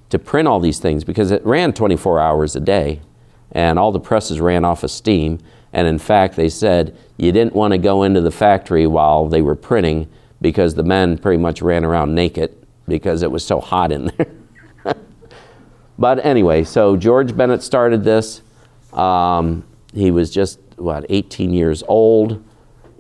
to 0.10 0.18
print 0.18 0.48
all 0.48 0.60
these 0.60 0.80
things 0.80 1.04
because 1.04 1.30
it 1.30 1.46
ran 1.46 1.74
24 1.74 2.20
hours 2.20 2.56
a 2.56 2.60
day 2.60 3.02
and 3.52 3.78
all 3.78 3.92
the 3.92 4.00
presses 4.00 4.40
ran 4.40 4.66
off 4.66 4.84
of 4.84 4.90
steam. 4.90 5.40
And 5.72 5.88
in 5.88 6.00
fact, 6.00 6.36
they 6.36 6.50
said 6.50 6.98
you 7.18 7.32
didn't 7.32 7.54
want 7.54 7.74
to 7.74 7.78
go 7.78 8.04
into 8.04 8.22
the 8.22 8.32
factory 8.32 8.88
while 8.88 9.28
they 9.28 9.42
were 9.42 9.56
printing 9.56 10.10
because 10.42 10.74
the 10.74 10.84
men 10.84 11.18
pretty 11.18 11.38
much 11.38 11.62
ran 11.62 11.86
around 11.86 12.16
naked 12.16 12.56
because 12.88 13.22
it 13.22 13.32
was 13.32 13.46
so 13.46 13.60
hot 13.60 13.92
in 13.92 14.06
there. 14.18 14.28
but 15.98 16.24
anyway, 16.26 16.64
so 16.64 16.98
George 16.98 17.36
Bennett 17.36 17.64
started 17.64 18.04
this. 18.04 18.42
Um, 18.94 19.64
he 19.94 20.12
was 20.12 20.32
just, 20.32 20.60
what, 20.78 21.06
18 21.10 21.54
years 21.54 21.84
old, 21.88 22.44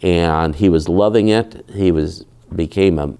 and 0.01 0.55
he 0.55 0.69
was 0.69 0.87
loving 0.87 1.29
it. 1.29 1.65
He 1.73 1.91
was 1.91 2.25
became 2.55 2.99
a, 2.99 3.15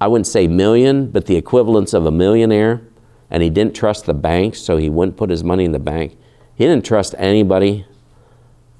I 0.00 0.06
wouldn't 0.06 0.26
say 0.26 0.46
million, 0.46 1.10
but 1.10 1.26
the 1.26 1.36
equivalence 1.36 1.94
of 1.94 2.04
a 2.04 2.10
millionaire 2.10 2.82
and 3.30 3.42
he 3.42 3.48
didn't 3.48 3.76
trust 3.76 4.06
the 4.06 4.14
banks, 4.14 4.60
so 4.60 4.76
he 4.76 4.90
wouldn't 4.90 5.16
put 5.16 5.30
his 5.30 5.44
money 5.44 5.64
in 5.64 5.72
the 5.72 5.78
bank. 5.78 6.18
He 6.56 6.64
didn't 6.64 6.84
trust 6.84 7.14
anybody. 7.16 7.86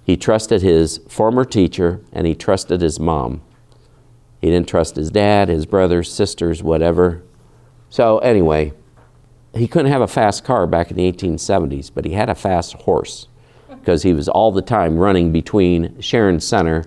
He 0.03 0.17
trusted 0.17 0.61
his 0.61 0.99
former 1.09 1.45
teacher 1.45 2.01
and 2.13 2.27
he 2.27 2.35
trusted 2.35 2.81
his 2.81 2.99
mom. 2.99 3.43
He 4.41 4.49
didn't 4.49 4.69
trust 4.69 4.97
his 4.97 5.11
dad, 5.11 5.49
his 5.49 5.67
brothers, 5.67 6.13
sisters, 6.13 6.63
whatever. 6.63 7.23
So, 7.91 8.19
anyway, 8.19 8.73
he 9.55 9.67
couldn't 9.67 9.91
have 9.91 10.01
a 10.01 10.09
fast 10.09 10.45
car 10.45 10.67
back 10.67 10.91
in 10.91 10.97
the 10.97 11.11
1870s, 11.11 11.91
but 11.93 12.05
he 12.05 12.13
had 12.13 12.29
a 12.29 12.35
fast 12.35 12.75
horse 12.75 13.29
because 13.69 14.03
he 14.03 14.13
was 14.13 14.29
all 14.29 14.53
the 14.53 14.63
time 14.63 14.97
running 14.97 15.33
between 15.33 16.01
Sharon 16.01 16.41
Center 16.41 16.85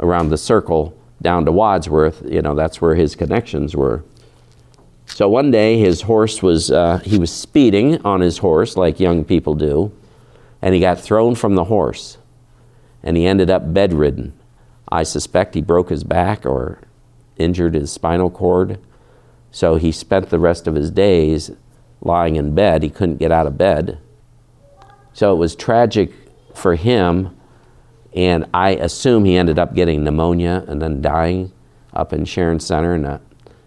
around 0.00 0.30
the 0.30 0.38
circle 0.38 0.96
down 1.20 1.44
to 1.44 1.52
Wadsworth. 1.52 2.22
You 2.28 2.42
know, 2.42 2.54
that's 2.54 2.80
where 2.80 2.94
his 2.94 3.14
connections 3.14 3.76
were. 3.76 4.04
So 5.06 5.28
one 5.28 5.50
day 5.50 5.78
his 5.78 6.02
horse 6.02 6.42
was, 6.42 6.70
uh, 6.70 6.98
he 6.98 7.18
was 7.18 7.32
speeding 7.32 8.00
on 8.04 8.20
his 8.20 8.38
horse 8.38 8.76
like 8.76 8.98
young 8.98 9.24
people 9.24 9.54
do, 9.54 9.92
and 10.60 10.74
he 10.74 10.80
got 10.80 10.98
thrown 11.00 11.34
from 11.34 11.54
the 11.54 11.64
horse, 11.64 12.18
and 13.02 13.16
he 13.16 13.26
ended 13.26 13.50
up 13.50 13.74
bedridden. 13.74 14.32
I 14.90 15.02
suspect 15.02 15.54
he 15.54 15.60
broke 15.60 15.90
his 15.90 16.04
back 16.04 16.46
or 16.46 16.80
injured 17.36 17.74
his 17.74 17.92
spinal 17.92 18.30
cord. 18.30 18.78
So 19.50 19.76
he 19.76 19.92
spent 19.92 20.30
the 20.30 20.38
rest 20.38 20.66
of 20.66 20.74
his 20.74 20.90
days 20.90 21.50
lying 22.02 22.36
in 22.36 22.54
bed. 22.54 22.82
He 22.82 22.90
couldn't 22.90 23.16
get 23.16 23.32
out 23.32 23.46
of 23.46 23.56
bed. 23.56 23.98
So 25.12 25.32
it 25.32 25.36
was 25.36 25.56
tragic 25.56 26.12
for 26.54 26.74
him, 26.74 27.36
and 28.14 28.46
I 28.52 28.70
assume 28.70 29.24
he 29.24 29.36
ended 29.36 29.58
up 29.58 29.74
getting 29.74 30.04
pneumonia 30.04 30.64
and 30.68 30.82
then 30.82 31.00
dying 31.00 31.52
up 31.94 32.12
in 32.12 32.24
Sharon 32.24 32.60
Center 32.60 32.94
And 32.94 33.06
a 33.06 33.20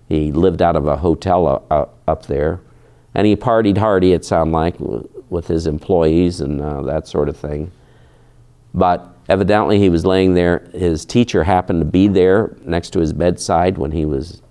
he 0.08 0.32
lived 0.32 0.62
out 0.62 0.76
of 0.76 0.86
a 0.88 0.98
hotel 0.98 1.48
uh, 1.48 1.74
uh, 1.74 1.88
up 2.08 2.28
there, 2.28 2.62
and 3.14 3.26
he 3.26 3.36
partied 3.36 3.78
hardy. 3.78 4.14
It 4.14 4.24
sounded 4.24 4.54
like 4.54 4.76
with 5.30 5.48
his 5.48 5.66
employees 5.66 6.42
and 6.42 6.62
uh, 6.62 6.84
that 6.84 7.08
sort 7.08 7.28
of 7.28 7.36
thing. 7.36 7.72
But 8.74 9.08
evidently, 9.28 9.80
he 9.80 9.90
was 9.90 10.06
laying 10.06 10.36
there. 10.36 10.70
His 10.74 11.06
teacher 11.06 11.44
happened 11.44 11.82
to 11.82 11.86
be 11.86 12.08
there 12.08 12.56
next 12.64 12.92
to 12.92 13.00
his 13.00 13.14
bedside 13.14 13.78
when 13.78 13.92
he 13.92 14.06
was 14.06 14.42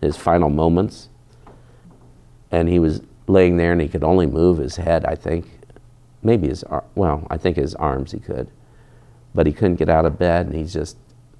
his 0.00 0.16
final 0.16 0.50
moments, 0.50 1.08
and 2.50 2.68
he 2.68 2.80
was 2.80 3.00
laying 3.26 3.56
there, 3.56 3.72
and 3.72 3.80
he 3.80 3.88
could 3.88 4.04
only 4.04 4.26
move 4.26 4.58
his 4.58 4.76
head. 4.76 5.04
I 5.04 5.14
think, 5.14 5.46
maybe 6.22 6.48
his 6.48 6.64
well, 6.94 7.26
I 7.30 7.36
think 7.36 7.56
his 7.56 7.74
arms 7.74 8.12
he 8.12 8.18
could, 8.18 8.48
but 9.34 9.46
he 9.46 9.52
couldn't 9.52 9.76
get 9.76 9.88
out 9.88 10.06
of 10.06 10.18
bed, 10.18 10.46
and 10.46 10.54
he's 10.54 10.72
just 10.72 10.96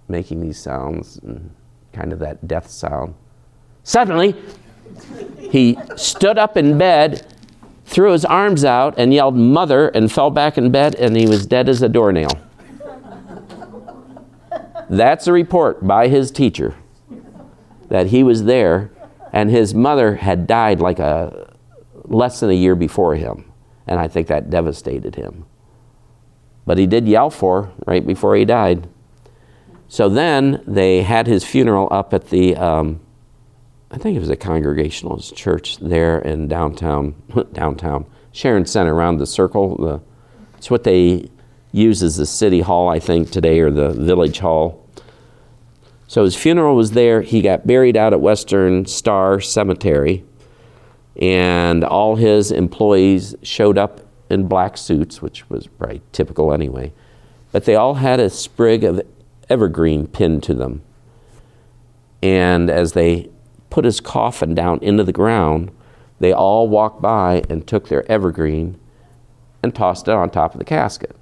making 0.09 0.41
these 0.41 0.59
sounds 0.59 1.19
and 1.19 1.51
kind 1.93 2.13
of 2.13 2.19
that 2.21 2.47
death 2.47 2.71
sound. 2.71 3.15
Suddenly, 3.83 4.35
he 5.39 5.79
stood 5.97 6.39
up 6.39 6.57
in 6.57 6.79
bed, 6.79 7.27
threw 7.85 8.13
his 8.13 8.25
arms 8.25 8.65
out, 8.65 8.95
and 8.99 9.13
yelled, 9.15 9.37
Mother, 9.37 9.89
and 9.89 10.11
fell 10.11 10.31
back 10.31 10.59
in 10.59 10.71
bed, 10.71 10.95
and 10.97 11.17
he 11.17 11.27
was 11.27 11.47
dead 11.47 11.69
as 11.69 11.83
a 11.83 11.89
doornail. 11.89 12.31
That's 14.89 15.27
a 15.27 15.33
report 15.33 15.87
by 15.87 16.09
his 16.09 16.31
teacher 16.31 16.75
that 17.89 18.09
he 18.09 18.23
was 18.23 18.45
there, 18.45 18.91
and 19.33 19.51
his 19.51 19.75
mother 19.75 20.17
had 20.17 20.47
died 20.47 20.81
like 20.81 20.99
a 20.99 21.55
less 22.09 22.41
than 22.41 22.51
a 22.51 22.55
year 22.55 22.75
before 22.75 23.15
him, 23.15 23.51
and 23.87 24.01
I 24.01 24.09
think 24.09 24.27
that 24.29 24.51
devastated 24.51 25.15
him. 25.15 25.45
But 26.65 26.79
he 26.79 26.87
did 26.87 27.07
yell 27.07 27.31
for 27.31 27.73
right 27.87 28.07
before 28.07 28.35
he 28.37 28.45
died. 28.45 28.89
So 29.89 30.09
then 30.09 30.63
they 30.67 31.03
had 31.03 31.27
his 31.27 31.45
funeral 31.45 31.89
up 31.93 32.13
at 32.13 32.31
the 32.31 32.57
um, 32.57 33.01
I 33.91 33.99
think 33.99 34.17
it 34.17 34.21
was 34.21 34.31
a 34.31 34.37
Congregationalist 34.37 35.37
church 35.37 35.79
there 35.79 36.19
in 36.19 36.49
downtown, 36.49 37.15
downtown 37.53 38.07
Sharon 38.33 38.67
Center, 38.67 38.95
around 38.95 39.19
the 39.19 39.27
circle. 39.27 39.77
The, 39.77 40.01
it's 40.59 40.71
what 40.71 40.85
they 40.85 41.31
use 41.73 42.03
as 42.03 42.17
the 42.17 42.27
city 42.27 42.61
hall, 42.61 42.89
I 42.89 42.99
think, 42.99 43.31
today, 43.31 43.61
or 43.61 43.71
the 43.71 43.91
village 43.91 44.41
hall. 44.41 44.89
So 46.09 46.25
his 46.25 46.37
funeral 46.37 46.77
was 46.77 46.93
there. 46.93 47.23
He 47.23 47.43
got 47.43 47.67
buried 47.67 47.97
out 47.97 48.13
at 48.13 48.21
Western 48.21 48.87
Star 48.87 49.41
Cemetery, 49.41 50.25
and 51.21 51.85
all 51.85 52.17
his 52.17 52.53
employees 52.53 53.35
showed 53.43 53.79
up 53.79 54.01
in 54.29 54.49
black 54.49 54.77
suits, 54.77 55.23
which 55.23 55.49
was 55.49 55.69
right 55.79 56.03
typical 56.13 56.53
anyway. 56.53 56.93
But 57.53 57.65
they 57.65 57.75
all 57.75 57.95
had 57.95 58.21
a 58.21 58.29
sprig 58.29 58.85
of 58.85 59.01
evergreen 59.49 60.07
pinned 60.07 60.43
to 60.45 60.55
them. 60.55 60.83
And 62.23 62.69
as 62.71 62.93
they 62.93 63.31
put 63.71 63.85
his 63.85 64.01
coffin 64.01 64.55
down 64.55 64.79
into 64.83 65.05
the 65.05 65.13
ground, 65.13 65.71
they 66.19 66.33
all 66.33 66.69
walked 66.69 67.01
by 67.01 67.43
and 67.49 67.67
took 67.67 67.89
their 67.89 68.11
evergreen 68.11 68.79
and 69.63 69.75
tossed 69.75 70.09
it 70.09 70.15
on 70.15 70.31
top 70.31 70.55
of 70.55 70.59
the 70.59 70.65
casket. 70.65 71.15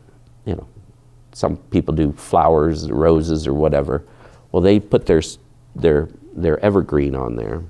You 0.44 0.56
know, 0.56 0.68
some 1.32 1.56
people 1.56 1.94
do 1.94 2.12
flowers, 2.12 2.90
roses, 2.90 3.46
or 3.46 3.54
whatever. 3.54 4.04
Well, 4.52 4.62
they 4.62 4.78
put 4.80 5.06
their, 5.06 5.22
their, 5.74 6.08
their 6.32 6.58
evergreen 6.60 7.14
on 7.14 7.36
there. 7.36 7.62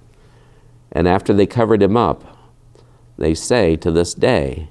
And 0.95 1.09
after 1.09 1.33
they 1.33 1.47
covered 1.47 1.83
him 1.83 1.97
up, 1.97 2.25
they 3.19 3.35
say 3.35 3.77
to 3.77 3.91
this 3.91 4.15
day 4.15 4.69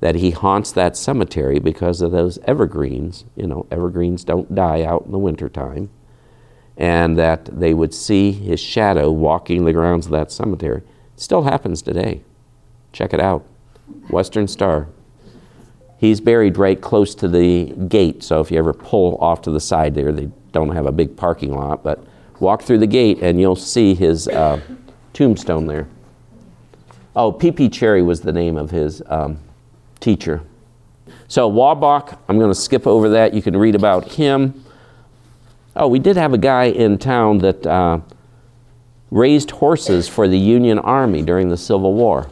that 0.00 0.16
he 0.16 0.32
haunts 0.32 0.72
that 0.72 0.96
cemetery 0.96 1.58
because 1.60 2.00
of 2.00 2.10
those 2.10 2.38
evergreens. 2.44 3.24
You 3.36 3.46
know, 3.46 3.66
evergreens 3.70 4.24
don't 4.24 4.54
die 4.54 4.82
out 4.82 5.04
in 5.06 5.12
the 5.12 5.18
wintertime 5.18 5.90
and 6.76 7.18
that 7.18 7.44
they 7.44 7.74
would 7.74 7.94
see 7.94 8.32
his 8.32 8.60
shadow 8.60 9.10
walking 9.10 9.64
the 9.64 9.72
grounds 9.72 10.06
of 10.06 10.12
that 10.12 10.32
cemetery. 10.32 10.82
It 11.14 11.20
still 11.20 11.42
happens 11.42 11.82
today. 11.82 12.22
Check 12.92 13.12
it 13.12 13.20
out. 13.20 13.46
Western 14.08 14.48
Star. 14.48 14.88
He's 15.98 16.20
buried 16.20 16.58
right 16.58 16.80
close 16.80 17.14
to 17.16 17.28
the 17.28 17.66
gate, 17.66 18.24
so 18.24 18.40
if 18.40 18.50
you 18.50 18.58
ever 18.58 18.72
pull 18.72 19.16
off 19.18 19.42
to 19.42 19.50
the 19.50 19.60
side 19.60 19.94
there, 19.94 20.10
they 20.10 20.30
don't 20.50 20.70
have 20.70 20.86
a 20.86 20.92
big 20.92 21.16
parking 21.16 21.54
lot, 21.54 21.84
but 21.84 22.04
walk 22.40 22.62
through 22.62 22.78
the 22.78 22.86
gate 22.88 23.22
and 23.22 23.40
you'll 23.40 23.54
see 23.54 23.94
his 23.94 24.26
uh, 24.26 24.60
tombstone 25.12 25.66
there. 25.66 25.86
Oh, 27.14 27.30
P.P. 27.30 27.68
Cherry 27.68 28.02
was 28.02 28.22
the 28.22 28.32
name 28.32 28.56
of 28.56 28.70
his 28.70 29.02
um, 29.06 29.38
teacher. 30.00 30.42
So 31.28 31.50
Wabach, 31.50 32.18
I'm 32.28 32.38
going 32.38 32.50
to 32.50 32.54
skip 32.54 32.86
over 32.86 33.10
that. 33.10 33.34
You 33.34 33.42
can 33.42 33.56
read 33.56 33.74
about 33.74 34.12
him. 34.12 34.64
Oh, 35.76 35.88
we 35.88 35.98
did 35.98 36.16
have 36.16 36.32
a 36.32 36.38
guy 36.38 36.64
in 36.64 36.98
town 36.98 37.38
that 37.38 37.66
uh, 37.66 38.00
raised 39.10 39.50
horses 39.52 40.08
for 40.08 40.28
the 40.28 40.38
Union 40.38 40.78
Army 40.78 41.22
during 41.22 41.48
the 41.48 41.56
Civil 41.56 41.94
War. 41.94 42.28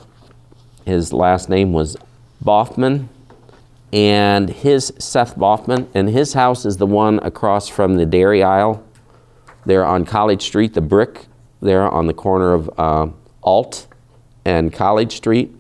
His 0.84 1.12
last 1.12 1.48
name 1.48 1.72
was 1.72 1.96
Boffman, 2.44 3.08
and 3.92 4.48
his 4.48 4.92
Seth 4.98 5.36
Boffman, 5.36 5.88
and 5.94 6.08
his 6.08 6.32
house 6.34 6.64
is 6.64 6.76
the 6.78 6.86
one 6.86 7.18
across 7.22 7.68
from 7.68 7.96
the 7.96 8.06
dairy 8.06 8.42
aisle 8.42 8.84
there 9.66 9.84
on 9.84 10.04
College 10.04 10.42
Street, 10.42 10.74
the 10.74 10.80
brick 10.80 11.26
there 11.60 11.88
on 11.88 12.06
the 12.06 12.14
corner 12.14 12.52
of 12.52 12.70
uh, 12.78 13.08
Alt 13.42 13.86
and 14.44 14.72
College 14.72 15.16
Street. 15.16 15.54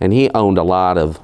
And 0.00 0.12
he 0.12 0.30
owned 0.30 0.58
a 0.58 0.62
lot 0.62 0.98
of 0.98 1.20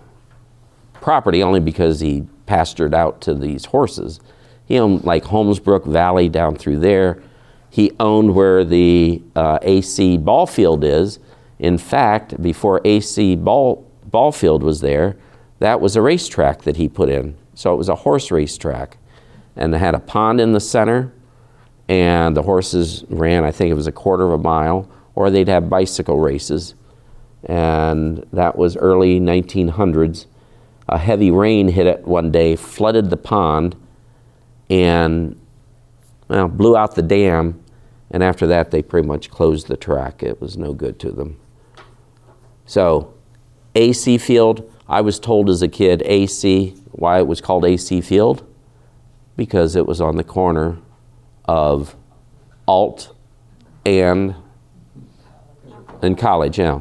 property 0.94 1.42
only 1.42 1.60
because 1.60 2.00
he 2.00 2.26
pastured 2.46 2.94
out 2.94 3.20
to 3.22 3.34
these 3.34 3.66
horses. 3.66 4.20
He 4.66 4.78
owned 4.78 5.04
like 5.04 5.24
Holmesbrook 5.24 5.84
Valley 5.84 6.28
down 6.28 6.56
through 6.56 6.78
there. 6.78 7.22
He 7.70 7.92
owned 8.00 8.34
where 8.34 8.64
the 8.64 9.22
uh, 9.36 9.58
AC 9.62 10.16
ball 10.18 10.46
field 10.46 10.84
is. 10.84 11.18
In 11.58 11.78
fact, 11.78 12.40
before 12.42 12.80
AC 12.84 13.36
ball, 13.36 13.90
ball 14.06 14.32
field 14.32 14.62
was 14.62 14.80
there, 14.80 15.16
that 15.58 15.80
was 15.80 15.96
a 15.96 16.02
racetrack 16.02 16.62
that 16.62 16.76
he 16.76 16.88
put 16.88 17.08
in. 17.08 17.36
So 17.54 17.72
it 17.72 17.76
was 17.76 17.88
a 17.88 17.94
horse 17.94 18.30
racetrack. 18.30 18.96
And 19.56 19.74
it 19.74 19.78
had 19.78 19.94
a 19.94 20.00
pond 20.00 20.40
in 20.40 20.52
the 20.52 20.60
center, 20.60 21.12
and 21.88 22.36
the 22.36 22.42
horses 22.42 23.04
ran, 23.08 23.44
I 23.44 23.50
think 23.50 23.70
it 23.70 23.74
was 23.74 23.86
a 23.86 23.92
quarter 23.92 24.24
of 24.24 24.32
a 24.32 24.42
mile, 24.42 24.88
or 25.14 25.30
they'd 25.30 25.48
have 25.48 25.68
bicycle 25.68 26.18
races. 26.18 26.74
And 27.44 28.26
that 28.32 28.56
was 28.56 28.76
early 28.76 29.20
1900s. 29.20 30.26
A 30.88 30.98
heavy 30.98 31.30
rain 31.30 31.68
hit 31.68 31.86
it 31.86 32.06
one 32.06 32.30
day, 32.30 32.56
flooded 32.56 33.10
the 33.10 33.16
pond, 33.16 33.76
and 34.70 35.38
well, 36.28 36.48
blew 36.48 36.76
out 36.76 36.94
the 36.94 37.02
dam. 37.02 37.60
And 38.10 38.22
after 38.22 38.46
that, 38.46 38.70
they 38.70 38.82
pretty 38.82 39.06
much 39.06 39.30
closed 39.30 39.68
the 39.68 39.76
track. 39.76 40.22
It 40.22 40.40
was 40.40 40.56
no 40.56 40.72
good 40.72 40.98
to 41.00 41.10
them. 41.10 41.38
So, 42.64 43.12
AC 43.74 44.18
Field, 44.18 44.70
I 44.88 45.00
was 45.00 45.18
told 45.18 45.50
as 45.50 45.60
a 45.62 45.68
kid, 45.68 46.02
AC, 46.06 46.74
why 46.92 47.18
it 47.18 47.26
was 47.26 47.40
called 47.40 47.64
AC 47.64 48.00
Field? 48.00 48.46
Because 49.36 49.74
it 49.76 49.86
was 49.86 50.00
on 50.00 50.16
the 50.16 50.24
corner 50.24 50.78
of 51.46 51.96
Alt 52.66 53.14
and 53.84 54.34
in 56.02 56.16
college, 56.16 56.58
yeah. 56.58 56.80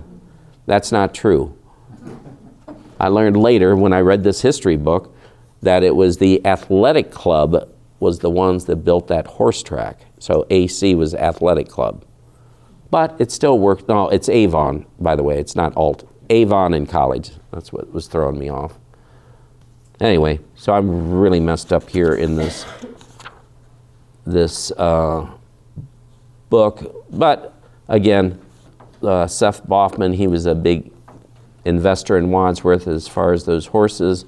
That's 0.65 0.91
not 0.91 1.13
true. 1.13 1.57
I 2.99 3.07
learned 3.07 3.37
later 3.37 3.75
when 3.75 3.93
I 3.93 3.99
read 3.99 4.23
this 4.23 4.41
history 4.41 4.77
book 4.77 5.15
that 5.61 5.83
it 5.83 5.95
was 5.95 6.17
the 6.17 6.45
athletic 6.45 7.11
club 7.11 7.69
was 7.99 8.19
the 8.19 8.29
ones 8.29 8.65
that 8.65 8.77
built 8.77 9.07
that 9.07 9.27
horse 9.27 9.63
track. 9.63 10.01
So 10.19 10.45
AC 10.49 10.95
was 10.95 11.13
athletic 11.15 11.69
club. 11.69 12.05
But 12.91 13.15
it 13.19 13.31
still 13.31 13.57
worked. 13.57 13.87
No, 13.87 14.09
it's 14.09 14.29
Avon, 14.29 14.85
by 14.99 15.15
the 15.15 15.23
way. 15.23 15.39
It's 15.39 15.55
not 15.55 15.75
Alt. 15.75 16.07
Avon 16.29 16.73
in 16.73 16.85
college. 16.85 17.31
That's 17.51 17.73
what 17.73 17.91
was 17.93 18.07
throwing 18.07 18.37
me 18.37 18.49
off. 18.49 18.77
Anyway, 19.99 20.39
so 20.55 20.73
I'm 20.73 21.11
really 21.11 21.39
messed 21.39 21.71
up 21.71 21.89
here 21.89 22.13
in 22.13 22.35
this 22.35 22.65
this 24.25 24.71
uh, 24.71 25.29
book. 26.49 27.05
But 27.11 27.53
again, 27.87 28.39
uh, 29.01 29.27
Seth 29.27 29.65
Boffman, 29.67 30.15
he 30.15 30.27
was 30.27 30.45
a 30.45 30.55
big 30.55 30.91
investor 31.65 32.17
in 32.17 32.29
Wadsworth 32.29 32.87
as 32.87 33.07
far 33.07 33.33
as 33.33 33.45
those 33.45 33.67
horses. 33.67 34.25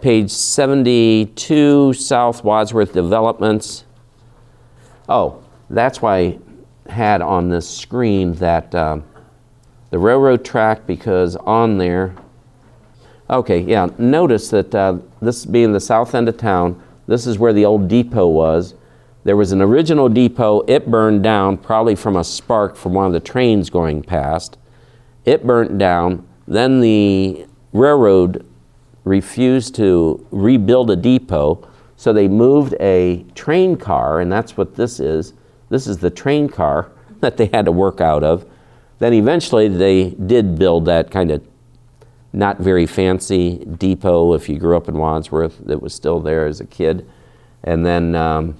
Page 0.00 0.30
72, 0.30 1.92
South 1.92 2.42
Wadsworth 2.42 2.92
Developments. 2.92 3.84
Oh, 5.08 5.42
that's 5.68 6.00
why 6.00 6.16
I 6.18 6.38
had 6.90 7.20
on 7.20 7.48
this 7.48 7.68
screen 7.68 8.32
that 8.34 8.74
uh, 8.74 9.00
the 9.90 9.98
railroad 9.98 10.44
track 10.44 10.86
because 10.86 11.36
on 11.36 11.78
there, 11.78 12.14
okay, 13.28 13.60
yeah, 13.60 13.88
notice 13.98 14.48
that 14.50 14.74
uh, 14.74 14.98
this 15.20 15.44
being 15.44 15.72
the 15.72 15.80
south 15.80 16.14
end 16.14 16.28
of 16.28 16.36
town, 16.36 16.82
this 17.06 17.26
is 17.26 17.38
where 17.38 17.52
the 17.52 17.64
old 17.64 17.88
depot 17.88 18.26
was. 18.26 18.74
There 19.24 19.36
was 19.36 19.52
an 19.52 19.60
original 19.60 20.08
depot, 20.08 20.62
it 20.66 20.90
burned 20.90 21.22
down 21.22 21.58
probably 21.58 21.94
from 21.94 22.16
a 22.16 22.24
spark 22.24 22.74
from 22.74 22.94
one 22.94 23.06
of 23.06 23.12
the 23.12 23.20
trains 23.20 23.68
going 23.68 24.02
past. 24.02 24.56
It 25.24 25.46
burnt 25.46 25.76
down. 25.76 26.26
Then 26.48 26.80
the 26.80 27.46
railroad 27.72 28.46
refused 29.04 29.74
to 29.76 30.26
rebuild 30.30 30.90
a 30.90 30.96
depot, 30.96 31.68
so 31.96 32.12
they 32.12 32.28
moved 32.28 32.74
a 32.80 33.24
train 33.34 33.76
car, 33.76 34.20
and 34.20 34.32
that's 34.32 34.56
what 34.56 34.74
this 34.76 35.00
is. 35.00 35.34
This 35.68 35.86
is 35.86 35.98
the 35.98 36.10
train 36.10 36.48
car 36.48 36.90
that 37.20 37.36
they 37.36 37.46
had 37.46 37.66
to 37.66 37.72
work 37.72 38.00
out 38.00 38.24
of. 38.24 38.46
Then 38.98 39.12
eventually 39.12 39.68
they 39.68 40.10
did 40.10 40.58
build 40.58 40.86
that 40.86 41.10
kind 41.10 41.30
of 41.30 41.46
not 42.32 42.58
very 42.58 42.86
fancy 42.86 43.64
depot 43.64 44.34
if 44.34 44.48
you 44.48 44.58
grew 44.58 44.76
up 44.76 44.88
in 44.88 44.96
Wadsworth 44.96 45.58
that 45.66 45.82
was 45.82 45.92
still 45.92 46.20
there 46.20 46.46
as 46.46 46.60
a 46.60 46.66
kid. 46.66 47.08
And 47.64 47.84
then 47.84 48.14
um, 48.14 48.56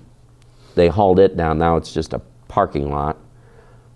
they 0.75 0.89
hauled 0.89 1.19
it 1.19 1.37
down. 1.37 1.59
Now 1.59 1.77
it's 1.77 1.93
just 1.93 2.13
a 2.13 2.21
parking 2.49 2.91
lot. 2.91 3.17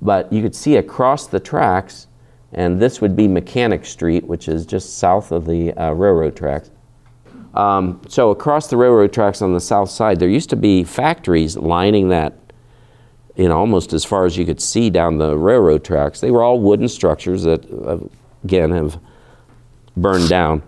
But 0.01 0.33
you 0.33 0.43
could 0.43 0.55
see 0.55 0.77
across 0.77 1.27
the 1.27 1.41
tracks, 1.41 2.09
and 2.53 2.81
this 2.81 3.01
would 3.01 3.17
be 3.17 3.27
Mechanic 3.27 3.85
Street, 3.85 4.25
which 4.25 4.49
is 4.49 4.67
just 4.67 4.99
south 4.99 5.33
of 5.33 5.47
the 5.47 5.73
uh, 5.73 5.93
railroad 5.93 6.37
tracks. 6.37 6.71
Um, 7.55 8.01
so 8.09 8.31
across 8.31 8.69
the 8.69 8.77
railroad 8.77 9.13
tracks 9.13 9.41
on 9.41 9.55
the 9.55 9.61
south 9.61 9.91
side, 9.91 10.19
there 10.19 10.29
used 10.29 10.51
to 10.51 10.57
be 10.57 10.85
factories 10.85 11.57
lining 11.57 12.09
that, 12.09 12.35
you 13.37 13.49
know, 13.49 13.57
almost 13.57 13.93
as 13.93 14.05
far 14.05 14.27
as 14.27 14.37
you 14.37 14.45
could 14.45 14.61
see 14.61 14.91
down 14.91 15.19
the 15.19 15.37
railroad 15.39 15.85
tracks. 15.85 16.21
They 16.21 16.31
were 16.31 16.43
all 16.43 16.61
wooden 16.61 16.89
structures 16.89 17.45
that, 17.45 17.65
uh, 17.71 17.99
again, 18.43 18.73
have 18.73 18.99
burned 19.97 20.29
down. 20.29 20.63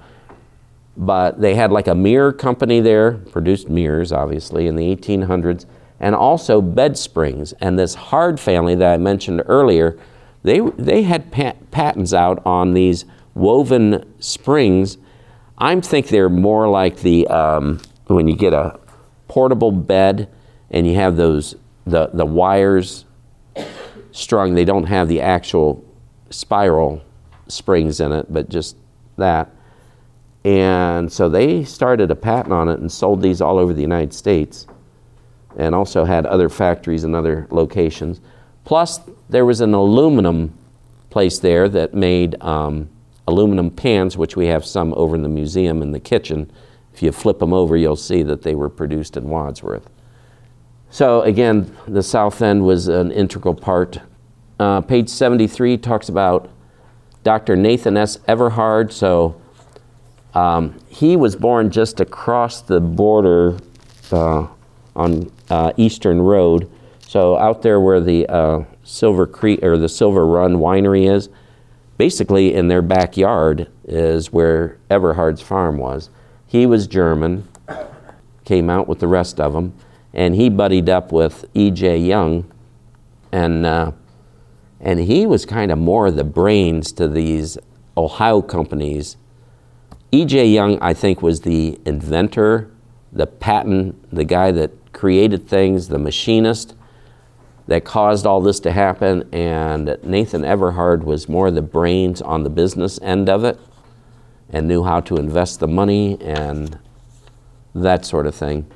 But 0.97 1.41
they 1.41 1.55
had 1.55 1.73
like 1.73 1.89
a 1.89 1.95
mirror 1.95 2.33
company 2.33 2.81
there, 2.81 3.13
produced 3.13 3.69
mirrors, 3.69 4.13
obviously, 4.13 4.67
in 4.67 4.77
the 4.77 4.97
1800s 4.97 5.67
and 6.01 6.15
also 6.15 6.61
bed 6.61 6.99
springs. 6.99 7.53
And 7.55 7.79
this 7.79 7.95
Hard 7.95 8.39
family 8.39 8.75
that 8.75 8.93
I 8.93 8.97
mentioned 8.97 9.43
earlier, 9.47 9.99
they, 10.43 10.61
they 10.61 11.03
had 11.03 11.31
pat- 11.31 11.71
patents 11.71 12.13
out 12.13 12.43
on 12.45 12.75
these 12.75 13.05
woven 13.35 14.05
springs. 14.21 14.99
I 15.59 15.79
think 15.81 16.09
they're 16.09 16.29
more 16.29 16.69
like 16.69 16.99
the 16.99 17.27
um, 17.29 17.81
when 18.07 18.29
you 18.29 18.37
get 18.37 18.53
a 18.53 18.79
portable 19.29 19.73
bed 19.73 20.29
and 20.71 20.87
you 20.87 20.95
have 20.95 21.17
those 21.17 21.55
the, 21.87 22.09
the 22.13 22.27
wires 22.27 23.05
strung. 24.13 24.55
They 24.55 24.65
don't 24.65 24.85
have 24.85 25.09
the 25.09 25.21
actual 25.21 25.85
spiral 26.31 27.03
springs 27.49 28.01
in 28.01 28.13
it, 28.13 28.33
but 28.33 28.49
just 28.49 28.77
that. 29.17 29.51
And 30.45 31.13
so 31.13 31.29
they 31.29 31.65
started 31.65 32.11
a 32.11 32.17
patent 32.17 32.53
on 32.53 32.69
it 32.69 32.79
and 32.79 32.91
sold 32.91 33.23
these 33.23 33.41
all 33.41 33.59
over 33.59 33.73
the 33.73 33.83
United 33.83 34.13
States 34.13 34.67
and 35.57 35.75
also 35.75 36.05
had 36.05 36.27
other 36.27 36.49
factories 36.49 37.05
in 37.05 37.15
other 37.15 37.47
locations. 37.51 38.21
Plus, 38.65 39.01
there 39.29 39.45
was 39.45 39.61
an 39.61 39.75
aluminum 39.75 40.57
place 41.11 41.39
there 41.39 41.69
that 41.69 41.95
made 41.95 42.41
um, 42.43 42.89
aluminum 43.27 43.71
pans, 43.71 44.17
which 44.17 44.37
we 44.37 44.47
have 44.47 44.65
some 44.65 44.93
over 44.95 45.17
in 45.17 45.23
the 45.23 45.29
museum 45.29 45.83
in 45.83 45.93
the 45.93 46.01
kitchen. 46.01 46.51
If 46.93 47.03
you 47.03 47.13
flip 47.13 47.39
them 47.39 47.53
over, 47.53 47.77
you'll 47.77 47.97
see 47.97 48.23
that 48.23 48.43
they 48.43 48.55
were 48.55 48.69
produced 48.69 49.17
in 49.17 49.29
Wadsworth. 49.29 49.89
So, 50.91 51.23
again, 51.23 51.75
the 51.87 52.03
South 52.03 52.41
End 52.41 52.65
was 52.65 52.89
an 52.89 53.11
integral 53.11 53.55
part. 53.55 54.01
Uh, 54.59 54.81
page 54.81 55.09
73 55.09 55.79
talks 55.79 56.09
about 56.09 56.49
Dr. 57.23 57.57
Nathan 57.57 57.97
S. 57.97 58.19
Everhard. 58.29 58.93
So, 58.93 59.41
um, 60.35 60.79
he 60.89 61.17
was 61.17 61.35
born 61.35 61.71
just 61.71 61.99
across 62.01 62.61
the 62.61 62.81
border 62.81 63.59
uh, 64.13 64.47
on 64.95 65.31
uh, 65.51 65.73
Eastern 65.77 66.21
Road. 66.21 66.71
So 67.07 67.37
out 67.37 67.63
there 67.63 67.81
where 67.81 68.01
the 68.01 68.27
uh, 68.29 68.65
Silver 68.85 69.27
Creek 69.27 69.63
or 69.63 69.77
the 69.79 69.89
Silver 69.89 70.27
Run 70.27 70.57
Winery 70.57 71.11
is, 71.11 71.29
basically 71.99 72.55
in 72.55 72.69
their 72.69 72.83
backyard 72.83 73.69
is 73.85 74.33
where 74.33 74.79
Everhard's 74.91 75.41
farm 75.41 75.79
was. 75.79 76.11
He 76.47 76.67
was 76.67 76.87
German, 76.87 77.49
came 78.45 78.71
out 78.71 78.89
with 78.89 79.01
the 79.01 79.09
rest 79.09 79.41
of 79.41 79.53
them, 79.53 79.75
and 80.13 80.35
he 80.35 80.49
buddied 80.49 80.89
up 80.89 81.13
with 81.13 81.45
E.J. 81.55 81.99
Young, 81.99 82.51
and 83.33 83.67
uh, 83.67 83.93
and 84.81 85.01
he 85.01 85.27
was 85.27 85.45
kind 85.45 85.73
of 85.73 85.79
more 85.79 86.11
the 86.11 86.25
brains 86.25 86.93
to 86.93 87.09
these 87.09 87.59
Ohio 87.97 88.43
companies. 88.43 89.17
E.J. 90.13 90.47
Young, 90.47 90.79
I 90.81 90.95
think, 90.95 91.23
was 91.23 91.41
the 91.41 91.79
inventor, 91.85 92.71
the 93.13 93.27
patent, 93.27 93.97
the 94.15 94.25
guy 94.25 94.53
that 94.53 94.71
created 94.97 95.47
things, 95.47 95.89
the 95.89 95.99
machinist 95.99 96.75
that 97.69 97.85
caused 97.85 98.27
all 98.27 98.41
this 98.41 98.61
to 98.61 98.73
happen, 98.73 99.29
and 99.33 99.99
Nathan 100.03 100.43
Everhard 100.43 101.05
was 101.05 101.29
more 101.29 101.51
the 101.51 101.63
brains 101.63 102.23
on 102.23 102.43
the 102.45 102.51
business 102.51 102.99
end 103.03 103.29
of 103.29 103.45
it. 103.45 103.61
and 104.51 104.69
knew 104.69 104.85
how 104.85 105.01
to 105.01 105.17
invest 105.17 105.61
the 105.61 105.69
money 105.69 106.17
and 106.21 106.79
that 107.75 108.05
sort 108.07 108.27
of 108.27 108.35
thing. 108.35 108.67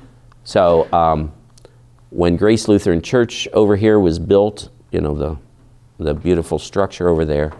So 0.43 0.91
um, 0.93 1.31
when 2.09 2.35
Grace 2.37 2.67
Lutheran 2.67 3.01
Church 3.01 3.47
over 3.53 3.75
here 3.75 3.99
was 3.99 4.19
built, 4.19 4.69
you 4.91 5.01
know, 5.01 5.15
the, 5.15 5.37
the 6.03 6.13
beautiful 6.13 6.59
structure 6.59 7.07
over 7.07 7.25
there, 7.25 7.53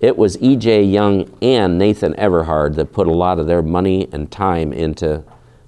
it 0.00 0.16
was 0.16 0.40
E.J. 0.40 0.84
Young 0.84 1.28
and 1.42 1.78
Nathan 1.78 2.14
Everhard 2.14 2.76
that 2.76 2.92
put 2.92 3.08
a 3.08 3.12
lot 3.12 3.40
of 3.40 3.46
their 3.48 3.62
money 3.62 4.08
and 4.12 4.30
time 4.30 4.72
into 4.72 5.24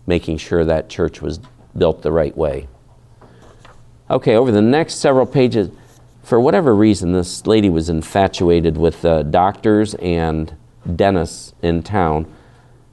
making 0.06 0.38
sure 0.38 0.64
that 0.64 0.88
church 0.88 1.20
was 1.20 1.40
built 1.76 2.02
the 2.02 2.12
right 2.12 2.36
way. 2.36 2.68
Okay, 4.10 4.34
over 4.34 4.50
the 4.50 4.62
next 4.62 4.96
several 4.96 5.26
pages, 5.26 5.70
for 6.22 6.40
whatever 6.40 6.74
reason, 6.74 7.12
this 7.12 7.46
lady 7.46 7.68
was 7.68 7.88
infatuated 7.88 8.76
with 8.76 9.04
uh, 9.04 9.22
doctors 9.22 9.94
and 9.94 10.54
dentists 10.96 11.54
in 11.62 11.82
town. 11.82 12.32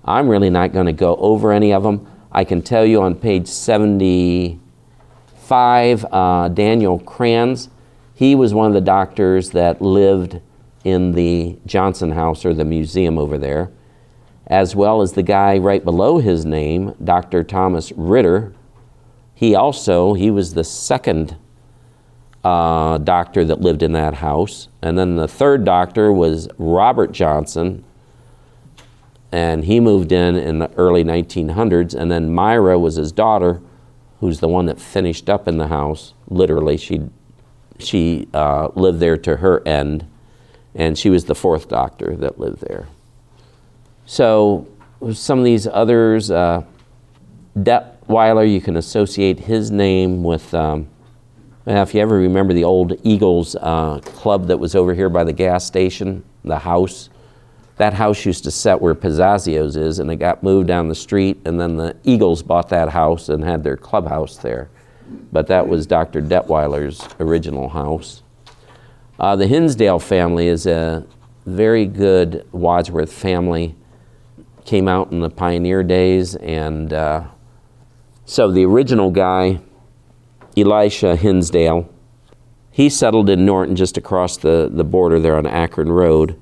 I'm 0.06 0.30
really 0.30 0.50
not 0.50 0.74
going 0.74 0.86
to 0.86 0.94
go 0.94 1.16
over 1.18 1.52
any 1.52 1.74
of 1.74 1.84
them. 1.84 2.08
I 2.32 2.44
can 2.44 2.62
tell 2.62 2.86
you 2.86 3.02
on 3.02 3.16
page 3.16 3.48
75, 3.48 6.06
uh, 6.12 6.50
Daniel 6.50 7.00
Kranz, 7.00 7.70
he 8.14 8.36
was 8.36 8.54
one 8.54 8.68
of 8.68 8.74
the 8.74 8.82
doctors 8.82 9.52
that 9.52 9.82
lived 9.82 10.40
in 10.84 11.12
the 11.12 11.58
Johnson 11.66 12.12
House 12.12 12.46
or 12.46 12.54
the 12.54 12.66
museum 12.66 13.18
over 13.18 13.38
there, 13.38 13.72
as 14.48 14.76
well 14.76 15.02
as 15.02 15.14
the 15.14 15.24
guy 15.24 15.58
right 15.58 15.84
below 15.84 16.20
his 16.20 16.46
name, 16.46 16.96
Dr. 17.04 17.44
Thomas 17.44 17.92
Ritter. 17.92 18.54
He 19.38 19.54
also, 19.54 20.16
he 20.16 20.32
was 20.32 20.56
the 20.56 20.64
second 20.64 21.38
uh, 22.44 22.98
doctor 22.98 23.46
that 23.46 23.62
lived 23.62 23.84
in 23.84 23.92
that 23.92 24.16
house. 24.16 24.68
And 24.82 24.98
then 24.98 25.16
the 25.16 25.28
third 25.28 25.64
doctor 25.64 26.12
was 26.12 26.50
Robert 26.58 27.12
Johnson, 27.12 27.84
and 29.32 29.66
he 29.66 29.80
moved 29.80 30.12
in 30.12 30.36
in 30.36 30.58
the 30.58 30.72
early 30.72 31.04
1900s. 31.04 31.94
And 31.94 32.10
then 32.10 32.34
Myra 32.34 32.80
was 32.80 32.96
his 32.96 33.12
daughter, 33.12 33.62
who's 34.22 34.40
the 34.40 34.48
one 34.48 34.66
that 34.66 34.82
finished 34.82 35.30
up 35.30 35.48
in 35.48 35.60
the 35.60 35.68
house. 35.68 36.16
Literally, 36.28 36.76
she 36.76 37.08
she 37.78 38.28
uh, 38.34 38.70
lived 38.74 39.00
there 39.00 39.18
to 39.18 39.36
her 39.36 39.62
end 39.68 40.08
and 40.74 40.98
she 40.98 41.12
was 41.12 41.26
the 41.26 41.36
fourth 41.36 41.70
doctor 41.70 42.16
that 42.16 42.40
lived 42.40 42.62
there. 42.62 42.88
So 44.08 44.68
some 45.14 45.38
of 45.38 45.46
these 45.46 45.68
others, 45.68 46.32
uh, 46.32 46.64
Detweiler, 48.08 48.50
you 48.50 48.62
can 48.62 48.78
associate 48.78 49.40
his 49.40 49.72
name 49.72 50.24
with. 50.24 50.54
Um, 50.54 50.88
if 51.66 51.94
you 51.94 52.00
ever 52.00 52.16
remember 52.16 52.54
the 52.54 52.64
old 52.64 52.94
Eagles 53.04 53.58
uh, 53.58 54.00
club 54.00 54.48
that 54.48 54.58
was 54.58 54.74
over 54.74 54.94
here 54.94 55.10
by 55.10 55.26
the 55.26 55.34
gas 55.34 55.66
station, 55.66 56.24
the 56.46 56.60
house, 56.60 57.10
that 57.76 57.94
house 57.94 58.26
used 58.26 58.46
to 58.46 58.52
set 58.52 58.82
where 58.82 58.96
Pizzazzio's 58.96 59.76
is, 59.76 60.00
and 60.00 60.10
it 60.10 60.16
got 60.16 60.42
moved 60.44 60.68
down 60.68 60.88
the 60.88 60.96
street, 60.96 61.38
and 61.44 61.60
then 61.60 61.76
the 61.76 61.98
Eagles 62.06 62.42
bought 62.42 62.70
that 62.70 62.88
house 62.88 63.28
and 63.28 63.44
had 63.44 63.66
their 63.66 63.76
clubhouse 63.76 64.38
there. 64.38 64.70
But 65.34 65.48
that 65.48 65.68
was 65.68 65.86
Dr. 65.86 66.22
Detweiler's 66.22 67.06
original 67.20 67.68
house. 67.68 68.24
Uh, 69.20 69.36
the 69.36 69.48
Hinsdale 69.48 70.00
family 70.00 70.48
is 70.48 70.66
a 70.68 71.06
very 71.46 71.86
good 71.86 72.48
Wadsworth 72.54 73.12
family. 73.12 73.76
Came 74.64 74.88
out 74.88 75.12
in 75.12 75.20
the 75.20 75.30
pioneer 75.30 75.84
days, 75.84 76.36
and 76.36 76.94
uh, 76.94 77.26
so 78.28 78.52
the 78.52 78.64
original 78.64 79.10
guy, 79.10 79.60
Elisha 80.56 81.16
Hinsdale, 81.16 81.92
he 82.70 82.88
settled 82.90 83.28
in 83.28 83.44
Norton 83.44 83.76
just 83.76 83.98
across 83.98 84.38
the, 84.38 84.70
the 84.72 84.84
border 84.84 85.20
there 85.20 85.36
on 85.36 85.48
Akron 85.48 85.92
Road, 85.92 86.40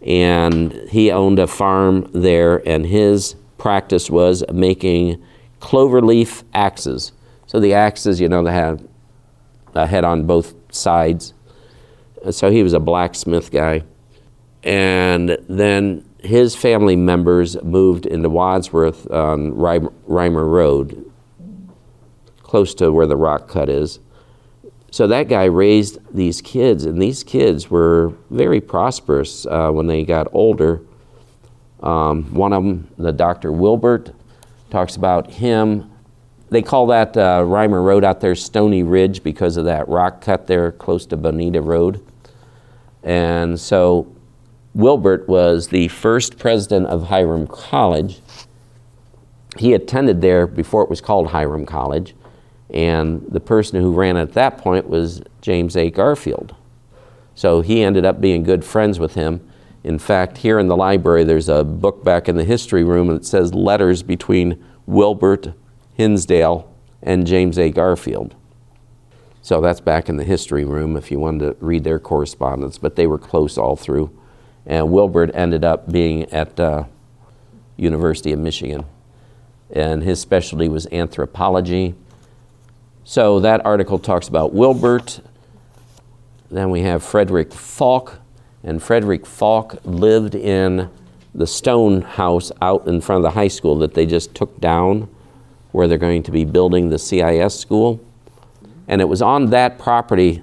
and 0.00 0.72
he 0.90 1.10
owned 1.10 1.40
a 1.40 1.48
farm 1.48 2.08
there, 2.14 2.62
and 2.68 2.86
his 2.86 3.34
practice 3.58 4.08
was 4.08 4.44
making 4.52 5.20
cloverleaf 5.60 6.44
axes. 6.54 7.10
So 7.48 7.58
the 7.58 7.74
axes, 7.74 8.20
you 8.20 8.28
know, 8.28 8.44
they 8.44 8.52
have 8.52 8.86
a 9.74 9.88
head 9.88 10.04
on 10.04 10.24
both 10.24 10.54
sides 10.72 11.34
so 12.30 12.50
he 12.50 12.62
was 12.62 12.72
a 12.72 12.80
blacksmith 12.80 13.50
guy. 13.50 13.82
And 14.62 15.38
then 15.48 16.08
his 16.20 16.54
family 16.54 16.94
members 16.94 17.60
moved 17.62 18.06
into 18.06 18.28
Wadsworth 18.28 19.10
on 19.10 19.52
Reimer 19.52 20.48
Road, 20.48 21.11
close 22.52 22.74
to 22.74 22.92
where 22.92 23.06
the 23.06 23.16
rock 23.16 23.48
cut 23.48 23.70
is. 23.70 23.98
So 24.90 25.06
that 25.06 25.26
guy 25.26 25.44
raised 25.44 25.98
these 26.14 26.42
kids, 26.42 26.84
and 26.84 27.00
these 27.00 27.24
kids 27.24 27.70
were 27.70 28.12
very 28.28 28.60
prosperous 28.60 29.46
uh, 29.46 29.70
when 29.70 29.86
they 29.86 30.04
got 30.04 30.28
older. 30.34 30.82
Um, 31.82 32.24
one 32.24 32.52
of 32.52 32.62
them, 32.62 32.88
the 32.98 33.10
Dr. 33.10 33.52
Wilbert, 33.52 34.14
talks 34.68 34.96
about 34.96 35.30
him. 35.30 35.90
They 36.50 36.60
call 36.60 36.88
that 36.88 37.16
uh, 37.16 37.40
Reimer 37.40 37.82
Road 37.82 38.04
out 38.04 38.20
there 38.20 38.34
Stony 38.34 38.82
Ridge 38.82 39.22
because 39.22 39.56
of 39.56 39.64
that 39.64 39.88
rock 39.88 40.20
cut 40.20 40.46
there 40.46 40.72
close 40.72 41.06
to 41.06 41.16
Bonita 41.16 41.62
Road. 41.62 42.06
And 43.02 43.58
so 43.58 44.14
Wilbert 44.74 45.26
was 45.26 45.68
the 45.68 45.88
first 45.88 46.38
president 46.38 46.88
of 46.88 47.04
Hiram 47.04 47.46
College. 47.46 48.20
He 49.56 49.72
attended 49.72 50.20
there 50.20 50.46
before 50.46 50.82
it 50.82 50.90
was 50.90 51.00
called 51.00 51.28
Hiram 51.28 51.64
College, 51.64 52.14
and 52.72 53.24
the 53.28 53.40
person 53.40 53.80
who 53.80 53.92
ran 53.92 54.16
it 54.16 54.22
at 54.22 54.32
that 54.32 54.58
point 54.58 54.88
was 54.88 55.22
James 55.40 55.76
A. 55.76 55.90
Garfield. 55.90 56.54
So 57.34 57.60
he 57.60 57.82
ended 57.82 58.04
up 58.04 58.20
being 58.20 58.42
good 58.42 58.64
friends 58.64 58.98
with 58.98 59.14
him. 59.14 59.46
In 59.84 59.98
fact, 59.98 60.38
here 60.38 60.58
in 60.58 60.68
the 60.68 60.76
library, 60.76 61.24
there's 61.24 61.48
a 61.48 61.64
book 61.64 62.04
back 62.04 62.28
in 62.28 62.36
the 62.36 62.44
history 62.44 62.84
room 62.84 63.08
that 63.08 63.26
says 63.26 63.52
letters 63.52 64.02
between 64.02 64.62
Wilbert 64.86 65.52
Hinsdale 65.94 66.72
and 67.02 67.26
James 67.26 67.58
A. 67.58 67.70
Garfield. 67.70 68.34
So 69.42 69.60
that's 69.60 69.80
back 69.80 70.08
in 70.08 70.16
the 70.16 70.24
history 70.24 70.64
room 70.64 70.96
if 70.96 71.10
you 71.10 71.18
wanted 71.18 71.58
to 71.58 71.64
read 71.64 71.82
their 71.82 71.98
correspondence, 71.98 72.78
but 72.78 72.94
they 72.94 73.08
were 73.08 73.18
close 73.18 73.58
all 73.58 73.74
through. 73.74 74.16
And 74.64 74.92
Wilbert 74.92 75.32
ended 75.34 75.64
up 75.64 75.90
being 75.90 76.24
at 76.32 76.58
uh, 76.60 76.84
University 77.76 78.32
of 78.32 78.38
Michigan, 78.38 78.84
and 79.70 80.04
his 80.04 80.20
specialty 80.20 80.68
was 80.68 80.86
anthropology. 80.92 81.96
So 83.04 83.40
that 83.40 83.64
article 83.64 83.98
talks 83.98 84.28
about 84.28 84.52
Wilbert. 84.52 85.20
Then 86.50 86.70
we 86.70 86.82
have 86.82 87.02
Frederick 87.02 87.52
Falk, 87.52 88.20
and 88.62 88.82
Frederick 88.82 89.26
Falk 89.26 89.76
lived 89.84 90.34
in 90.34 90.90
the 91.34 91.46
stone 91.46 92.02
house 92.02 92.52
out 92.60 92.86
in 92.86 93.00
front 93.00 93.18
of 93.18 93.22
the 93.22 93.30
high 93.30 93.48
school 93.48 93.78
that 93.78 93.94
they 93.94 94.06
just 94.06 94.34
took 94.34 94.60
down, 94.60 95.08
where 95.72 95.88
they're 95.88 95.98
going 95.98 96.22
to 96.22 96.30
be 96.30 96.44
building 96.44 96.90
the 96.90 96.98
CIS 96.98 97.58
school 97.58 98.00
and 98.88 99.00
it 99.00 99.08
was 99.08 99.22
on 99.22 99.50
that 99.50 99.78
property 99.78 100.42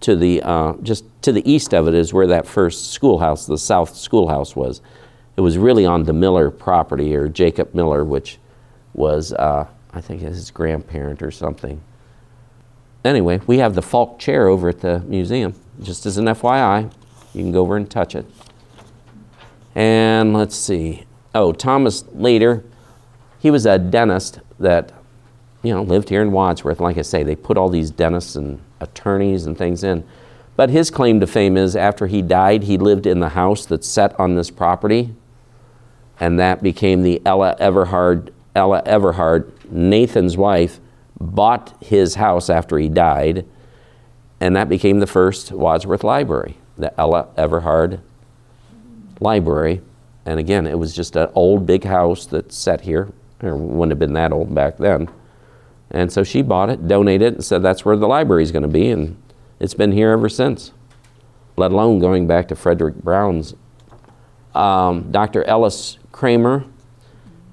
to 0.00 0.14
the 0.14 0.42
uh, 0.42 0.74
just 0.82 1.04
to 1.22 1.32
the 1.32 1.50
east 1.50 1.74
of 1.74 1.88
it 1.88 1.94
is 1.94 2.12
where 2.12 2.28
that 2.28 2.46
first 2.46 2.92
schoolhouse, 2.92 3.46
the 3.46 3.58
South 3.58 3.96
Schoolhouse, 3.96 4.54
was. 4.54 4.80
It 5.36 5.40
was 5.40 5.56
really 5.58 5.86
on 5.86 6.04
the 6.04 6.12
Miller 6.12 6.50
property 6.50 7.14
or 7.14 7.28
Jacob 7.28 7.74
Miller, 7.74 8.04
which 8.04 8.38
was 8.94 9.32
uh, 9.32 9.66
I 9.92 10.00
think 10.00 10.20
his 10.22 10.50
grandparent 10.50 11.22
or 11.22 11.30
something. 11.30 11.80
Anyway, 13.08 13.40
we 13.46 13.56
have 13.56 13.74
the 13.74 13.80
Falk 13.80 14.18
chair 14.18 14.48
over 14.48 14.68
at 14.68 14.80
the 14.80 15.00
museum. 15.00 15.54
Just 15.82 16.04
as 16.04 16.18
an 16.18 16.26
FYI, 16.26 16.92
you 17.32 17.42
can 17.42 17.52
go 17.52 17.62
over 17.62 17.74
and 17.74 17.90
touch 17.90 18.14
it. 18.14 18.26
And 19.74 20.34
let's 20.34 20.54
see. 20.54 21.06
Oh, 21.34 21.52
Thomas 21.52 22.04
Later, 22.12 22.62
he 23.38 23.50
was 23.50 23.64
a 23.64 23.78
dentist 23.78 24.40
that 24.58 24.92
you 25.62 25.72
know, 25.72 25.82
lived 25.82 26.10
here 26.10 26.20
in 26.20 26.32
Wadsworth. 26.32 26.80
Like 26.80 26.98
I 26.98 27.02
say, 27.02 27.22
they 27.22 27.34
put 27.34 27.56
all 27.56 27.70
these 27.70 27.90
dentists 27.90 28.36
and 28.36 28.60
attorneys 28.78 29.46
and 29.46 29.56
things 29.56 29.82
in. 29.82 30.04
But 30.54 30.68
his 30.68 30.90
claim 30.90 31.18
to 31.20 31.26
fame 31.26 31.56
is 31.56 31.76
after 31.76 32.08
he 32.08 32.20
died, 32.20 32.64
he 32.64 32.76
lived 32.76 33.06
in 33.06 33.20
the 33.20 33.30
house 33.30 33.64
that's 33.64 33.88
set 33.88 34.20
on 34.20 34.34
this 34.34 34.50
property, 34.50 35.14
and 36.20 36.38
that 36.38 36.62
became 36.62 37.04
the 37.04 37.22
Ella 37.24 37.56
Everhard. 37.58 38.34
Ella 38.54 38.82
Everhard, 38.84 39.50
Nathan's 39.70 40.36
wife, 40.36 40.78
bought 41.20 41.76
his 41.82 42.14
house 42.16 42.48
after 42.48 42.78
he 42.78 42.88
died, 42.88 43.44
and 44.40 44.54
that 44.56 44.68
became 44.68 45.00
the 45.00 45.06
first 45.06 45.52
Wadsworth 45.52 46.04
Library, 46.04 46.56
the 46.76 46.98
Ella 46.98 47.28
Everhard 47.36 48.00
Library. 49.20 49.80
And 50.24 50.38
again, 50.38 50.66
it 50.66 50.78
was 50.78 50.94
just 50.94 51.16
an 51.16 51.30
old 51.34 51.66
big 51.66 51.84
house 51.84 52.26
that's 52.26 52.56
set 52.56 52.82
here. 52.82 53.08
It 53.42 53.54
wouldn't 53.54 53.92
have 53.92 53.98
been 53.98 54.12
that 54.14 54.32
old 54.32 54.54
back 54.54 54.76
then. 54.76 55.08
And 55.90 56.12
so 56.12 56.22
she 56.22 56.42
bought 56.42 56.70
it, 56.70 56.86
donated 56.86 57.22
it, 57.22 57.34
and 57.34 57.44
said 57.44 57.62
that's 57.62 57.84
where 57.84 57.96
the 57.96 58.06
library 58.06 58.42
is 58.42 58.52
going 58.52 58.62
to 58.62 58.68
be. 58.68 58.90
And 58.90 59.16
it's 59.58 59.74
been 59.74 59.92
here 59.92 60.10
ever 60.10 60.28
since, 60.28 60.72
let 61.56 61.72
alone 61.72 61.98
going 61.98 62.26
back 62.26 62.48
to 62.48 62.56
Frederick 62.56 62.96
Brown's. 62.96 63.54
Um, 64.54 65.10
Dr. 65.10 65.44
Ellis 65.44 65.98
Kramer, 66.12 66.64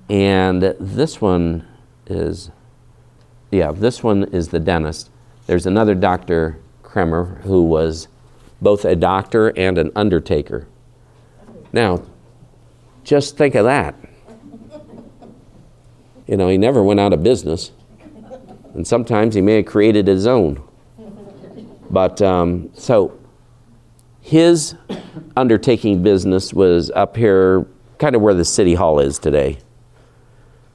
and 0.09 0.61
this 0.79 1.21
one 1.21 1.67
is, 2.07 2.51
yeah, 3.55 3.71
this 3.71 4.03
one 4.03 4.25
is 4.25 4.49
the 4.49 4.59
dentist. 4.59 5.09
There's 5.47 5.65
another 5.65 5.95
Dr. 5.95 6.59
Kremer 6.83 7.41
who 7.43 7.63
was 7.63 8.07
both 8.61 8.83
a 8.85 8.95
doctor 8.95 9.49
and 9.57 9.77
an 9.77 9.91
undertaker. 9.95 10.67
Now, 11.71 12.03
Just 13.05 13.37
think 13.37 13.53
of 13.53 13.65
that. 13.65 13.95
You 16.25 16.37
know, 16.37 16.47
he 16.47 16.57
never 16.57 16.81
went 16.81 16.99
out 16.99 17.13
of 17.13 17.21
business. 17.21 17.71
And 18.73 18.85
sometimes 18.85 19.35
he 19.35 19.41
may 19.41 19.57
have 19.57 19.67
created 19.67 20.07
his 20.07 20.25
own. 20.25 20.61
But 21.89 22.19
um, 22.23 22.71
so 22.73 23.17
his 24.21 24.75
undertaking 25.37 26.01
business 26.01 26.51
was 26.51 26.89
up 26.91 27.15
here, 27.15 27.67
kind 27.99 28.15
of 28.15 28.23
where 28.23 28.33
the 28.33 28.43
city 28.43 28.73
hall 28.73 28.99
is 28.99 29.19
today. 29.19 29.59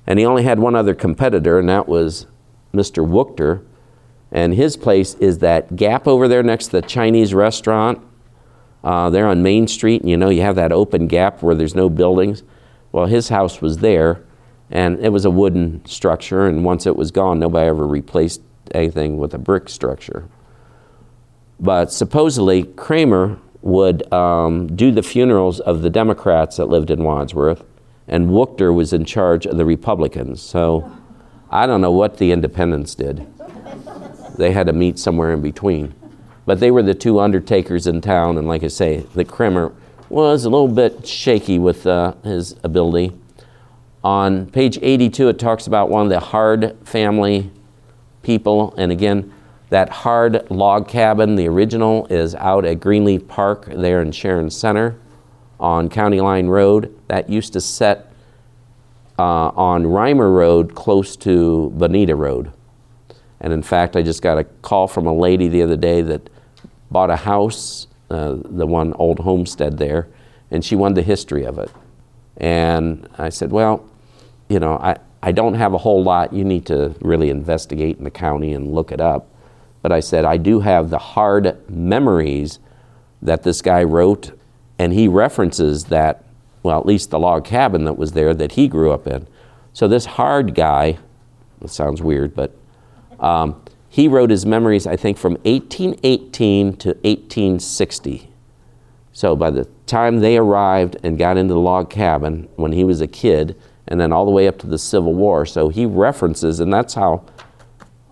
And 0.07 0.20
he 0.20 0.24
only 0.24 0.44
had 0.44 0.61
one 0.61 0.77
other 0.77 0.94
competitor, 0.94 1.59
and 1.59 1.69
that 1.69 1.89
was 1.89 2.27
Mr. 2.75 3.07
Wuchter. 3.07 3.65
And 4.33 4.55
his 4.55 4.77
place 4.77 5.15
is 5.15 5.39
that 5.39 5.77
gap 5.77 6.07
over 6.07 6.29
there 6.29 6.43
next 6.43 6.67
to 6.67 6.81
the 6.81 6.83
Chinese 6.83 7.35
restaurant. 7.35 8.01
Uh, 8.83 9.11
there 9.11 9.27
on 9.27 9.43
Main 9.43 9.67
Street, 9.67 10.01
and 10.01 10.11
you 10.11 10.17
know, 10.17 10.31
you 10.31 10.41
have 10.41 10.57
that 10.57 10.73
open 10.73 11.07
gap 11.07 11.43
where 11.43 11.55
there's 11.55 11.75
no 11.75 11.91
buildings. 11.91 12.43
Well, 12.93 13.07
his 13.07 13.29
house 13.29 13.61
was 13.61 13.79
there, 13.79 14.23
and 14.71 14.99
it 15.01 15.11
was 15.11 15.27
a 15.27 15.31
wooden 15.31 15.85
structure, 15.85 16.47
and 16.47 16.65
once 16.65 16.87
it 16.87 16.97
was 16.97 17.11
gone, 17.11 17.39
nobody 17.39 17.67
ever 17.67 17.87
replaced 17.87 18.41
anything 18.73 19.19
with 19.19 19.35
a 19.35 19.39
brick 19.39 19.69
structure. 19.69 20.29
But 21.59 21.93
supposedly, 21.93 22.63
Kramer 22.63 23.39
would 23.61 24.11
um, 24.13 24.75
do 24.75 24.91
the 24.91 25.03
funerals 25.03 25.61
of 25.61 25.83
the 25.83 25.91
Democrats 25.91 26.57
that 26.57 26.67
lived 26.67 26.91
in 26.91 27.05
Wadsworth, 27.05 27.65
and 28.09 28.31
Wuchter 28.31 28.75
was 28.75 28.95
in 28.95 29.05
charge 29.05 29.45
of 29.45 29.59
the 29.59 29.67
Republicans. 29.67 30.41
So 30.41 30.91
I 31.51 31.66
don't 31.66 31.81
know 31.81 31.90
what 31.90 32.18
the 32.18 32.31
independents 32.31 32.94
did. 32.94 33.27
They 34.36 34.52
had 34.52 34.68
to 34.68 34.72
meet 34.72 34.98
somewhere 34.98 35.32
in 35.32 35.43
between. 35.43 35.94
But 36.47 36.60
they 36.60 36.70
were 36.70 36.82
the 36.82 36.94
two 36.94 37.20
undertakers 37.20 37.86
in 37.86 38.01
town, 38.01 38.39
and 38.39 38.48
like 38.48 38.64
I 38.64 38.68
say, 38.68 39.01
the 39.14 39.24
Kramer 39.24 39.72
was 40.09 40.44
a 40.44 40.51
little 40.51 40.68
bit 40.68 41.06
shaky 41.06 41.59
with 41.59 41.86
uh, 41.86 42.14
his 42.24 42.56
ability. 42.64 43.12
On 44.02 44.47
page 44.47 44.78
82, 44.81 45.28
it 45.28 45.39
talks 45.39 45.66
about 45.66 45.90
one 45.90 46.05
of 46.05 46.09
the 46.10 46.20
Hard 46.20 46.77
family 46.85 47.51
people, 48.22 48.74
and 48.77 48.90
again, 48.90 49.32
that 49.68 49.89
hard 49.89 50.51
log 50.51 50.89
cabin, 50.89 51.36
the 51.36 51.47
original, 51.47 52.06
is 52.06 52.35
out 52.35 52.64
at 52.64 52.81
Greenleaf 52.81 53.28
Park 53.28 53.66
there 53.66 54.02
in 54.02 54.10
Sharon 54.10 54.51
Center 54.51 54.98
on 55.60 55.89
County 55.89 56.20
Line 56.20 56.48
Road. 56.48 56.98
That 57.06 57.31
used 57.31 57.52
to 57.52 57.60
set 57.60 58.10
uh, 59.21 59.53
on 59.55 59.85
Reimer 59.85 60.35
Road 60.35 60.75
close 60.75 61.15
to 61.17 61.69
Bonita 61.75 62.15
Road. 62.15 62.51
And 63.43 63.53
in 63.53 63.63
fact, 63.63 63.95
I 63.95 64.01
just 64.01 64.23
got 64.23 64.39
a 64.39 64.45
call 64.45 64.89
from 64.89 65.07
a 65.07 65.13
lady 65.13 65.47
the 65.47 65.61
other 65.61 65.77
day 65.77 66.01
that 66.01 66.31
bought 66.91 67.11
a 67.11 67.17
house, 67.17 67.87
uh, 68.09 68.37
the 68.43 68.67
one 68.67 68.95
old 68.95 69.19
homestead 69.19 69.77
there, 69.77 70.09
and 70.51 70.65
she 70.65 70.75
wanted 70.75 70.95
the 70.95 71.03
history 71.03 71.45
of 71.45 71.59
it. 71.59 71.71
And 72.39 73.07
I 73.19 73.29
said, 73.29 73.51
Well, 73.53 73.87
you 74.49 74.59
know, 74.59 74.79
I, 74.79 74.97
I 75.23 75.33
don't 75.33 75.55
have 75.55 75.75
a 75.75 75.79
whole 75.79 76.03
lot. 76.03 76.33
You 76.33 76.45
need 76.45 76.65
to 76.67 76.95
really 77.03 77.29
investigate 77.29 77.99
in 77.99 78.05
the 78.05 78.11
county 78.11 78.55
and 78.55 78.73
look 78.73 78.91
it 78.91 79.03
up. 79.03 79.29
But 79.83 79.93
I 79.93 80.01
said, 80.01 80.25
I 80.25 80.39
do 80.39 80.61
have 80.61 80.89
the 80.89 80.99
hard 80.99 81.59
memories 81.69 82.59
that 83.21 83.43
this 83.43 83.61
guy 83.61 83.85
wrote, 83.85 84.33
and 84.79 84.95
he 84.95 85.09
references 85.09 85.85
that, 85.87 86.25
well, 86.62 86.78
at 86.78 86.87
least 86.87 87.11
the 87.11 87.19
log 87.19 87.45
cabin 87.45 87.85
that 87.85 87.95
was 87.95 88.12
there 88.12 88.35
that 88.35 88.53
he 88.53 88.69
grew 88.69 88.93
up 88.93 89.07
in. 89.07 89.27
So 89.73 89.89
this 89.89 90.05
hard 90.05 90.55
guy, 90.55 90.99
it 91.62 91.70
sounds 91.70 92.03
weird, 92.03 92.35
but 92.35 92.55
um, 93.19 93.62
he 93.89 94.09
wrote 94.09 94.31
his 94.31 94.47
memories, 94.47 94.87
I 94.87 94.97
think, 94.97 95.19
from 95.19 95.35
1818 95.45 96.77
to 96.77 96.89
1860. 96.89 98.31
So 99.12 99.37
by 99.37 99.51
the 99.51 99.65
time 99.87 100.20
they 100.20 100.37
arrived 100.37 100.97
and 101.03 101.19
got 101.19 101.37
into 101.37 101.55
the 101.55 101.61
log 101.61 101.91
cabin 101.91 102.49
when 102.57 102.73
he 102.73 102.85
was 102.85 103.01
a 103.01 103.07
kid, 103.07 103.57
and 103.89 104.01
then 104.01 104.12
all 104.12 104.24
the 104.24 104.31
way 104.31 104.47
up 104.47 104.59
to 104.59 104.66
the 104.66 104.78
Civil 104.78 105.15
War. 105.15 105.45
So 105.45 105.69
he 105.69 105.85
references, 105.85 106.61
and 106.61 106.73
that's 106.73 106.95
how 106.95 107.24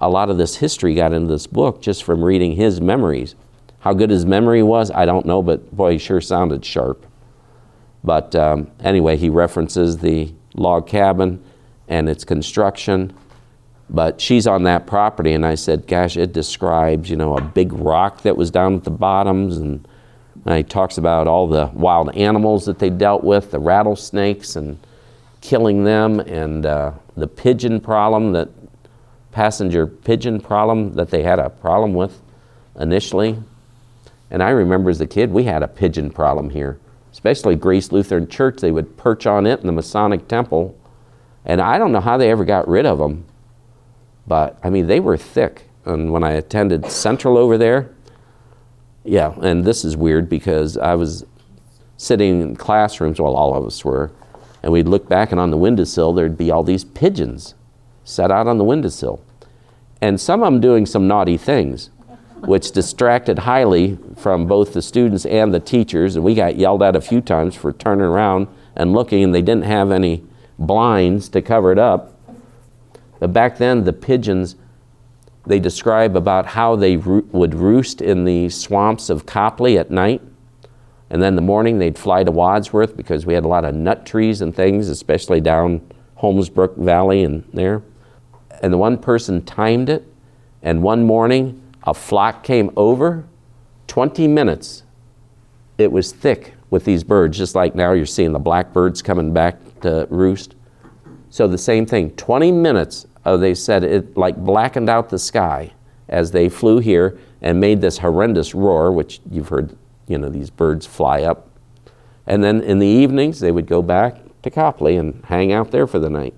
a 0.01 0.09
lot 0.09 0.29
of 0.29 0.37
this 0.37 0.57
history 0.57 0.95
got 0.95 1.13
into 1.13 1.29
this 1.29 1.47
book 1.47 1.81
just 1.81 2.03
from 2.03 2.25
reading 2.25 2.57
his 2.57 2.81
memories. 2.81 3.37
How 3.81 3.95
good 3.95 4.11
his 4.11 4.27
memory 4.27 4.63
was, 4.63 4.91
I 4.91 5.07
don't 5.07 5.25
know, 5.25 5.41
but 5.41 5.75
boy, 5.75 5.93
he 5.93 5.99
sure 5.99 6.21
sounded 6.21 6.65
sharp. 6.65 7.07
But 8.09 8.35
um, 8.35 8.71
anyway, 8.81 9.19
he 9.19 9.29
references 9.29 9.99
the 9.99 10.33
log 10.55 10.87
cabin 10.87 11.45
and 11.89 12.09
its 12.09 12.25
construction. 12.25 13.13
But 13.91 14.19
she's 14.19 14.47
on 14.47 14.63
that 14.63 14.87
property, 14.87 15.35
and 15.35 15.45
I 15.45 15.57
said, 15.57 15.87
Gosh, 15.87 16.17
it 16.17 16.33
describes, 16.33 17.11
you 17.11 17.17
know, 17.17 17.37
a 17.37 17.43
big 17.43 17.71
rock 17.75 18.23
that 18.23 18.35
was 18.35 18.51
down 18.51 18.77
at 18.77 18.85
the 18.85 18.91
bottoms, 18.91 19.59
and, 19.59 19.87
and 20.47 20.57
he 20.57 20.63
talks 20.63 20.97
about 20.97 21.29
all 21.29 21.47
the 21.47 21.67
wild 21.75 22.17
animals 22.17 22.65
that 22.65 22.79
they 22.79 22.89
dealt 22.89 23.25
with, 23.25 23.51
the 23.51 23.59
rattlesnakes, 23.59 24.57
and 24.57 24.79
killing 25.43 25.85
them, 25.85 26.19
and 26.21 26.65
uh, 26.65 26.93
the 27.15 27.29
pigeon 27.29 27.79
problem 27.79 28.33
that 28.33 28.49
passenger 29.33 29.87
pigeon 29.87 30.41
problem 30.41 30.95
that 30.95 31.11
they 31.11 31.23
had 31.23 31.39
a 31.39 31.51
problem 31.51 31.93
with 31.93 32.23
initially. 32.81 33.39
And 34.31 34.43
I 34.43 34.49
remember 34.49 34.89
as 34.89 35.03
a 35.03 35.07
kid, 35.07 35.31
we 35.31 35.45
had 35.45 35.63
a 35.63 35.69
pigeon 35.69 36.09
problem 36.11 36.49
here, 36.49 36.79
especially 37.19 37.57
Grace 37.57 37.91
Lutheran 37.91 38.29
Church. 38.29 38.61
They 38.61 38.71
would 38.71 38.97
perch 38.97 39.27
on 39.27 39.45
it 39.45 39.59
in 39.59 39.67
the 39.67 39.73
Masonic 39.73 40.29
Temple. 40.29 40.79
And 41.45 41.61
I 41.61 41.77
don't 41.77 41.91
know 41.91 42.01
how 42.01 42.17
they 42.17 42.31
ever 42.31 42.45
got 42.45 42.69
rid 42.69 42.87
of 42.87 42.99
them, 42.99 43.25
but 44.29 44.57
I 44.63 44.71
mean, 44.71 44.87
they 44.87 45.01
were 45.01 45.17
thick. 45.17 45.65
And 45.85 46.13
when 46.13 46.23
I 46.23 46.31
attended 46.31 46.89
Central 46.93 47.37
over 47.37 47.59
there, 47.59 47.93
yeah, 49.03 49.35
and 49.41 49.65
this 49.65 49.85
is 49.85 49.97
weird 49.97 50.29
because 50.29 50.77
I 50.77 50.95
was 50.95 51.27
sitting 51.97 52.41
in 52.41 52.55
classrooms, 52.55 53.21
well, 53.21 53.35
all 53.35 53.57
of 53.57 53.67
us 53.67 53.85
were, 53.85 54.13
and 54.63 54.71
we'd 54.71 54.87
look 54.87 55.09
back 55.09 55.33
and 55.33 55.41
on 55.41 55.51
the 55.51 55.57
windowsill, 55.57 56.13
there'd 56.13 56.39
be 56.39 56.53
all 56.53 56.63
these 56.63 56.85
pigeons 56.85 57.57
set 58.05 58.31
out 58.31 58.47
on 58.47 58.59
the 58.59 58.65
windowsill. 58.65 59.21
And 60.01 60.21
some 60.21 60.45
of 60.45 60.53
them 60.53 60.61
doing 60.61 60.87
some 60.87 61.09
naughty 61.09 61.37
things 61.37 61.91
which 62.41 62.73
distracted 62.73 63.41
highly 63.41 63.99
from 64.17 64.47
both 64.47 64.73
the 64.73 64.83
students 64.83 65.27
and 65.27 65.53
the 65.53 65.61
teachers. 65.61 66.17
And 66.17 66.25
we 66.25 66.35
got 66.35 66.57
yelled 66.57 66.83
at 66.83 66.97
a 66.97 67.01
few 67.01 67.21
times 67.21 67.55
for 67.55 67.73
turning 67.73 68.05
around 68.05 68.49
and 68.77 68.93
looking, 68.93 69.25
and 69.25 69.35
they 69.35 69.43
didn't 69.43 69.65
have 69.65 69.91
any 69.91 70.25
blinds 70.59 71.29
to 71.31 71.43
cover 71.43 71.73
it 71.73 71.79
up. 71.79 72.15
But 73.21 73.33
back 73.33 73.59
then, 73.59 73.85
the 73.85 73.93
pigeons, 73.93 74.57
they 75.47 75.59
describe 75.59 76.17
about 76.17 76.47
how 76.47 76.77
they 76.77 76.97
ro- 76.97 77.25
would 77.33 77.55
roost 77.55 78.01
in 78.01 78.25
the 78.25 78.49
swamps 78.49 79.11
of 79.11 79.27
Copley 79.27 79.79
at 79.79 79.91
night. 79.91 80.23
And 81.11 81.23
then 81.23 81.33
in 81.33 81.37
the 81.37 81.43
morning, 81.43 81.79
they'd 81.79 81.99
fly 81.99 82.23
to 82.23 82.31
Wadsworth 82.31 82.97
because 82.97 83.25
we 83.25 83.35
had 83.35 83.45
a 83.45 83.49
lot 83.49 83.65
of 83.65 83.75
nut 83.75 84.05
trees 84.05 84.41
and 84.43 84.55
things, 84.55 84.89
especially 84.89 85.41
down 85.41 85.81
Holmesbrook 86.17 86.77
Valley 86.77 87.25
and 87.25 87.49
there. 87.53 87.83
And 88.63 88.73
the 88.73 88.79
one 88.79 88.99
person 88.99 89.45
timed 89.45 89.89
it, 89.89 90.07
and 90.63 90.83
one 90.83 91.05
morning, 91.05 91.63
a 91.85 91.95
flock 91.95 92.43
came 92.43 92.71
over, 92.77 93.27
20 93.87 94.29
minutes. 94.29 94.85
It 95.79 95.91
was 95.93 96.13
thick 96.13 96.55
with 96.71 96.85
these 96.85 97.05
birds, 97.05 97.39
just 97.39 97.55
like 97.55 97.75
now 97.75 97.93
you're 97.93 98.07
seeing 98.07 98.33
the 98.33 98.39
blackbirds 98.39 99.01
coming 99.03 99.33
back 99.33 99.59
to 99.81 100.07
roost. 100.11 100.55
So 101.31 101.47
the 101.47 101.59
same 101.59 101.87
thing, 101.87 102.11
20 102.13 102.53
minutes, 102.53 103.07
uh, 103.25 103.37
they 103.37 103.55
said 103.55 103.85
it 103.85 104.17
like 104.17 104.37
blackened 104.37 104.89
out 104.89 105.09
the 105.09 105.19
sky 105.19 105.73
as 106.09 106.31
they 106.31 106.49
flew 106.49 106.79
here 106.79 107.19
and 107.43 107.61
made 107.61 107.81
this 107.81 107.99
horrendous 107.99 108.55
roar, 108.55 108.91
which 108.93 109.21
you've 109.31 109.49
heard, 109.49 109.77
you 110.07 110.19
know, 110.19 110.29
these 110.29 110.51
birds 110.51 110.87
fly 110.87 111.23
up. 111.23 111.51
And 112.27 112.43
then 112.43 112.63
in 112.63 112.79
the 112.79 112.87
evenings, 112.87 113.41
they 113.41 113.53
would 113.53 113.67
go 113.67 113.83
back 113.83 114.17
to 114.43 114.51
Copley 114.51 114.97
and 114.97 115.25
hang 115.27 115.53
out 115.53 115.71
there 115.71 115.87
for 115.87 115.99
the 115.99 116.11
night 116.11 116.35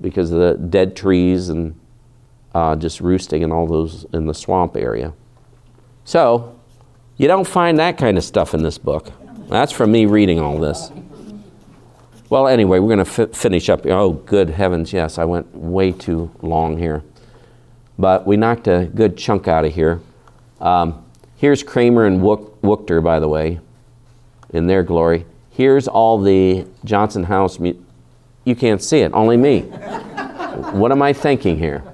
because 0.00 0.30
of 0.30 0.38
the 0.38 0.54
dead 0.54 0.96
trees 0.96 1.48
and 1.48 1.78
uh, 2.56 2.74
just 2.74 3.02
roosting 3.02 3.44
and 3.44 3.52
all 3.52 3.66
those 3.66 4.06
in 4.14 4.24
the 4.24 4.32
swamp 4.32 4.78
area. 4.78 5.12
So, 6.04 6.58
you 7.18 7.28
don't 7.28 7.46
find 7.46 7.78
that 7.78 7.98
kind 7.98 8.16
of 8.16 8.24
stuff 8.24 8.54
in 8.54 8.62
this 8.62 8.78
book. 8.78 9.12
That's 9.48 9.72
from 9.72 9.92
me 9.92 10.06
reading 10.06 10.40
all 10.40 10.58
this. 10.58 10.90
Well, 12.30 12.48
anyway, 12.48 12.78
we're 12.78 12.96
going 12.96 13.04
to 13.04 13.22
f- 13.24 13.36
finish 13.36 13.68
up. 13.68 13.84
Oh, 13.84 14.12
good 14.12 14.48
heavens, 14.48 14.90
yes, 14.90 15.18
I 15.18 15.26
went 15.26 15.54
way 15.54 15.92
too 15.92 16.30
long 16.40 16.78
here. 16.78 17.02
But 17.98 18.26
we 18.26 18.38
knocked 18.38 18.68
a 18.68 18.90
good 18.94 19.18
chunk 19.18 19.48
out 19.48 19.66
of 19.66 19.74
here. 19.74 20.00
Um, 20.58 21.04
here's 21.36 21.62
Kramer 21.62 22.06
and 22.06 22.22
Wook- 22.22 22.56
Wuchter, 22.62 23.04
by 23.04 23.20
the 23.20 23.28
way, 23.28 23.60
in 24.54 24.66
their 24.66 24.82
glory. 24.82 25.26
Here's 25.50 25.88
all 25.88 26.18
the 26.18 26.64
Johnson 26.86 27.24
House. 27.24 27.60
Mu- 27.60 27.74
you 28.44 28.56
can't 28.56 28.82
see 28.82 29.00
it, 29.00 29.12
only 29.12 29.36
me. 29.36 29.60
what 30.72 30.90
am 30.90 31.02
I 31.02 31.12
thinking 31.12 31.58
here? 31.58 31.84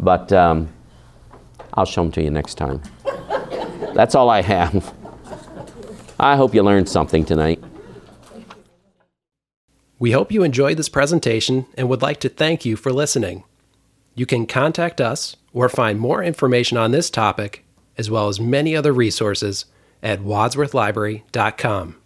But 0.00 0.32
um, 0.32 0.68
I'll 1.74 1.84
show 1.84 2.02
them 2.02 2.12
to 2.12 2.22
you 2.22 2.30
next 2.30 2.54
time. 2.54 2.82
That's 3.94 4.14
all 4.14 4.30
I 4.30 4.42
have. 4.42 4.92
I 6.18 6.36
hope 6.36 6.54
you 6.54 6.62
learned 6.62 6.88
something 6.88 7.24
tonight. 7.24 7.62
We 9.98 10.12
hope 10.12 10.32
you 10.32 10.42
enjoyed 10.42 10.78
this 10.78 10.88
presentation 10.88 11.66
and 11.76 11.88
would 11.88 12.02
like 12.02 12.20
to 12.20 12.30
thank 12.30 12.64
you 12.64 12.76
for 12.76 12.92
listening. 12.92 13.44
You 14.14 14.24
can 14.24 14.46
contact 14.46 15.00
us 15.00 15.36
or 15.52 15.68
find 15.68 16.00
more 16.00 16.22
information 16.22 16.78
on 16.78 16.90
this 16.90 17.10
topic, 17.10 17.64
as 17.98 18.10
well 18.10 18.28
as 18.28 18.40
many 18.40 18.74
other 18.74 18.92
resources, 18.92 19.66
at 20.02 20.20
wadsworthlibrary.com. 20.20 21.99